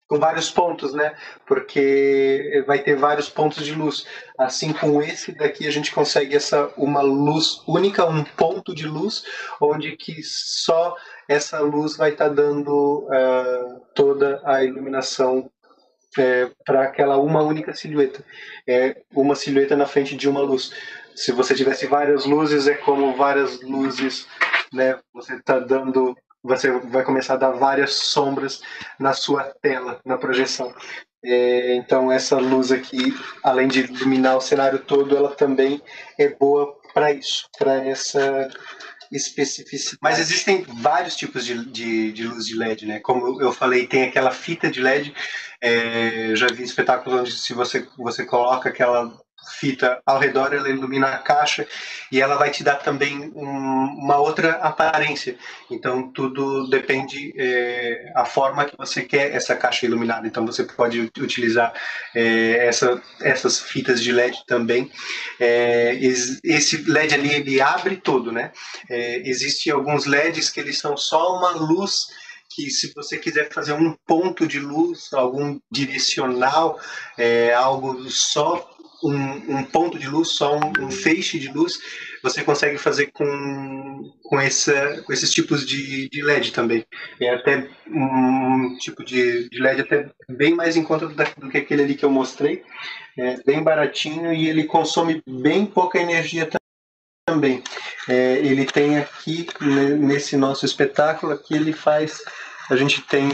com 0.07 0.17
vários 0.17 0.49
pontos, 0.49 0.93
né? 0.93 1.13
Porque 1.45 2.63
vai 2.65 2.79
ter 2.79 2.95
vários 2.95 3.29
pontos 3.29 3.65
de 3.65 3.73
luz. 3.73 4.05
Assim 4.38 4.71
com 4.71 5.01
esse 5.01 5.31
daqui 5.34 5.67
a 5.67 5.71
gente 5.71 5.91
consegue 5.91 6.35
essa 6.35 6.71
uma 6.77 7.01
luz 7.01 7.61
única, 7.67 8.05
um 8.05 8.23
ponto 8.23 8.73
de 8.73 8.88
luz, 8.88 9.23
onde 9.61 9.97
que 9.97 10.21
só 10.23 10.95
essa 11.27 11.59
luz 11.59 11.97
vai 11.97 12.11
estar 12.11 12.29
tá 12.29 12.35
dando 12.35 13.07
uh, 13.07 13.81
toda 13.93 14.41
a 14.45 14.63
iluminação 14.63 15.49
é, 16.17 16.49
para 16.65 16.84
aquela 16.84 17.17
uma 17.17 17.41
única 17.41 17.73
silhueta. 17.75 18.23
É 18.67 19.01
uma 19.13 19.35
silhueta 19.35 19.75
na 19.75 19.85
frente 19.85 20.15
de 20.15 20.29
uma 20.29 20.41
luz. 20.41 20.71
Se 21.15 21.31
você 21.31 21.55
tivesse 21.55 21.85
várias 21.88 22.25
luzes, 22.25 22.67
é 22.67 22.75
como 22.75 23.15
várias 23.15 23.61
luzes, 23.61 24.27
né? 24.71 24.99
Você 25.13 25.35
está 25.35 25.59
dando, 25.59 26.15
você 26.48 26.72
vai 26.72 27.03
começar 27.03 27.34
a 27.34 27.38
dar 27.38 27.52
várias 27.52 27.94
sombras 27.94 28.61
na 28.99 29.14
sua 29.14 29.44
tela, 29.61 29.99
na 30.06 30.18
projeção. 30.18 30.74
É, 31.24 31.76
então 31.76 32.11
essa 32.11 32.38
luz 32.38 32.72
aqui, 32.72 33.14
além 33.44 33.68
de 33.68 33.82
iluminar 33.82 34.38
o 34.38 34.41
cenário 34.41 34.80
todo, 34.80 35.15
ela 35.15 35.36
também 35.36 35.82
é 36.18 36.30
boa 36.30 36.76
para 36.94 37.11
isso, 37.11 37.49
para 37.57 37.86
essa 37.86 38.49
especificidade. 39.11 39.99
Mas 40.02 40.19
existem 40.19 40.61
vários 40.61 41.15
tipos 41.15 41.45
de, 41.45 41.65
de, 41.65 42.11
de, 42.11 42.28
luz 42.28 42.45
de 42.45 42.56
LED, 42.56 42.86
né? 42.86 42.99
Como 42.99 43.41
eu 43.41 43.52
falei, 43.52 43.88
tem 43.88 44.03
aquela 44.03 44.32
fita 44.32 44.69
de 44.69 44.82
LED. 44.82 45.14
É, 45.61 46.36
já 46.36 46.48
vi 46.48 46.64
espetáculos 46.64 47.22
onde 47.22 47.32
se 47.32 47.53
você, 47.53 47.88
você 47.98 48.26
coloca 48.26 48.69
aquela 48.69 49.11
fita 49.60 50.02
ao 50.06 50.19
redor, 50.19 50.53
ela 50.53 50.69
ilumina 50.69 51.07
a 51.07 51.18
caixa 51.18 51.68
e 52.11 52.22
ela 52.22 52.36
vai 52.36 52.52
te 52.52 52.64
dar 52.64 52.76
também 52.76 53.32
um, 53.36 53.45
uma 53.45 54.18
outra 54.18 54.52
aparência. 54.56 55.38
Então 55.69 56.11
tudo 56.11 56.69
depende 56.69 57.34
é, 57.38 58.11
a 58.15 58.26
forma 58.26 58.65
que 58.65 58.78
você 58.78 59.03
quer 59.03 59.34
essa 59.34 59.56
caixa 59.56 59.86
iluminada. 59.86 60.28
Então 60.28 60.45
você 60.45 60.64
pode 60.64 61.11
utilizar 61.19 61.74
é, 62.15 62.68
essa, 62.68 63.02
essas 63.22 63.60
fitas 63.60 64.02
de 64.02 64.11
LED 64.11 64.44
também. 64.45 64.91
É, 65.40 65.95
esse 66.44 66.90
LED 66.90 67.14
ali 67.14 67.34
ele 67.34 67.61
abre 67.61 67.98
todo, 67.98 68.32
né? 68.32 68.52
É, 68.90 69.28
Existem 69.28 69.74
alguns 69.74 70.06
LEDs 70.06 70.49
que 70.49 70.60
eles 70.60 70.78
são 70.80 70.95
só 70.95 71.38
uma 71.38 71.52
luz 71.52 72.07
que 72.49 72.69
se 72.69 72.91
você 72.95 73.18
quiser 73.18 73.52
fazer 73.52 73.74
um 73.74 73.95
ponto 74.06 74.48
de 74.48 74.60
luz, 74.60 75.14
algum 75.14 75.60
direcional, 75.69 76.80
é, 77.18 77.53
algo 77.53 78.10
só 78.10 78.77
um, 79.03 79.57
um, 79.57 79.64
ponto 79.64 79.98
de 79.98 80.07
luz, 80.07 80.30
só 80.30 80.57
um, 80.57 80.86
um, 80.86 80.91
feixe 80.91 81.40
de 81.40 81.49
luz, 81.49 81.80
você 82.24 82.44
consegue 82.44 82.78
fazer 82.78 83.11
com, 83.11 84.14
com, 84.24 84.38
com 84.38 85.14
esses 85.14 85.32
tipos 85.32 85.65
de, 85.65 86.10
de 86.10 86.22
LED 86.22 86.52
também. 86.52 86.86
É 87.19 87.30
até 87.30 87.69
um 87.88 88.78
tipo 88.80 89.03
de, 89.03 89.49
de 89.49 89.60
LED 89.60 89.82
até 89.82 90.10
bem 90.30 90.56
mais 90.56 90.76
em 90.76 90.84
conta 90.84 91.07
do, 91.07 91.15
do, 91.15 91.49
que 91.49 91.57
aquele 91.57 91.84
ali 91.84 91.95
que 91.95 92.06
eu 92.06 92.11
mostrei. 92.11 92.64
É 93.18 93.41
bem 93.44 93.64
baratinho 93.64 94.32
e 94.34 94.48
ele 94.48 94.65
consome 94.65 95.22
bem 95.28 95.65
pouca 95.65 95.99
energia 95.99 96.49
também. 97.26 97.64
É, 98.07 98.38
ele 98.38 98.65
tem 98.65 98.98
aqui, 98.98 99.48
nesse 99.99 100.38
nosso 100.38 100.65
espetáculo, 100.65 101.34
aqui 101.34 101.56
ele 101.56 101.74
faz, 101.74 102.22
a 102.69 102.76
gente 102.76 103.02
tem 103.02 103.30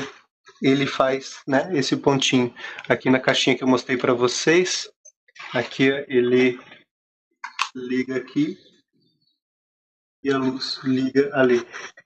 ele 0.63 0.87
faz 0.87 1.39
né, 1.45 1.69
esse 1.73 1.97
pontinho 1.97 2.53
aqui 2.87 3.09
na 3.09 3.19
caixinha 3.19 3.55
que 3.55 3.63
eu 3.63 3.67
mostrei 3.67 3.97
para 3.97 4.13
vocês. 4.13 4.87
Aqui 5.53 5.83
ele 6.07 6.59
liga 7.75 8.17
aqui 8.17 8.57
e 10.23 10.31
a 10.31 10.37
luz 10.37 10.79
liga 10.83 11.29
ali. 11.33 11.63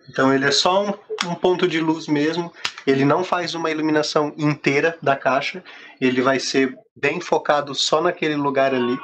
Então 0.09 0.33
ele 0.33 0.43
é 0.43 0.51
só 0.51 0.83
um, 0.85 1.29
um, 1.29 1.35
ponto 1.35 1.65
de 1.65 1.79
luz 1.79 2.07
mesmo. 2.07 2.51
Ele 2.85 3.05
não 3.05 3.23
faz 3.23 3.55
uma 3.55 3.71
iluminação 3.71 4.33
inteira 4.37 4.97
da 5.01 5.15
caixa. 5.15 5.63
Ele 6.01 6.21
vai 6.21 6.39
ser 6.39 6.77
bem 6.93 7.21
focado 7.21 7.73
só 7.73 8.01
naquele 8.01 8.35
lugar 8.35 8.75
ali. 8.75 8.97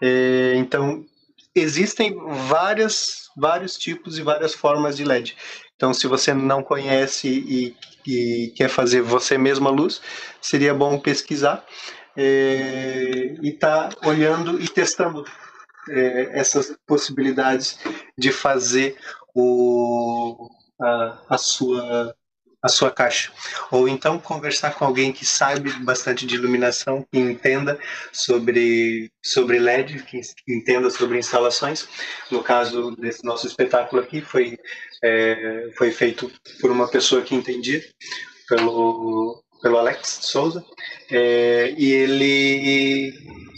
É, 0.00 0.54
então 0.56 1.04
existem 1.52 2.16
várias, 2.46 3.28
vários 3.36 3.76
tipos 3.76 4.18
e 4.18 4.22
várias 4.22 4.54
formas 4.54 4.96
de 4.96 5.04
LED. 5.04 5.36
Então 5.74 5.92
se 5.92 6.06
você 6.06 6.32
não 6.32 6.62
conhece 6.62 7.26
e, 7.26 7.76
e 8.06 8.52
quer 8.54 8.68
fazer 8.68 9.00
você 9.02 9.36
mesma 9.36 9.68
luz, 9.68 10.00
seria 10.40 10.72
bom 10.72 10.96
pesquisar 10.96 11.66
é, 12.16 13.36
e 13.42 13.48
está 13.48 13.90
olhando 14.04 14.60
e 14.60 14.68
testando 14.68 15.24
é, 15.88 16.38
essas 16.38 16.76
possibilidades 16.86 17.78
de 18.16 18.32
fazer 18.32 18.96
o, 19.34 20.48
a, 20.80 21.18
a, 21.30 21.38
sua 21.38 22.14
a 22.62 22.68
sua 22.68 22.90
caixa. 22.90 23.32
Ou 23.70 23.88
então 23.88 24.18
conversar 24.18 24.74
com 24.74 24.84
alguém 24.84 25.12
que 25.12 25.24
sabe 25.24 25.72
bastante 25.82 26.26
de 26.26 26.34
iluminação, 26.34 27.06
que 27.10 27.18
entenda 27.18 27.78
sobre, 28.12 29.10
sobre 29.22 29.58
LED, 29.58 30.02
que 30.02 30.20
entenda 30.48 30.90
sobre 30.90 31.18
instalações. 31.18 31.88
No 32.30 32.42
caso 32.42 32.94
desse 32.96 33.24
nosso 33.24 33.46
espetáculo 33.46 34.02
aqui, 34.02 34.20
foi, 34.20 34.58
é, 35.02 35.70
foi 35.76 35.90
feito 35.90 36.30
por 36.60 36.70
uma 36.70 36.88
pessoa 36.88 37.22
que 37.22 37.34
entendia, 37.34 37.82
pelo, 38.46 39.42
pelo 39.62 39.78
Alex 39.78 40.20
Souza, 40.22 40.64
é, 41.10 41.74
e 41.76 41.92
ele 41.92 43.14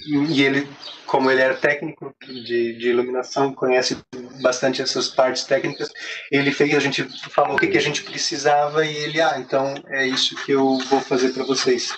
e 0.06 0.42
ele 0.42 0.68
como 1.12 1.30
ele 1.30 1.42
era 1.42 1.54
técnico 1.54 2.14
de, 2.22 2.72
de 2.72 2.88
iluminação, 2.88 3.52
conhece 3.52 3.98
bastante 4.40 4.80
essas 4.80 5.08
partes 5.08 5.44
técnicas, 5.44 5.90
ele 6.30 6.50
fez, 6.50 6.74
a 6.74 6.80
gente 6.80 7.04
falou 7.28 7.54
o 7.54 7.58
que, 7.58 7.66
que 7.66 7.76
a 7.76 7.82
gente 7.82 8.02
precisava 8.02 8.86
e 8.86 8.96
ele, 8.96 9.20
ah, 9.20 9.34
então 9.36 9.74
é 9.88 10.06
isso 10.06 10.34
que 10.42 10.52
eu 10.52 10.78
vou 10.88 11.02
fazer 11.02 11.34
para 11.34 11.44
vocês. 11.44 11.94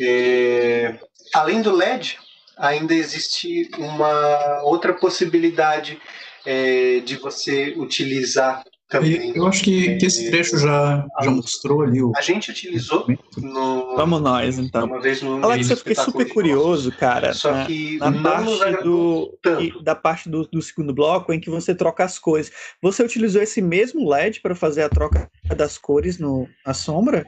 É, 0.00 0.94
além 1.34 1.60
do 1.60 1.74
LED, 1.74 2.20
ainda 2.56 2.94
existe 2.94 3.68
uma 3.78 4.62
outra 4.62 4.94
possibilidade 4.94 6.00
é, 6.46 7.00
de 7.00 7.16
você 7.16 7.74
utilizar 7.76 8.62
também. 8.98 9.32
Eu 9.36 9.46
acho 9.46 9.62
que, 9.62 9.96
que 9.96 10.06
esse 10.06 10.30
trecho 10.30 10.58
já, 10.58 11.06
já 11.22 11.30
mostrou 11.30 11.82
ali 11.82 12.02
o. 12.02 12.12
A 12.16 12.20
gente 12.20 12.50
utilizou 12.50 13.06
no. 13.36 13.96
Vamos 13.96 14.20
nós, 14.20 14.58
então. 14.58 14.86
Uma 14.86 15.00
vez 15.00 15.22
no. 15.22 15.44
Alex, 15.44 15.70
eu 15.70 15.76
fiquei 15.76 15.94
super 15.94 16.32
curioso, 16.32 16.92
cara. 16.92 17.34
Só 17.34 17.52
na, 17.52 17.66
que 17.66 17.98
na 17.98 18.12
parte 18.22 18.82
do, 18.82 19.38
tanto. 19.42 19.82
da 19.82 19.94
parte 19.94 20.28
do, 20.28 20.46
do 20.46 20.62
segundo 20.62 20.94
bloco 20.94 21.32
em 21.32 21.40
que 21.40 21.50
você 21.50 21.74
troca 21.74 22.04
as 22.04 22.18
cores. 22.18 22.50
Você 22.80 23.02
utilizou 23.02 23.42
esse 23.42 23.60
mesmo 23.60 24.08
LED 24.08 24.40
para 24.40 24.54
fazer 24.54 24.82
a 24.82 24.88
troca 24.88 25.30
das 25.56 25.76
cores 25.78 26.18
no, 26.18 26.48
na 26.66 26.74
sombra? 26.74 27.26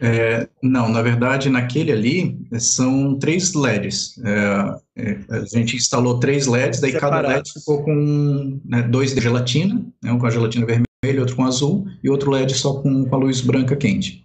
É, 0.00 0.48
não, 0.62 0.88
na 0.88 1.02
verdade, 1.02 1.50
naquele 1.50 1.90
ali 1.90 2.38
eh, 2.52 2.58
são 2.58 3.18
três 3.18 3.54
LEDs. 3.54 4.18
É, 4.24 4.74
é, 4.96 5.18
a 5.30 5.44
gente 5.44 5.76
instalou 5.76 6.20
três 6.20 6.46
LEDs, 6.46 6.80
daí 6.80 6.92
cada 6.92 7.16
LED 7.16 7.26
Separados. 7.26 7.52
ficou 7.52 7.82
com 7.82 8.60
né, 8.64 8.82
dois 8.82 9.14
de 9.14 9.20
gelatina, 9.20 9.84
né, 10.02 10.12
um 10.12 10.18
com 10.18 10.26
a 10.26 10.30
gelatina 10.30 10.64
vermelha, 10.64 11.20
outro 11.20 11.34
com 11.34 11.44
azul, 11.44 11.86
e 12.02 12.08
outro 12.08 12.30
LED 12.30 12.54
só 12.54 12.80
com, 12.80 13.04
com 13.04 13.14
a 13.14 13.18
luz 13.18 13.40
branca 13.40 13.74
quente. 13.74 14.24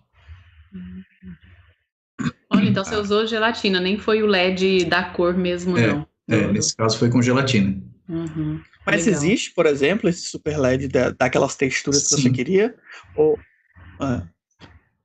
Olha, 2.50 2.70
então 2.70 2.86
você 2.86 2.96
usou 2.96 3.26
gelatina, 3.26 3.80
nem 3.80 3.98
foi 3.98 4.22
o 4.22 4.28
LED 4.28 4.86
da 4.86 5.04
cor 5.04 5.36
mesmo, 5.36 5.76
É, 5.78 5.88
não. 5.88 6.08
É, 6.30 6.52
nesse 6.52 6.76
caso 6.76 6.98
foi 7.00 7.10
com 7.10 7.22
gelatina. 7.22 7.82
Uhum. 8.08 8.62
Mas 8.86 9.06
Legal. 9.06 9.24
existe, 9.24 9.52
por 9.54 9.66
exemplo, 9.66 10.10
esse 10.10 10.24
super 10.24 10.60
LED 10.60 10.88
da, 10.88 11.10
daquelas 11.10 11.56
texturas 11.56 12.04
que 12.04 12.10
você 12.10 12.22
Sim. 12.22 12.32
queria? 12.32 12.76
Ou, 13.16 13.40
ah, 14.00 14.24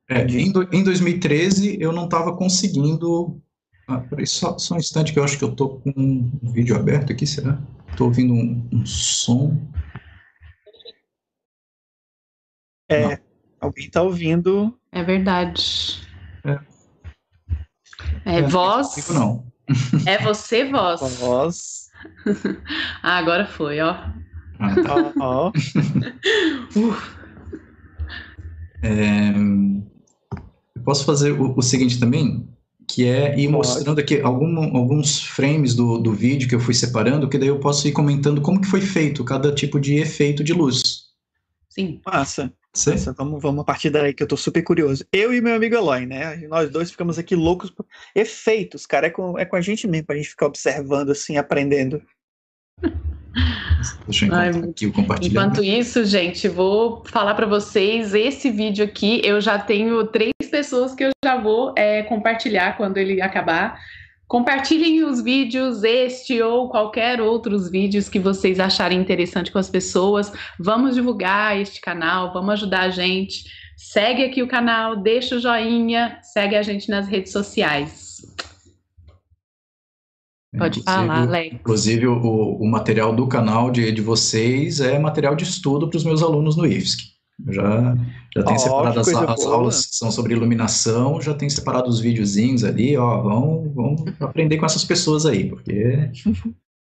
É, 0.08 0.22
em, 0.22 0.50
do- 0.50 0.68
em 0.72 0.82
2013 0.82 1.76
eu 1.80 1.92
não 1.92 2.04
estava 2.04 2.34
conseguindo. 2.34 3.40
Ah, 3.86 3.98
peraí, 4.00 4.26
só, 4.26 4.56
só 4.58 4.74
um 4.74 4.78
instante 4.78 5.12
que 5.12 5.18
eu 5.18 5.24
acho 5.24 5.38
que 5.38 5.44
eu 5.44 5.54
tô 5.54 5.68
com 5.80 5.90
um 5.96 6.30
vídeo 6.52 6.76
aberto 6.76 7.12
aqui, 7.12 7.26
será? 7.26 7.58
Tô 7.96 8.04
ouvindo 8.06 8.32
um, 8.32 8.66
um 8.72 8.86
som. 8.86 9.56
é, 12.90 13.18
alguém 13.60 13.90
tá 13.90 14.02
ouvindo. 14.02 14.78
É 14.90 15.02
verdade. 15.02 16.00
É. 16.44 16.58
É, 18.24 18.42
voz. 18.42 18.88
Comigo 18.94 19.12
não. 19.12 19.46
É 20.06 20.18
você, 20.18 20.64
voz. 20.64 21.00
com 21.00 21.08
voz. 21.20 21.90
Ah, 23.02 23.18
agora 23.18 23.46
foi, 23.46 23.80
ó. 23.80 23.90
Ah, 24.58 24.74
tá. 24.82 25.12
Ó, 25.18 25.50
ó. 25.50 25.52
É, 28.80 29.30
eu 29.30 29.82
posso 30.88 31.04
fazer 31.04 31.32
o, 31.32 31.52
o 31.54 31.60
seguinte 31.62 32.00
também, 32.00 32.48
que 32.86 33.04
é 33.04 33.38
ir 33.38 33.44
Pode. 33.44 33.52
mostrando 33.52 34.00
aqui 34.00 34.22
algum- 34.22 34.74
alguns 34.74 35.20
frames 35.22 35.74
do, 35.74 35.98
do 35.98 36.14
vídeo 36.14 36.48
que 36.48 36.54
eu 36.54 36.60
fui 36.60 36.72
separando, 36.72 37.28
que 37.28 37.36
daí 37.36 37.48
eu 37.48 37.60
posso 37.60 37.86
ir 37.86 37.92
comentando 37.92 38.40
como 38.40 38.58
que 38.58 38.66
foi 38.66 38.80
feito 38.80 39.22
cada 39.22 39.54
tipo 39.54 39.78
de 39.78 39.96
efeito 39.96 40.42
de 40.42 40.54
luz. 40.54 40.80
Sim. 41.68 42.00
Massa. 42.06 42.50
Certo? 42.72 42.96
Massa. 42.98 43.12
Vamos, 43.12 43.42
vamos 43.42 43.60
a 43.60 43.64
partir 43.64 43.90
daí 43.90 44.14
que 44.14 44.22
eu 44.22 44.26
tô 44.26 44.34
super 44.34 44.62
curioso. 44.62 45.04
Eu 45.12 45.34
e 45.34 45.42
meu 45.42 45.56
amigo 45.56 45.74
Eloy, 45.74 46.06
né? 46.06 46.36
Nós 46.48 46.70
dois 46.70 46.90
ficamos 46.90 47.18
aqui 47.18 47.36
loucos 47.36 47.70
por 47.70 47.84
efeitos, 48.14 48.86
cara. 48.86 49.08
É 49.08 49.10
com, 49.10 49.38
é 49.38 49.44
com 49.44 49.56
a 49.56 49.60
gente 49.60 49.86
mesmo, 49.86 50.06
pra 50.06 50.16
gente 50.16 50.30
ficar 50.30 50.46
observando, 50.46 51.10
assim, 51.10 51.36
aprendendo. 51.36 52.00
Deixa 54.06 54.26
eu 54.26 54.34
Ai, 54.34 54.48
aqui 54.48 54.86
o 54.86 54.92
compartilhamento. 54.92 55.60
Enquanto 55.60 55.64
isso, 55.64 56.04
gente, 56.04 56.48
vou 56.48 57.04
falar 57.06 57.34
para 57.34 57.46
vocês 57.46 58.12
esse 58.14 58.50
vídeo 58.50 58.84
aqui. 58.84 59.20
Eu 59.24 59.40
já 59.40 59.58
tenho 59.58 60.04
três 60.06 60.32
pessoas 60.48 60.94
que 60.94 61.04
eu 61.04 61.10
já 61.24 61.36
vou 61.36 61.74
é, 61.76 62.02
compartilhar 62.02 62.76
quando 62.76 62.96
ele 62.96 63.20
acabar. 63.20 63.78
Compartilhem 64.26 65.04
os 65.04 65.22
vídeos, 65.22 65.82
este 65.82 66.42
ou 66.42 66.68
qualquer 66.68 67.20
outros 67.20 67.70
vídeos 67.70 68.10
que 68.10 68.18
vocês 68.18 68.60
acharem 68.60 69.00
interessante 69.00 69.50
com 69.50 69.58
as 69.58 69.70
pessoas. 69.70 70.30
Vamos 70.58 70.94
divulgar 70.94 71.58
este 71.58 71.80
canal, 71.80 72.32
vamos 72.32 72.50
ajudar 72.54 72.82
a 72.82 72.90
gente. 72.90 73.44
Segue 73.76 74.24
aqui 74.24 74.42
o 74.42 74.48
canal, 74.48 74.96
deixa 74.96 75.36
o 75.36 75.40
joinha, 75.40 76.18
segue 76.22 76.56
a 76.56 76.62
gente 76.62 76.90
nas 76.90 77.08
redes 77.08 77.32
sociais. 77.32 78.20
Pode 80.56 80.80
Inclusive, 80.80 81.06
falar, 81.06 81.22
Alex. 81.22 81.54
Inclusive, 81.54 82.06
o, 82.06 82.56
o 82.56 82.66
material 82.66 83.14
do 83.14 83.26
canal 83.26 83.70
de, 83.70 83.92
de 83.92 84.02
vocês 84.02 84.80
é 84.80 84.98
material 84.98 85.36
de 85.36 85.44
estudo 85.44 85.88
para 85.88 85.96
os 85.96 86.04
meus 86.04 86.22
alunos 86.22 86.56
no 86.56 86.66
IFSC. 86.66 87.17
Já, 87.46 87.94
já 88.34 88.42
tenho 88.42 88.56
Ó, 88.56 88.58
separado 88.58 89.00
as, 89.00 89.08
as 89.08 89.46
aulas 89.46 89.86
que 89.86 89.96
são 89.96 90.10
sobre 90.10 90.34
iluminação, 90.34 91.20
já 91.20 91.34
tenho 91.34 91.50
separado 91.50 91.88
os 91.88 92.00
videozinhos 92.00 92.64
ali, 92.64 92.96
ó, 92.96 93.22
vão, 93.22 93.72
vão 93.72 93.96
aprender 94.20 94.56
com 94.58 94.66
essas 94.66 94.84
pessoas 94.84 95.24
aí, 95.24 95.48
porque 95.48 96.10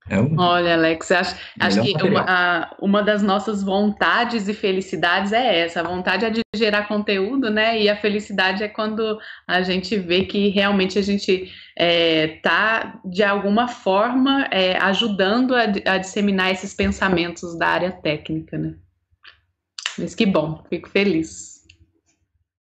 é 0.09 0.19
um... 0.19 0.39
Olha, 0.39 0.73
Alex, 0.73 1.11
acho, 1.11 1.35
acho 1.59 1.81
que 1.83 1.93
uma, 2.03 2.25
a- 2.27 2.75
uma 2.81 3.03
das 3.03 3.21
nossas 3.21 3.61
vontades 3.61 4.47
e 4.47 4.53
felicidades 4.55 5.31
é 5.31 5.59
essa. 5.59 5.81
A 5.81 5.83
vontade 5.83 6.25
é 6.25 6.31
de 6.31 6.41
gerar 6.55 6.87
conteúdo, 6.87 7.51
né? 7.51 7.79
E 7.79 7.87
a 7.87 7.95
felicidade 7.95 8.63
é 8.63 8.67
quando 8.67 9.19
a 9.47 9.61
gente 9.61 9.95
vê 9.97 10.25
que 10.25 10.47
realmente 10.49 10.97
a 10.97 11.03
gente 11.03 11.51
está, 11.77 12.99
de 13.05 13.23
alguma 13.23 13.67
forma, 13.67 14.45
é, 14.51 14.77
ajudando 14.77 15.53
a, 15.55 15.61
a 15.85 15.97
disseminar 15.99 16.51
esses 16.51 16.73
pensamentos 16.73 17.55
da 17.57 17.67
área 17.67 17.91
técnica, 17.91 18.57
né? 18.57 18.73
Mas 19.99 20.15
que 20.15 20.25
bom, 20.25 20.63
fico 20.69 20.89
feliz. 20.89 21.59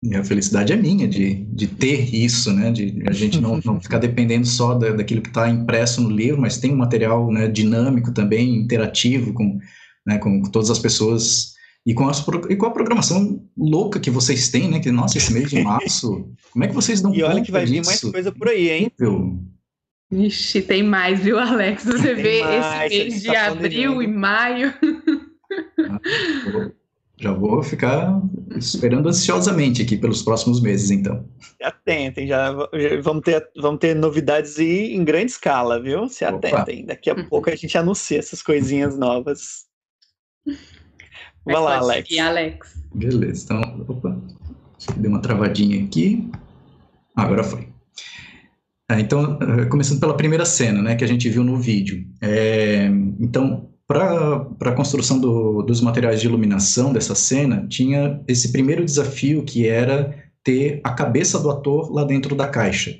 E 0.04 0.16
a 0.16 0.24
felicidade 0.24 0.72
é 0.72 0.76
minha 0.76 1.06
de, 1.06 1.34
de 1.44 1.66
ter 1.68 2.12
isso, 2.12 2.52
né? 2.52 2.72
De 2.72 3.02
a 3.06 3.12
gente 3.12 3.40
não, 3.40 3.60
não 3.64 3.80
ficar 3.80 3.98
dependendo 3.98 4.46
só 4.46 4.74
da, 4.74 4.90
daquilo 4.90 5.22
que 5.22 5.28
está 5.28 5.48
impresso 5.48 6.00
no 6.00 6.10
livro, 6.10 6.40
mas 6.40 6.58
tem 6.58 6.72
um 6.72 6.76
material 6.76 7.30
né, 7.30 7.46
dinâmico 7.46 8.12
também, 8.12 8.56
interativo 8.56 9.32
com, 9.32 9.60
né, 10.04 10.18
com 10.18 10.42
todas 10.42 10.70
as 10.70 10.80
pessoas 10.80 11.52
e 11.86 11.94
com, 11.94 12.08
as, 12.08 12.24
e 12.50 12.56
com 12.56 12.66
a 12.66 12.70
programação 12.72 13.44
louca 13.56 14.00
que 14.00 14.10
vocês 14.10 14.48
têm, 14.48 14.68
né? 14.68 14.80
Que, 14.80 14.90
nossa, 14.90 15.18
esse 15.18 15.32
mês 15.32 15.48
de 15.48 15.62
março, 15.62 16.28
como 16.52 16.64
é 16.64 16.68
que 16.68 16.74
vocês 16.74 17.00
dão 17.00 17.14
E 17.14 17.22
olha 17.22 17.40
que 17.42 17.52
vai 17.52 17.64
vir 17.64 17.80
disso? 17.80 17.90
mais 17.90 18.00
coisa 18.00 18.32
por 18.32 18.48
aí, 18.48 18.70
hein? 18.70 18.86
Incrível. 18.86 19.38
Ixi, 20.10 20.62
tem 20.62 20.82
mais, 20.82 21.20
viu, 21.20 21.38
Alex? 21.38 21.84
Você 21.84 22.14
Tem 22.14 22.22
vê 22.22 22.40
mais, 22.40 22.92
esse 22.92 23.04
mês 23.04 23.22
de 23.22 23.32
tá 23.32 23.46
abril 23.46 24.02
e 24.02 24.06
maio. 24.08 24.74
Vou- 26.52 26.81
Já 27.22 27.32
vou 27.32 27.62
ficar 27.62 28.20
esperando 28.56 29.08
ansiosamente 29.08 29.80
aqui 29.80 29.96
pelos 29.96 30.22
próximos 30.22 30.60
meses, 30.60 30.90
então. 30.90 31.24
Se 31.38 31.62
atentem, 31.62 32.26
já, 32.26 32.52
já 32.52 33.00
vamos, 33.00 33.22
ter, 33.22 33.48
vamos 33.56 33.78
ter 33.78 33.94
novidades 33.94 34.58
aí 34.58 34.92
em 34.92 35.04
grande 35.04 35.30
escala, 35.30 35.80
viu? 35.80 36.08
Se 36.08 36.24
Opa. 36.24 36.48
atentem. 36.48 36.84
Daqui 36.84 37.10
a 37.10 37.24
pouco 37.28 37.48
a 37.48 37.54
gente 37.54 37.78
anuncia 37.78 38.18
essas 38.18 38.42
coisinhas 38.42 38.98
novas. 38.98 39.66
Vai 41.44 41.54
lá, 41.54 41.78
Alex. 41.78 42.08
seguir, 42.08 42.18
Alex. 42.18 42.82
Beleza, 42.92 43.44
então, 43.44 43.86
opa, 43.88 44.20
deu 44.96 45.08
uma 45.08 45.22
travadinha 45.22 45.84
aqui. 45.84 46.28
Ah, 47.14 47.22
agora 47.22 47.44
foi. 47.44 47.68
Ah, 48.88 49.00
então, 49.00 49.38
eh, 49.40 49.66
começando 49.66 50.00
pela 50.00 50.16
primeira 50.16 50.44
cena, 50.44 50.82
né, 50.82 50.96
que 50.96 51.04
a 51.04 51.06
gente 51.06 51.28
viu 51.28 51.44
no 51.44 51.56
vídeo. 51.56 52.04
É, 52.20 52.86
então, 53.20 53.71
para 53.92 54.70
a 54.70 54.74
construção 54.74 55.18
do- 55.18 55.62
dos 55.62 55.80
materiais 55.80 56.20
de 56.20 56.26
iluminação 56.26 56.92
dessa 56.92 57.14
cena, 57.14 57.66
tinha 57.68 58.20
esse 58.26 58.50
primeiro 58.52 58.84
desafio 58.84 59.42
que 59.44 59.66
era 59.66 60.14
ter 60.44 60.80
a 60.82 60.90
cabeça 60.90 61.38
do 61.38 61.50
ator 61.50 61.92
lá 61.92 62.04
dentro 62.04 62.34
da 62.34 62.48
caixa. 62.48 62.94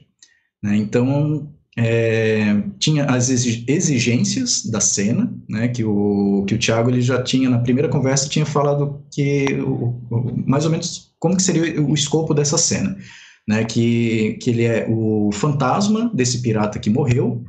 né? 0.62 0.76
Então, 0.76 1.48
é, 1.76 2.62
tinha 2.78 3.04
as 3.06 3.30
exi- 3.30 3.64
exigências 3.66 4.64
da 4.66 4.78
cena, 4.78 5.32
né, 5.48 5.66
que 5.68 5.82
o 5.84 6.44
que 6.46 6.54
o 6.54 6.58
Thiago 6.58 6.88
ele 6.90 7.00
já 7.00 7.20
tinha 7.22 7.50
na 7.50 7.58
primeira 7.58 7.88
conversa 7.88 8.28
tinha 8.28 8.46
falado 8.46 9.02
que 9.10 9.46
o- 9.60 9.98
o- 10.10 10.42
mais 10.46 10.64
ou 10.64 10.70
menos 10.70 11.10
como 11.18 11.36
que 11.36 11.42
seria 11.42 11.80
o 11.82 11.94
escopo 11.94 12.32
dessa 12.34 12.56
cena, 12.58 12.96
né, 13.48 13.64
que 13.64 14.34
que 14.40 14.50
ele 14.50 14.64
é 14.64 14.86
o 14.88 15.30
fantasma 15.32 16.10
desse 16.14 16.42
pirata 16.42 16.78
que 16.78 16.90
morreu. 16.90 17.42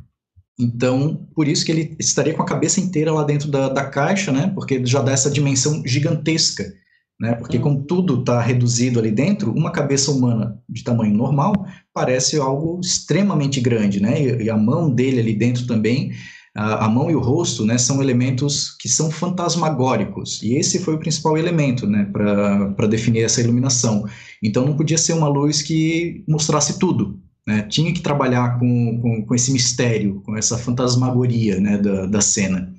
Então, 0.60 1.28
por 1.36 1.48
isso 1.48 1.66
que 1.66 1.72
ele 1.72 1.96
estaria 2.00 2.34
com 2.34 2.44
a 2.44 2.46
cabeça 2.46 2.80
inteira 2.80 3.12
lá 3.12 3.24
dentro 3.24 3.50
da, 3.50 3.70
da 3.70 3.86
caixa, 3.86 4.32
né, 4.32 4.52
porque 4.54 4.86
já 4.86 5.02
dá 5.02 5.12
essa 5.12 5.32
dimensão 5.32 5.82
gigantesca, 5.86 6.72
né? 7.20 7.36
Porque 7.36 7.60
como 7.60 7.84
tudo 7.84 8.20
está 8.20 8.42
reduzido 8.42 9.00
ali 9.00 9.12
dentro, 9.12 9.52
uma 9.52 9.72
cabeça 9.72 10.12
humana 10.12 10.60
de 10.68 10.84
tamanho 10.84 11.16
normal 11.16 11.54
parece 11.94 12.38
algo 12.38 12.80
extremamente 12.84 13.62
grande, 13.62 14.02
né? 14.02 14.22
E, 14.22 14.44
e 14.44 14.50
a 14.50 14.58
mão 14.58 14.90
dele 14.94 15.20
ali 15.20 15.34
dentro 15.34 15.66
também, 15.66 16.12
a, 16.56 16.86
a, 16.86 16.90
mão 16.90 17.10
e 17.10 17.16
o 17.16 17.20
rosto, 17.20 17.66
né, 17.66 17.78
são 17.78 18.02
elementos 18.02 18.76
que 18.78 18.90
são 18.90 19.10
fantasmagóricos. 19.10 20.42
E 20.44 20.56
esse 20.56 20.80
foi 20.80 20.96
o 20.96 21.00
principal 21.00 21.38
elemento, 21.38 21.88
né, 21.88 22.10
para 22.12 22.88
definir 22.88 23.24
essa 23.24 23.42
iluminação. 23.42 24.06
Então 24.42 24.66
não 24.66 24.76
podia 24.76 24.98
ser 24.98 25.14
uma 25.14 25.28
luz 25.28 25.62
que 25.62 26.24
mostrasse 26.28 26.78
tudo, 26.78 27.20
né? 27.48 27.64
Tinha 27.64 27.94
que 27.94 28.02
trabalhar 28.02 28.58
com, 28.60 29.00
com, 29.02 29.26
com, 29.26 29.36
esse 29.36 29.52
mistério, 29.52 30.22
com 30.26 30.36
essa 30.36 30.58
fantasmagoria 30.58 31.60
né, 31.60 31.78
da, 31.78 32.06
da 32.06 32.22
cena. 32.22 32.74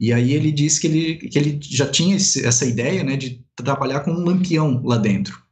E 0.00 0.12
aí 0.12 0.32
ele 0.32 0.52
disse 0.52 0.80
que 0.80 0.86
ele, 0.86 1.14
que 1.16 1.38
ele 1.38 1.58
já 1.62 1.86
tinha 1.86 2.16
esse, 2.16 2.44
essa 2.46 2.64
ideia 2.64 3.02
né, 3.02 3.16
de 3.16 3.44
trabalhar 3.56 4.00
com 4.00 4.10
um 4.10 4.24
lampião 4.24 4.82
lá 4.84 4.96
dentro. 4.96 5.42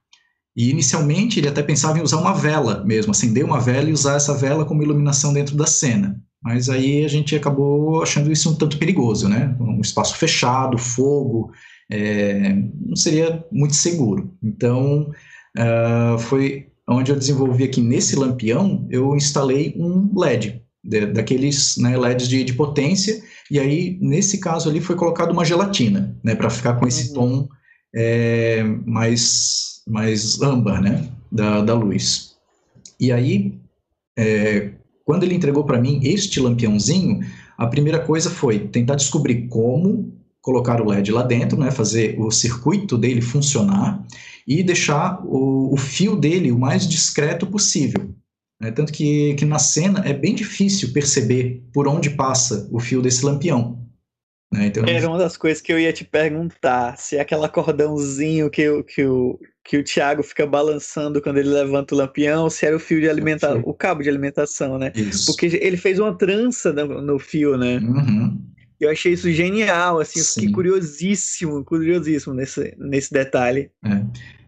E 0.56 0.70
inicialmente 0.70 1.40
ele 1.40 1.48
até 1.48 1.62
pensava 1.62 1.98
em 1.98 2.02
usar 2.02 2.18
uma 2.18 2.34
vela 2.34 2.84
mesmo, 2.84 3.12
acender 3.12 3.44
uma 3.44 3.60
vela 3.60 3.88
e 3.88 3.92
usar 3.92 4.16
essa 4.16 4.34
vela 4.34 4.64
como 4.64 4.82
iluminação 4.82 5.32
dentro 5.32 5.56
da 5.56 5.66
cena. 5.66 6.20
Mas 6.42 6.68
aí 6.68 7.04
a 7.04 7.08
gente 7.08 7.34
acabou 7.34 8.02
achando 8.02 8.30
isso 8.30 8.50
um 8.50 8.54
tanto 8.54 8.76
perigoso, 8.76 9.28
né? 9.28 9.56
Um 9.60 9.80
espaço 9.80 10.16
fechado, 10.16 10.76
fogo, 10.76 11.52
é, 11.90 12.52
não 12.52 12.96
seria 12.96 13.44
muito 13.50 13.74
seguro. 13.74 14.34
Então 14.42 15.10
uh, 15.56 16.18
foi 16.18 16.66
onde 16.88 17.10
eu 17.12 17.16
desenvolvi 17.16 17.64
aqui 17.64 17.80
nesse 17.80 18.16
lampião, 18.16 18.86
eu 18.90 19.14
instalei 19.16 19.74
um 19.76 20.10
LED, 20.18 20.62
de, 20.82 21.06
daqueles 21.06 21.76
né, 21.76 21.96
LEDs 21.96 22.28
de, 22.28 22.42
de, 22.44 22.52
potência, 22.54 23.22
e 23.50 23.58
aí, 23.58 23.98
nesse 24.00 24.38
caso 24.38 24.68
ali, 24.68 24.80
foi 24.80 24.96
colocado 24.96 25.30
uma 25.30 25.44
gelatina, 25.44 26.16
né, 26.22 26.34
para 26.34 26.50
ficar 26.50 26.74
com 26.74 26.86
esse 26.86 27.08
uhum. 27.08 27.14
tom 27.14 27.48
é, 27.94 28.64
mais, 28.84 29.82
mais 29.86 30.40
âmbar, 30.40 30.82
né, 30.82 31.08
da, 31.30 31.60
da 31.60 31.74
luz. 31.74 32.32
E 32.98 33.12
aí, 33.12 33.58
é, 34.18 34.70
quando 35.04 35.24
ele 35.24 35.34
entregou 35.34 35.64
para 35.64 35.80
mim 35.80 36.00
este 36.02 36.40
lampiãozinho, 36.40 37.20
a 37.56 37.66
primeira 37.66 38.00
coisa 38.00 38.30
foi 38.30 38.58
tentar 38.58 38.94
descobrir 38.94 39.46
como 39.48 40.12
colocar 40.42 40.82
o 40.82 40.88
LED 40.88 41.12
lá 41.12 41.22
dentro, 41.22 41.58
né, 41.58 41.70
fazer 41.70 42.18
o 42.18 42.30
circuito 42.30 42.98
dele 42.98 43.22
funcionar 43.22 44.04
e 44.46 44.62
deixar 44.62 45.24
o, 45.24 45.72
o 45.72 45.76
fio 45.76 46.16
dele 46.16 46.50
o 46.50 46.58
mais 46.58 46.86
discreto 46.86 47.46
possível. 47.46 48.12
Né? 48.60 48.72
Tanto 48.72 48.92
que, 48.92 49.34
que 49.34 49.44
na 49.44 49.60
cena 49.60 50.02
é 50.04 50.12
bem 50.12 50.34
difícil 50.34 50.92
perceber 50.92 51.62
por 51.72 51.86
onde 51.86 52.10
passa 52.10 52.68
o 52.72 52.80
fio 52.80 53.00
desse 53.00 53.24
lampião. 53.24 53.80
Né? 54.52 54.66
Então, 54.66 54.84
Era 54.84 55.08
uma 55.08 55.16
das 55.16 55.36
coisas 55.36 55.62
que 55.62 55.72
eu 55.72 55.78
ia 55.78 55.92
te 55.92 56.04
perguntar, 56.04 56.98
se 56.98 57.16
é 57.16 57.20
aquela 57.20 57.48
cordãozinho 57.48 58.50
que, 58.50 58.68
o, 58.68 58.82
que, 58.82 59.04
o, 59.04 59.38
que 59.64 59.78
o 59.78 59.84
Thiago 59.84 60.24
fica 60.24 60.44
balançando 60.44 61.22
quando 61.22 61.38
ele 61.38 61.48
levanta 61.48 61.94
o 61.94 61.98
lampião, 61.98 62.50
se 62.50 62.66
era 62.66 62.76
o 62.76 62.80
fio 62.80 63.00
de 63.00 63.08
alimentação, 63.08 63.62
o 63.64 63.72
cabo 63.72 64.02
de 64.02 64.08
alimentação, 64.08 64.76
né? 64.76 64.92
Isso. 64.94 65.26
Porque 65.26 65.46
ele 65.46 65.76
fez 65.76 65.98
uma 65.98 66.16
trança 66.16 66.72
no, 66.72 67.00
no 67.00 67.18
fio, 67.18 67.56
né? 67.56 67.78
Uhum. 67.78 68.51
Eu 68.82 68.90
achei 68.90 69.12
isso 69.12 69.30
genial, 69.30 70.00
assim, 70.00 70.18
eu 70.18 70.24
fiquei 70.24 70.50
curiosíssimo, 70.50 71.64
curiosíssimo 71.64 72.34
nesse, 72.34 72.74
nesse 72.76 73.12
detalhe. 73.12 73.70
É. 73.84 74.02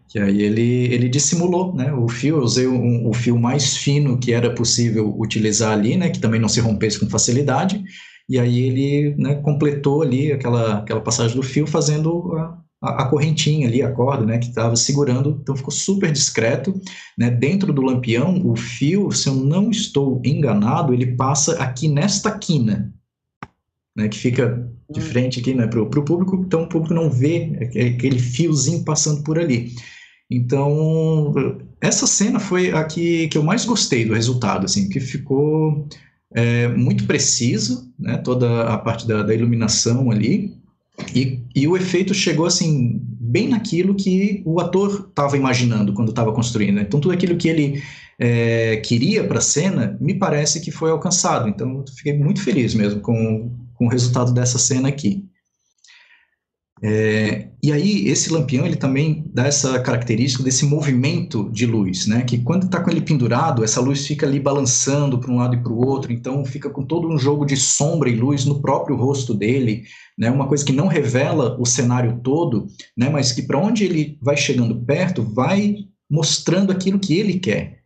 Que 0.09 0.19
aí 0.19 0.41
ele, 0.41 0.93
ele 0.93 1.07
dissimulou, 1.07 1.73
né, 1.73 1.93
o 1.93 2.09
fio, 2.09 2.37
eu 2.37 2.43
usei 2.43 2.67
um, 2.67 3.07
o 3.07 3.13
fio 3.13 3.39
mais 3.39 3.77
fino 3.77 4.19
que 4.19 4.33
era 4.33 4.53
possível 4.53 5.15
utilizar 5.17 5.71
ali, 5.71 5.95
né, 5.95 6.09
que 6.09 6.19
também 6.19 6.39
não 6.39 6.49
se 6.49 6.59
rompesse 6.59 6.99
com 6.99 7.09
facilidade, 7.09 7.81
e 8.27 8.37
aí 8.37 8.59
ele, 8.59 9.15
né, 9.17 9.35
completou 9.35 10.01
ali 10.01 10.33
aquela, 10.33 10.79
aquela 10.79 11.01
passagem 11.01 11.35
do 11.35 11.41
fio 11.41 11.65
fazendo 11.65 12.33
a, 12.35 12.57
a, 12.83 13.03
a 13.03 13.05
correntinha 13.09 13.69
ali, 13.69 13.81
a 13.81 13.91
corda, 13.91 14.25
né, 14.25 14.37
que 14.37 14.49
estava 14.49 14.75
segurando, 14.75 15.39
então 15.41 15.55
ficou 15.55 15.71
super 15.71 16.11
discreto, 16.11 16.73
né, 17.17 17.29
dentro 17.29 17.71
do 17.71 17.81
lampião, 17.81 18.41
o 18.45 18.53
fio, 18.55 19.11
se 19.11 19.29
eu 19.29 19.35
não 19.35 19.71
estou 19.71 20.21
enganado, 20.25 20.93
ele 20.93 21.15
passa 21.15 21.61
aqui 21.61 21.87
nesta 21.87 22.37
quina, 22.37 22.93
né, 23.95 24.07
que 24.07 24.17
fica 24.17 24.69
de 24.91 24.99
hum. 24.99 25.03
frente 25.03 25.39
aqui 25.39 25.53
né, 25.53 25.67
para 25.67 25.81
o 25.81 25.89
público, 25.89 26.43
então 26.45 26.63
o 26.63 26.69
público 26.69 26.93
não 26.93 27.09
vê 27.09 27.51
aquele 27.61 28.19
fiozinho 28.19 28.83
passando 28.83 29.23
por 29.23 29.39
ali. 29.39 29.73
Então, 30.29 31.33
essa 31.79 32.07
cena 32.07 32.39
foi 32.39 32.71
a 32.71 32.83
que, 32.83 33.27
que 33.27 33.37
eu 33.37 33.43
mais 33.43 33.63
gostei 33.63 34.05
do 34.05 34.13
resultado, 34.13 34.65
assim, 34.65 34.89
que 34.89 34.99
ficou 34.99 35.87
é, 36.33 36.67
muito 36.69 37.05
preciso, 37.05 37.91
né, 37.97 38.17
toda 38.17 38.63
a 38.63 38.77
parte 38.77 39.07
da, 39.07 39.23
da 39.23 39.33
iluminação 39.33 40.09
ali, 40.11 40.53
e, 41.13 41.41
e, 41.53 41.67
o 41.67 41.75
efeito 41.75 42.13
chegou, 42.13 42.45
assim, 42.45 43.01
bem 43.19 43.49
naquilo 43.49 43.95
que 43.95 44.41
o 44.45 44.61
ator 44.61 45.07
estava 45.09 45.35
imaginando 45.35 45.93
quando 45.93 46.09
estava 46.09 46.31
construindo. 46.31 46.75
Né? 46.75 46.83
Então, 46.87 47.01
tudo 47.01 47.13
aquilo 47.13 47.35
que 47.35 47.49
ele 47.49 47.83
é, 48.17 48.77
queria 48.77 49.25
para 49.25 49.39
a 49.39 49.41
cena, 49.41 49.97
me 49.99 50.13
parece 50.13 50.61
que 50.61 50.71
foi 50.71 50.91
alcançado. 50.91 51.49
Então, 51.49 51.79
eu 51.79 51.93
fiquei 51.93 52.17
muito 52.17 52.41
feliz 52.41 52.73
mesmo 52.73 53.01
com, 53.01 53.51
com 53.75 53.85
o 53.85 53.89
resultado 53.89 54.33
dessa 54.33 54.57
cena 54.57 54.89
aqui. 54.89 55.25
É, 56.83 57.49
e 57.63 57.71
aí, 57.71 58.07
esse 58.09 58.31
lampião, 58.31 58.65
ele 58.65 58.75
também 58.75 59.23
dá 59.33 59.47
essa 59.47 59.79
característica 59.79 60.43
desse 60.43 60.65
movimento 60.65 61.49
de 61.51 61.65
luz, 61.65 62.05
né? 62.05 62.21
Que 62.23 62.37
quando 62.37 62.65
está 62.65 62.81
com 62.81 62.91
ele 62.91 63.01
pendurado, 63.01 63.63
essa 63.63 63.79
luz 63.79 64.05
fica 64.05 64.25
ali 64.25 64.39
balançando 64.39 65.17
para 65.17 65.31
um 65.31 65.37
lado 65.37 65.55
e 65.55 65.63
para 65.63 65.71
o 65.71 65.83
outro, 65.83 66.11
então 66.11 66.43
fica 66.43 66.69
com 66.69 66.83
todo 66.83 67.07
um 67.07 67.17
jogo 67.17 67.45
de 67.45 67.55
sombra 67.55 68.09
e 68.09 68.15
luz 68.15 68.45
no 68.45 68.61
próprio 68.61 68.95
rosto 68.97 69.33
dele, 69.33 69.83
né? 70.17 70.29
Uma 70.29 70.47
coisa 70.47 70.65
que 70.65 70.73
não 70.73 70.87
revela 70.87 71.57
o 71.59 71.65
cenário 71.65 72.19
todo, 72.21 72.67
né? 72.95 73.09
Mas 73.09 73.31
que 73.31 73.41
para 73.41 73.57
onde 73.57 73.85
ele 73.85 74.19
vai 74.21 74.35
chegando 74.35 74.75
perto, 74.85 75.23
vai 75.23 75.75
mostrando 76.09 76.71
aquilo 76.71 76.99
que 76.99 77.17
ele 77.17 77.39
quer. 77.39 77.84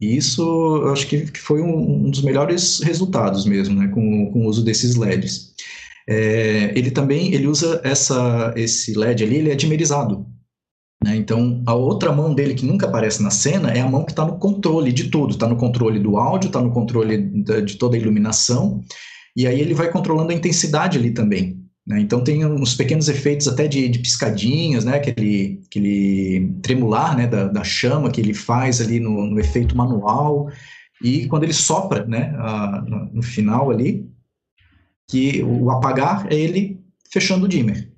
E 0.00 0.16
isso, 0.16 0.42
eu 0.42 0.92
acho 0.92 1.06
que 1.06 1.26
foi 1.38 1.60
um, 1.60 2.06
um 2.06 2.10
dos 2.10 2.22
melhores 2.22 2.80
resultados 2.80 3.44
mesmo, 3.44 3.78
né? 3.78 3.88
Com, 3.88 4.30
com 4.32 4.46
o 4.46 4.46
uso 4.46 4.64
desses 4.64 4.96
LEDs. 4.96 5.50
É, 6.08 6.72
ele 6.76 6.90
também 6.90 7.34
ele 7.34 7.46
usa 7.46 7.80
essa, 7.84 8.52
esse 8.56 8.96
LED 8.96 9.22
ali, 9.22 9.36
ele 9.36 9.50
é 9.50 9.54
dimerizado. 9.54 10.26
Né? 11.04 11.16
Então, 11.16 11.62
a 11.66 11.74
outra 11.74 12.12
mão 12.12 12.34
dele 12.34 12.54
que 12.54 12.66
nunca 12.66 12.86
aparece 12.86 13.22
na 13.22 13.30
cena 13.30 13.70
é 13.70 13.80
a 13.80 13.88
mão 13.88 14.04
que 14.04 14.12
está 14.12 14.24
no 14.24 14.38
controle 14.38 14.92
de 14.92 15.10
tudo. 15.10 15.32
Está 15.32 15.46
no 15.46 15.56
controle 15.56 15.98
do 15.98 16.16
áudio, 16.16 16.48
está 16.48 16.60
no 16.60 16.72
controle 16.72 17.18
de, 17.18 17.62
de 17.62 17.76
toda 17.76 17.96
a 17.96 18.00
iluminação. 18.00 18.82
E 19.36 19.46
aí 19.46 19.60
ele 19.60 19.74
vai 19.74 19.90
controlando 19.90 20.32
a 20.32 20.34
intensidade 20.34 20.98
ali 20.98 21.12
também. 21.12 21.59
Né? 21.90 21.98
Então 22.00 22.22
tem 22.22 22.46
uns 22.46 22.76
pequenos 22.76 23.08
efeitos 23.08 23.48
até 23.48 23.66
de, 23.66 23.88
de, 23.88 23.98
piscadinhas, 23.98 24.84
né? 24.84 24.94
aquele, 24.94 25.60
aquele 25.66 26.54
tremular 26.62 27.16
né? 27.16 27.26
da, 27.26 27.48
da 27.48 27.64
chama 27.64 28.12
que 28.12 28.20
ele 28.20 28.32
faz 28.32 28.80
ali 28.80 29.00
no, 29.00 29.26
no 29.26 29.40
efeito 29.40 29.76
manual. 29.76 30.48
E 31.02 31.26
quando 31.26 31.42
ele 31.42 31.52
sopra 31.52 32.06
né? 32.06 32.32
A, 32.38 32.80
no, 32.86 33.14
no 33.14 33.22
final 33.22 33.72
ali, 33.72 34.08
que 35.10 35.42
o 35.42 35.68
apagar 35.68 36.28
é 36.30 36.36
ele 36.36 36.80
fechando 37.12 37.46
o 37.46 37.48
dimmer. 37.48 37.90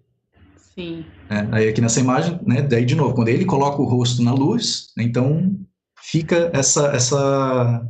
Sim. 0.75 1.05
É, 1.29 1.47
aí 1.53 1.69
aqui 1.69 1.83
nessa 1.83 2.01
imagem, 2.01 2.41
né, 2.47 2.63
daí 2.63 2.87
de 2.87 2.95
novo, 2.95 3.15
quando 3.15 3.29
ele 3.29 3.45
coloca 3.45 3.83
o 3.83 3.85
rosto 3.85 4.23
na 4.23 4.33
luz, 4.33 4.87
né, 4.97 5.05
então 5.05 5.55
fica 6.01 6.51
essa, 6.55 6.87
essa, 6.87 7.87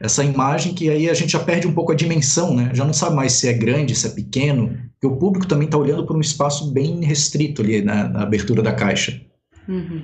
essa 0.00 0.22
imagem 0.22 0.74
que 0.74 0.88
aí 0.88 1.10
a 1.10 1.14
gente 1.14 1.32
já 1.32 1.40
perde 1.40 1.66
um 1.66 1.74
pouco 1.74 1.90
a 1.90 1.94
dimensão, 1.94 2.54
né? 2.54 2.70
Já 2.72 2.84
não 2.84 2.92
sabe 2.92 3.16
mais 3.16 3.32
se 3.32 3.48
é 3.48 3.52
grande, 3.52 3.96
se 3.96 4.06
é 4.06 4.10
pequeno, 4.10 4.78
porque 4.92 5.06
o 5.06 5.18
público 5.18 5.46
também 5.46 5.66
está 5.66 5.76
olhando 5.76 6.06
para 6.06 6.16
um 6.16 6.20
espaço 6.20 6.72
bem 6.72 7.04
restrito 7.04 7.62
ali 7.62 7.82
na, 7.82 8.08
na 8.08 8.22
abertura 8.22 8.62
da 8.62 8.72
caixa. 8.72 9.20
Uhum. 9.68 10.02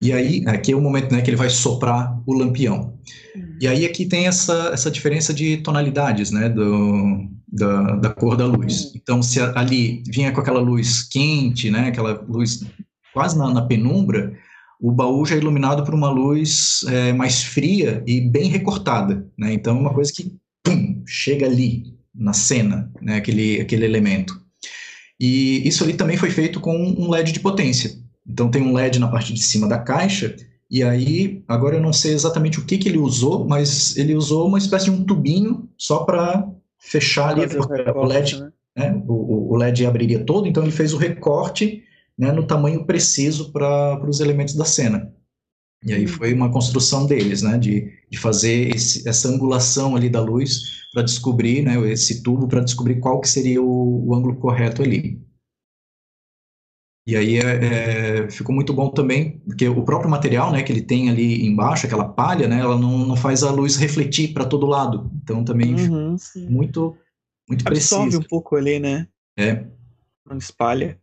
E 0.00 0.12
aí, 0.12 0.44
aqui 0.46 0.70
é 0.70 0.76
o 0.76 0.80
momento 0.80 1.12
né, 1.12 1.20
que 1.20 1.28
ele 1.28 1.36
vai 1.36 1.50
soprar 1.50 2.22
o 2.24 2.32
lampião. 2.32 2.96
Uhum. 3.34 3.58
E 3.60 3.66
aí 3.66 3.84
aqui 3.84 4.06
tem 4.06 4.28
essa, 4.28 4.70
essa 4.72 4.88
diferença 4.88 5.34
de 5.34 5.56
tonalidades, 5.56 6.30
né, 6.30 6.48
do, 6.48 7.28
da, 7.48 7.96
da 7.96 8.10
cor 8.10 8.36
da 8.36 8.46
luz. 8.46 8.84
Uhum. 8.84 8.92
Então, 8.94 9.22
se 9.22 9.40
ali 9.40 10.04
vinha 10.06 10.30
com 10.30 10.40
aquela 10.40 10.60
luz 10.60 11.02
quente, 11.02 11.68
né, 11.68 11.88
aquela 11.88 12.24
luz 12.28 12.64
quase 13.12 13.36
na, 13.36 13.52
na 13.52 13.62
penumbra, 13.62 14.32
o 14.80 14.92
baú 14.92 15.24
já 15.26 15.34
é 15.34 15.38
iluminado 15.38 15.84
por 15.84 15.94
uma 15.94 16.10
luz 16.10 16.84
é, 16.88 17.12
mais 17.12 17.42
fria 17.42 18.02
e 18.06 18.20
bem 18.20 18.48
recortada, 18.48 19.26
né? 19.36 19.52
Então, 19.52 19.76
é 19.76 19.80
uma 19.80 19.92
coisa 19.92 20.12
que 20.12 20.36
pum, 20.62 21.02
chega 21.06 21.46
ali 21.46 21.98
na 22.14 22.32
cena, 22.32 22.90
né, 23.00 23.16
aquele, 23.16 23.60
aquele 23.60 23.84
elemento. 23.84 24.40
E 25.20 25.66
isso 25.66 25.84
ali 25.84 25.94
também 25.94 26.16
foi 26.16 26.30
feito 26.30 26.60
com 26.60 26.76
um 26.76 27.08
LED 27.10 27.32
de 27.32 27.40
potência. 27.40 27.92
Então 28.26 28.50
tem 28.50 28.62
um 28.62 28.72
LED 28.72 28.98
na 28.98 29.08
parte 29.08 29.32
de 29.32 29.42
cima 29.42 29.68
da 29.68 29.78
caixa, 29.78 30.34
e 30.70 30.82
aí, 30.82 31.42
agora 31.48 31.76
eu 31.76 31.80
não 31.80 31.94
sei 31.94 32.12
exatamente 32.12 32.58
o 32.58 32.64
que, 32.64 32.76
que 32.76 32.88
ele 32.88 32.98
usou, 32.98 33.48
mas 33.48 33.96
ele 33.96 34.14
usou 34.14 34.46
uma 34.46 34.58
espécie 34.58 34.86
de 34.86 34.90
um 34.90 35.02
tubinho 35.02 35.66
só 35.78 36.00
para 36.00 36.46
fechar 36.78 37.30
ali, 37.30 37.40
o, 37.40 37.48
recorte, 37.48 37.90
o 37.90 38.04
LED, 38.04 38.40
né? 38.40 38.52
Né? 38.76 39.02
O, 39.08 39.54
o, 39.54 39.56
LED 39.56 39.86
abriria 39.86 40.24
todo, 40.24 40.46
então 40.46 40.62
ele 40.62 40.70
fez 40.70 40.92
o 40.92 40.98
recorte 40.98 41.82
né, 42.18 42.32
no 42.32 42.46
tamanho 42.46 42.84
preciso 42.84 43.52
para 43.52 44.04
os 44.08 44.20
elementos 44.20 44.54
da 44.54 44.64
cena. 44.64 45.12
E 45.84 45.92
aí 45.92 46.06
foi 46.08 46.34
uma 46.34 46.50
construção 46.50 47.06
deles, 47.06 47.42
né, 47.42 47.56
de, 47.56 47.92
de 48.10 48.18
fazer 48.18 48.74
esse, 48.74 49.08
essa 49.08 49.28
angulação 49.28 49.94
ali 49.94 50.10
da 50.10 50.20
luz 50.20 50.82
para 50.92 51.02
descobrir, 51.02 51.62
né, 51.62 51.78
esse 51.92 52.22
tubo 52.22 52.48
para 52.48 52.60
descobrir 52.60 52.98
qual 52.98 53.20
que 53.20 53.28
seria 53.28 53.62
o, 53.62 54.08
o 54.08 54.14
ângulo 54.14 54.34
correto 54.36 54.82
ali. 54.82 55.22
E 57.06 57.16
aí 57.16 57.38
é, 57.38 58.24
é, 58.24 58.30
ficou 58.30 58.54
muito 58.54 58.74
bom 58.74 58.90
também, 58.90 59.38
porque 59.46 59.66
o 59.66 59.82
próprio 59.82 60.10
material, 60.10 60.52
né, 60.52 60.62
que 60.62 60.70
ele 60.70 60.82
tem 60.82 61.08
ali 61.08 61.46
embaixo, 61.46 61.86
aquela 61.86 62.06
palha, 62.06 62.46
né, 62.46 62.60
ela 62.60 62.76
não, 62.78 62.98
não 63.06 63.16
faz 63.16 63.42
a 63.42 63.50
luz 63.50 63.76
refletir 63.76 64.34
para 64.34 64.44
todo 64.44 64.66
lado. 64.66 65.10
Então 65.22 65.42
também 65.44 65.74
Uhum. 65.74 66.16
muito 66.50 66.96
muito 67.48 67.66
Absorve 67.66 68.04
preciso. 68.10 68.22
um 68.22 68.28
pouco 68.28 68.56
ali, 68.56 68.78
né? 68.78 69.08
É. 69.38 69.64
Não 70.28 70.36
espalha. 70.36 71.00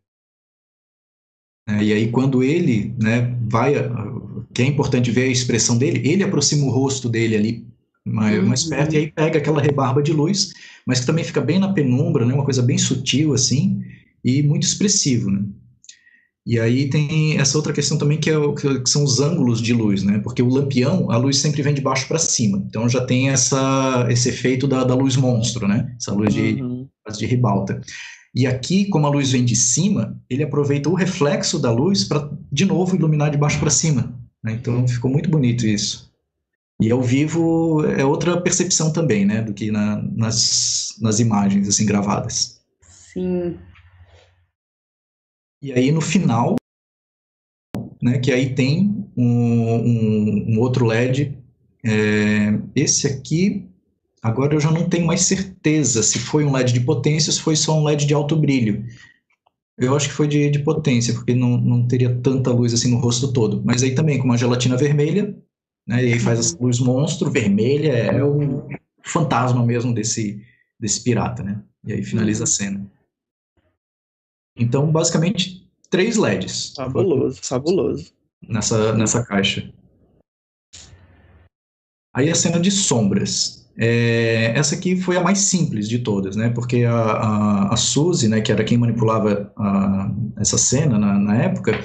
É, 1.67 1.83
e 1.83 1.93
aí 1.93 2.07
quando 2.11 2.43
ele, 2.43 2.93
né, 3.01 3.35
vai, 3.47 3.73
que 4.53 4.61
é 4.61 4.65
importante 4.65 5.09
ver 5.11 5.23
a 5.23 5.31
expressão 5.31 5.77
dele, 5.77 6.07
ele 6.07 6.23
aproxima 6.23 6.65
o 6.65 6.69
rosto 6.69 7.09
dele 7.09 7.35
ali 7.35 7.67
mais, 8.05 8.43
mais 8.43 8.63
Uhum. 8.63 8.69
perto 8.69 8.93
e 8.93 8.97
aí 8.97 9.11
pega 9.11 9.39
aquela 9.39 9.59
rebarba 9.61 10.01
de 10.03 10.13
luz, 10.13 10.53
mas 10.85 10.99
que 10.99 11.07
também 11.07 11.23
fica 11.23 11.41
bem 11.41 11.57
na 11.59 11.73
penumbra, 11.73 12.23
né, 12.25 12.33
uma 12.33 12.45
coisa 12.45 12.61
bem 12.61 12.77
sutil 12.77 13.33
assim 13.33 13.81
e 14.23 14.43
muito 14.43 14.63
expressivo, 14.63 15.31
né? 15.31 15.43
E 16.47 16.59
aí 16.59 16.87
tem 16.91 17.39
essa 17.39 17.57
outra 17.57 17.73
questão 17.73 17.97
também 17.97 18.19
que, 18.19 18.29
é 18.29 18.37
o, 18.37 18.53
que 18.53 18.87
são 18.87 19.03
os 19.03 19.19
ângulos 19.19 19.59
de 19.59 19.73
luz, 19.73 20.03
né? 20.03 20.19
Porque 20.19 20.43
o 20.43 20.47
lampião, 20.47 21.09
a 21.09 21.17
luz 21.17 21.37
sempre 21.37 21.63
vem 21.63 21.73
de 21.73 21.81
baixo 21.81 22.07
para 22.07 22.19
cima. 22.19 22.63
Então 22.69 22.87
já 22.87 23.03
tem 23.03 23.29
essa, 23.31 24.05
esse 24.11 24.29
efeito 24.29 24.67
da, 24.67 24.83
da 24.83 24.93
luz 24.93 25.15
monstro, 25.15 25.67
né? 25.67 25.91
Essa 25.99 26.13
luz 26.13 26.31
de, 26.31 26.61
Uhum. 26.61 26.87
de 27.17 27.25
ribalta. 27.25 27.81
E 28.35 28.45
aqui, 28.45 28.85
como 28.89 29.07
a 29.07 29.09
luz 29.09 29.31
vem 29.31 29.45
de 29.45 29.55
cima, 29.55 30.21
ele 30.29 30.43
aproveita 30.43 30.89
o 30.89 30.93
reflexo 30.93 31.57
da 31.57 31.71
luz 31.71 32.03
para, 32.03 32.29
de 32.51 32.65
novo, 32.65 32.95
iluminar 32.95 33.31
de 33.31 33.37
baixo 33.37 33.59
para 33.59 33.69
cima. 33.69 34.19
né? 34.43 34.51
Então 34.53 34.85
ficou 34.87 35.09
muito 35.09 35.29
bonito 35.29 35.65
isso. 35.65 36.13
E 36.81 36.91
ao 36.91 37.01
vivo 37.01 37.85
é 37.85 38.03
outra 38.03 38.39
percepção 38.41 38.91
também, 38.91 39.25
né? 39.25 39.41
Do 39.41 39.53
que 39.53 39.71
na- 39.71 40.01
nas, 40.11 40.95
nas 41.01 41.19
imagens, 41.21 41.67
assim, 41.69 41.85
gravadas. 41.85 42.59
Sim. 42.81 43.57
E 45.63 45.71
aí 45.71 45.91
no 45.91 46.01
final, 46.01 46.55
né, 48.01 48.19
que 48.19 48.31
aí 48.31 48.53
tem 48.53 49.07
um, 49.15 49.25
um- 49.25 50.45
um 50.55 50.59
outro 50.59 50.85
LED. 50.85 51.37
é, 51.87 52.59
esse 52.75 53.05
aqui, 53.05 53.69
agora 54.25 54.55
eu 54.55 54.59
já 54.59 54.71
não 54.71 54.89
tenho 54.89 55.05
mais 55.05 55.21
certeza 55.21 56.01
se 56.01 56.17
foi 56.17 56.43
um 56.43 56.51
LED 56.51 56.73
de 56.73 56.79
potência 56.79 57.29
ou 57.29 57.33
se 57.33 57.41
foi 57.41 57.55
só 57.55 57.79
um 57.79 57.83
LED 57.83 58.07
de 58.07 58.13
alto 58.15 58.35
brilho. 58.35 58.83
Eu 59.77 59.95
acho 59.95 60.09
que 60.09 60.15
foi 60.15 60.27
de, 60.27 60.49
de 60.49 60.59
potência, 60.59 61.13
porque 61.13 61.35
não, 61.35 61.57
não 61.57 61.87
teria 61.87 62.19
tanta 62.21 62.51
luz 62.51 62.73
assim 62.73 62.89
no 62.89 62.97
rosto 62.97 63.31
todo. 63.31 63.61
Mas 63.63 63.83
aí 63.83 63.93
também 63.93 64.17
com 64.17 64.25
uma 64.25 64.37
gelatina 64.37 64.75
vermelha, 64.75 65.37
né, 65.87 66.03
e 66.03 66.13
aí 66.13 66.19
faz 66.19 66.39
essa 66.39 66.57
luz 66.59 66.79
monstro, 66.79 67.29
vermelha, 67.29 67.91
é 67.91 68.23
o 68.23 68.67
fantasma 69.03 69.63
mesmo 69.63 69.93
desse, 69.93 70.41
desse 70.79 71.03
pirata, 71.03 71.43
né? 71.43 71.61
E 71.85 71.93
aí 71.93 72.03
finaliza 72.03 72.45
a 72.45 72.47
cena. 72.47 72.89
Então, 74.57 74.91
basicamente, 74.91 75.69
três 75.89 76.17
LEDs 76.17 76.73
Fabuloso, 76.75 77.39
fabuloso. 77.43 78.11
nessa, 78.41 78.95
nessa 78.95 79.23
caixa. 79.23 79.71
Aí 82.15 82.29
a 82.31 82.35
cena 82.35 82.59
de 82.59 82.71
sombras. 82.71 83.64
É, 83.77 84.53
essa 84.55 84.75
aqui 84.75 84.95
foi 84.95 85.17
a 85.17 85.21
mais 85.21 85.39
simples 85.39 85.89
de 85.89 85.99
todas, 85.99 86.35
né? 86.35 86.49
Porque 86.49 86.83
a, 86.83 86.93
a, 86.93 87.73
a 87.73 87.77
Suzy, 87.77 88.27
né, 88.27 88.41
que 88.41 88.51
era 88.51 88.63
quem 88.63 88.77
manipulava 88.77 89.51
a, 89.57 90.11
essa 90.37 90.57
cena 90.57 90.97
na, 90.97 91.19
na 91.19 91.35
época, 91.43 91.77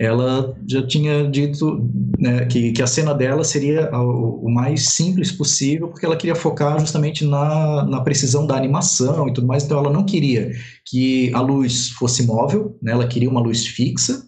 ela 0.00 0.56
já 0.66 0.86
tinha 0.86 1.28
dito 1.28 1.86
né, 2.18 2.46
que, 2.46 2.72
que 2.72 2.82
a 2.82 2.86
cena 2.86 3.14
dela 3.14 3.44
seria 3.44 3.90
o, 3.92 4.46
o 4.46 4.50
mais 4.50 4.94
simples 4.94 5.30
possível, 5.30 5.88
porque 5.88 6.06
ela 6.06 6.16
queria 6.16 6.34
focar 6.34 6.80
justamente 6.80 7.22
na, 7.22 7.84
na 7.84 8.00
precisão 8.00 8.46
da 8.46 8.56
animação 8.56 9.28
e 9.28 9.32
tudo 9.34 9.46
mais, 9.46 9.62
então 9.62 9.78
ela 9.78 9.92
não 9.92 10.02
queria 10.02 10.52
que 10.86 11.30
a 11.34 11.40
luz 11.42 11.90
fosse 11.90 12.24
móvel, 12.24 12.78
né, 12.82 12.92
ela 12.92 13.06
queria 13.06 13.28
uma 13.28 13.42
luz 13.42 13.66
fixa, 13.66 14.22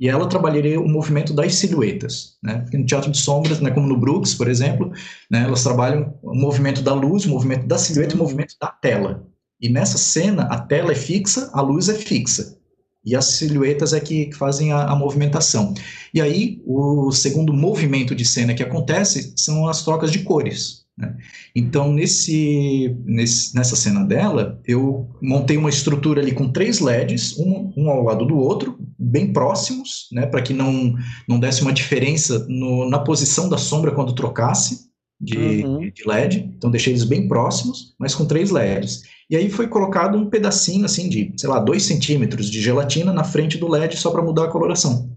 e 0.00 0.08
ela 0.08 0.28
trabalharia 0.28 0.80
o 0.80 0.88
movimento 0.88 1.32
das 1.32 1.56
silhuetas, 1.56 2.36
né? 2.42 2.58
Porque 2.58 2.78
no 2.78 2.86
teatro 2.86 3.10
de 3.10 3.18
sombras, 3.18 3.60
né, 3.60 3.70
como 3.70 3.88
no 3.88 3.98
Brooks, 3.98 4.34
por 4.34 4.48
exemplo, 4.48 4.92
né, 5.30 5.42
elas 5.42 5.64
trabalham 5.64 6.14
o 6.22 6.34
movimento 6.34 6.82
da 6.82 6.94
luz, 6.94 7.24
o 7.24 7.30
movimento 7.30 7.66
da 7.66 7.78
silhueta 7.78 8.14
e 8.14 8.16
o 8.16 8.18
movimento 8.18 8.54
da 8.60 8.68
tela. 8.68 9.26
E 9.60 9.68
nessa 9.68 9.98
cena, 9.98 10.44
a 10.44 10.60
tela 10.60 10.92
é 10.92 10.94
fixa, 10.94 11.50
a 11.52 11.60
luz 11.60 11.88
é 11.88 11.94
fixa. 11.94 12.56
E 13.04 13.16
as 13.16 13.24
silhuetas 13.24 13.92
é 13.92 14.00
que, 14.00 14.26
que 14.26 14.36
fazem 14.36 14.72
a, 14.72 14.84
a 14.84 14.94
movimentação. 14.94 15.74
E 16.14 16.20
aí, 16.20 16.60
o 16.64 17.10
segundo 17.10 17.52
movimento 17.52 18.14
de 18.14 18.24
cena 18.24 18.54
que 18.54 18.62
acontece 18.62 19.32
são 19.36 19.66
as 19.66 19.82
trocas 19.82 20.12
de 20.12 20.20
cores. 20.20 20.84
Né? 20.96 21.16
Então, 21.56 21.92
nesse, 21.92 22.96
nesse, 23.04 23.54
nessa 23.54 23.74
cena 23.74 24.04
dela, 24.04 24.60
eu 24.66 25.08
montei 25.22 25.56
uma 25.56 25.70
estrutura 25.70 26.20
ali 26.20 26.32
com 26.32 26.52
três 26.52 26.80
LEDs, 26.80 27.38
um, 27.38 27.72
um 27.76 27.90
ao 27.90 28.02
lado 28.02 28.26
do 28.26 28.36
outro, 28.36 28.78
bem 28.98 29.32
próximos, 29.32 30.08
né, 30.12 30.26
para 30.26 30.42
que 30.42 30.52
não, 30.52 30.94
não 31.28 31.38
desse 31.38 31.62
uma 31.62 31.72
diferença 31.72 32.44
no, 32.48 32.88
na 32.88 32.98
posição 32.98 33.48
da 33.48 33.56
sombra 33.56 33.92
quando 33.92 34.14
trocasse 34.14 34.88
de, 35.20 35.64
Uhum. 35.64 35.90
de 35.90 36.06
LED. 36.06 36.52
Então, 36.56 36.70
deixei 36.70 36.92
eles 36.92 37.04
bem 37.04 37.28
próximos, 37.28 37.94
mas 37.98 38.14
com 38.14 38.26
três 38.26 38.50
LEDs. 38.50 39.02
E 39.30 39.36
aí 39.36 39.50
foi 39.50 39.68
colocado 39.68 40.16
um 40.16 40.30
pedacinho 40.30 40.84
assim 40.84 41.08
de, 41.08 41.32
sei 41.36 41.48
lá, 41.48 41.58
dois 41.58 41.82
centímetros 41.82 42.50
de 42.50 42.60
gelatina 42.60 43.12
na 43.12 43.24
frente 43.24 43.58
do 43.58 43.68
LED 43.68 43.96
só 43.96 44.10
para 44.10 44.22
mudar 44.22 44.44
a 44.44 44.50
coloração. 44.50 45.14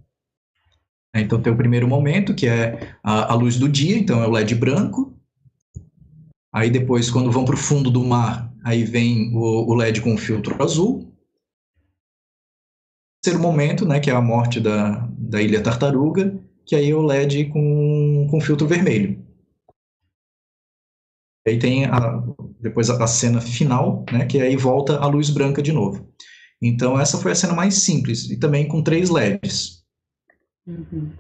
Então 1.15 1.41
tem 1.41 1.51
o 1.51 1.57
primeiro 1.57 1.87
momento, 1.87 2.33
que 2.33 2.47
é 2.47 2.95
a, 3.03 3.33
a 3.33 3.35
luz 3.35 3.57
do 3.57 3.67
dia, 3.67 3.97
então 3.97 4.23
é 4.23 4.27
o 4.27 4.31
LED 4.31 4.55
branco. 4.55 5.13
Aí 6.53 6.69
depois, 6.69 7.09
quando 7.09 7.31
vão 7.31 7.45
para 7.45 7.55
o 7.55 7.57
fundo 7.57 7.89
do 7.89 8.03
mar, 8.03 8.51
aí 8.63 8.83
vem 8.83 9.33
o, 9.35 9.71
o 9.71 9.73
LED 9.73 10.01
com 10.01 10.17
filtro 10.17 10.61
azul. 10.61 11.10
Terceiro 13.21 13.39
momento, 13.39 13.85
né, 13.85 13.99
que 13.99 14.09
é 14.09 14.13
a 14.13 14.21
morte 14.21 14.59
da, 14.59 15.07
da 15.17 15.39
Ilha 15.39 15.61
Tartaruga, 15.61 16.39
que 16.65 16.75
aí 16.75 16.89
é 16.89 16.95
o 16.95 17.03
LED 17.03 17.49
com, 17.49 18.27
com 18.31 18.41
filtro 18.41 18.67
vermelho. 18.67 19.23
Aí 21.47 21.59
tem 21.59 21.85
a, 21.85 22.23
depois 22.59 22.89
a, 22.89 23.03
a 23.03 23.07
cena 23.07 23.39
final, 23.39 24.03
né, 24.11 24.25
que 24.25 24.41
aí 24.41 24.55
volta 24.55 24.97
a 24.97 25.05
luz 25.05 25.29
branca 25.29 25.61
de 25.61 25.71
novo. 25.71 26.11
Então 26.59 26.99
essa 26.99 27.17
foi 27.19 27.31
a 27.31 27.35
cena 27.35 27.53
mais 27.53 27.75
simples 27.75 28.27
e 28.29 28.37
também 28.37 28.67
com 28.67 28.83
três 28.83 29.11
LEDs. 29.11 29.83
Uhum. 30.65 31.11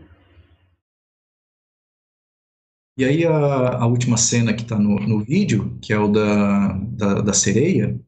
E 2.97 3.05
aí 3.05 3.25
a, 3.25 3.77
a 3.77 3.85
última 3.85 4.17
cena 4.17 4.53
que 4.53 4.63
está 4.63 4.77
no, 4.77 4.95
no 4.95 5.23
vídeo, 5.23 5.77
que 5.81 5.93
é 5.93 5.99
o 5.99 6.07
da, 6.07 6.73
da, 6.73 7.21
da 7.21 7.33
sereia, 7.33 7.99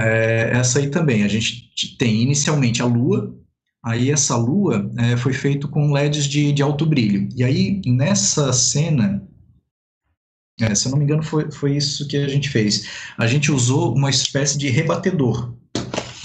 é, 0.00 0.50
essa 0.54 0.78
aí 0.78 0.88
também. 0.88 1.24
A 1.24 1.28
gente 1.28 1.96
tem 1.98 2.22
inicialmente 2.22 2.80
a 2.82 2.86
lua, 2.86 3.34
aí 3.84 4.10
essa 4.10 4.36
lua 4.36 4.90
é, 4.96 5.16
foi 5.16 5.32
feito 5.32 5.68
com 5.68 5.92
LEDs 5.92 6.24
de, 6.24 6.52
de 6.52 6.62
alto 6.62 6.86
brilho. 6.86 7.28
E 7.36 7.42
aí 7.42 7.80
nessa 7.86 8.52
cena, 8.52 9.26
é, 10.60 10.74
se 10.74 10.86
eu 10.86 10.92
não 10.92 10.98
me 10.98 11.04
engano, 11.04 11.22
foi, 11.22 11.50
foi 11.50 11.76
isso 11.76 12.06
que 12.06 12.16
a 12.16 12.28
gente 12.28 12.48
fez. 12.48 12.86
A 13.18 13.26
gente 13.26 13.50
usou 13.50 13.94
uma 13.94 14.10
espécie 14.10 14.56
de 14.56 14.68
rebatedor. 14.68 15.54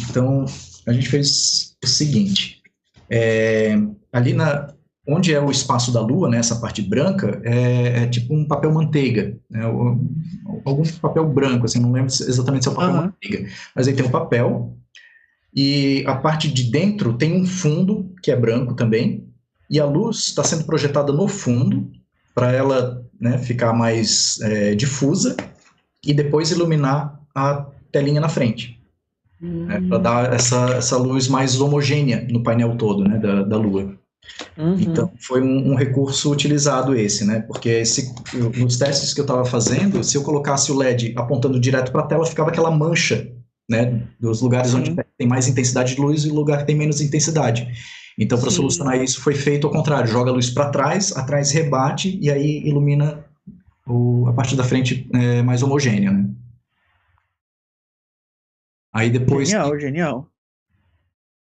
Então 0.10 0.46
a 0.86 0.94
gente 0.94 1.10
fez 1.10 1.76
o 1.84 1.88
seguinte: 1.88 2.62
é, 3.10 3.76
ali 4.12 4.34
na, 4.34 4.74
onde 5.08 5.34
é 5.34 5.40
o 5.40 5.50
espaço 5.50 5.92
da 5.92 6.02
Lua, 6.02 6.30
né, 6.30 6.38
essa 6.38 6.58
parte 6.58 6.82
branca, 6.82 7.42
é, 7.44 8.04
é 8.04 8.08
tipo 8.08 8.34
um 8.34 8.46
papel 8.46 8.74
manteiga, 8.74 9.38
né, 9.50 9.64
algum 10.66 10.84
papel 11.02 11.28
branco, 11.28 11.66
assim, 11.66 11.80
não 11.80 11.92
lembro 11.92 12.08
exatamente 12.08 12.64
se 12.64 12.70
é 12.70 12.72
o 12.72 12.76
papel 12.76 12.90
Aham. 12.90 13.02
manteiga, 13.04 13.50
mas 13.76 13.88
aí 13.88 13.94
tem 13.94 14.06
o 14.06 14.10
papel, 14.10 14.76
e 15.56 16.04
a 16.06 16.16
parte 16.16 16.52
de 16.52 16.70
dentro 16.70 17.14
tem 17.14 17.42
um 17.42 17.46
fundo, 17.46 18.12
que 18.22 18.32
é 18.32 18.36
branco 18.36 18.74
também, 18.74 19.26
e 19.70 19.80
a 19.80 19.86
luz 19.86 20.28
está 20.28 20.44
sendo 20.44 20.66
projetada 20.66 21.14
no 21.14 21.28
fundo, 21.28 21.90
para 22.36 22.52
ela 22.52 23.04
né, 23.20 23.38
ficar 23.38 23.74
mais 23.74 24.40
é, 24.42 24.76
difusa, 24.76 25.36
e 26.06 26.14
depois 26.14 26.52
iluminar 26.52 27.20
a 27.34 27.66
telinha 27.92 28.22
na 28.22 28.30
frente 28.30 28.78
né, 29.42 29.78
Uhum. 29.78 29.90
para 29.90 29.98
dar 29.98 30.34
essa, 30.34 30.76
essa 30.76 30.98
luz 30.98 31.28
mais 31.28 31.60
homogênea 31.62 32.28
no 32.30 32.42
painel 32.42 32.76
todo 32.76 33.04
né, 33.08 33.18
da, 33.18 33.44
da 33.44 33.58
Lua. 33.58 33.96
Uhum. 34.58 34.76
Então, 34.80 35.12
foi 35.20 35.42
um, 35.42 35.72
um 35.72 35.76
recurso 35.76 36.32
utilizado 36.32 36.96
esse, 36.96 37.26
né? 37.26 37.42
Porque 37.42 37.86
se, 37.86 38.14
nos 38.58 38.78
testes 38.78 39.14
que 39.14 39.20
eu 39.20 39.24
estava 39.24 39.46
fazendo, 39.46 40.04
se 40.04 40.18
eu 40.18 40.24
colocasse 40.24 40.72
o 40.72 40.76
LED 40.78 41.14
apontando 41.16 41.60
direto 41.60 41.92
para 41.92 42.02
a 42.02 42.08
tela, 42.08 42.26
ficava 42.26 42.50
aquela 42.50 42.72
mancha, 42.72 43.32
né? 43.70 44.04
Dos 44.20 44.42
lugares 44.42 44.74
onde 44.74 44.92
Sim. 44.92 44.98
tem 45.18 45.28
mais 45.28 45.48
intensidade 45.48 45.96
de 45.96 46.02
luz 46.02 46.24
e 46.26 46.30
lugar 46.30 46.60
que 46.60 46.66
tem 46.66 46.76
menos 46.76 47.02
intensidade. 47.02 47.68
Então, 48.20 48.40
para 48.40 48.50
solucionar 48.50 49.02
isso, 49.02 49.22
foi 49.22 49.36
feito 49.36 49.68
ao 49.68 49.74
contrário: 49.74 50.10
joga 50.10 50.32
a 50.32 50.34
luz 50.34 50.50
para 50.50 50.70
trás, 50.70 51.16
atrás 51.16 51.52
rebate 51.52 52.18
e 52.22 52.32
aí 52.32 52.68
ilumina 52.68 53.24
o- 53.86 54.28
a 54.28 54.34
parte 54.34 54.56
da 54.56 54.64
frente 54.64 55.08
é, 55.14 55.42
mais 55.44 55.62
homogênea, 55.62 56.12
né? 56.12 56.28
Aí 58.94 59.10
depois 59.12 59.50
Genial, 59.50 59.80
genial. 59.80 60.28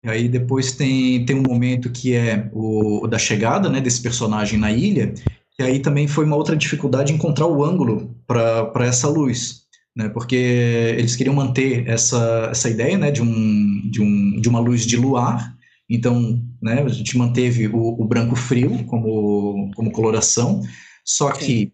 E 0.05 0.09
aí 0.09 0.29
depois 0.29 0.73
tem, 0.73 1.25
tem 1.25 1.37
um 1.37 1.43
momento 1.43 1.91
que 1.91 2.15
é 2.15 2.49
o, 2.53 3.05
o 3.05 3.09
da 3.09 3.19
chegada 3.19 3.69
né, 3.69 3.81
desse 3.81 4.01
personagem 4.01 4.59
na 4.59 4.71
ilha, 4.71 5.13
e 5.59 5.63
aí 5.63 5.81
também 5.81 6.07
foi 6.07 6.25
uma 6.25 6.37
outra 6.37 6.57
dificuldade 6.57 7.13
encontrar 7.13 7.47
o 7.47 7.65
ângulo 7.65 8.15
para 8.27 8.87
essa 8.87 9.09
luz, 9.09 9.63
né, 9.97 10.09
porque 10.09 10.37
eles 10.97 11.17
queriam 11.17 11.35
manter 11.35 11.89
essa, 11.89 12.49
essa 12.51 12.71
ideia 12.71 12.97
né, 12.97 13.11
de, 13.11 13.23
um, 13.23 13.91
de, 13.91 14.01
um, 14.01 14.41
de 14.41 14.49
uma 14.49 14.61
luz 14.61 14.87
de 14.87 14.97
luar, 14.97 15.57
Então, 15.91 16.43
né, 16.63 16.83
a 16.83 16.89
gente 16.89 17.17
manteve 17.17 17.67
o, 17.67 18.01
o 18.01 18.05
branco 18.05 18.37
frio 18.37 18.85
como, 18.85 19.71
como 19.75 19.91
coloração, 19.91 20.63
só 21.05 21.33
que, 21.33 21.73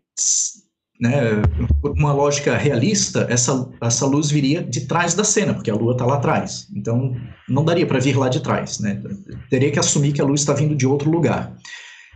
né, 1.01 1.43
por 1.81 1.93
uma 1.93 2.13
lógica 2.13 2.57
realista, 2.57 3.27
essa, 3.29 3.69
essa 3.81 4.07
luz 4.07 4.31
viria 4.31 4.63
de 4.63 4.83
trás 4.83 5.15
da 5.15 5.25
cena, 5.25 5.55
porque 5.55 5.71
a 5.71 5.75
lua 5.75 5.93
está 5.93 6.07
lá 6.07 6.17
atrás. 6.17 6.69
Então, 6.75 7.17
não 7.49 7.65
daria 7.65 7.87
para 7.87 7.99
vir 7.99 8.17
lá 8.17 8.29
de 8.29 8.41
trás. 8.41 8.79
Né? 8.79 9.03
Teria 9.51 9.71
que 9.71 9.79
assumir 9.79 10.13
que 10.13 10.21
a 10.21 10.25
luz 10.25 10.41
está 10.41 10.53
vindo 10.53 10.75
de 10.75 10.87
outro 10.87 11.11
lugar. 11.11 11.57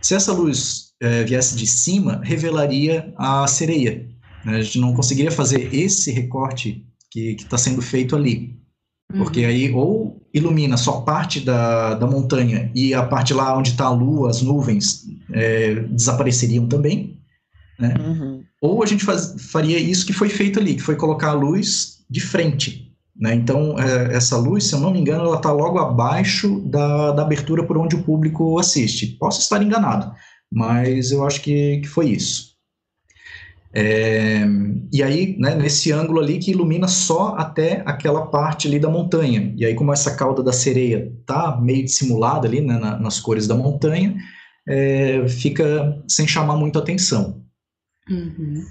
Se 0.01 0.15
essa 0.15 0.31
luz 0.31 0.91
é, 1.01 1.23
viesse 1.23 1.55
de 1.55 1.67
cima, 1.67 2.21
revelaria 2.23 3.13
a 3.17 3.45
sereia. 3.47 4.07
Né? 4.45 4.57
A 4.57 4.61
gente 4.61 4.79
não 4.79 4.93
conseguiria 4.93 5.31
fazer 5.31 5.73
esse 5.75 6.11
recorte 6.11 6.85
que 7.11 7.35
está 7.37 7.57
sendo 7.57 7.81
feito 7.81 8.15
ali. 8.15 8.57
Porque 9.11 9.41
uhum. 9.41 9.47
aí 9.47 9.71
ou 9.71 10.21
ilumina 10.31 10.77
só 10.77 11.01
parte 11.01 11.39
da, 11.39 11.95
da 11.95 12.05
montanha 12.05 12.71
e 12.75 12.93
a 12.93 13.03
parte 13.03 13.33
lá 13.33 13.57
onde 13.57 13.71
está 13.71 13.85
a 13.85 13.91
lua, 13.91 14.29
as 14.29 14.43
nuvens, 14.43 15.03
é, 15.33 15.73
desapareceriam 15.75 16.67
também, 16.67 17.19
né? 17.79 17.95
Uhum. 17.99 18.38
Ou 18.61 18.83
a 18.83 18.85
gente 18.85 19.05
faz, 19.05 19.35
faria 19.51 19.79
isso 19.79 20.05
que 20.05 20.13
foi 20.13 20.29
feito 20.29 20.59
ali, 20.59 20.75
que 20.75 20.81
foi 20.81 20.95
colocar 20.95 21.29
a 21.29 21.33
luz 21.33 21.99
de 22.09 22.19
frente, 22.19 22.91
né? 23.15 23.33
Então, 23.33 23.77
é, 23.79 24.15
essa 24.15 24.37
luz, 24.37 24.65
se 24.65 24.73
eu 24.73 24.79
não 24.79 24.91
me 24.91 24.99
engano, 24.99 25.25
ela 25.25 25.37
está 25.37 25.51
logo 25.51 25.79
abaixo 25.79 26.59
da, 26.61 27.11
da 27.11 27.21
abertura 27.21 27.63
por 27.63 27.77
onde 27.77 27.95
o 27.95 28.03
público 28.03 28.59
assiste. 28.59 29.17
Posso 29.19 29.39
estar 29.39 29.61
enganado, 29.61 30.11
mas 30.51 31.11
eu 31.11 31.25
acho 31.25 31.41
que, 31.41 31.79
que 31.79 31.87
foi 31.87 32.09
isso. 32.09 32.49
É, 33.71 34.41
e 34.91 35.03
aí, 35.03 35.37
né, 35.37 35.53
nesse 35.53 35.91
ângulo 35.91 36.19
ali 36.19 36.39
que 36.39 36.51
ilumina 36.51 36.87
só 36.87 37.35
até 37.37 37.83
aquela 37.85 38.25
parte 38.27 38.67
ali 38.67 38.79
da 38.79 38.89
montanha. 38.89 39.53
E 39.55 39.65
aí, 39.65 39.75
como 39.75 39.93
essa 39.93 40.15
cauda 40.15 40.41
da 40.41 40.51
sereia 40.51 41.13
tá 41.25 41.59
meio 41.61 41.85
dissimulada 41.85 42.47
ali 42.47 42.61
né, 42.61 42.77
na, 42.79 42.97
nas 42.97 43.19
cores 43.19 43.47
da 43.47 43.55
montanha, 43.55 44.15
é, 44.67 45.27
fica 45.27 46.01
sem 46.07 46.27
chamar 46.27 46.55
muito 46.55 46.79
atenção. 46.79 47.38
Uhum. 48.09 48.65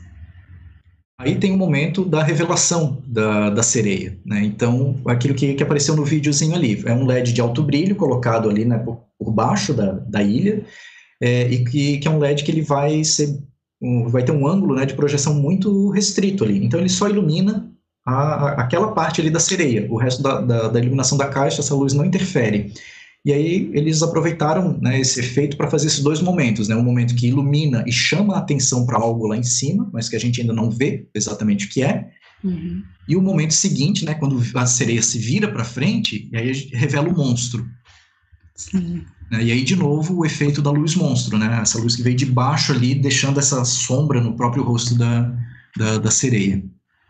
Aí 1.20 1.34
tem 1.36 1.52
o 1.52 1.56
momento 1.56 2.04
da 2.04 2.22
revelação 2.22 3.02
da, 3.04 3.50
da 3.50 3.62
sereia, 3.62 4.16
né? 4.24 4.44
Então, 4.44 5.00
aquilo 5.04 5.34
que, 5.34 5.54
que 5.54 5.62
apareceu 5.62 5.96
no 5.96 6.04
videozinho 6.04 6.54
ali, 6.54 6.80
é 6.86 6.92
um 6.92 7.06
LED 7.06 7.32
de 7.32 7.40
alto 7.40 7.62
brilho 7.62 7.96
colocado 7.96 8.48
ali 8.48 8.64
né, 8.64 8.78
por, 8.78 9.00
por 9.18 9.32
baixo 9.32 9.74
da, 9.74 9.92
da 9.92 10.22
ilha, 10.22 10.64
é, 11.20 11.48
e 11.48 11.64
que, 11.64 11.98
que 11.98 12.06
é 12.06 12.10
um 12.10 12.18
LED 12.18 12.44
que 12.44 12.52
ele 12.52 12.62
vai 12.62 13.02
ser 13.02 13.36
um, 13.80 14.08
vai 14.08 14.22
ter 14.22 14.32
um 14.32 14.46
ângulo 14.46 14.74
né, 14.74 14.84
de 14.84 14.94
projeção 14.94 15.34
muito 15.34 15.90
restrito 15.90 16.44
ali. 16.44 16.64
Então 16.64 16.78
ele 16.80 16.88
só 16.88 17.08
ilumina 17.08 17.68
a, 18.06 18.12
a, 18.12 18.52
aquela 18.62 18.92
parte 18.92 19.20
ali 19.20 19.30
da 19.30 19.40
sereia. 19.40 19.86
O 19.90 19.96
resto 19.96 20.22
da, 20.22 20.40
da, 20.40 20.68
da, 20.68 20.78
iluminação 20.78 21.16
da 21.16 21.28
caixa, 21.28 21.60
essa 21.60 21.74
luz 21.74 21.92
não 21.92 22.04
interfere. 22.04 22.72
E 23.28 23.32
aí 23.34 23.70
eles 23.74 24.02
aproveitaram 24.02 24.78
né, 24.80 24.98
esse 24.98 25.20
efeito 25.20 25.54
para 25.58 25.68
fazer 25.68 25.88
esses 25.88 26.02
dois 26.02 26.22
momentos, 26.22 26.66
né? 26.66 26.74
Um 26.74 26.82
momento 26.82 27.14
que 27.14 27.26
ilumina 27.26 27.84
e 27.86 27.92
chama 27.92 28.34
a 28.34 28.38
atenção 28.38 28.86
para 28.86 28.96
algo 28.96 29.26
lá 29.26 29.36
em 29.36 29.42
cima, 29.42 29.86
mas 29.92 30.08
que 30.08 30.16
a 30.16 30.18
gente 30.18 30.40
ainda 30.40 30.54
não 30.54 30.70
vê 30.70 31.06
exatamente 31.14 31.66
o 31.66 31.68
que 31.68 31.82
é. 31.82 32.08
Uhum. 32.42 32.82
E 33.06 33.14
o 33.14 33.20
momento 33.20 33.52
seguinte, 33.52 34.02
né, 34.02 34.14
quando 34.14 34.42
a 34.54 34.64
sereia 34.64 35.02
se 35.02 35.18
vira 35.18 35.46
para 35.46 35.62
frente, 35.62 36.26
e 36.32 36.38
aí 36.38 36.70
revela 36.72 37.10
o 37.10 37.14
monstro. 37.14 37.68
Sim. 38.56 39.04
Né? 39.30 39.44
E 39.44 39.52
aí, 39.52 39.62
de 39.62 39.76
novo, 39.76 40.16
o 40.16 40.24
efeito 40.24 40.62
da 40.62 40.70
luz 40.70 40.94
monstro, 40.94 41.36
né? 41.36 41.58
Essa 41.60 41.78
luz 41.78 41.96
que 41.96 42.02
veio 42.02 42.16
de 42.16 42.24
baixo 42.24 42.72
ali, 42.72 42.94
deixando 42.94 43.38
essa 43.38 43.62
sombra 43.62 44.22
no 44.22 44.36
próprio 44.36 44.62
rosto 44.62 44.94
da, 44.94 45.36
da, 45.76 45.98
da 45.98 46.10
sereia. 46.10 46.64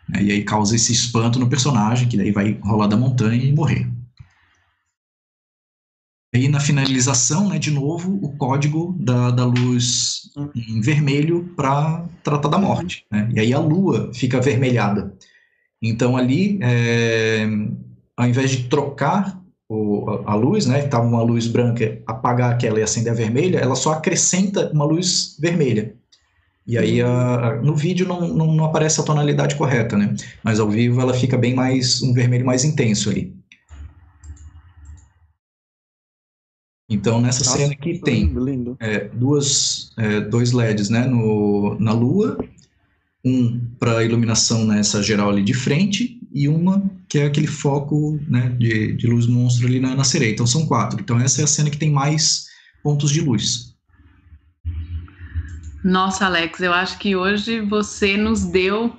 Né? 0.08 0.24
E 0.24 0.32
aí 0.32 0.42
causa 0.42 0.74
esse 0.74 0.90
espanto 0.90 1.38
no 1.38 1.48
personagem, 1.48 2.08
que 2.08 2.16
daí 2.16 2.32
vai 2.32 2.58
rolar 2.60 2.88
da 2.88 2.96
montanha 2.96 3.44
e 3.44 3.52
morrer. 3.52 3.88
Aí, 6.34 6.46
na 6.46 6.60
finalização, 6.60 7.48
né, 7.48 7.58
de 7.58 7.70
novo, 7.70 8.18
o 8.22 8.36
código 8.36 8.94
da, 8.98 9.30
da 9.30 9.44
luz 9.46 10.30
em 10.54 10.80
vermelho 10.80 11.52
para 11.56 12.04
tratar 12.22 12.48
da 12.48 12.58
morte. 12.58 13.04
Né? 13.10 13.30
E 13.34 13.40
aí 13.40 13.52
a 13.52 13.58
lua 13.58 14.10
fica 14.12 14.36
avermelhada. 14.36 15.14
Então, 15.82 16.16
ali, 16.16 16.58
é, 16.62 17.46
ao 18.16 18.28
invés 18.28 18.50
de 18.50 18.64
trocar 18.64 19.40
o, 19.68 20.22
a 20.26 20.34
luz, 20.34 20.66
né, 20.66 20.84
estava 20.84 21.06
uma 21.06 21.22
luz 21.22 21.46
branca, 21.46 22.00
apagar 22.06 22.52
aquela 22.52 22.80
e 22.80 22.82
acender 22.82 23.12
a 23.12 23.16
vermelha, 23.16 23.58
ela 23.58 23.74
só 23.74 23.92
acrescenta 23.92 24.70
uma 24.72 24.84
luz 24.84 25.36
vermelha. 25.40 25.94
E 26.66 26.76
aí 26.76 27.00
a, 27.00 27.08
a, 27.08 27.56
no 27.62 27.74
vídeo 27.74 28.06
não, 28.06 28.28
não, 28.28 28.54
não, 28.54 28.64
aparece 28.66 29.00
a 29.00 29.04
tonalidade 29.04 29.54
correta, 29.56 29.96
né? 29.96 30.14
Mas 30.44 30.60
ao 30.60 30.68
vivo 30.68 31.00
ela 31.00 31.14
fica 31.14 31.38
bem 31.38 31.54
mais, 31.54 32.02
um 32.02 32.12
vermelho 32.12 32.44
mais 32.44 32.64
intenso 32.64 33.08
ali. 33.08 33.34
Então 36.88 37.20
nessa 37.20 37.44
Nossa, 37.44 37.58
cena 37.58 37.72
aqui 37.72 37.98
tem 37.98 38.24
lindo, 38.24 38.44
lindo. 38.44 38.76
É, 38.80 39.08
duas, 39.08 39.92
é, 39.96 40.20
dois 40.20 40.52
LEDs 40.52 40.88
né, 40.88 41.06
no, 41.06 41.76
na 41.78 41.92
lua, 41.92 42.38
um 43.22 43.60
para 43.78 44.02
iluminação 44.02 44.64
nessa 44.64 45.02
geral 45.02 45.28
ali 45.28 45.42
de 45.42 45.52
frente 45.52 46.18
e 46.32 46.48
uma 46.48 46.90
que 47.08 47.18
é 47.18 47.26
aquele 47.26 47.46
foco 47.46 48.18
né, 48.26 48.48
de, 48.58 48.94
de 48.94 49.06
luz 49.06 49.26
monstro 49.26 49.66
ali 49.66 49.80
na, 49.80 49.94
na 49.94 50.04
sereia. 50.04 50.32
Então 50.32 50.46
são 50.46 50.66
quatro. 50.66 51.00
Então 51.00 51.20
essa 51.20 51.42
é 51.42 51.44
a 51.44 51.48
cena 51.48 51.68
que 51.68 51.78
tem 51.78 51.90
mais 51.90 52.46
pontos 52.82 53.10
de 53.10 53.20
luz. 53.20 53.74
Nossa, 55.84 56.26
Alex, 56.26 56.60
eu 56.60 56.72
acho 56.72 56.98
que 56.98 57.14
hoje 57.14 57.60
você 57.60 58.16
nos 58.16 58.44
deu 58.44 58.92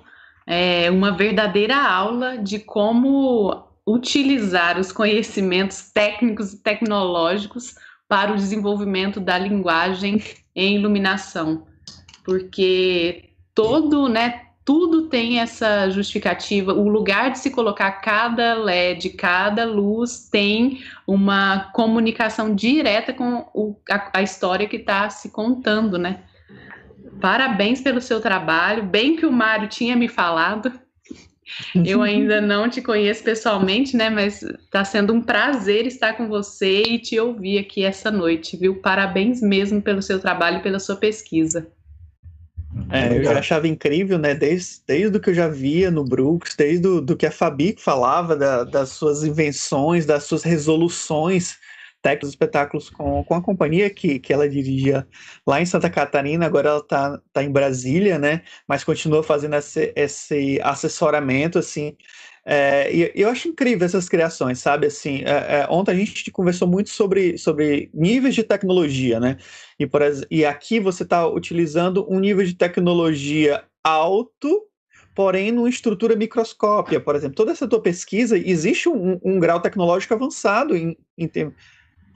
é, 0.46 0.90
uma 0.90 1.16
verdadeira 1.16 1.76
aula 1.76 2.38
de 2.38 2.60
como 2.60 3.69
utilizar 3.92 4.80
os 4.80 4.92
conhecimentos 4.92 5.90
técnicos 5.92 6.54
e 6.54 6.62
tecnológicos 6.62 7.76
para 8.08 8.32
o 8.32 8.36
desenvolvimento 8.36 9.20
da 9.20 9.38
linguagem 9.38 10.22
em 10.56 10.76
iluminação. 10.76 11.66
Porque 12.24 13.32
todo, 13.56 14.08
né, 14.08 14.42
tudo 14.64 15.08
tem 15.08 15.40
essa 15.40 15.90
justificativa. 15.90 16.74
O 16.74 16.88
lugar 16.88 17.32
de 17.32 17.40
se 17.40 17.50
colocar 17.50 17.92
cada 17.94 18.54
LED, 18.54 19.10
cada 19.12 19.66
luz 19.66 20.30
tem 20.30 20.84
uma 21.08 21.72
comunicação 21.74 22.54
direta 22.54 23.12
com 23.12 23.50
o, 23.56 23.76
a, 23.90 24.20
a 24.20 24.22
história 24.22 24.68
que 24.68 24.78
está 24.78 25.10
se 25.10 25.32
contando, 25.32 25.98
né? 25.98 26.24
Parabéns 27.20 27.82
pelo 27.82 28.00
seu 28.00 28.22
trabalho. 28.22 28.84
Bem 28.84 29.16
que 29.16 29.26
o 29.26 29.32
Mário 29.32 29.68
tinha 29.68 29.96
me 29.96 30.08
falado. 30.08 30.72
Eu 31.86 32.02
ainda 32.04 32.42
não 32.42 32.70
te 32.70 32.82
conheço 32.82 33.24
pessoalmente, 33.24 33.96
né? 33.96 34.10
Mas 34.10 34.42
está 34.44 34.84
sendo 34.84 35.14
um 35.14 35.22
prazer 35.22 35.86
estar 35.86 36.14
com 36.14 36.28
você 36.28 36.84
e 36.84 37.00
te 37.00 37.20
ouvir 37.20 37.60
aqui 37.60 37.84
essa 37.84 38.12
noite, 38.12 38.58
viu? 38.58 38.76
Parabéns 38.82 39.42
mesmo 39.42 39.82
pelo 39.82 40.02
seu 40.02 40.20
trabalho 40.20 40.58
e 40.58 40.64
pela 40.64 40.80
sua 40.80 40.96
pesquisa. 40.96 41.68
É, 42.92 43.18
eu 43.18 43.24
já 43.24 43.40
achava 43.40 43.68
incrível, 43.68 44.18
né? 44.18 44.36
Desde, 44.36 44.82
desde 44.88 45.18
o 45.18 45.20
que 45.20 45.32
eu 45.32 45.34
já 45.34 45.48
via 45.48 45.90
no 45.90 46.04
Brooks, 46.04 46.56
desde 46.56 46.88
o, 46.88 47.02
do 47.02 47.18
que 47.18 47.26
a 47.26 47.32
Fabi 47.32 47.76
falava 47.78 48.36
da, 48.36 48.64
das 48.64 48.90
suas 48.90 49.24
invenções, 49.24 50.06
das 50.06 50.24
suas 50.24 50.44
resoluções 50.44 51.58
técnicos 52.02 52.30
espetáculos 52.30 52.90
com, 52.90 53.24
com 53.24 53.34
a 53.34 53.42
companhia 53.42 53.90
que, 53.90 54.20
que 54.20 54.32
ela 54.34 54.48
dirigia 54.50 55.08
lá 55.46 55.62
em 55.62 55.66
Santa 55.66 55.90
Catarina, 55.90 56.46
agora 56.46 56.70
ela 56.70 56.80
está 56.80 57.20
tá 57.34 57.44
em 57.44 57.52
Brasília, 57.52 58.18
né? 58.18 58.42
Mas 58.68 58.84
continua 58.84 59.24
fazendo 59.24 59.56
esse, 59.56 59.94
esse 59.96 60.60
assessoramento, 60.62 61.60
assim, 61.60 61.96
é, 62.46 62.92
e 62.92 63.12
eu 63.14 63.30
acho 63.30 63.48
incrível 63.48 63.86
essas 63.86 64.10
criações, 64.10 64.60
sabe? 64.60 64.88
Assim, 64.88 65.22
é, 65.24 65.62
é, 65.62 65.68
ontem 65.70 65.92
a 65.92 65.96
gente 65.96 66.32
conversou 66.32 66.68
muito 66.68 66.90
sobre, 66.90 67.38
sobre 67.38 67.92
níveis 67.94 68.34
de 68.34 68.44
tecnologia, 68.44 69.20
né? 69.20 69.38
E, 69.78 69.86
por, 69.86 70.02
e 70.32 70.44
aqui 70.44 70.80
você 70.80 71.04
está 71.04 71.28
utilizando 71.28 72.08
um 72.10 72.20
nível 72.20 72.44
de 72.44 72.56
tecnologia 72.56 73.64
alto, 73.84 74.64
porém 75.14 75.52
numa 75.52 75.70
estrutura 75.70 76.16
microscópia. 76.16 77.00
Por 77.00 77.16
exemplo, 77.16 77.36
toda 77.36 77.52
essa 77.52 77.68
tua 77.68 77.82
pesquisa, 77.82 78.36
existe 78.36 78.90
um, 78.90 79.20
um 79.24 79.40
grau 79.40 79.62
tecnológico 79.62 80.14
avançado 80.14 80.76
em, 80.76 80.98
em 81.18 81.28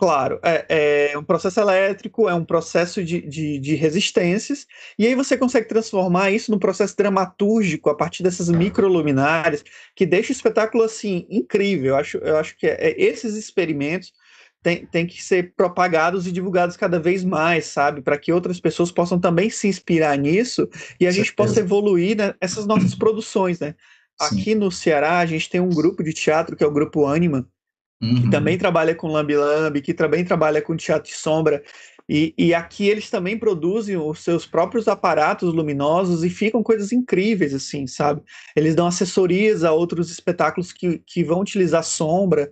Claro, 0.04 0.38
é, 0.44 1.12
é, 1.14 1.18
um 1.18 1.24
processo 1.24 1.62
elétrico, 1.62 2.28
é 2.28 2.34
um 2.34 2.44
processo 2.44 3.02
de, 3.02 3.22
de, 3.22 3.58
de, 3.58 3.74
resistências, 3.76 4.68
e 5.00 5.08
aí 5.08 5.16
você 5.16 5.38
consegue 5.38 5.66
transformar 5.66 6.30
isso 6.30 6.52
num 6.52 6.60
processo 6.60 6.94
dramatúrgico 6.98 7.90
a 7.90 7.96
partir 7.96 8.22
dessas 8.22 8.50
microluminárias, 8.50 9.64
que 9.96 10.06
deixa 10.06 10.34
o 10.34 10.36
espetáculo 10.36 10.84
assim 10.84 11.26
incrível. 11.30 11.92
Eu 11.92 11.96
acho, 11.96 12.18
eu 12.18 12.36
acho 12.36 12.58
que 12.58 12.68
é, 12.68 12.90
é 12.90 13.02
esses 13.02 13.36
experimentos 13.36 14.12
têm, 14.62 14.86
têm 14.88 15.08
que 15.08 15.24
ser 15.24 15.54
propagados 15.56 16.28
e 16.28 16.34
divulgados 16.34 16.76
cada 16.76 17.00
vez 17.00 17.24
mais, 17.24 17.68
sabe? 17.68 18.02
Para 18.02 18.18
que 18.18 18.34
outras 18.34 18.60
pessoas 18.60 18.92
possam 18.92 19.18
também 19.18 19.50
se 19.50 19.70
inspirar 19.70 20.18
nisso 20.18 20.68
e 21.00 21.08
a 21.08 21.12
Com 21.12 21.16
gente 21.16 21.28
certeza. 21.28 21.36
possa 21.36 21.60
evoluir 21.62 22.18
nessas 22.18 22.68
né, 22.68 22.76
nossas 22.76 22.94
produções, 22.94 23.62
né? 23.62 23.74
Sim. 24.22 24.42
Aqui 24.42 24.56
no 24.56 24.70
Ceará, 24.70 25.20
a 25.20 25.26
gente 25.26 25.50
tem 25.50 25.62
um 25.62 25.70
grupo 25.70 26.04
de 26.04 26.12
teatro 26.12 26.58
que 26.58 26.64
é 26.64 26.68
o 26.68 26.74
Grupo 26.74 27.06
Anima, 27.06 27.48
uhum. 28.04 28.22
que 28.22 28.30
também 28.30 28.58
trabalha 28.58 28.94
com 28.94 29.08
Lambi 29.08 29.36
Lambi, 29.36 29.82
que 29.82 29.94
também 29.94 30.24
trabalha 30.26 30.62
com 30.62 30.76
teatro 30.76 31.10
de 31.10 31.16
sombra. 31.16 31.64
E, 32.08 32.34
e, 32.38 32.54
aqui 32.54 32.90
eles 32.90 33.10
também 33.10 33.38
produzem 33.38 33.96
os 33.96 34.20
seus 34.20 34.46
próprios 34.46 34.90
aparatos 34.90 35.54
luminosos 35.54 36.24
e 36.24 36.30
ficam 36.30 36.62
coisas 36.62 36.92
incríveis, 36.92 37.54
assim, 37.54 37.88
sabe? 37.88 38.22
Eles 38.56 38.76
dão 38.76 38.88
assessorias 38.88 39.64
a 39.64 39.72
outros 39.72 40.12
espetáculos 40.12 40.74
que, 40.74 41.02
que 41.06 41.24
vão 41.24 41.40
utilizar 41.40 41.82
sombra, 41.82 42.52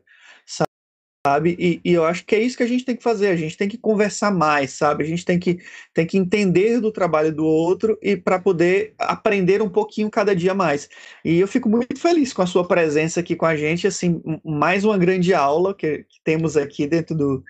sabe? 1.26 1.56
E, 1.60 1.82
e, 1.86 1.94
eu 1.94 2.04
acho 2.04 2.26
que 2.26 2.36
é 2.36 2.40
isso 2.40 2.58
que 2.58 2.64
a 2.64 2.68
gente 2.68 2.84
tem 2.84 2.96
que 2.96 3.04
fazer. 3.04 3.28
A 3.28 3.36
gente 3.36 3.56
tem 3.56 3.70
que 3.70 3.78
conversar 3.78 4.32
mais, 4.32 4.74
sabe? 4.74 5.04
A 5.04 5.08
gente 5.08 5.24
tem 5.24 5.40
que, 5.40 5.60
tem 5.94 6.06
que 6.06 6.18
entender 6.18 6.80
do 6.80 6.92
trabalho 6.92 7.34
do 7.34 7.46
outro 7.46 7.98
e 8.02 8.18
para 8.18 8.40
poder 8.40 8.94
aprender 8.98 9.62
um 9.62 9.70
pouquinho 9.70 10.10
cada 10.10 10.36
dia 10.36 10.54
mais. 10.54 10.90
E 11.24 11.40
eu 11.40 11.48
fico 11.48 11.70
muito 11.70 12.00
feliz 12.00 12.34
com 12.34 12.42
a 12.42 12.48
sua 12.48 12.68
presença 12.68 13.20
aqui 13.20 13.36
com 13.36 13.46
a 13.46 13.56
gente. 13.56 13.86
Assim, 13.86 14.22
mais 14.44 14.84
uma 14.84 14.98
grande 14.98 15.34
aula 15.34 15.76
que, 15.76 16.00
que 16.10 16.20
temos 16.24 16.58
aqui 16.58 16.88
dentro 16.88 17.16
do, 17.16 17.44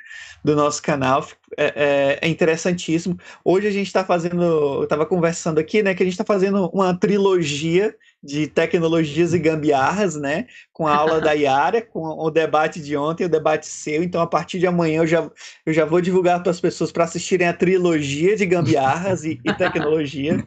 do 0.44 0.56
nosso 0.56 0.82
canal. 0.82 1.26
É, 1.58 2.20
é, 2.22 2.28
é 2.28 2.28
interessantíssimo. 2.28 3.18
Hoje 3.44 3.68
a 3.68 3.72
gente 3.72 3.88
está 3.88 4.04
fazendo, 4.04 4.44
eu 4.44 4.84
estava 4.84 5.06
conversando 5.06 5.60
aqui, 5.60 5.82
né? 5.82 5.96
Que 5.96 6.04
a 6.04 6.06
gente 6.06 6.14
está 6.14 6.26
fazendo 6.26 6.70
uma 6.74 6.94
trilogia 6.98 7.96
de 8.24 8.46
tecnologias 8.48 9.34
e 9.34 9.40
gambiarras, 9.40 10.16
né? 10.16 10.46
Com 10.72 10.88
a 10.88 10.96
aula 10.96 11.20
da 11.20 11.32
Yara, 11.34 11.82
com 11.82 12.02
o 12.02 12.30
debate 12.30 12.80
de 12.80 12.96
ontem, 12.96 13.26
o 13.26 13.30
debate 13.30 13.66
seu. 13.66 14.04
Então, 14.04 14.22
a 14.22 14.28
partir 14.28 14.60
de 14.60 14.68
amanhã, 14.68 15.00
eu 15.00 15.08
já, 15.08 15.32
eu 15.66 15.74
já 15.74 15.86
vou 15.86 16.00
divulgar 16.00 16.42
para 16.42 16.52
as 16.52 16.62
pessoas 16.62 16.92
para 16.92 17.06
assistirem 17.06 17.48
a 17.48 17.54
trilogia 17.54 18.36
de 18.36 18.46
gambiarras 18.46 19.26
e, 19.26 19.40
e 19.44 19.54
tecnologia. 19.54 20.38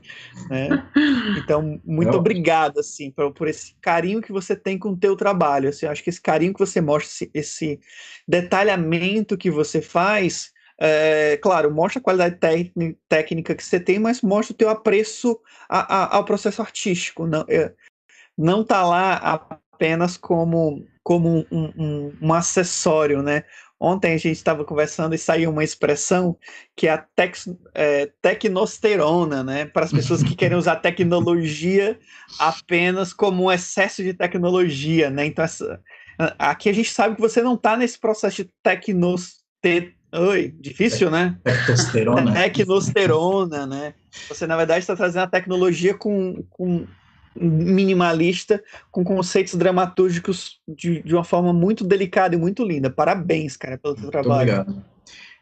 Né? 0.48 0.68
Então, 1.38 1.80
muito 1.84 2.16
obrigado, 2.16 2.78
assim, 2.78 3.10
por, 3.10 3.32
por, 3.32 3.48
esse 3.48 3.74
carinho 3.80 4.22
que 4.22 4.32
você 4.32 4.55
tem 4.55 4.78
com 4.78 4.90
o 4.90 4.96
teu 4.96 5.16
trabalho. 5.16 5.68
Assim, 5.68 5.86
acho 5.86 6.02
que 6.02 6.10
esse 6.10 6.20
carinho 6.20 6.55
que 6.55 6.60
você 6.60 6.80
mostra, 6.80 7.09
esse, 7.09 7.30
esse 7.34 7.80
detalhamento 8.26 9.36
que 9.36 9.51
você 9.51 9.82
faz, 9.82 10.53
é, 10.78 11.36
claro, 11.36 11.70
mostra 11.70 12.01
a 12.01 12.02
qualidade 12.02 12.38
técnica 13.09 13.55
que 13.55 13.64
você 13.64 13.78
tem, 13.78 13.98
mas 13.98 14.22
mostra 14.22 14.52
o 14.52 14.56
teu 14.56 14.68
apreço 14.68 15.38
a, 15.68 16.02
a, 16.02 16.16
ao 16.16 16.24
processo 16.24 16.60
artístico. 16.60 17.26
Não, 17.26 17.44
é, 17.48 17.72
não 18.36 18.64
tá 18.64 18.84
lá 18.84 19.14
apenas 19.72 20.16
como, 20.16 20.84
como 21.02 21.46
um, 21.51 21.72
um, 21.76 22.12
um 22.20 22.32
acessório, 22.34 23.22
né? 23.22 23.44
Ontem 23.78 24.14
a 24.14 24.16
gente 24.16 24.36
estava 24.36 24.64
conversando 24.64 25.14
e 25.14 25.18
saiu 25.18 25.51
uma 25.51 25.62
expressão 25.62 26.38
que 26.74 26.86
é 26.86 26.92
a 26.92 26.98
tex, 26.98 27.48
é, 27.74 28.10
tecnosterona, 28.22 29.44
né? 29.44 29.66
Para 29.66 29.84
as 29.84 29.92
pessoas 29.92 30.22
que 30.22 30.34
querem 30.34 30.56
usar 30.56 30.76
tecnologia 30.76 31.98
apenas 32.38 33.12
como 33.12 33.44
um 33.44 33.52
excesso 33.52 34.02
de 34.02 34.14
tecnologia, 34.14 35.10
né? 35.10 35.26
Então, 35.26 35.44
essa, 35.44 35.80
aqui 36.38 36.68
a 36.68 36.72
gente 36.72 36.90
sabe 36.90 37.14
que 37.14 37.20
você 37.20 37.42
não 37.42 37.55
está 37.55 37.76
nesse 37.76 37.98
processo 37.98 38.42
de 38.42 38.51
tecnosterona 38.62 39.44
Oi, 40.15 40.55
difícil, 40.61 41.11
né? 41.11 41.36
Testosterona. 41.43 42.32
Tecnosterona, 42.32 43.66
né? 43.66 43.95
Você, 44.28 44.47
na 44.47 44.57
verdade, 44.57 44.81
está 44.81 44.95
trazendo 44.95 45.24
a 45.24 45.28
tecnologia 45.28 45.93
com, 45.93 46.45
com 46.51 46.86
minimalista, 47.35 48.62
com 48.93 49.03
conceitos 49.03 49.57
dramatúrgicos 49.57 50.61
de, 50.69 51.03
de 51.03 51.15
uma 51.15 51.24
forma 51.24 51.53
muito 51.53 51.85
delicada 51.85 52.36
e 52.36 52.39
muito 52.39 52.65
linda. 52.65 52.89
Parabéns, 52.89 53.57
cara, 53.57 53.77
pelo 53.77 53.99
seu 53.99 54.09
trabalho. 54.09 54.61
Obrigado. 54.61 54.85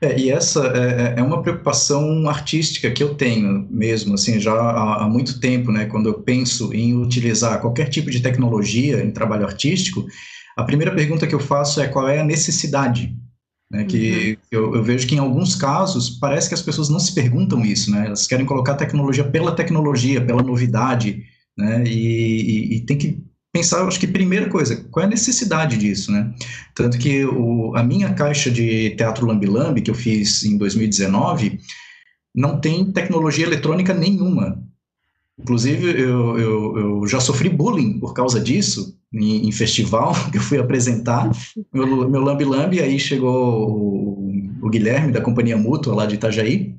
É, 0.01 0.19
e 0.19 0.31
essa 0.31 0.67
é, 0.67 1.15
é, 1.19 1.21
é, 1.21 1.23
uma 1.23 1.43
preocupação 1.43 2.29
artística 2.29 2.91
que 2.91 3.03
eu 3.03 3.15
tenho 3.15 3.69
mesmo, 3.71 4.15
assim, 4.15 4.41
já 4.41 4.53
há, 4.53 5.05
há, 5.05 5.09
muito 5.09 5.39
tempo, 5.39 5.71
né? 5.71 5.85
Quando 5.85 6.09
eu 6.09 6.15
penso 6.15 6.73
em 6.73 6.97
utilizar 6.97 7.61
qualquer 7.61 7.89
tipo 7.89 8.11
de 8.11 8.21
tecnologia 8.21 9.05
em 9.05 9.13
trabalho 9.13 9.45
artístico, 9.45 10.05
a 10.57 10.65
primeira 10.65 10.93
pergunta 10.93 11.27
que 11.27 11.35
eu 11.35 11.39
faço 11.39 11.81
é 11.81 11.87
qual 11.87 12.09
é 12.09 12.19
a 12.19 12.25
necessidade 12.25 13.15
né, 13.73 13.85
que 13.85 14.33
uhum. 14.33 14.37
eu, 14.51 14.75
eu, 14.77 14.85
vejo 14.85 15.07
que 15.07 15.15
em 15.15 15.19
alguns 15.19 15.55
casos 15.55 16.11
parece 16.11 16.47
que 16.47 16.55
as 16.55 16.61
pessoas 16.61 16.91
não 16.91 17.01
se 17.01 17.15
perguntam 17.15 17.65
isso, 17.65 17.91
né? 17.91 18.05
Elas 18.07 18.27
querem 18.27 18.45
colocar 18.45 18.75
tecnologia 18.75 19.25
pela 19.25 19.57
tecnologia, 19.57 20.21
pela 20.21 20.43
novidade, 20.43 21.25
né? 21.57 21.83
E, 21.87 21.95
e, 21.95 22.77
e 22.77 22.81
tem 22.83 22.99
que 22.99 23.25
pensar, 23.51 23.79
eu 23.79 23.89
acho 23.89 23.99
que 23.99 24.07
primeira 24.07 24.51
coisa, 24.51 24.77
qual 24.91 25.05
é 25.05 25.07
a 25.07 25.11
necessidade 25.11 25.79
disso, 25.79 26.13
né? 26.13 26.35
Tanto 26.75 26.99
que 26.99 27.25
o, 27.25 27.75
a 27.75 27.83
minha 27.83 28.13
caixa 28.13 28.51
de 28.51 28.91
teatro 28.91 29.27
Lambi 29.27 29.47
Lambi, 29.47 29.81
que 29.81 29.91
eu 29.91 29.95
fiz 29.95 30.45
em 30.45 30.59
2019, 30.59 31.59
não 32.35 32.61
tem 32.61 32.93
tecnologia 32.93 33.47
eletrônica 33.47 33.95
nenhuma. 33.95 34.63
Inclusive, 35.41 35.99
eu, 35.99 36.39
eu, 36.39 36.79
eu 36.79 37.07
já 37.07 37.21
sofri 37.21 37.49
bullying 37.49 37.99
por 37.99 38.13
causa 38.13 38.39
disso, 38.39 38.99
em, 39.13 39.49
em 39.49 39.53
festival, 39.53 40.15
que 40.31 40.39
eu 40.39 40.43
fui 40.43 40.59
apresentar 40.59 41.31
meu, 41.73 42.09
meu 42.09 42.21
Lambi 42.21 42.45
Lambi, 42.45 42.81
aí 42.81 42.99
chegou 42.99 43.71
o, 43.71 44.51
o, 44.63 44.71
Guilherme, 44.71 45.13
da 45.13 45.21
Companhia 45.21 45.57
Mútua, 45.57 45.95
lá 45.95 46.07
de 46.07 46.15
Itajaí, 46.15 46.75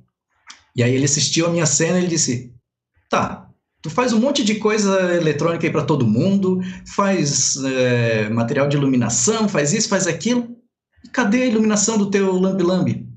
e 0.76 0.82
aí 0.82 0.94
ele 0.94 1.06
assistiu 1.06 1.46
a 1.46 1.50
minha 1.50 1.66
cena 1.66 1.98
e 1.98 2.02
ele 2.02 2.08
disse, 2.08 2.52
tá, 3.10 3.48
tu 3.82 3.90
faz 3.90 4.12
um 4.12 4.20
monte 4.20 4.44
de 4.44 4.56
coisa 4.56 5.16
eletrônica 5.16 5.68
aí 5.68 5.72
para 5.72 5.84
todo 5.84 6.08
mundo, 6.08 6.60
faz 6.96 7.58
é, 7.64 8.30
material 8.30 8.68
de 8.68 8.78
iluminação, 8.78 9.48
faz 9.48 9.72
isso, 9.74 9.88
faz 9.88 10.08
aquilo, 10.08 10.58
cadê 11.12 11.44
a 11.44 11.48
iluminação 11.48 11.98
do 11.98 12.10
teu 12.10 12.40
Lambi 12.40 12.64
Lambi? 12.64 13.08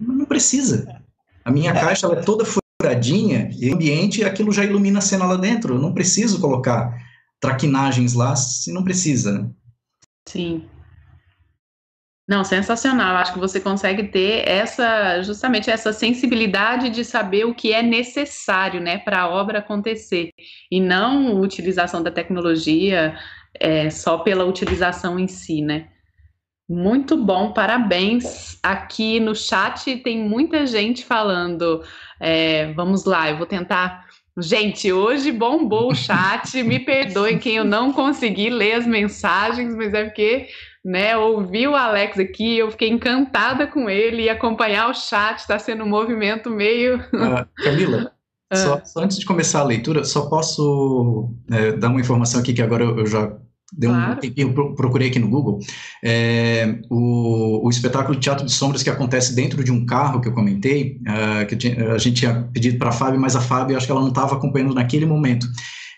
Não 0.00 0.24
precisa. 0.24 1.00
A 1.44 1.50
minha 1.50 1.72
caixa 1.72 2.06
é 2.06 2.16
toda 2.16 2.44
furadinha 2.80 3.50
e 3.58 3.72
ambiente, 3.72 4.24
aquilo 4.24 4.52
já 4.52 4.64
ilumina 4.64 4.98
a 4.98 5.02
cena 5.02 5.24
lá 5.24 5.36
dentro. 5.36 5.74
Eu 5.74 5.80
não 5.80 5.92
preciso 5.92 6.40
colocar 6.40 6.96
traquinagens 7.40 8.14
lá 8.14 8.36
se 8.36 8.72
não 8.72 8.84
precisa. 8.84 9.38
Né? 9.38 9.50
Sim. 10.28 10.68
Não, 12.28 12.44
sensacional. 12.44 13.16
Acho 13.16 13.32
que 13.32 13.40
você 13.40 13.58
consegue 13.58 14.04
ter 14.04 14.48
essa, 14.48 15.20
justamente 15.22 15.68
essa 15.68 15.92
sensibilidade 15.92 16.88
de 16.88 17.04
saber 17.04 17.44
o 17.44 17.52
que 17.52 17.72
é 17.72 17.82
necessário, 17.82 18.80
né, 18.80 18.98
para 18.98 19.22
a 19.22 19.28
obra 19.28 19.58
acontecer 19.58 20.30
e 20.70 20.80
não 20.80 21.40
utilização 21.40 22.00
da 22.04 22.10
tecnologia 22.10 23.18
é, 23.58 23.90
só 23.90 24.18
pela 24.18 24.44
utilização 24.44 25.18
em 25.18 25.26
si, 25.26 25.60
né? 25.60 25.88
Muito 26.68 27.16
bom, 27.16 27.52
parabéns. 27.52 28.60
Aqui 28.62 29.18
no 29.18 29.34
chat 29.34 29.96
tem 29.96 30.20
muita 30.20 30.64
gente 30.66 31.04
falando. 31.04 31.82
É, 32.20 32.72
vamos 32.74 33.04
lá, 33.04 33.28
eu 33.28 33.38
vou 33.38 33.46
tentar 33.46 34.06
Gente, 34.38 34.92
hoje 34.92 35.32
bombou 35.32 35.90
o 35.90 35.94
chat. 35.94 36.62
Me 36.64 36.78
perdoem 36.78 37.38
quem 37.38 37.56
eu 37.56 37.64
não 37.64 37.92
consegui 37.92 38.50
ler 38.50 38.74
as 38.74 38.86
mensagens, 38.86 39.74
mas 39.74 39.92
é 39.92 40.04
porque, 40.04 40.48
né, 40.84 41.16
ouvi 41.16 41.66
o 41.66 41.74
Alex 41.74 42.18
aqui, 42.18 42.58
eu 42.58 42.70
fiquei 42.70 42.88
encantada 42.88 43.66
com 43.66 43.88
ele 43.88 44.24
e 44.24 44.28
acompanhar 44.28 44.90
o 44.90 44.94
chat 44.94 45.38
está 45.38 45.58
sendo 45.58 45.84
um 45.84 45.88
movimento 45.88 46.50
meio. 46.50 46.98
Uh, 46.98 47.46
Camila, 47.62 48.12
ah. 48.50 48.56
só, 48.56 48.84
só, 48.84 49.00
antes 49.00 49.18
de 49.18 49.26
começar 49.26 49.60
a 49.60 49.64
leitura, 49.64 50.04
só 50.04 50.28
posso 50.28 51.30
é, 51.50 51.72
dar 51.72 51.88
uma 51.88 52.00
informação 52.00 52.40
aqui 52.40 52.52
que 52.52 52.62
agora 52.62 52.84
eu, 52.84 52.98
eu 52.98 53.06
já 53.06 53.32
deu 53.72 53.90
claro. 53.90 54.12
um 54.12 54.16
tempinho, 54.16 54.74
procurei 54.74 55.08
aqui 55.08 55.18
no 55.18 55.28
Google, 55.28 55.60
é, 56.02 56.78
o, 56.90 57.66
o 57.66 57.70
espetáculo 57.70 58.14
de 58.14 58.20
Teatro 58.20 58.44
de 58.44 58.52
Sombras 58.52 58.82
que 58.82 58.90
acontece 58.90 59.34
dentro 59.34 59.62
de 59.62 59.70
um 59.70 59.86
carro 59.86 60.20
que 60.20 60.28
eu 60.28 60.32
comentei, 60.32 60.98
uh, 61.02 61.46
que 61.46 61.54
a 61.78 61.98
gente 61.98 62.16
tinha 62.16 62.48
pedido 62.52 62.78
para 62.78 62.90
a 62.90 62.92
Fábio, 62.92 63.20
mas 63.20 63.36
a 63.36 63.40
Fábio 63.40 63.76
acho 63.76 63.86
que 63.86 63.92
ela 63.92 64.00
não 64.00 64.08
estava 64.08 64.36
acompanhando 64.36 64.74
naquele 64.74 65.06
momento. 65.06 65.46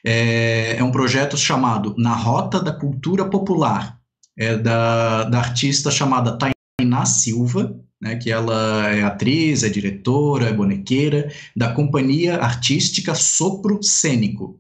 É, 0.05 0.77
é, 0.77 0.85
um 0.85 0.90
projeto 0.90 1.36
chamado 1.36 1.94
Na 1.97 2.15
Rota 2.15 2.61
da 2.61 2.73
Cultura 2.73 3.24
Popular, 3.24 3.99
é 4.36 4.57
da, 4.57 5.24
da 5.24 5.39
artista 5.39 5.90
chamada 5.90 6.36
Tainá 6.36 7.05
Silva, 7.05 7.77
né, 8.01 8.16
que 8.16 8.32
ela 8.32 8.90
é 8.90 9.05
atriz, 9.05 9.62
é 9.62 9.69
diretora, 9.69 10.49
é 10.49 10.53
bonequeira, 10.53 11.31
da 11.57 11.73
companhia 11.73 12.36
artística 12.39 13.15
Sopro 13.15 13.81
Cênico. 13.81 14.59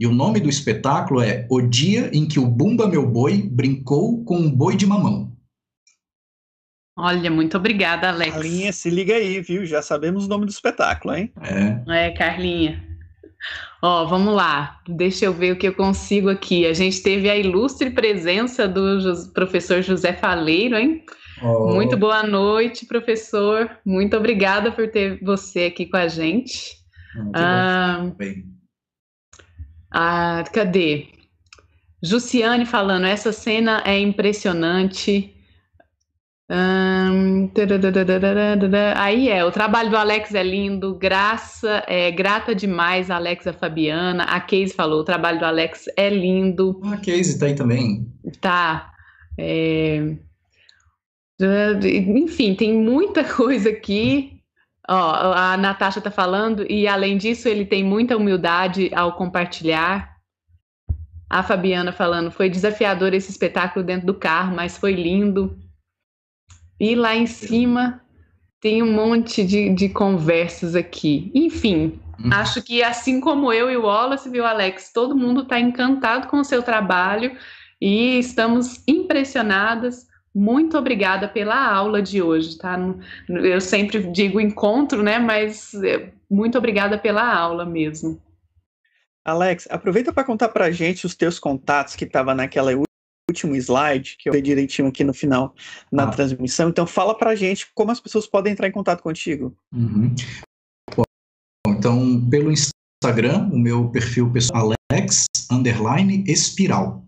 E 0.00 0.06
o 0.06 0.14
nome 0.14 0.40
do 0.40 0.48
espetáculo 0.48 1.20
é 1.20 1.46
O 1.50 1.60
Dia 1.60 2.10
em 2.14 2.26
que 2.26 2.40
o 2.40 2.46
Bumba 2.46 2.88
Meu 2.88 3.06
Boi 3.06 3.42
Brincou 3.42 4.24
com 4.24 4.38
um 4.38 4.50
Boi 4.50 4.74
de 4.74 4.86
Mamão. 4.86 5.30
Olha, 6.96 7.30
muito 7.30 7.58
obrigada, 7.58 8.08
Alex. 8.08 8.32
Carlinha, 8.32 8.72
se 8.72 8.88
liga 8.88 9.14
aí, 9.14 9.42
viu? 9.42 9.66
Já 9.66 9.82
sabemos 9.82 10.24
o 10.24 10.28
nome 10.28 10.46
do 10.46 10.50
espetáculo, 10.50 11.14
hein? 11.14 11.30
É, 11.86 12.06
é 12.06 12.10
Carlinha. 12.12 12.82
Ó, 13.82 14.06
vamos 14.06 14.34
lá, 14.34 14.80
deixa 14.88 15.26
eu 15.26 15.34
ver 15.34 15.52
o 15.52 15.58
que 15.58 15.68
eu 15.68 15.74
consigo 15.74 16.30
aqui. 16.30 16.66
A 16.66 16.72
gente 16.72 17.02
teve 17.02 17.28
a 17.28 17.36
ilustre 17.36 17.90
presença 17.90 18.66
do 18.66 19.02
professor 19.34 19.82
José 19.82 20.14
Faleiro, 20.14 20.76
hein? 20.76 21.04
Oh. 21.42 21.74
Muito 21.74 21.94
boa 21.98 22.22
noite, 22.22 22.86
professor. 22.86 23.70
Muito 23.84 24.16
obrigada 24.16 24.72
por 24.72 24.88
ter 24.88 25.22
você 25.22 25.64
aqui 25.64 25.84
com 25.84 25.98
a 25.98 26.08
gente. 26.08 26.74
Muito 27.14 27.36
ah, 27.36 28.12
bem. 28.16 28.59
Ah, 29.90 30.44
cadê? 30.52 31.08
Jussiane 32.02 32.64
falando, 32.64 33.06
essa 33.06 33.32
cena 33.32 33.82
é 33.84 33.98
impressionante. 33.98 35.34
Aí 38.96 39.28
é, 39.28 39.44
o 39.44 39.52
trabalho 39.52 39.90
do 39.90 39.96
Alex 39.96 40.34
é 40.34 40.42
lindo, 40.42 40.96
graça, 40.96 41.84
é 41.86 42.10
grata 42.10 42.54
demais 42.54 43.10
a 43.10 43.16
Alexa 43.16 43.52
Fabiana. 43.52 44.24
A 44.24 44.40
Casey 44.40 44.70
falou, 44.70 45.00
o 45.00 45.04
trabalho 45.04 45.38
do 45.38 45.44
Alex 45.44 45.84
é 45.96 46.08
lindo. 46.08 46.80
A 46.84 46.96
Casey 46.96 47.38
tá 47.38 47.46
aí 47.46 47.54
também. 47.54 48.06
Tá. 48.40 48.92
É... 49.38 50.16
Enfim, 51.40 52.54
tem 52.54 52.74
muita 52.74 53.22
coisa 53.24 53.70
aqui. 53.70 54.39
Ó, 54.92 55.32
a 55.32 55.56
Natasha 55.56 56.00
está 56.00 56.10
falando, 56.10 56.66
e 56.68 56.88
além 56.88 57.16
disso, 57.16 57.48
ele 57.48 57.64
tem 57.64 57.84
muita 57.84 58.16
humildade 58.16 58.90
ao 58.92 59.12
compartilhar. 59.12 60.16
A 61.28 61.44
Fabiana 61.44 61.92
falando, 61.92 62.32
foi 62.32 62.50
desafiador 62.50 63.14
esse 63.14 63.30
espetáculo 63.30 63.84
dentro 63.84 64.08
do 64.08 64.14
carro, 64.14 64.56
mas 64.56 64.76
foi 64.76 64.94
lindo. 64.94 65.56
E 66.80 66.96
lá 66.96 67.14
em 67.14 67.26
cima 67.26 68.00
tem 68.60 68.82
um 68.82 68.92
monte 68.92 69.44
de, 69.44 69.72
de 69.72 69.88
conversas 69.88 70.74
aqui. 70.74 71.30
Enfim, 71.32 72.00
hum. 72.18 72.30
acho 72.32 72.60
que 72.60 72.82
assim 72.82 73.20
como 73.20 73.52
eu 73.52 73.70
e 73.70 73.76
o 73.76 73.82
Wallace, 73.82 74.28
viu, 74.28 74.44
Alex, 74.44 74.90
todo 74.92 75.16
mundo 75.16 75.42
está 75.42 75.60
encantado 75.60 76.26
com 76.26 76.40
o 76.40 76.44
seu 76.44 76.64
trabalho 76.64 77.36
e 77.80 78.18
estamos 78.18 78.82
impressionadas. 78.88 80.09
Muito 80.34 80.78
obrigada 80.78 81.28
pela 81.28 81.72
aula 81.72 82.00
de 82.00 82.22
hoje, 82.22 82.56
tá? 82.56 82.78
Eu 83.28 83.60
sempre 83.60 84.00
digo 84.12 84.40
encontro, 84.40 85.02
né? 85.02 85.18
Mas 85.18 85.74
é, 85.74 86.12
muito 86.30 86.56
obrigada 86.56 86.96
pela 86.96 87.34
aula 87.34 87.64
mesmo. 87.66 88.20
Alex, 89.24 89.66
aproveita 89.70 90.12
para 90.12 90.24
contar 90.24 90.48
para 90.48 90.66
a 90.66 90.70
gente 90.70 91.04
os 91.04 91.14
teus 91.14 91.38
contatos 91.38 91.94
que 91.94 92.04
estava 92.04 92.34
naquela 92.34 92.72
último 93.30 93.54
slide, 93.54 94.16
que 94.18 94.28
eu 94.28 94.32
dei 94.32 94.42
direitinho 94.42 94.88
aqui 94.88 95.04
no 95.04 95.14
final 95.14 95.54
na 95.90 96.04
ah. 96.04 96.10
transmissão. 96.10 96.68
Então, 96.68 96.86
fala 96.86 97.16
para 97.16 97.30
a 97.30 97.34
gente 97.34 97.70
como 97.74 97.90
as 97.90 98.00
pessoas 98.00 98.26
podem 98.26 98.52
entrar 98.52 98.66
em 98.66 98.72
contato 98.72 99.02
contigo. 99.02 99.56
Uhum. 99.72 100.14
Bom, 100.96 101.04
então, 101.68 102.28
pelo 102.28 102.52
Instagram, 102.52 103.48
o 103.52 103.58
meu 103.58 103.88
perfil 103.88 104.30
pessoal 104.32 104.72
Alex 104.90 105.26
underline 105.50 106.24
espiral. 106.26 107.04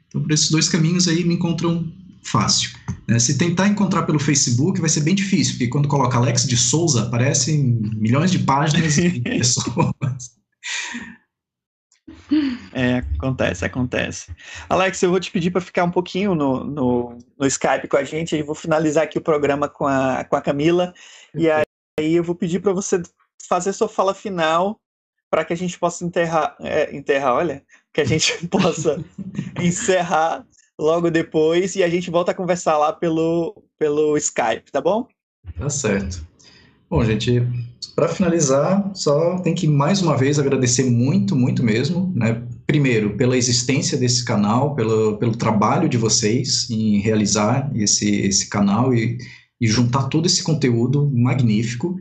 Então, 0.07 0.21
por 0.21 0.31
esses 0.31 0.51
dois 0.51 0.69
caminhos 0.69 1.07
aí 1.07 1.23
me 1.23 1.33
encontram 1.33 1.91
fácil. 2.23 2.69
Né? 3.07 3.17
Se 3.17 3.37
tentar 3.37 3.67
encontrar 3.67 4.03
pelo 4.03 4.19
Facebook 4.19 4.79
vai 4.79 4.89
ser 4.89 5.01
bem 5.01 5.15
difícil, 5.15 5.53
porque 5.53 5.67
quando 5.67 5.87
coloca 5.87 6.17
Alex 6.17 6.47
de 6.47 6.55
Souza, 6.55 7.03
aparecem 7.03 7.81
milhões 7.95 8.31
de 8.31 8.39
páginas 8.39 8.95
de 8.95 9.09
pessoas. 9.21 10.31
É, 12.75 13.03
acontece, 13.19 13.65
acontece. 13.65 14.35
Alex, 14.67 15.01
eu 15.03 15.11
vou 15.11 15.19
te 15.19 15.29
pedir 15.29 15.51
para 15.51 15.61
ficar 15.61 15.83
um 15.83 15.91
pouquinho 15.91 16.33
no, 16.33 16.63
no, 16.63 17.17
no, 17.37 17.45
Skype 17.45 17.87
com 17.87 17.97
a 17.97 18.03
gente, 18.03 18.35
e 18.35 18.41
vou 18.41 18.55
finalizar 18.55 19.03
aqui 19.03 19.17
o 19.17 19.21
programa 19.21 19.69
com 19.69 19.85
a, 19.85 20.23
com 20.23 20.35
a 20.35 20.41
Camila, 20.41 20.93
e 21.35 21.49
aí, 21.49 21.63
aí 21.99 22.13
eu 22.15 22.23
vou 22.23 22.33
pedir 22.33 22.59
para 22.59 22.73
você 22.73 23.01
fazer 23.47 23.73
sua 23.73 23.87
fala 23.87 24.13
final 24.13 24.79
para 25.29 25.45
que 25.45 25.53
a 25.53 25.57
gente 25.57 25.77
possa 25.79 26.05
enterrar, 26.05 26.55
é, 26.59 26.95
enterrar, 26.95 27.35
olha, 27.35 27.63
que 27.93 28.01
a 28.01 28.05
gente 28.05 28.33
possa 28.49 29.03
encerrar 29.61 30.45
logo 30.79 31.09
depois 31.09 31.75
e 31.75 31.83
a 31.83 31.89
gente 31.89 32.09
volta 32.09 32.31
a 32.31 32.35
conversar 32.35 32.77
lá 32.77 32.93
pelo, 32.93 33.63
pelo 33.77 34.17
Skype, 34.17 34.71
tá 34.71 34.81
bom? 34.81 35.07
Tá 35.57 35.69
certo. 35.69 36.25
Bom, 36.93 37.03
gente, 37.03 37.41
para 37.95 38.07
finalizar, 38.07 38.91
só 38.93 39.39
tem 39.39 39.55
que 39.55 39.67
mais 39.67 39.99
uma 39.99 40.15
vez 40.15 40.37
agradecer 40.37 40.83
muito, 40.83 41.35
muito 41.35 41.63
mesmo, 41.63 42.13
né? 42.15 42.43
Primeiro, 42.67 43.17
pela 43.17 43.35
existência 43.35 43.97
desse 43.97 44.23
canal, 44.23 44.75
pelo, 44.75 45.17
pelo 45.17 45.35
trabalho 45.35 45.89
de 45.89 45.97
vocês 45.97 46.69
em 46.69 46.99
realizar 46.99 47.71
esse, 47.73 48.07
esse 48.07 48.47
canal 48.47 48.93
e, 48.93 49.17
e 49.59 49.65
juntar 49.65 50.03
todo 50.03 50.27
esse 50.27 50.43
conteúdo 50.43 51.09
magnífico. 51.11 51.95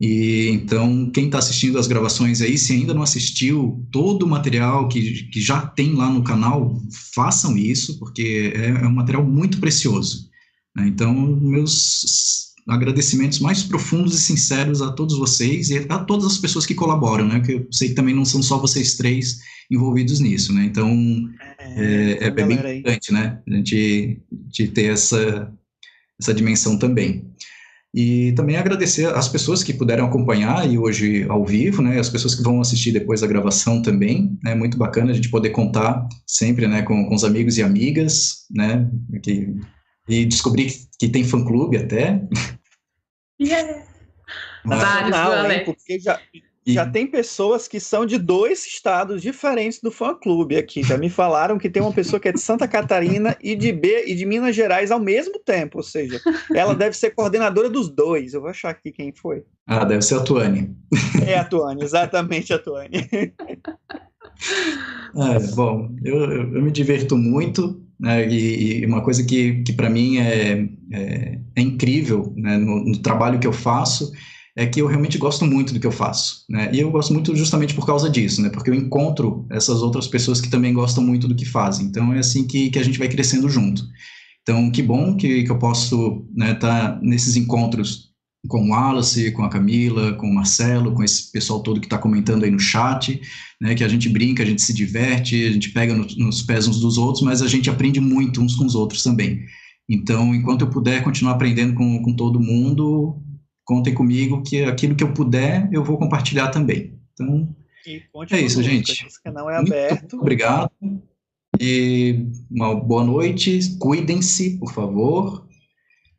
E 0.00 0.48
então, 0.48 1.08
quem 1.14 1.26
está 1.26 1.38
assistindo 1.38 1.78
as 1.78 1.86
gravações 1.86 2.40
aí, 2.40 2.58
se 2.58 2.72
ainda 2.72 2.92
não 2.92 3.02
assistiu 3.02 3.86
todo 3.92 4.24
o 4.24 4.28
material 4.28 4.88
que, 4.88 5.22
que 5.28 5.40
já 5.40 5.64
tem 5.64 5.94
lá 5.94 6.10
no 6.10 6.24
canal, 6.24 6.82
façam 7.14 7.56
isso, 7.56 7.96
porque 7.96 8.52
é, 8.56 8.70
é 8.70 8.88
um 8.88 8.92
material 8.92 9.24
muito 9.24 9.60
precioso. 9.60 10.28
Né? 10.74 10.88
Então, 10.88 11.14
meus 11.14 12.51
agradecimentos 12.68 13.40
mais 13.40 13.62
profundos 13.62 14.14
e 14.14 14.20
sinceros 14.20 14.82
a 14.82 14.92
todos 14.92 15.18
vocês 15.18 15.70
e 15.70 15.86
a 15.88 15.98
todas 15.98 16.26
as 16.26 16.38
pessoas 16.38 16.64
que 16.64 16.74
colaboram, 16.74 17.26
né? 17.26 17.40
Que 17.40 17.52
eu 17.52 17.66
sei 17.70 17.88
que 17.88 17.94
também 17.94 18.14
não 18.14 18.24
são 18.24 18.42
só 18.42 18.58
vocês 18.58 18.96
três 18.96 19.38
envolvidos 19.70 20.20
nisso, 20.20 20.52
né? 20.52 20.64
Então, 20.64 20.90
é, 21.58 22.18
é, 22.20 22.24
é 22.26 22.30
bem 22.30 22.52
importante, 22.52 23.12
né? 23.12 23.40
A 23.48 23.54
gente 23.54 24.20
de 24.30 24.68
ter 24.68 24.92
essa, 24.92 25.52
essa 26.20 26.34
dimensão 26.34 26.78
também. 26.78 27.32
E 27.94 28.32
também 28.32 28.56
agradecer 28.56 29.06
as 29.14 29.28
pessoas 29.28 29.62
que 29.62 29.74
puderam 29.74 30.06
acompanhar 30.06 30.70
e 30.70 30.78
hoje 30.78 31.26
ao 31.28 31.44
vivo, 31.44 31.82
né, 31.82 31.98
as 31.98 32.08
pessoas 32.08 32.34
que 32.34 32.42
vão 32.42 32.58
assistir 32.58 32.90
depois 32.90 33.20
da 33.20 33.26
gravação 33.26 33.82
também, 33.82 34.38
é 34.46 34.50
né, 34.50 34.54
muito 34.54 34.78
bacana 34.78 35.10
a 35.10 35.14
gente 35.14 35.28
poder 35.28 35.50
contar 35.50 36.08
sempre, 36.26 36.66
né, 36.66 36.80
com, 36.80 37.04
com 37.04 37.14
os 37.14 37.22
amigos 37.22 37.58
e 37.58 37.62
amigas, 37.62 38.46
né, 38.50 38.90
que, 39.22 39.54
e 40.08 40.24
descobrir 40.24 40.66
que, 40.66 40.88
que 40.98 41.08
tem 41.08 41.24
fã-clube 41.24 41.76
até. 41.76 42.22
Yeah. 43.40 43.84
Mas, 44.64 44.78
Vários, 44.78 45.10
não, 45.10 45.50
hein, 45.50 45.62
porque 45.64 45.98
já, 45.98 46.20
já 46.64 46.86
tem 46.88 47.06
pessoas 47.06 47.66
que 47.66 47.80
são 47.80 48.06
de 48.06 48.16
dois 48.18 48.64
estados 48.64 49.20
diferentes 49.20 49.80
do 49.80 49.90
fã-clube 49.90 50.56
aqui. 50.56 50.82
Já 50.82 50.96
me 50.96 51.10
falaram 51.10 51.58
que 51.58 51.68
tem 51.68 51.82
uma 51.82 51.92
pessoa 51.92 52.20
que 52.20 52.28
é 52.28 52.32
de 52.32 52.40
Santa 52.40 52.68
Catarina 52.68 53.36
e 53.42 53.56
de 53.56 53.72
B 53.72 54.04
e 54.06 54.14
de 54.14 54.24
Minas 54.24 54.54
Gerais 54.54 54.92
ao 54.92 55.00
mesmo 55.00 55.40
tempo. 55.40 55.78
Ou 55.78 55.82
seja, 55.82 56.20
ela 56.54 56.74
deve 56.74 56.96
ser 56.96 57.10
coordenadora 57.10 57.68
dos 57.68 57.90
dois. 57.90 58.32
Eu 58.32 58.42
vou 58.42 58.50
achar 58.50 58.70
aqui 58.70 58.92
quem 58.92 59.12
foi. 59.12 59.44
Ah, 59.66 59.84
deve 59.84 60.02
ser 60.02 60.16
a 60.16 60.20
Tuane. 60.20 60.76
É 61.26 61.36
a 61.36 61.44
Tuane, 61.44 61.82
exatamente 61.82 62.52
a 62.52 62.58
Tuane. 62.58 63.08
É, 65.14 65.38
bom, 65.54 65.94
eu, 66.04 66.32
eu, 66.54 66.62
me 66.62 66.70
diverto 66.70 67.16
muito, 67.16 67.81
né, 68.02 68.28
e, 68.28 68.80
e, 68.80 68.86
uma 68.86 69.00
coisa 69.00 69.22
que, 69.22 69.62
que 69.62 69.72
para 69.72 69.88
mim 69.88 70.18
é, 70.18 70.68
é, 70.92 71.38
é 71.54 71.62
incrível 71.62 72.34
né, 72.36 72.58
no, 72.58 72.84
no 72.84 72.98
trabalho 72.98 73.38
que 73.38 73.46
eu 73.46 73.52
faço 73.52 74.10
é 74.56 74.66
que 74.66 74.82
eu 74.82 74.86
realmente 74.86 75.16
gosto 75.16 75.46
muito 75.46 75.72
do 75.72 75.80
que 75.80 75.86
eu 75.86 75.92
faço, 75.92 76.44
né? 76.46 76.68
E 76.74 76.80
eu 76.80 76.90
gosto 76.90 77.10
muito 77.10 77.34
justamente 77.34 77.72
por 77.72 77.86
causa 77.86 78.10
disso, 78.10 78.42
né? 78.42 78.50
Porque 78.50 78.68
eu 78.68 78.74
encontro 78.74 79.46
essas 79.50 79.80
outras 79.80 80.06
pessoas 80.06 80.42
que 80.42 80.50
também 80.50 80.74
gostam 80.74 81.02
muito 81.02 81.26
do 81.26 81.34
que 81.34 81.46
fazem. 81.46 81.86
Então 81.86 82.12
é 82.12 82.18
assim 82.18 82.46
que, 82.46 82.68
que 82.68 82.78
a 82.78 82.82
gente 82.82 82.98
vai 82.98 83.08
crescendo 83.08 83.48
junto. 83.48 83.82
Então 84.42 84.70
que 84.70 84.82
bom 84.82 85.16
que, 85.16 85.44
que 85.44 85.50
eu 85.50 85.58
posso 85.58 86.26
estar 86.32 86.46
né, 86.46 86.54
tá 86.54 87.00
nesses 87.00 87.34
encontros 87.34 88.11
com 88.48 88.62
o 88.62 88.70
Wallace, 88.70 89.30
com 89.32 89.44
a 89.44 89.48
Camila, 89.48 90.14
com 90.14 90.26
o 90.26 90.34
Marcelo, 90.34 90.92
com 90.92 91.02
esse 91.02 91.30
pessoal 91.30 91.62
todo 91.62 91.80
que 91.80 91.86
está 91.86 91.98
comentando 91.98 92.44
aí 92.44 92.50
no 92.50 92.58
chat, 92.58 93.20
né? 93.60 93.74
Que 93.74 93.84
a 93.84 93.88
gente 93.88 94.08
brinca, 94.08 94.42
a 94.42 94.46
gente 94.46 94.62
se 94.62 94.74
diverte, 94.74 95.46
a 95.46 95.52
gente 95.52 95.70
pega 95.70 95.94
no, 95.94 96.06
nos 96.16 96.42
pés 96.42 96.66
uns 96.66 96.80
dos 96.80 96.98
outros, 96.98 97.22
mas 97.22 97.40
a 97.40 97.46
gente 97.46 97.70
aprende 97.70 98.00
muito 98.00 98.40
uns 98.40 98.56
com 98.56 98.64
os 98.64 98.74
outros 98.74 99.02
também. 99.02 99.44
Então, 99.88 100.34
enquanto 100.34 100.62
eu 100.62 100.70
puder 100.70 101.02
continuar 101.04 101.34
aprendendo 101.34 101.74
com, 101.74 102.02
com 102.02 102.14
todo 102.14 102.40
mundo, 102.40 103.20
contem 103.64 103.94
comigo 103.94 104.42
que 104.42 104.64
aquilo 104.64 104.94
que 104.94 105.04
eu 105.04 105.12
puder 105.12 105.68
eu 105.72 105.84
vou 105.84 105.98
compartilhar 105.98 106.48
também. 106.48 106.98
Então, 107.12 107.54
é 108.30 108.40
isso, 108.40 108.62
gente. 108.62 109.06
Esse 109.06 109.22
canal 109.22 109.50
é 109.50 109.56
aberto. 109.56 110.00
Muito 110.00 110.20
obrigado. 110.20 110.70
E 111.60 112.26
uma 112.50 112.74
boa 112.74 113.04
noite. 113.04 113.76
Cuidem-se, 113.78 114.58
por 114.58 114.72
favor. 114.72 115.46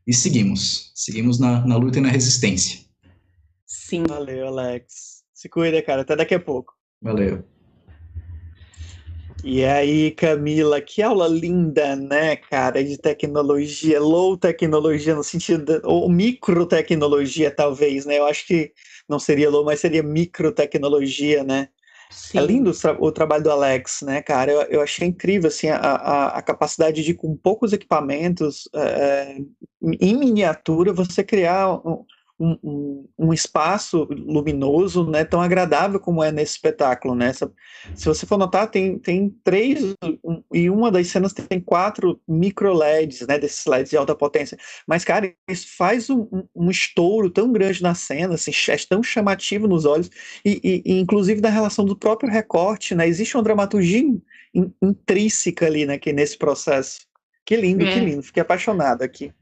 E 0.06 0.14
seguimos. 0.14 0.92
Seguimos 0.94 1.40
na, 1.40 1.66
na 1.66 1.78
luta 1.78 2.00
e 2.00 2.02
na 2.02 2.10
resistência. 2.10 2.80
Sim. 3.66 4.04
Valeu, 4.08 4.48
Alex. 4.48 5.24
Se 5.34 5.50
cuida, 5.50 5.82
cara. 5.82 6.02
Até 6.02 6.16
daqui 6.16 6.36
a 6.36 6.40
pouco. 6.40 6.74
Valeu. 7.02 7.44
E 9.44 9.66
aí, 9.66 10.12
Camila, 10.12 10.80
que 10.80 11.02
aula 11.02 11.28
linda, 11.28 11.98
né, 11.98 12.38
cara, 12.38 12.82
de 12.82 12.98
tecnologia, 12.98 14.00
low 14.00 14.38
tecnologia 14.38 15.14
no 15.14 15.24
sentido, 15.24 15.82
ou 15.84 16.10
microtecnologia, 16.10 17.52
talvez, 17.52 18.06
né? 18.06 18.20
Eu 18.20 18.26
acho 18.26 18.48
que 18.48 18.72
não 19.08 19.20
seria 19.20 19.50
low, 19.50 19.66
mas 19.66 19.82
seria 19.82 20.02
microtecnologia, 20.02 21.44
né? 21.44 21.68
É 22.14 22.16
Sim. 22.16 22.38
É 22.38 22.42
lindo 22.42 22.70
o, 22.70 22.74
tra 22.74 22.98
o, 23.00 23.12
trabalho 23.12 23.44
do 23.44 23.52
Alex, 23.52 24.02
né, 24.02 24.22
cara? 24.22 24.52
Eu, 24.52 24.62
eu 24.64 24.82
achei 24.82 25.08
incrível, 25.08 25.48
assim, 25.48 25.70
a, 25.70 25.78
a, 25.78 26.28
a, 26.38 26.42
capacidade 26.42 27.04
de, 27.04 27.14
com 27.14 27.36
poucos 27.36 27.74
equipamentos, 27.74 28.70
é, 28.74 29.38
em 29.82 30.16
miniatura, 30.16 30.94
você 30.94 31.24
criar 31.24 31.74
um, 31.86 32.06
um, 32.40 32.58
um, 32.64 33.10
um, 33.18 33.34
espaço 33.34 34.08
luminoso, 34.10 35.10
né, 35.10 35.24
tão 35.24 35.42
agradável 35.42 36.00
como 36.00 36.24
é 36.24 36.32
nesse 36.32 36.54
espetáculo, 36.54 37.16
né? 37.16 37.32
Se, 37.32 37.46
se 37.96 38.06
você 38.06 38.26
for 38.26 38.38
notar, 38.38 38.70
tem, 38.70 38.98
tem 38.98 39.30
três 39.44 39.94
um, 40.24 40.44
e 40.54 40.70
uma 40.70 40.92
das 40.92 41.08
cenas 41.08 41.34
tem 41.34 41.60
quatro 41.60 42.20
micro 42.28 42.74
LEDs, 42.74 43.26
né, 43.28 43.38
desses 43.38 43.66
LEDs 43.66 43.92
de 43.92 43.98
alta 43.98 44.16
potência. 44.16 44.58
Mas 44.88 45.04
cara, 45.06 45.34
isso 45.50 45.68
faz 45.78 46.10
um, 46.10 46.70
estouro 46.70 47.30
tão 47.30 47.52
grande 47.52 47.82
na 47.84 47.94
cena, 47.94 48.36
assim, 48.36 48.52
é 48.70 48.78
tão 48.90 49.04
chamativo 49.04 49.68
nos 49.68 49.86
olhos 49.86 50.10
e, 50.44 50.60
e, 50.64 50.94
e 50.94 51.00
inclusive 51.00 51.40
na 51.42 51.50
relação 51.50 51.86
do 51.86 51.96
próprio 51.96 52.32
recorte, 52.32 52.96
né? 52.96 53.08
Existe 53.08 53.38
uma 53.38 53.44
dramaturgia 53.44 54.00
in, 54.00 54.74
intrínseca 54.82 55.66
ali, 55.66 55.86
né, 55.86 55.98
que 55.98 56.12
nesse 56.12 56.38
processo. 56.38 57.02
Que 57.46 57.56
lindo, 57.56 57.86
é. 57.86 57.94
que 57.94 58.00
lindo. 58.00 58.24
Fiquei 58.24 58.42
apaixonado 58.42 59.02
aqui. 59.02 59.34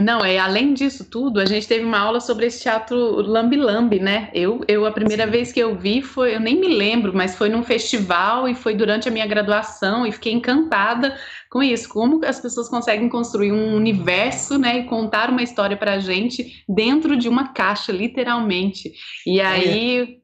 Não, 0.00 0.24
é 0.24 0.38
além 0.38 0.74
disso 0.74 1.04
tudo, 1.10 1.40
a 1.40 1.44
gente 1.44 1.66
teve 1.66 1.84
uma 1.84 1.98
aula 1.98 2.20
sobre 2.20 2.46
esse 2.46 2.62
teatro 2.62 2.96
Lambi 3.20 3.56
Lambi, 3.56 3.98
né? 3.98 4.30
Eu, 4.32 4.60
eu 4.68 4.86
a 4.86 4.92
primeira 4.92 5.24
Sim. 5.24 5.30
vez 5.30 5.52
que 5.52 5.58
eu 5.58 5.76
vi 5.76 6.02
foi, 6.02 6.36
eu 6.36 6.40
nem 6.40 6.58
me 6.60 6.68
lembro, 6.68 7.12
mas 7.12 7.34
foi 7.34 7.48
num 7.48 7.64
festival 7.64 8.48
e 8.48 8.54
foi 8.54 8.74
durante 8.74 9.08
a 9.08 9.10
minha 9.10 9.26
graduação 9.26 10.06
e 10.06 10.12
fiquei 10.12 10.32
encantada 10.32 11.18
com 11.50 11.60
isso, 11.62 11.88
como 11.88 12.24
as 12.24 12.38
pessoas 12.38 12.68
conseguem 12.68 13.08
construir 13.08 13.50
um 13.50 13.74
universo, 13.74 14.56
né, 14.56 14.78
e 14.78 14.84
contar 14.84 15.30
uma 15.30 15.42
história 15.42 15.76
pra 15.76 15.98
gente 15.98 16.62
dentro 16.68 17.16
de 17.16 17.28
uma 17.28 17.52
caixa, 17.52 17.90
literalmente. 17.90 18.92
E 19.26 19.40
aí, 19.40 20.02
é. 20.02 20.16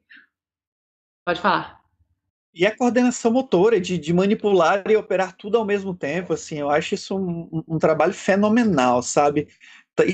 pode 1.25 1.41
falar. 1.41 1.74
E 2.55 2.65
a 2.65 2.73
coordenação 2.73 3.31
motora 3.31 3.81
de, 3.81 3.97
de, 3.97 4.13
manipular 4.13 4.81
e 4.89 4.95
operar 4.95 5.35
tudo 5.35 5.57
ao 5.57 5.65
mesmo 5.65 5.93
tempo, 5.93 6.31
assim, 6.31 6.57
eu 6.59 6.69
acho 6.69 6.95
isso 6.95 7.17
um, 7.17 7.63
um, 7.67 7.77
trabalho 7.77 8.13
fenomenal, 8.13 9.03
sabe? 9.03 9.49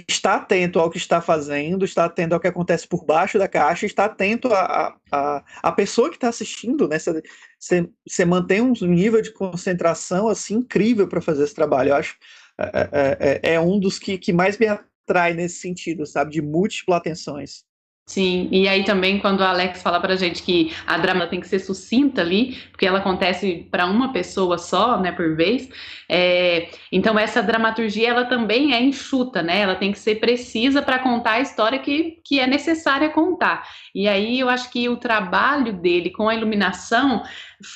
Está 0.07 0.35
atento 0.35 0.79
ao 0.79 0.89
que 0.89 0.97
está 0.97 1.21
fazendo, 1.21 1.85
está 1.85 2.05
atento 2.05 2.33
ao 2.33 2.39
que 2.39 2.47
acontece 2.47 2.87
por 2.87 3.05
baixo 3.05 3.37
da 3.37 3.47
caixa, 3.47 3.85
está 3.85 4.05
atento 4.05 4.51
a, 4.51 4.97
a, 5.11 5.43
a 5.61 5.71
pessoa 5.71 6.09
que 6.09 6.15
está 6.15 6.29
assistindo, 6.29 6.87
né? 6.87 6.97
Você, 6.97 7.87
você, 8.07 8.25
mantém 8.25 8.59
um 8.59 8.73
nível 8.81 9.21
de 9.21 9.31
concentração 9.31 10.27
assim 10.27 10.55
incrível 10.55 11.07
para 11.07 11.21
fazer 11.21 11.43
esse 11.43 11.53
trabalho. 11.53 11.89
Eu 11.89 11.95
acho 11.95 12.17
é, 12.59 12.89
é, 12.91 13.39
é, 13.43 13.53
é 13.53 13.59
um 13.59 13.79
dos 13.79 13.99
que, 13.99 14.17
que 14.17 14.33
mais 14.33 14.57
me 14.57 14.67
atrai 14.67 15.35
nesse 15.35 15.59
sentido, 15.59 16.07
sabe? 16.07 16.31
De 16.31 16.41
múltiplas 16.41 16.97
atenções. 16.97 17.63
Sim, 18.05 18.49
e 18.51 18.67
aí 18.67 18.83
também 18.83 19.19
quando 19.19 19.39
o 19.39 19.43
Alex 19.43 19.81
fala 19.81 19.97
pra 19.97 20.17
gente 20.17 20.43
que 20.43 20.73
a 20.85 20.97
drama 20.97 21.27
tem 21.27 21.39
que 21.39 21.47
ser 21.47 21.59
sucinta 21.59 22.19
ali, 22.19 22.57
porque 22.69 22.85
ela 22.85 22.99
acontece 22.99 23.65
para 23.71 23.85
uma 23.85 24.11
pessoa 24.11 24.57
só, 24.57 24.99
né, 24.99 25.13
por 25.13 25.33
vez, 25.33 25.69
é, 26.09 26.67
então 26.91 27.17
essa 27.17 27.41
dramaturgia 27.41 28.09
ela 28.09 28.25
também 28.25 28.73
é 28.73 28.81
enxuta, 28.81 29.41
né, 29.41 29.61
ela 29.61 29.75
tem 29.75 29.93
que 29.93 29.99
ser 29.99 30.15
precisa 30.15 30.81
para 30.81 30.99
contar 30.99 31.33
a 31.33 31.39
história 31.39 31.79
que, 31.79 32.19
que 32.25 32.37
é 32.37 32.45
necessária 32.47 33.07
contar. 33.09 33.65
E 33.95 34.09
aí 34.09 34.37
eu 34.37 34.49
acho 34.49 34.69
que 34.71 34.89
o 34.89 34.97
trabalho 34.97 35.71
dele 35.71 36.09
com 36.09 36.27
a 36.27 36.35
iluminação 36.35 37.23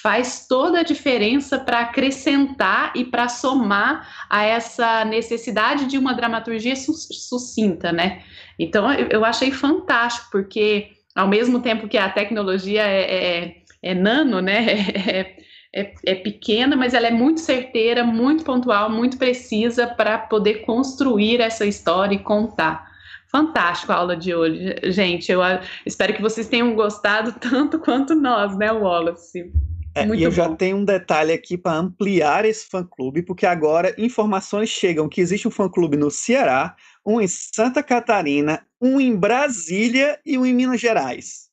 faz 0.01 0.47
toda 0.49 0.79
a 0.79 0.83
diferença 0.83 1.59
para 1.59 1.79
acrescentar 1.79 2.91
e 2.95 3.05
para 3.05 3.29
somar 3.29 4.25
a 4.29 4.43
essa 4.43 5.05
necessidade 5.05 5.85
de 5.85 5.97
uma 5.97 6.13
dramaturgia 6.13 6.75
sucinta, 6.75 7.93
né? 7.93 8.23
Então 8.59 8.91
eu 8.93 9.25
achei 9.25 9.51
fantástico, 9.51 10.27
porque 10.31 10.91
ao 11.15 11.27
mesmo 11.27 11.61
tempo 11.61 11.87
que 11.87 11.97
a 11.97 12.09
tecnologia 12.09 12.83
é, 12.83 13.43
é, 13.43 13.55
é 13.81 13.93
nano, 13.93 14.41
né? 14.41 14.65
É, 15.77 15.81
é, 15.81 15.93
é, 16.05 16.15
pequena, 16.15 16.73
mas 16.77 16.93
ela 16.93 17.07
é 17.07 17.11
muito 17.11 17.41
certeira, 17.41 18.01
muito 18.01 18.45
pontual, 18.45 18.89
muito 18.89 19.17
precisa 19.17 19.85
para 19.85 20.17
poder 20.17 20.61
construir 20.61 21.41
essa 21.41 21.65
história 21.65 22.15
e 22.15 22.19
contar. 22.19 22.89
Fantástico 23.29 23.91
a 23.91 23.95
aula 23.95 24.15
de 24.15 24.33
hoje, 24.33 24.73
gente. 24.85 25.29
Eu 25.29 25.41
espero 25.85 26.13
que 26.13 26.21
vocês 26.21 26.47
tenham 26.47 26.73
gostado 26.75 27.33
tanto 27.41 27.77
quanto 27.77 28.15
nós, 28.15 28.57
né, 28.57 28.71
Wallace? 28.71 29.51
É, 29.93 30.05
e 30.05 30.23
eu 30.23 30.29
bom. 30.29 30.35
já 30.35 30.49
tenho 30.55 30.77
um 30.77 30.85
detalhe 30.85 31.33
aqui 31.33 31.57
para 31.57 31.77
ampliar 31.77 32.45
esse 32.45 32.69
fã-clube, 32.69 33.21
porque 33.23 33.45
agora 33.45 33.93
informações 33.97 34.69
chegam 34.69 35.09
que 35.09 35.19
existe 35.19 35.45
um 35.45 35.51
fã-clube 35.51 35.97
no 35.97 36.09
Ceará, 36.09 36.73
um 37.05 37.21
em 37.21 37.27
Santa 37.27 37.83
Catarina, 37.83 38.65
um 38.81 38.99
em 38.99 39.15
Brasília 39.15 40.19
e 40.25 40.37
um 40.37 40.45
em 40.45 40.53
Minas 40.53 40.81
Gerais. 40.81 41.45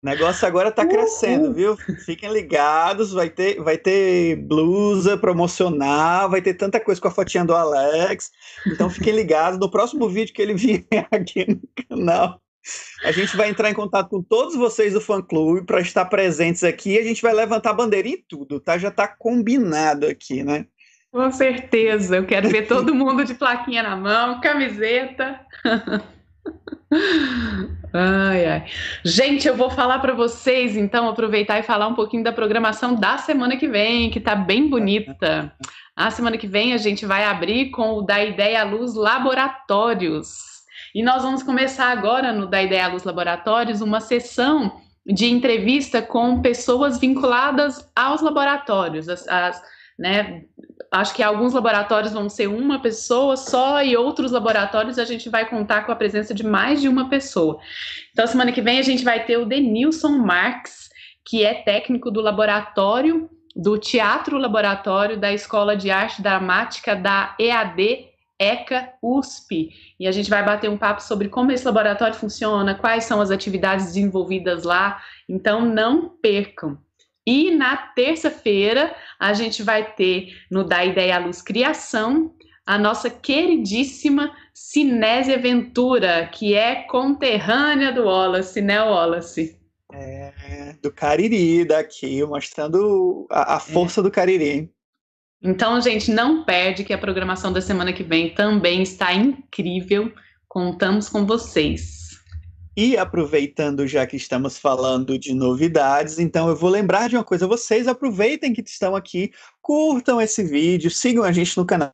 O 0.00 0.06
negócio 0.06 0.46
agora 0.46 0.68
está 0.68 0.86
crescendo, 0.86 1.52
viu? 1.52 1.76
Fiquem 2.04 2.32
ligados, 2.32 3.12
vai 3.12 3.28
ter, 3.28 3.60
vai 3.60 3.76
ter 3.76 4.36
blusa 4.36 5.18
promocional, 5.18 6.30
vai 6.30 6.40
ter 6.40 6.54
tanta 6.54 6.78
coisa 6.78 7.00
com 7.00 7.08
a 7.08 7.10
fotinha 7.10 7.44
do 7.44 7.54
Alex. 7.54 8.30
Então 8.64 8.88
fiquem 8.88 9.12
ligados. 9.12 9.58
No 9.58 9.68
próximo 9.68 10.08
vídeo 10.08 10.32
que 10.32 10.40
ele 10.40 10.54
vier 10.54 10.86
aqui 11.10 11.46
no 11.48 11.60
canal, 11.88 12.40
a 13.02 13.10
gente 13.10 13.36
vai 13.36 13.48
entrar 13.48 13.70
em 13.70 13.74
contato 13.74 14.08
com 14.08 14.22
todos 14.22 14.54
vocês 14.54 14.92
do 14.92 15.00
fã-clube 15.00 15.66
para 15.66 15.80
estar 15.80 16.04
presentes 16.04 16.62
aqui. 16.62 16.96
A 16.96 17.02
gente 17.02 17.20
vai 17.20 17.32
levantar 17.32 17.72
bandeirinha 17.72 18.16
e 18.16 18.24
tudo, 18.28 18.60
tá? 18.60 18.78
Já 18.78 18.88
está 18.88 19.08
combinado 19.08 20.06
aqui, 20.06 20.44
né? 20.44 20.66
Com 21.12 21.30
certeza. 21.30 22.16
Eu 22.16 22.26
quero 22.26 22.48
ver 22.48 22.66
todo 22.66 22.94
mundo 22.94 23.24
de 23.24 23.34
plaquinha 23.34 23.82
na 23.82 23.96
mão, 23.96 24.40
camiseta. 24.40 25.40
Ai, 27.92 28.46
ai. 28.46 28.66
Gente, 29.04 29.46
eu 29.46 29.56
vou 29.56 29.70
falar 29.70 29.98
para 29.98 30.14
vocês, 30.14 30.76
então, 30.76 31.08
aproveitar 31.08 31.58
e 31.58 31.62
falar 31.62 31.86
um 31.86 31.94
pouquinho 31.94 32.24
da 32.24 32.32
programação 32.32 32.94
da 32.94 33.18
semana 33.18 33.56
que 33.56 33.68
vem, 33.68 34.10
que 34.10 34.20
tá 34.20 34.34
bem 34.34 34.68
bonita. 34.68 35.52
A 35.96 36.10
semana 36.10 36.38
que 36.38 36.46
vem 36.46 36.72
a 36.72 36.78
gente 36.78 37.04
vai 37.04 37.24
abrir 37.24 37.70
com 37.70 37.94
o 37.94 38.02
Da 38.02 38.22
Ideia 38.22 38.60
à 38.62 38.64
Luz 38.64 38.94
Laboratórios. 38.94 40.38
E 40.94 41.02
nós 41.02 41.22
vamos 41.22 41.42
começar 41.42 41.90
agora 41.90 42.32
no 42.32 42.46
Da 42.46 42.62
Ideia 42.62 42.86
à 42.86 42.88
Luz 42.88 43.04
Laboratórios 43.04 43.80
uma 43.80 44.00
sessão 44.00 44.80
de 45.06 45.26
entrevista 45.26 46.02
com 46.02 46.42
pessoas 46.42 46.98
vinculadas 46.98 47.90
aos 47.96 48.20
laboratórios, 48.20 49.08
as, 49.08 49.26
as 49.26 49.62
né, 49.98 50.44
acho 50.92 51.14
que 51.14 51.22
alguns 51.22 51.52
laboratórios 51.52 52.12
vão 52.12 52.28
ser 52.28 52.46
uma 52.46 52.80
pessoa 52.80 53.36
só 53.36 53.82
e 53.82 53.96
outros 53.96 54.30
laboratórios 54.30 54.98
a 54.98 55.04
gente 55.04 55.28
vai 55.28 55.48
contar 55.48 55.84
com 55.84 55.92
a 55.92 55.96
presença 55.96 56.32
de 56.32 56.46
mais 56.46 56.80
de 56.80 56.88
uma 56.88 57.08
pessoa. 57.08 57.58
Então, 58.12 58.26
semana 58.26 58.52
que 58.52 58.62
vem 58.62 58.78
a 58.78 58.82
gente 58.82 59.04
vai 59.04 59.24
ter 59.24 59.36
o 59.36 59.44
Denilson 59.44 60.18
Marx, 60.18 60.88
que 61.24 61.44
é 61.44 61.54
técnico 61.54 62.10
do 62.10 62.20
laboratório 62.20 63.28
do 63.56 63.76
Teatro 63.76 64.38
Laboratório 64.38 65.18
da 65.18 65.32
Escola 65.32 65.76
de 65.76 65.90
Arte 65.90 66.22
Dramática 66.22 66.94
da 66.94 67.34
EAD 67.40 68.06
ECA 68.38 68.92
USP. 69.02 69.70
E 69.98 70.06
a 70.06 70.12
gente 70.12 70.30
vai 70.30 70.44
bater 70.44 70.70
um 70.70 70.78
papo 70.78 71.02
sobre 71.02 71.28
como 71.28 71.50
esse 71.50 71.64
laboratório 71.64 72.14
funciona, 72.14 72.76
quais 72.76 73.04
são 73.04 73.20
as 73.20 73.32
atividades 73.32 73.86
desenvolvidas 73.86 74.62
lá. 74.62 75.02
Então, 75.28 75.64
não 75.64 76.08
percam. 76.08 76.78
E 77.30 77.50
na 77.50 77.76
terça-feira 77.76 78.96
a 79.20 79.34
gente 79.34 79.62
vai 79.62 79.92
ter 79.92 80.34
no 80.50 80.64
Da 80.64 80.82
Ideia 80.82 81.16
à 81.16 81.18
Luz 81.18 81.42
Criação 81.42 82.34
a 82.64 82.78
nossa 82.78 83.10
queridíssima 83.10 84.34
Cinésia 84.54 85.36
Ventura, 85.36 86.26
que 86.32 86.54
é 86.54 86.84
conterrânea 86.84 87.92
do 87.92 88.04
Wallace, 88.04 88.62
né, 88.62 88.82
Wallace? 88.82 89.60
É, 89.92 90.74
do 90.82 90.90
Cariri 90.90 91.66
daqui, 91.66 92.24
mostrando 92.24 93.26
a, 93.30 93.56
a 93.56 93.60
força 93.60 94.00
é. 94.00 94.04
do 94.04 94.10
Cariri. 94.10 94.72
Então, 95.42 95.78
gente, 95.82 96.10
não 96.10 96.46
perde 96.46 96.82
que 96.82 96.94
a 96.94 96.98
programação 96.98 97.52
da 97.52 97.60
semana 97.60 97.92
que 97.92 98.02
vem 98.02 98.32
também 98.32 98.82
está 98.82 99.12
incrível. 99.12 100.10
Contamos 100.48 101.10
com 101.10 101.26
vocês. 101.26 101.97
E 102.80 102.96
aproveitando 102.96 103.88
já 103.88 104.06
que 104.06 104.16
estamos 104.16 104.56
falando 104.56 105.18
de 105.18 105.34
novidades, 105.34 106.20
então 106.20 106.48
eu 106.48 106.54
vou 106.54 106.70
lembrar 106.70 107.08
de 107.08 107.16
uma 107.16 107.24
coisa: 107.24 107.44
vocês 107.44 107.88
aproveitem 107.88 108.52
que 108.52 108.62
estão 108.64 108.94
aqui, 108.94 109.32
curtam 109.60 110.20
esse 110.20 110.44
vídeo, 110.44 110.88
sigam 110.88 111.24
a 111.24 111.32
gente 111.32 111.56
no 111.56 111.66
canal. 111.66 111.90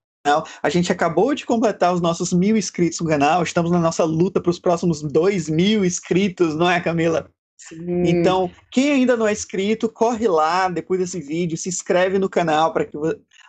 A 0.62 0.68
gente 0.68 0.92
acabou 0.92 1.34
de 1.34 1.46
completar 1.46 1.94
os 1.94 2.02
nossos 2.02 2.34
mil 2.34 2.54
inscritos 2.54 3.00
no 3.00 3.06
canal, 3.06 3.42
estamos 3.42 3.70
na 3.70 3.80
nossa 3.80 4.04
luta 4.04 4.42
para 4.42 4.50
os 4.50 4.58
próximos 4.58 5.00
dois 5.00 5.48
mil 5.48 5.86
inscritos, 5.86 6.54
não 6.54 6.70
é, 6.70 6.78
Camila? 6.82 7.30
Sim. 7.56 8.02
Então, 8.06 8.50
quem 8.70 8.92
ainda 8.92 9.16
não 9.16 9.26
é 9.26 9.32
inscrito, 9.32 9.88
corre 9.88 10.28
lá 10.28 10.68
depois 10.68 11.00
desse 11.00 11.18
vídeo, 11.18 11.56
se 11.56 11.70
inscreve 11.70 12.18
no 12.18 12.28
canal 12.28 12.74
para 12.74 12.84
que 12.84 12.98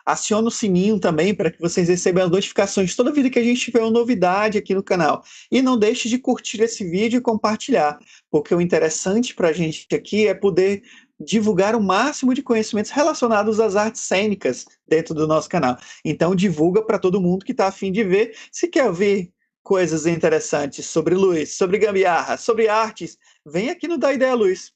Aciona 0.05 0.47
o 0.47 0.51
sininho 0.51 0.99
também 0.99 1.33
para 1.33 1.49
que 1.49 1.59
vocês 1.59 1.89
recebam 1.89 2.25
as 2.25 2.29
notificações 2.29 2.95
toda 2.95 3.11
vida 3.11 3.29
que 3.29 3.39
a 3.39 3.43
gente 3.43 3.61
tiver 3.61 3.81
uma 3.81 3.91
novidade 3.91 4.57
aqui 4.57 4.75
no 4.75 4.83
canal. 4.83 5.23
E 5.51 5.61
não 5.61 5.77
deixe 5.77 6.07
de 6.07 6.19
curtir 6.19 6.61
esse 6.61 6.83
vídeo 6.83 7.17
e 7.17 7.21
compartilhar, 7.21 7.97
porque 8.29 8.53
o 8.53 8.61
interessante 8.61 9.33
para 9.33 9.49
a 9.49 9.53
gente 9.53 9.87
aqui 9.95 10.27
é 10.27 10.33
poder 10.33 10.83
divulgar 11.19 11.75
o 11.75 11.81
máximo 11.81 12.33
de 12.33 12.43
conhecimentos 12.43 12.91
relacionados 12.91 13.59
às 13.59 13.75
artes 13.75 14.01
cênicas 14.01 14.65
dentro 14.87 15.15
do 15.15 15.27
nosso 15.27 15.49
canal. 15.49 15.77
Então 16.03 16.35
divulga 16.35 16.83
para 16.83 16.99
todo 16.99 17.21
mundo 17.21 17.45
que 17.45 17.53
está 17.53 17.67
afim 17.67 17.91
de 17.91 18.03
ver. 18.03 18.35
Se 18.51 18.67
quer 18.67 18.91
ver 18.91 19.31
coisas 19.63 20.05
interessantes 20.05 20.85
sobre 20.85 21.15
luz, 21.15 21.55
sobre 21.55 21.79
gambiarra, 21.79 22.37
sobre 22.37 22.67
artes, 22.67 23.17
vem 23.43 23.69
aqui 23.69 23.87
no 23.87 23.97
Da 23.97 24.13
Ideia 24.13 24.35
Luz. 24.35 24.74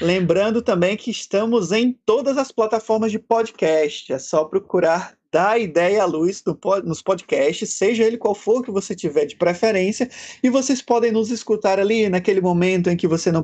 Lembrando 0.00 0.60
também 0.60 0.96
que 0.96 1.10
estamos 1.10 1.70
em 1.70 1.92
todas 2.04 2.36
as 2.36 2.50
plataformas 2.50 3.12
de 3.12 3.18
podcast. 3.18 4.12
É 4.12 4.18
só 4.18 4.44
procurar 4.44 5.14
dar 5.30 5.60
ideia 5.60 6.02
à 6.02 6.06
luz 6.06 6.42
no, 6.46 6.58
nos 6.84 7.02
podcasts, 7.02 7.74
seja 7.74 8.04
ele 8.04 8.16
qual 8.16 8.36
for 8.36 8.62
que 8.62 8.70
você 8.70 8.94
tiver 8.94 9.26
de 9.26 9.34
preferência, 9.34 10.08
e 10.40 10.48
vocês 10.48 10.80
podem 10.80 11.10
nos 11.10 11.28
escutar 11.28 11.80
ali 11.80 12.08
naquele 12.08 12.40
momento 12.40 12.88
em 12.88 12.96
que 12.96 13.08
você 13.08 13.32
não 13.32 13.42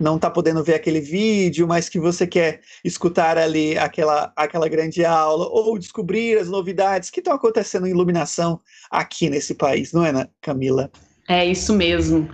não 0.00 0.16
está 0.16 0.30
podendo 0.30 0.62
ver 0.62 0.74
aquele 0.74 1.00
vídeo, 1.00 1.66
mas 1.66 1.88
que 1.88 1.98
você 1.98 2.26
quer 2.26 2.60
escutar 2.84 3.36
ali 3.36 3.76
aquela, 3.76 4.32
aquela 4.36 4.68
grande 4.68 5.04
aula, 5.04 5.48
ou 5.50 5.76
descobrir 5.76 6.38
as 6.38 6.48
novidades 6.48 7.10
que 7.10 7.20
estão 7.20 7.34
acontecendo 7.34 7.86
em 7.86 7.90
iluminação 7.90 8.60
aqui 8.90 9.28
nesse 9.28 9.54
país, 9.54 9.92
não 9.92 10.06
é, 10.06 10.12
né, 10.12 10.28
Camila? 10.40 10.90
É 11.28 11.44
isso 11.44 11.74
mesmo. 11.74 12.28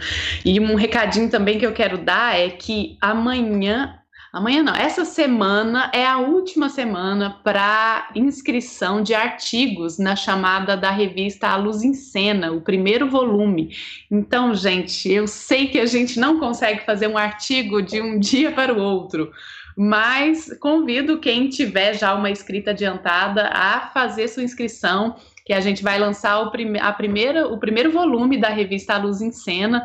E 0.44 0.60
um 0.60 0.76
recadinho 0.76 1.28
também 1.28 1.58
que 1.58 1.66
eu 1.66 1.72
quero 1.72 1.98
dar 1.98 2.38
é 2.38 2.48
que 2.48 2.96
amanhã 3.00 3.98
Amanhã 4.34 4.64
não. 4.64 4.74
Essa 4.74 5.04
semana 5.04 5.92
é 5.94 6.04
a 6.04 6.18
última 6.18 6.68
semana 6.68 7.38
para 7.44 8.10
inscrição 8.16 9.00
de 9.00 9.14
artigos 9.14 9.96
na 9.96 10.16
chamada 10.16 10.76
da 10.76 10.90
revista 10.90 11.46
A 11.46 11.56
Luz 11.56 11.84
em 11.84 11.94
Cena, 11.94 12.50
o 12.50 12.60
primeiro 12.60 13.08
volume. 13.08 13.70
Então, 14.10 14.52
gente, 14.52 15.08
eu 15.08 15.28
sei 15.28 15.68
que 15.68 15.78
a 15.78 15.86
gente 15.86 16.18
não 16.18 16.40
consegue 16.40 16.84
fazer 16.84 17.06
um 17.06 17.16
artigo 17.16 17.80
de 17.80 18.02
um 18.02 18.18
dia 18.18 18.50
para 18.50 18.74
o 18.74 18.82
outro, 18.82 19.30
mas 19.76 20.52
convido 20.58 21.20
quem 21.20 21.48
tiver 21.48 21.94
já 21.94 22.12
uma 22.12 22.28
escrita 22.28 22.72
adiantada 22.72 23.50
a 23.54 23.88
fazer 23.94 24.26
sua 24.26 24.42
inscrição 24.42 25.14
que 25.44 25.52
a 25.52 25.60
gente 25.60 25.82
vai 25.82 25.98
lançar 25.98 26.40
o, 26.40 26.52
a 26.80 26.92
primeira, 26.92 27.46
o 27.48 27.58
primeiro 27.58 27.92
volume 27.92 28.38
da 28.38 28.48
revista 28.48 28.94
A 28.94 28.98
Luz 28.98 29.20
em 29.20 29.30
Cena 29.32 29.84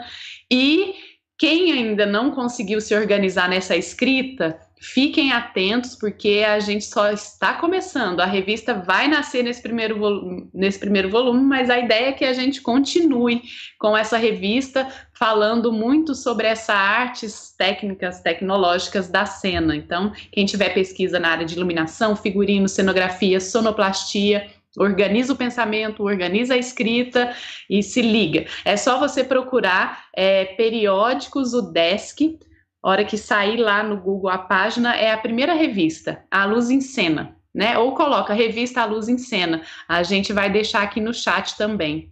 e 0.49 0.94
quem 1.40 1.72
ainda 1.72 2.06
não 2.06 2.31
conseguiu 2.31 2.81
se 2.81 2.94
organizar 2.94 3.48
nessa 3.48 3.73
escrita, 3.73 4.60
fiquem 4.81 5.31
atentos, 5.31 5.95
porque 5.95 6.44
a 6.45 6.60
gente 6.60 6.84
só 6.84 7.11
está 7.11 7.53
começando. 7.53 8.19
A 8.19 8.26
revista 8.26 8.73
vai 8.73 9.07
nascer 9.07 9.44
nesse 9.44 9.61
primeiro, 9.61 10.49
nesse 10.53 10.77
primeiro 10.77 11.10
volume, 11.10 11.41
mas 11.41 11.69
a 11.69 11.80
ideia 11.80 12.10
é 12.10 12.11
que 12.11 12.26
a 12.26 12.34
gente 12.34 12.61
continue 12.61 13.41
com 13.80 13.98
essa 13.98 14.18
revista, 14.18 14.86
falando 15.14 15.72
muito 15.72 16.14
sobre 16.14 16.45
essas 16.45 16.76
artes 16.76 17.56
técnicas, 17.57 18.22
tecnológicas 18.22 19.07
da 19.07 19.26
cena. 19.26 19.73
Então, 19.76 20.11
quem 20.34 20.45
tiver 20.45 20.73
pesquisa 20.73 21.19
na 21.19 21.30
área 21.30 21.45
de 21.45 21.56
iluminação, 21.56 22.18
figurino, 22.18 22.68
cenografia, 22.68 23.40
sonoplastia, 23.40 24.45
Organiza 24.80 25.34
o 25.34 25.35
pensamento, 25.35 26.03
organiza 26.03 26.53
a 26.53 26.57
escrita 26.57 27.35
e 27.69 27.84
se 27.84 28.01
liga. 28.01 28.45
É 28.64 28.77
só 28.77 28.97
você 28.97 29.23
procurar 29.23 30.06
é, 30.15 30.45
periódicos, 30.45 31.53
o 31.53 31.61
Desk. 31.61 32.39
Hora 32.81 33.03
que 33.03 33.18
sair 33.18 33.57
lá 33.57 33.84
no 33.84 33.97
Google 33.97 34.30
a 34.30 34.38
página, 34.38 34.95
é 34.95 35.11
a 35.11 35.18
primeira 35.18 35.53
revista, 35.53 36.23
A 36.31 36.45
Luz 36.45 36.69
em 36.69 36.80
Cena, 36.80 37.35
né? 37.53 37.77
Ou 37.77 37.93
coloca 37.93 38.34
revista 38.34 38.81
A 38.81 38.85
Luz 38.85 39.10
em 39.10 39.18
Cena. 39.18 39.61
A 39.85 40.01
gente 40.01 40.31
vai 40.31 40.49
deixar 40.49 40.84
aqui 40.84 41.01
no 41.01 41.14
chat 41.14 41.57
também. 41.57 42.10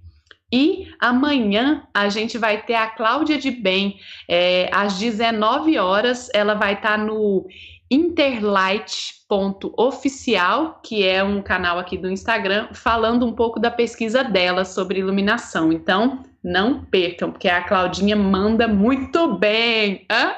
E 0.51 0.87
amanhã 0.99 1.83
a 1.93 2.07
gente 2.09 2.37
vai 2.37 2.61
ter 2.61 2.75
a 2.75 2.87
Cláudia 2.87 3.37
de 3.37 3.51
Bem, 3.51 3.99
é, 4.29 4.69
às 4.73 4.97
19 4.97 5.77
horas, 5.77 6.29
ela 6.33 6.53
vai 6.53 6.73
estar 6.73 6.97
tá 6.97 6.97
no 6.97 7.45
interlight.oficial, 7.89 10.81
que 10.83 11.05
é 11.05 11.23
um 11.23 11.41
canal 11.41 11.79
aqui 11.79 11.97
do 11.97 12.09
Instagram, 12.09 12.67
falando 12.73 13.25
um 13.25 13.33
pouco 13.33 13.59
da 13.59 13.71
pesquisa 13.71 14.23
dela 14.23 14.65
sobre 14.65 14.99
iluminação. 14.99 15.71
Então, 15.71 16.23
não 16.43 16.83
percam, 16.85 17.31
porque 17.31 17.47
a 17.47 17.63
Claudinha 17.63 18.15
manda 18.15 18.67
muito 18.67 19.37
bem. 19.37 20.05
Hã? 20.11 20.33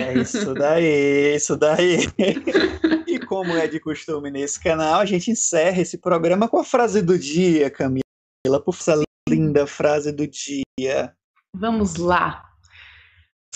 É 0.00 0.18
isso 0.18 0.54
daí, 0.54 1.34
isso 1.34 1.56
daí. 1.56 1.98
e 3.06 3.18
como 3.18 3.52
é 3.52 3.66
de 3.66 3.80
costume 3.80 4.30
nesse 4.30 4.62
canal, 4.62 5.00
a 5.00 5.04
gente 5.04 5.30
encerra 5.30 5.80
esse 5.80 5.98
programa 5.98 6.48
com 6.48 6.58
a 6.58 6.64
frase 6.64 7.02
do 7.02 7.18
dia, 7.18 7.68
Camila. 7.68 8.04
Por 8.64 8.74
essa 8.74 9.02
linda 9.28 9.66
frase 9.66 10.12
do 10.12 10.26
dia. 10.26 11.12
Vamos 11.56 11.96
lá. 11.96 12.53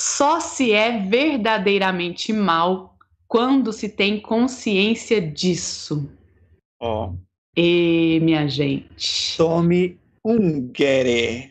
Só 0.00 0.38
se 0.38 0.70
é 0.70 0.96
verdadeiramente 1.00 2.32
mal 2.32 2.96
quando 3.26 3.72
se 3.72 3.88
tem 3.88 4.20
consciência 4.20 5.20
disso. 5.20 6.08
Ó. 6.80 7.08
Oh. 7.08 7.14
E 7.56 8.20
minha 8.22 8.46
gente. 8.46 9.36
Tome 9.36 9.98
um 10.24 10.68
gueré. 10.68 11.50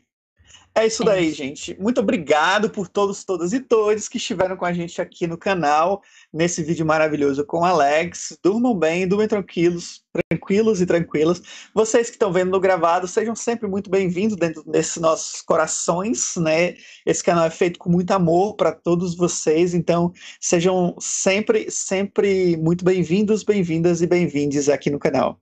É 0.78 0.86
isso 0.86 1.04
daí, 1.04 1.30
é. 1.30 1.32
gente. 1.32 1.76
Muito 1.80 2.00
obrigado 2.00 2.70
por 2.70 2.88
todos, 2.88 3.24
todas 3.24 3.52
e 3.52 3.60
todos 3.60 4.08
que 4.08 4.18
estiveram 4.18 4.56
com 4.56 4.64
a 4.64 4.72
gente 4.72 5.02
aqui 5.02 5.26
no 5.26 5.36
canal, 5.36 6.04
nesse 6.32 6.62
vídeo 6.62 6.86
maravilhoso 6.86 7.44
com 7.44 7.66
Alex. 7.66 8.38
Durmam 8.44 8.78
bem, 8.78 9.08
durmem 9.08 9.28
tranquilos, 9.28 10.04
tranquilos 10.30 10.80
e 10.80 10.86
tranquilas. 10.86 11.42
Vocês 11.74 12.12
que 12.12 12.16
estão 12.16 12.32
vendo 12.32 12.52
no 12.52 12.60
gravado, 12.60 13.08
sejam 13.08 13.36
sempre 13.36 13.68
muito 13.68 13.90
bem-vindos 13.90 14.38
dentro 14.38 14.64
desses 14.68 14.98
nossos 14.98 15.42
corações, 15.42 16.36
né? 16.38 16.76
Esse 17.04 17.24
canal 17.24 17.46
é 17.46 17.50
feito 17.50 17.80
com 17.80 17.90
muito 17.90 18.12
amor 18.12 18.56
para 18.56 18.72
todos 18.72 19.18
vocês, 19.18 19.74
então 19.74 20.14
sejam 20.40 20.96
sempre, 21.00 21.72
sempre 21.72 22.56
muito 22.56 22.86
bem-vindos, 22.86 23.42
bem-vindas 23.42 24.04
e 24.04 24.06
bem-vindes 24.06 24.70
aqui 24.70 24.92
no 24.92 25.00
canal. 25.00 25.40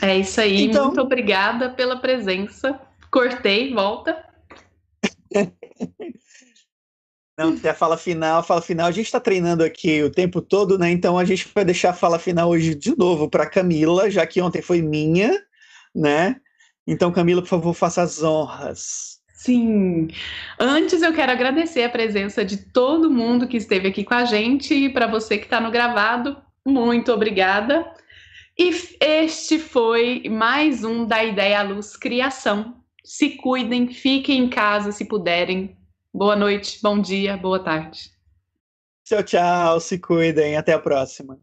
É 0.00 0.16
isso 0.16 0.40
aí, 0.40 0.66
então... 0.66 0.86
muito 0.86 1.00
obrigada 1.00 1.70
pela 1.70 1.96
presença. 1.96 2.78
Cortei, 3.10 3.74
volta. 3.74 4.27
Não, 7.38 7.56
tem 7.56 7.70
a 7.70 7.74
fala 7.74 7.96
final, 7.96 8.40
a 8.40 8.42
fala 8.42 8.60
final. 8.60 8.88
A 8.88 8.90
gente 8.90 9.06
está 9.06 9.20
treinando 9.20 9.62
aqui 9.62 10.02
o 10.02 10.10
tempo 10.10 10.42
todo, 10.42 10.76
né? 10.76 10.90
Então 10.90 11.16
a 11.16 11.24
gente 11.24 11.48
vai 11.54 11.64
deixar 11.64 11.90
a 11.90 11.94
fala 11.94 12.18
final 12.18 12.48
hoje 12.48 12.74
de 12.74 12.98
novo 12.98 13.30
para 13.30 13.48
Camila, 13.48 14.10
já 14.10 14.26
que 14.26 14.42
ontem 14.42 14.60
foi 14.60 14.82
minha, 14.82 15.32
né? 15.94 16.40
Então, 16.84 17.12
Camila, 17.12 17.40
por 17.40 17.48
favor, 17.48 17.74
faça 17.74 18.02
as 18.02 18.22
honras. 18.24 19.18
Sim. 19.34 20.08
Antes 20.58 21.00
eu 21.00 21.14
quero 21.14 21.30
agradecer 21.30 21.84
a 21.84 21.88
presença 21.88 22.44
de 22.44 22.56
todo 22.56 23.08
mundo 23.08 23.46
que 23.46 23.56
esteve 23.56 23.86
aqui 23.86 24.02
com 24.02 24.14
a 24.14 24.24
gente 24.24 24.74
e 24.74 24.88
para 24.88 25.06
você 25.06 25.38
que 25.38 25.44
está 25.44 25.60
no 25.60 25.70
gravado, 25.70 26.36
muito 26.66 27.12
obrigada. 27.12 27.88
E 28.58 28.74
este 29.00 29.60
foi 29.60 30.24
mais 30.28 30.82
um 30.82 31.06
da 31.06 31.22
Ideia 31.22 31.60
à 31.60 31.62
Luz 31.62 31.96
Criação 31.96 32.77
se 33.08 33.30
cuidem, 33.30 33.88
fiquem 33.88 34.44
em 34.44 34.50
casa 34.50 34.92
se 34.92 35.02
puderem. 35.02 35.74
Boa 36.12 36.36
noite, 36.36 36.78
bom 36.82 37.00
dia, 37.00 37.38
boa 37.38 37.58
tarde. 37.58 38.10
Tchau, 39.02 39.22
tchau, 39.22 39.80
se 39.80 39.98
cuidem, 39.98 40.58
até 40.58 40.74
a 40.74 40.78
próxima. 40.78 41.40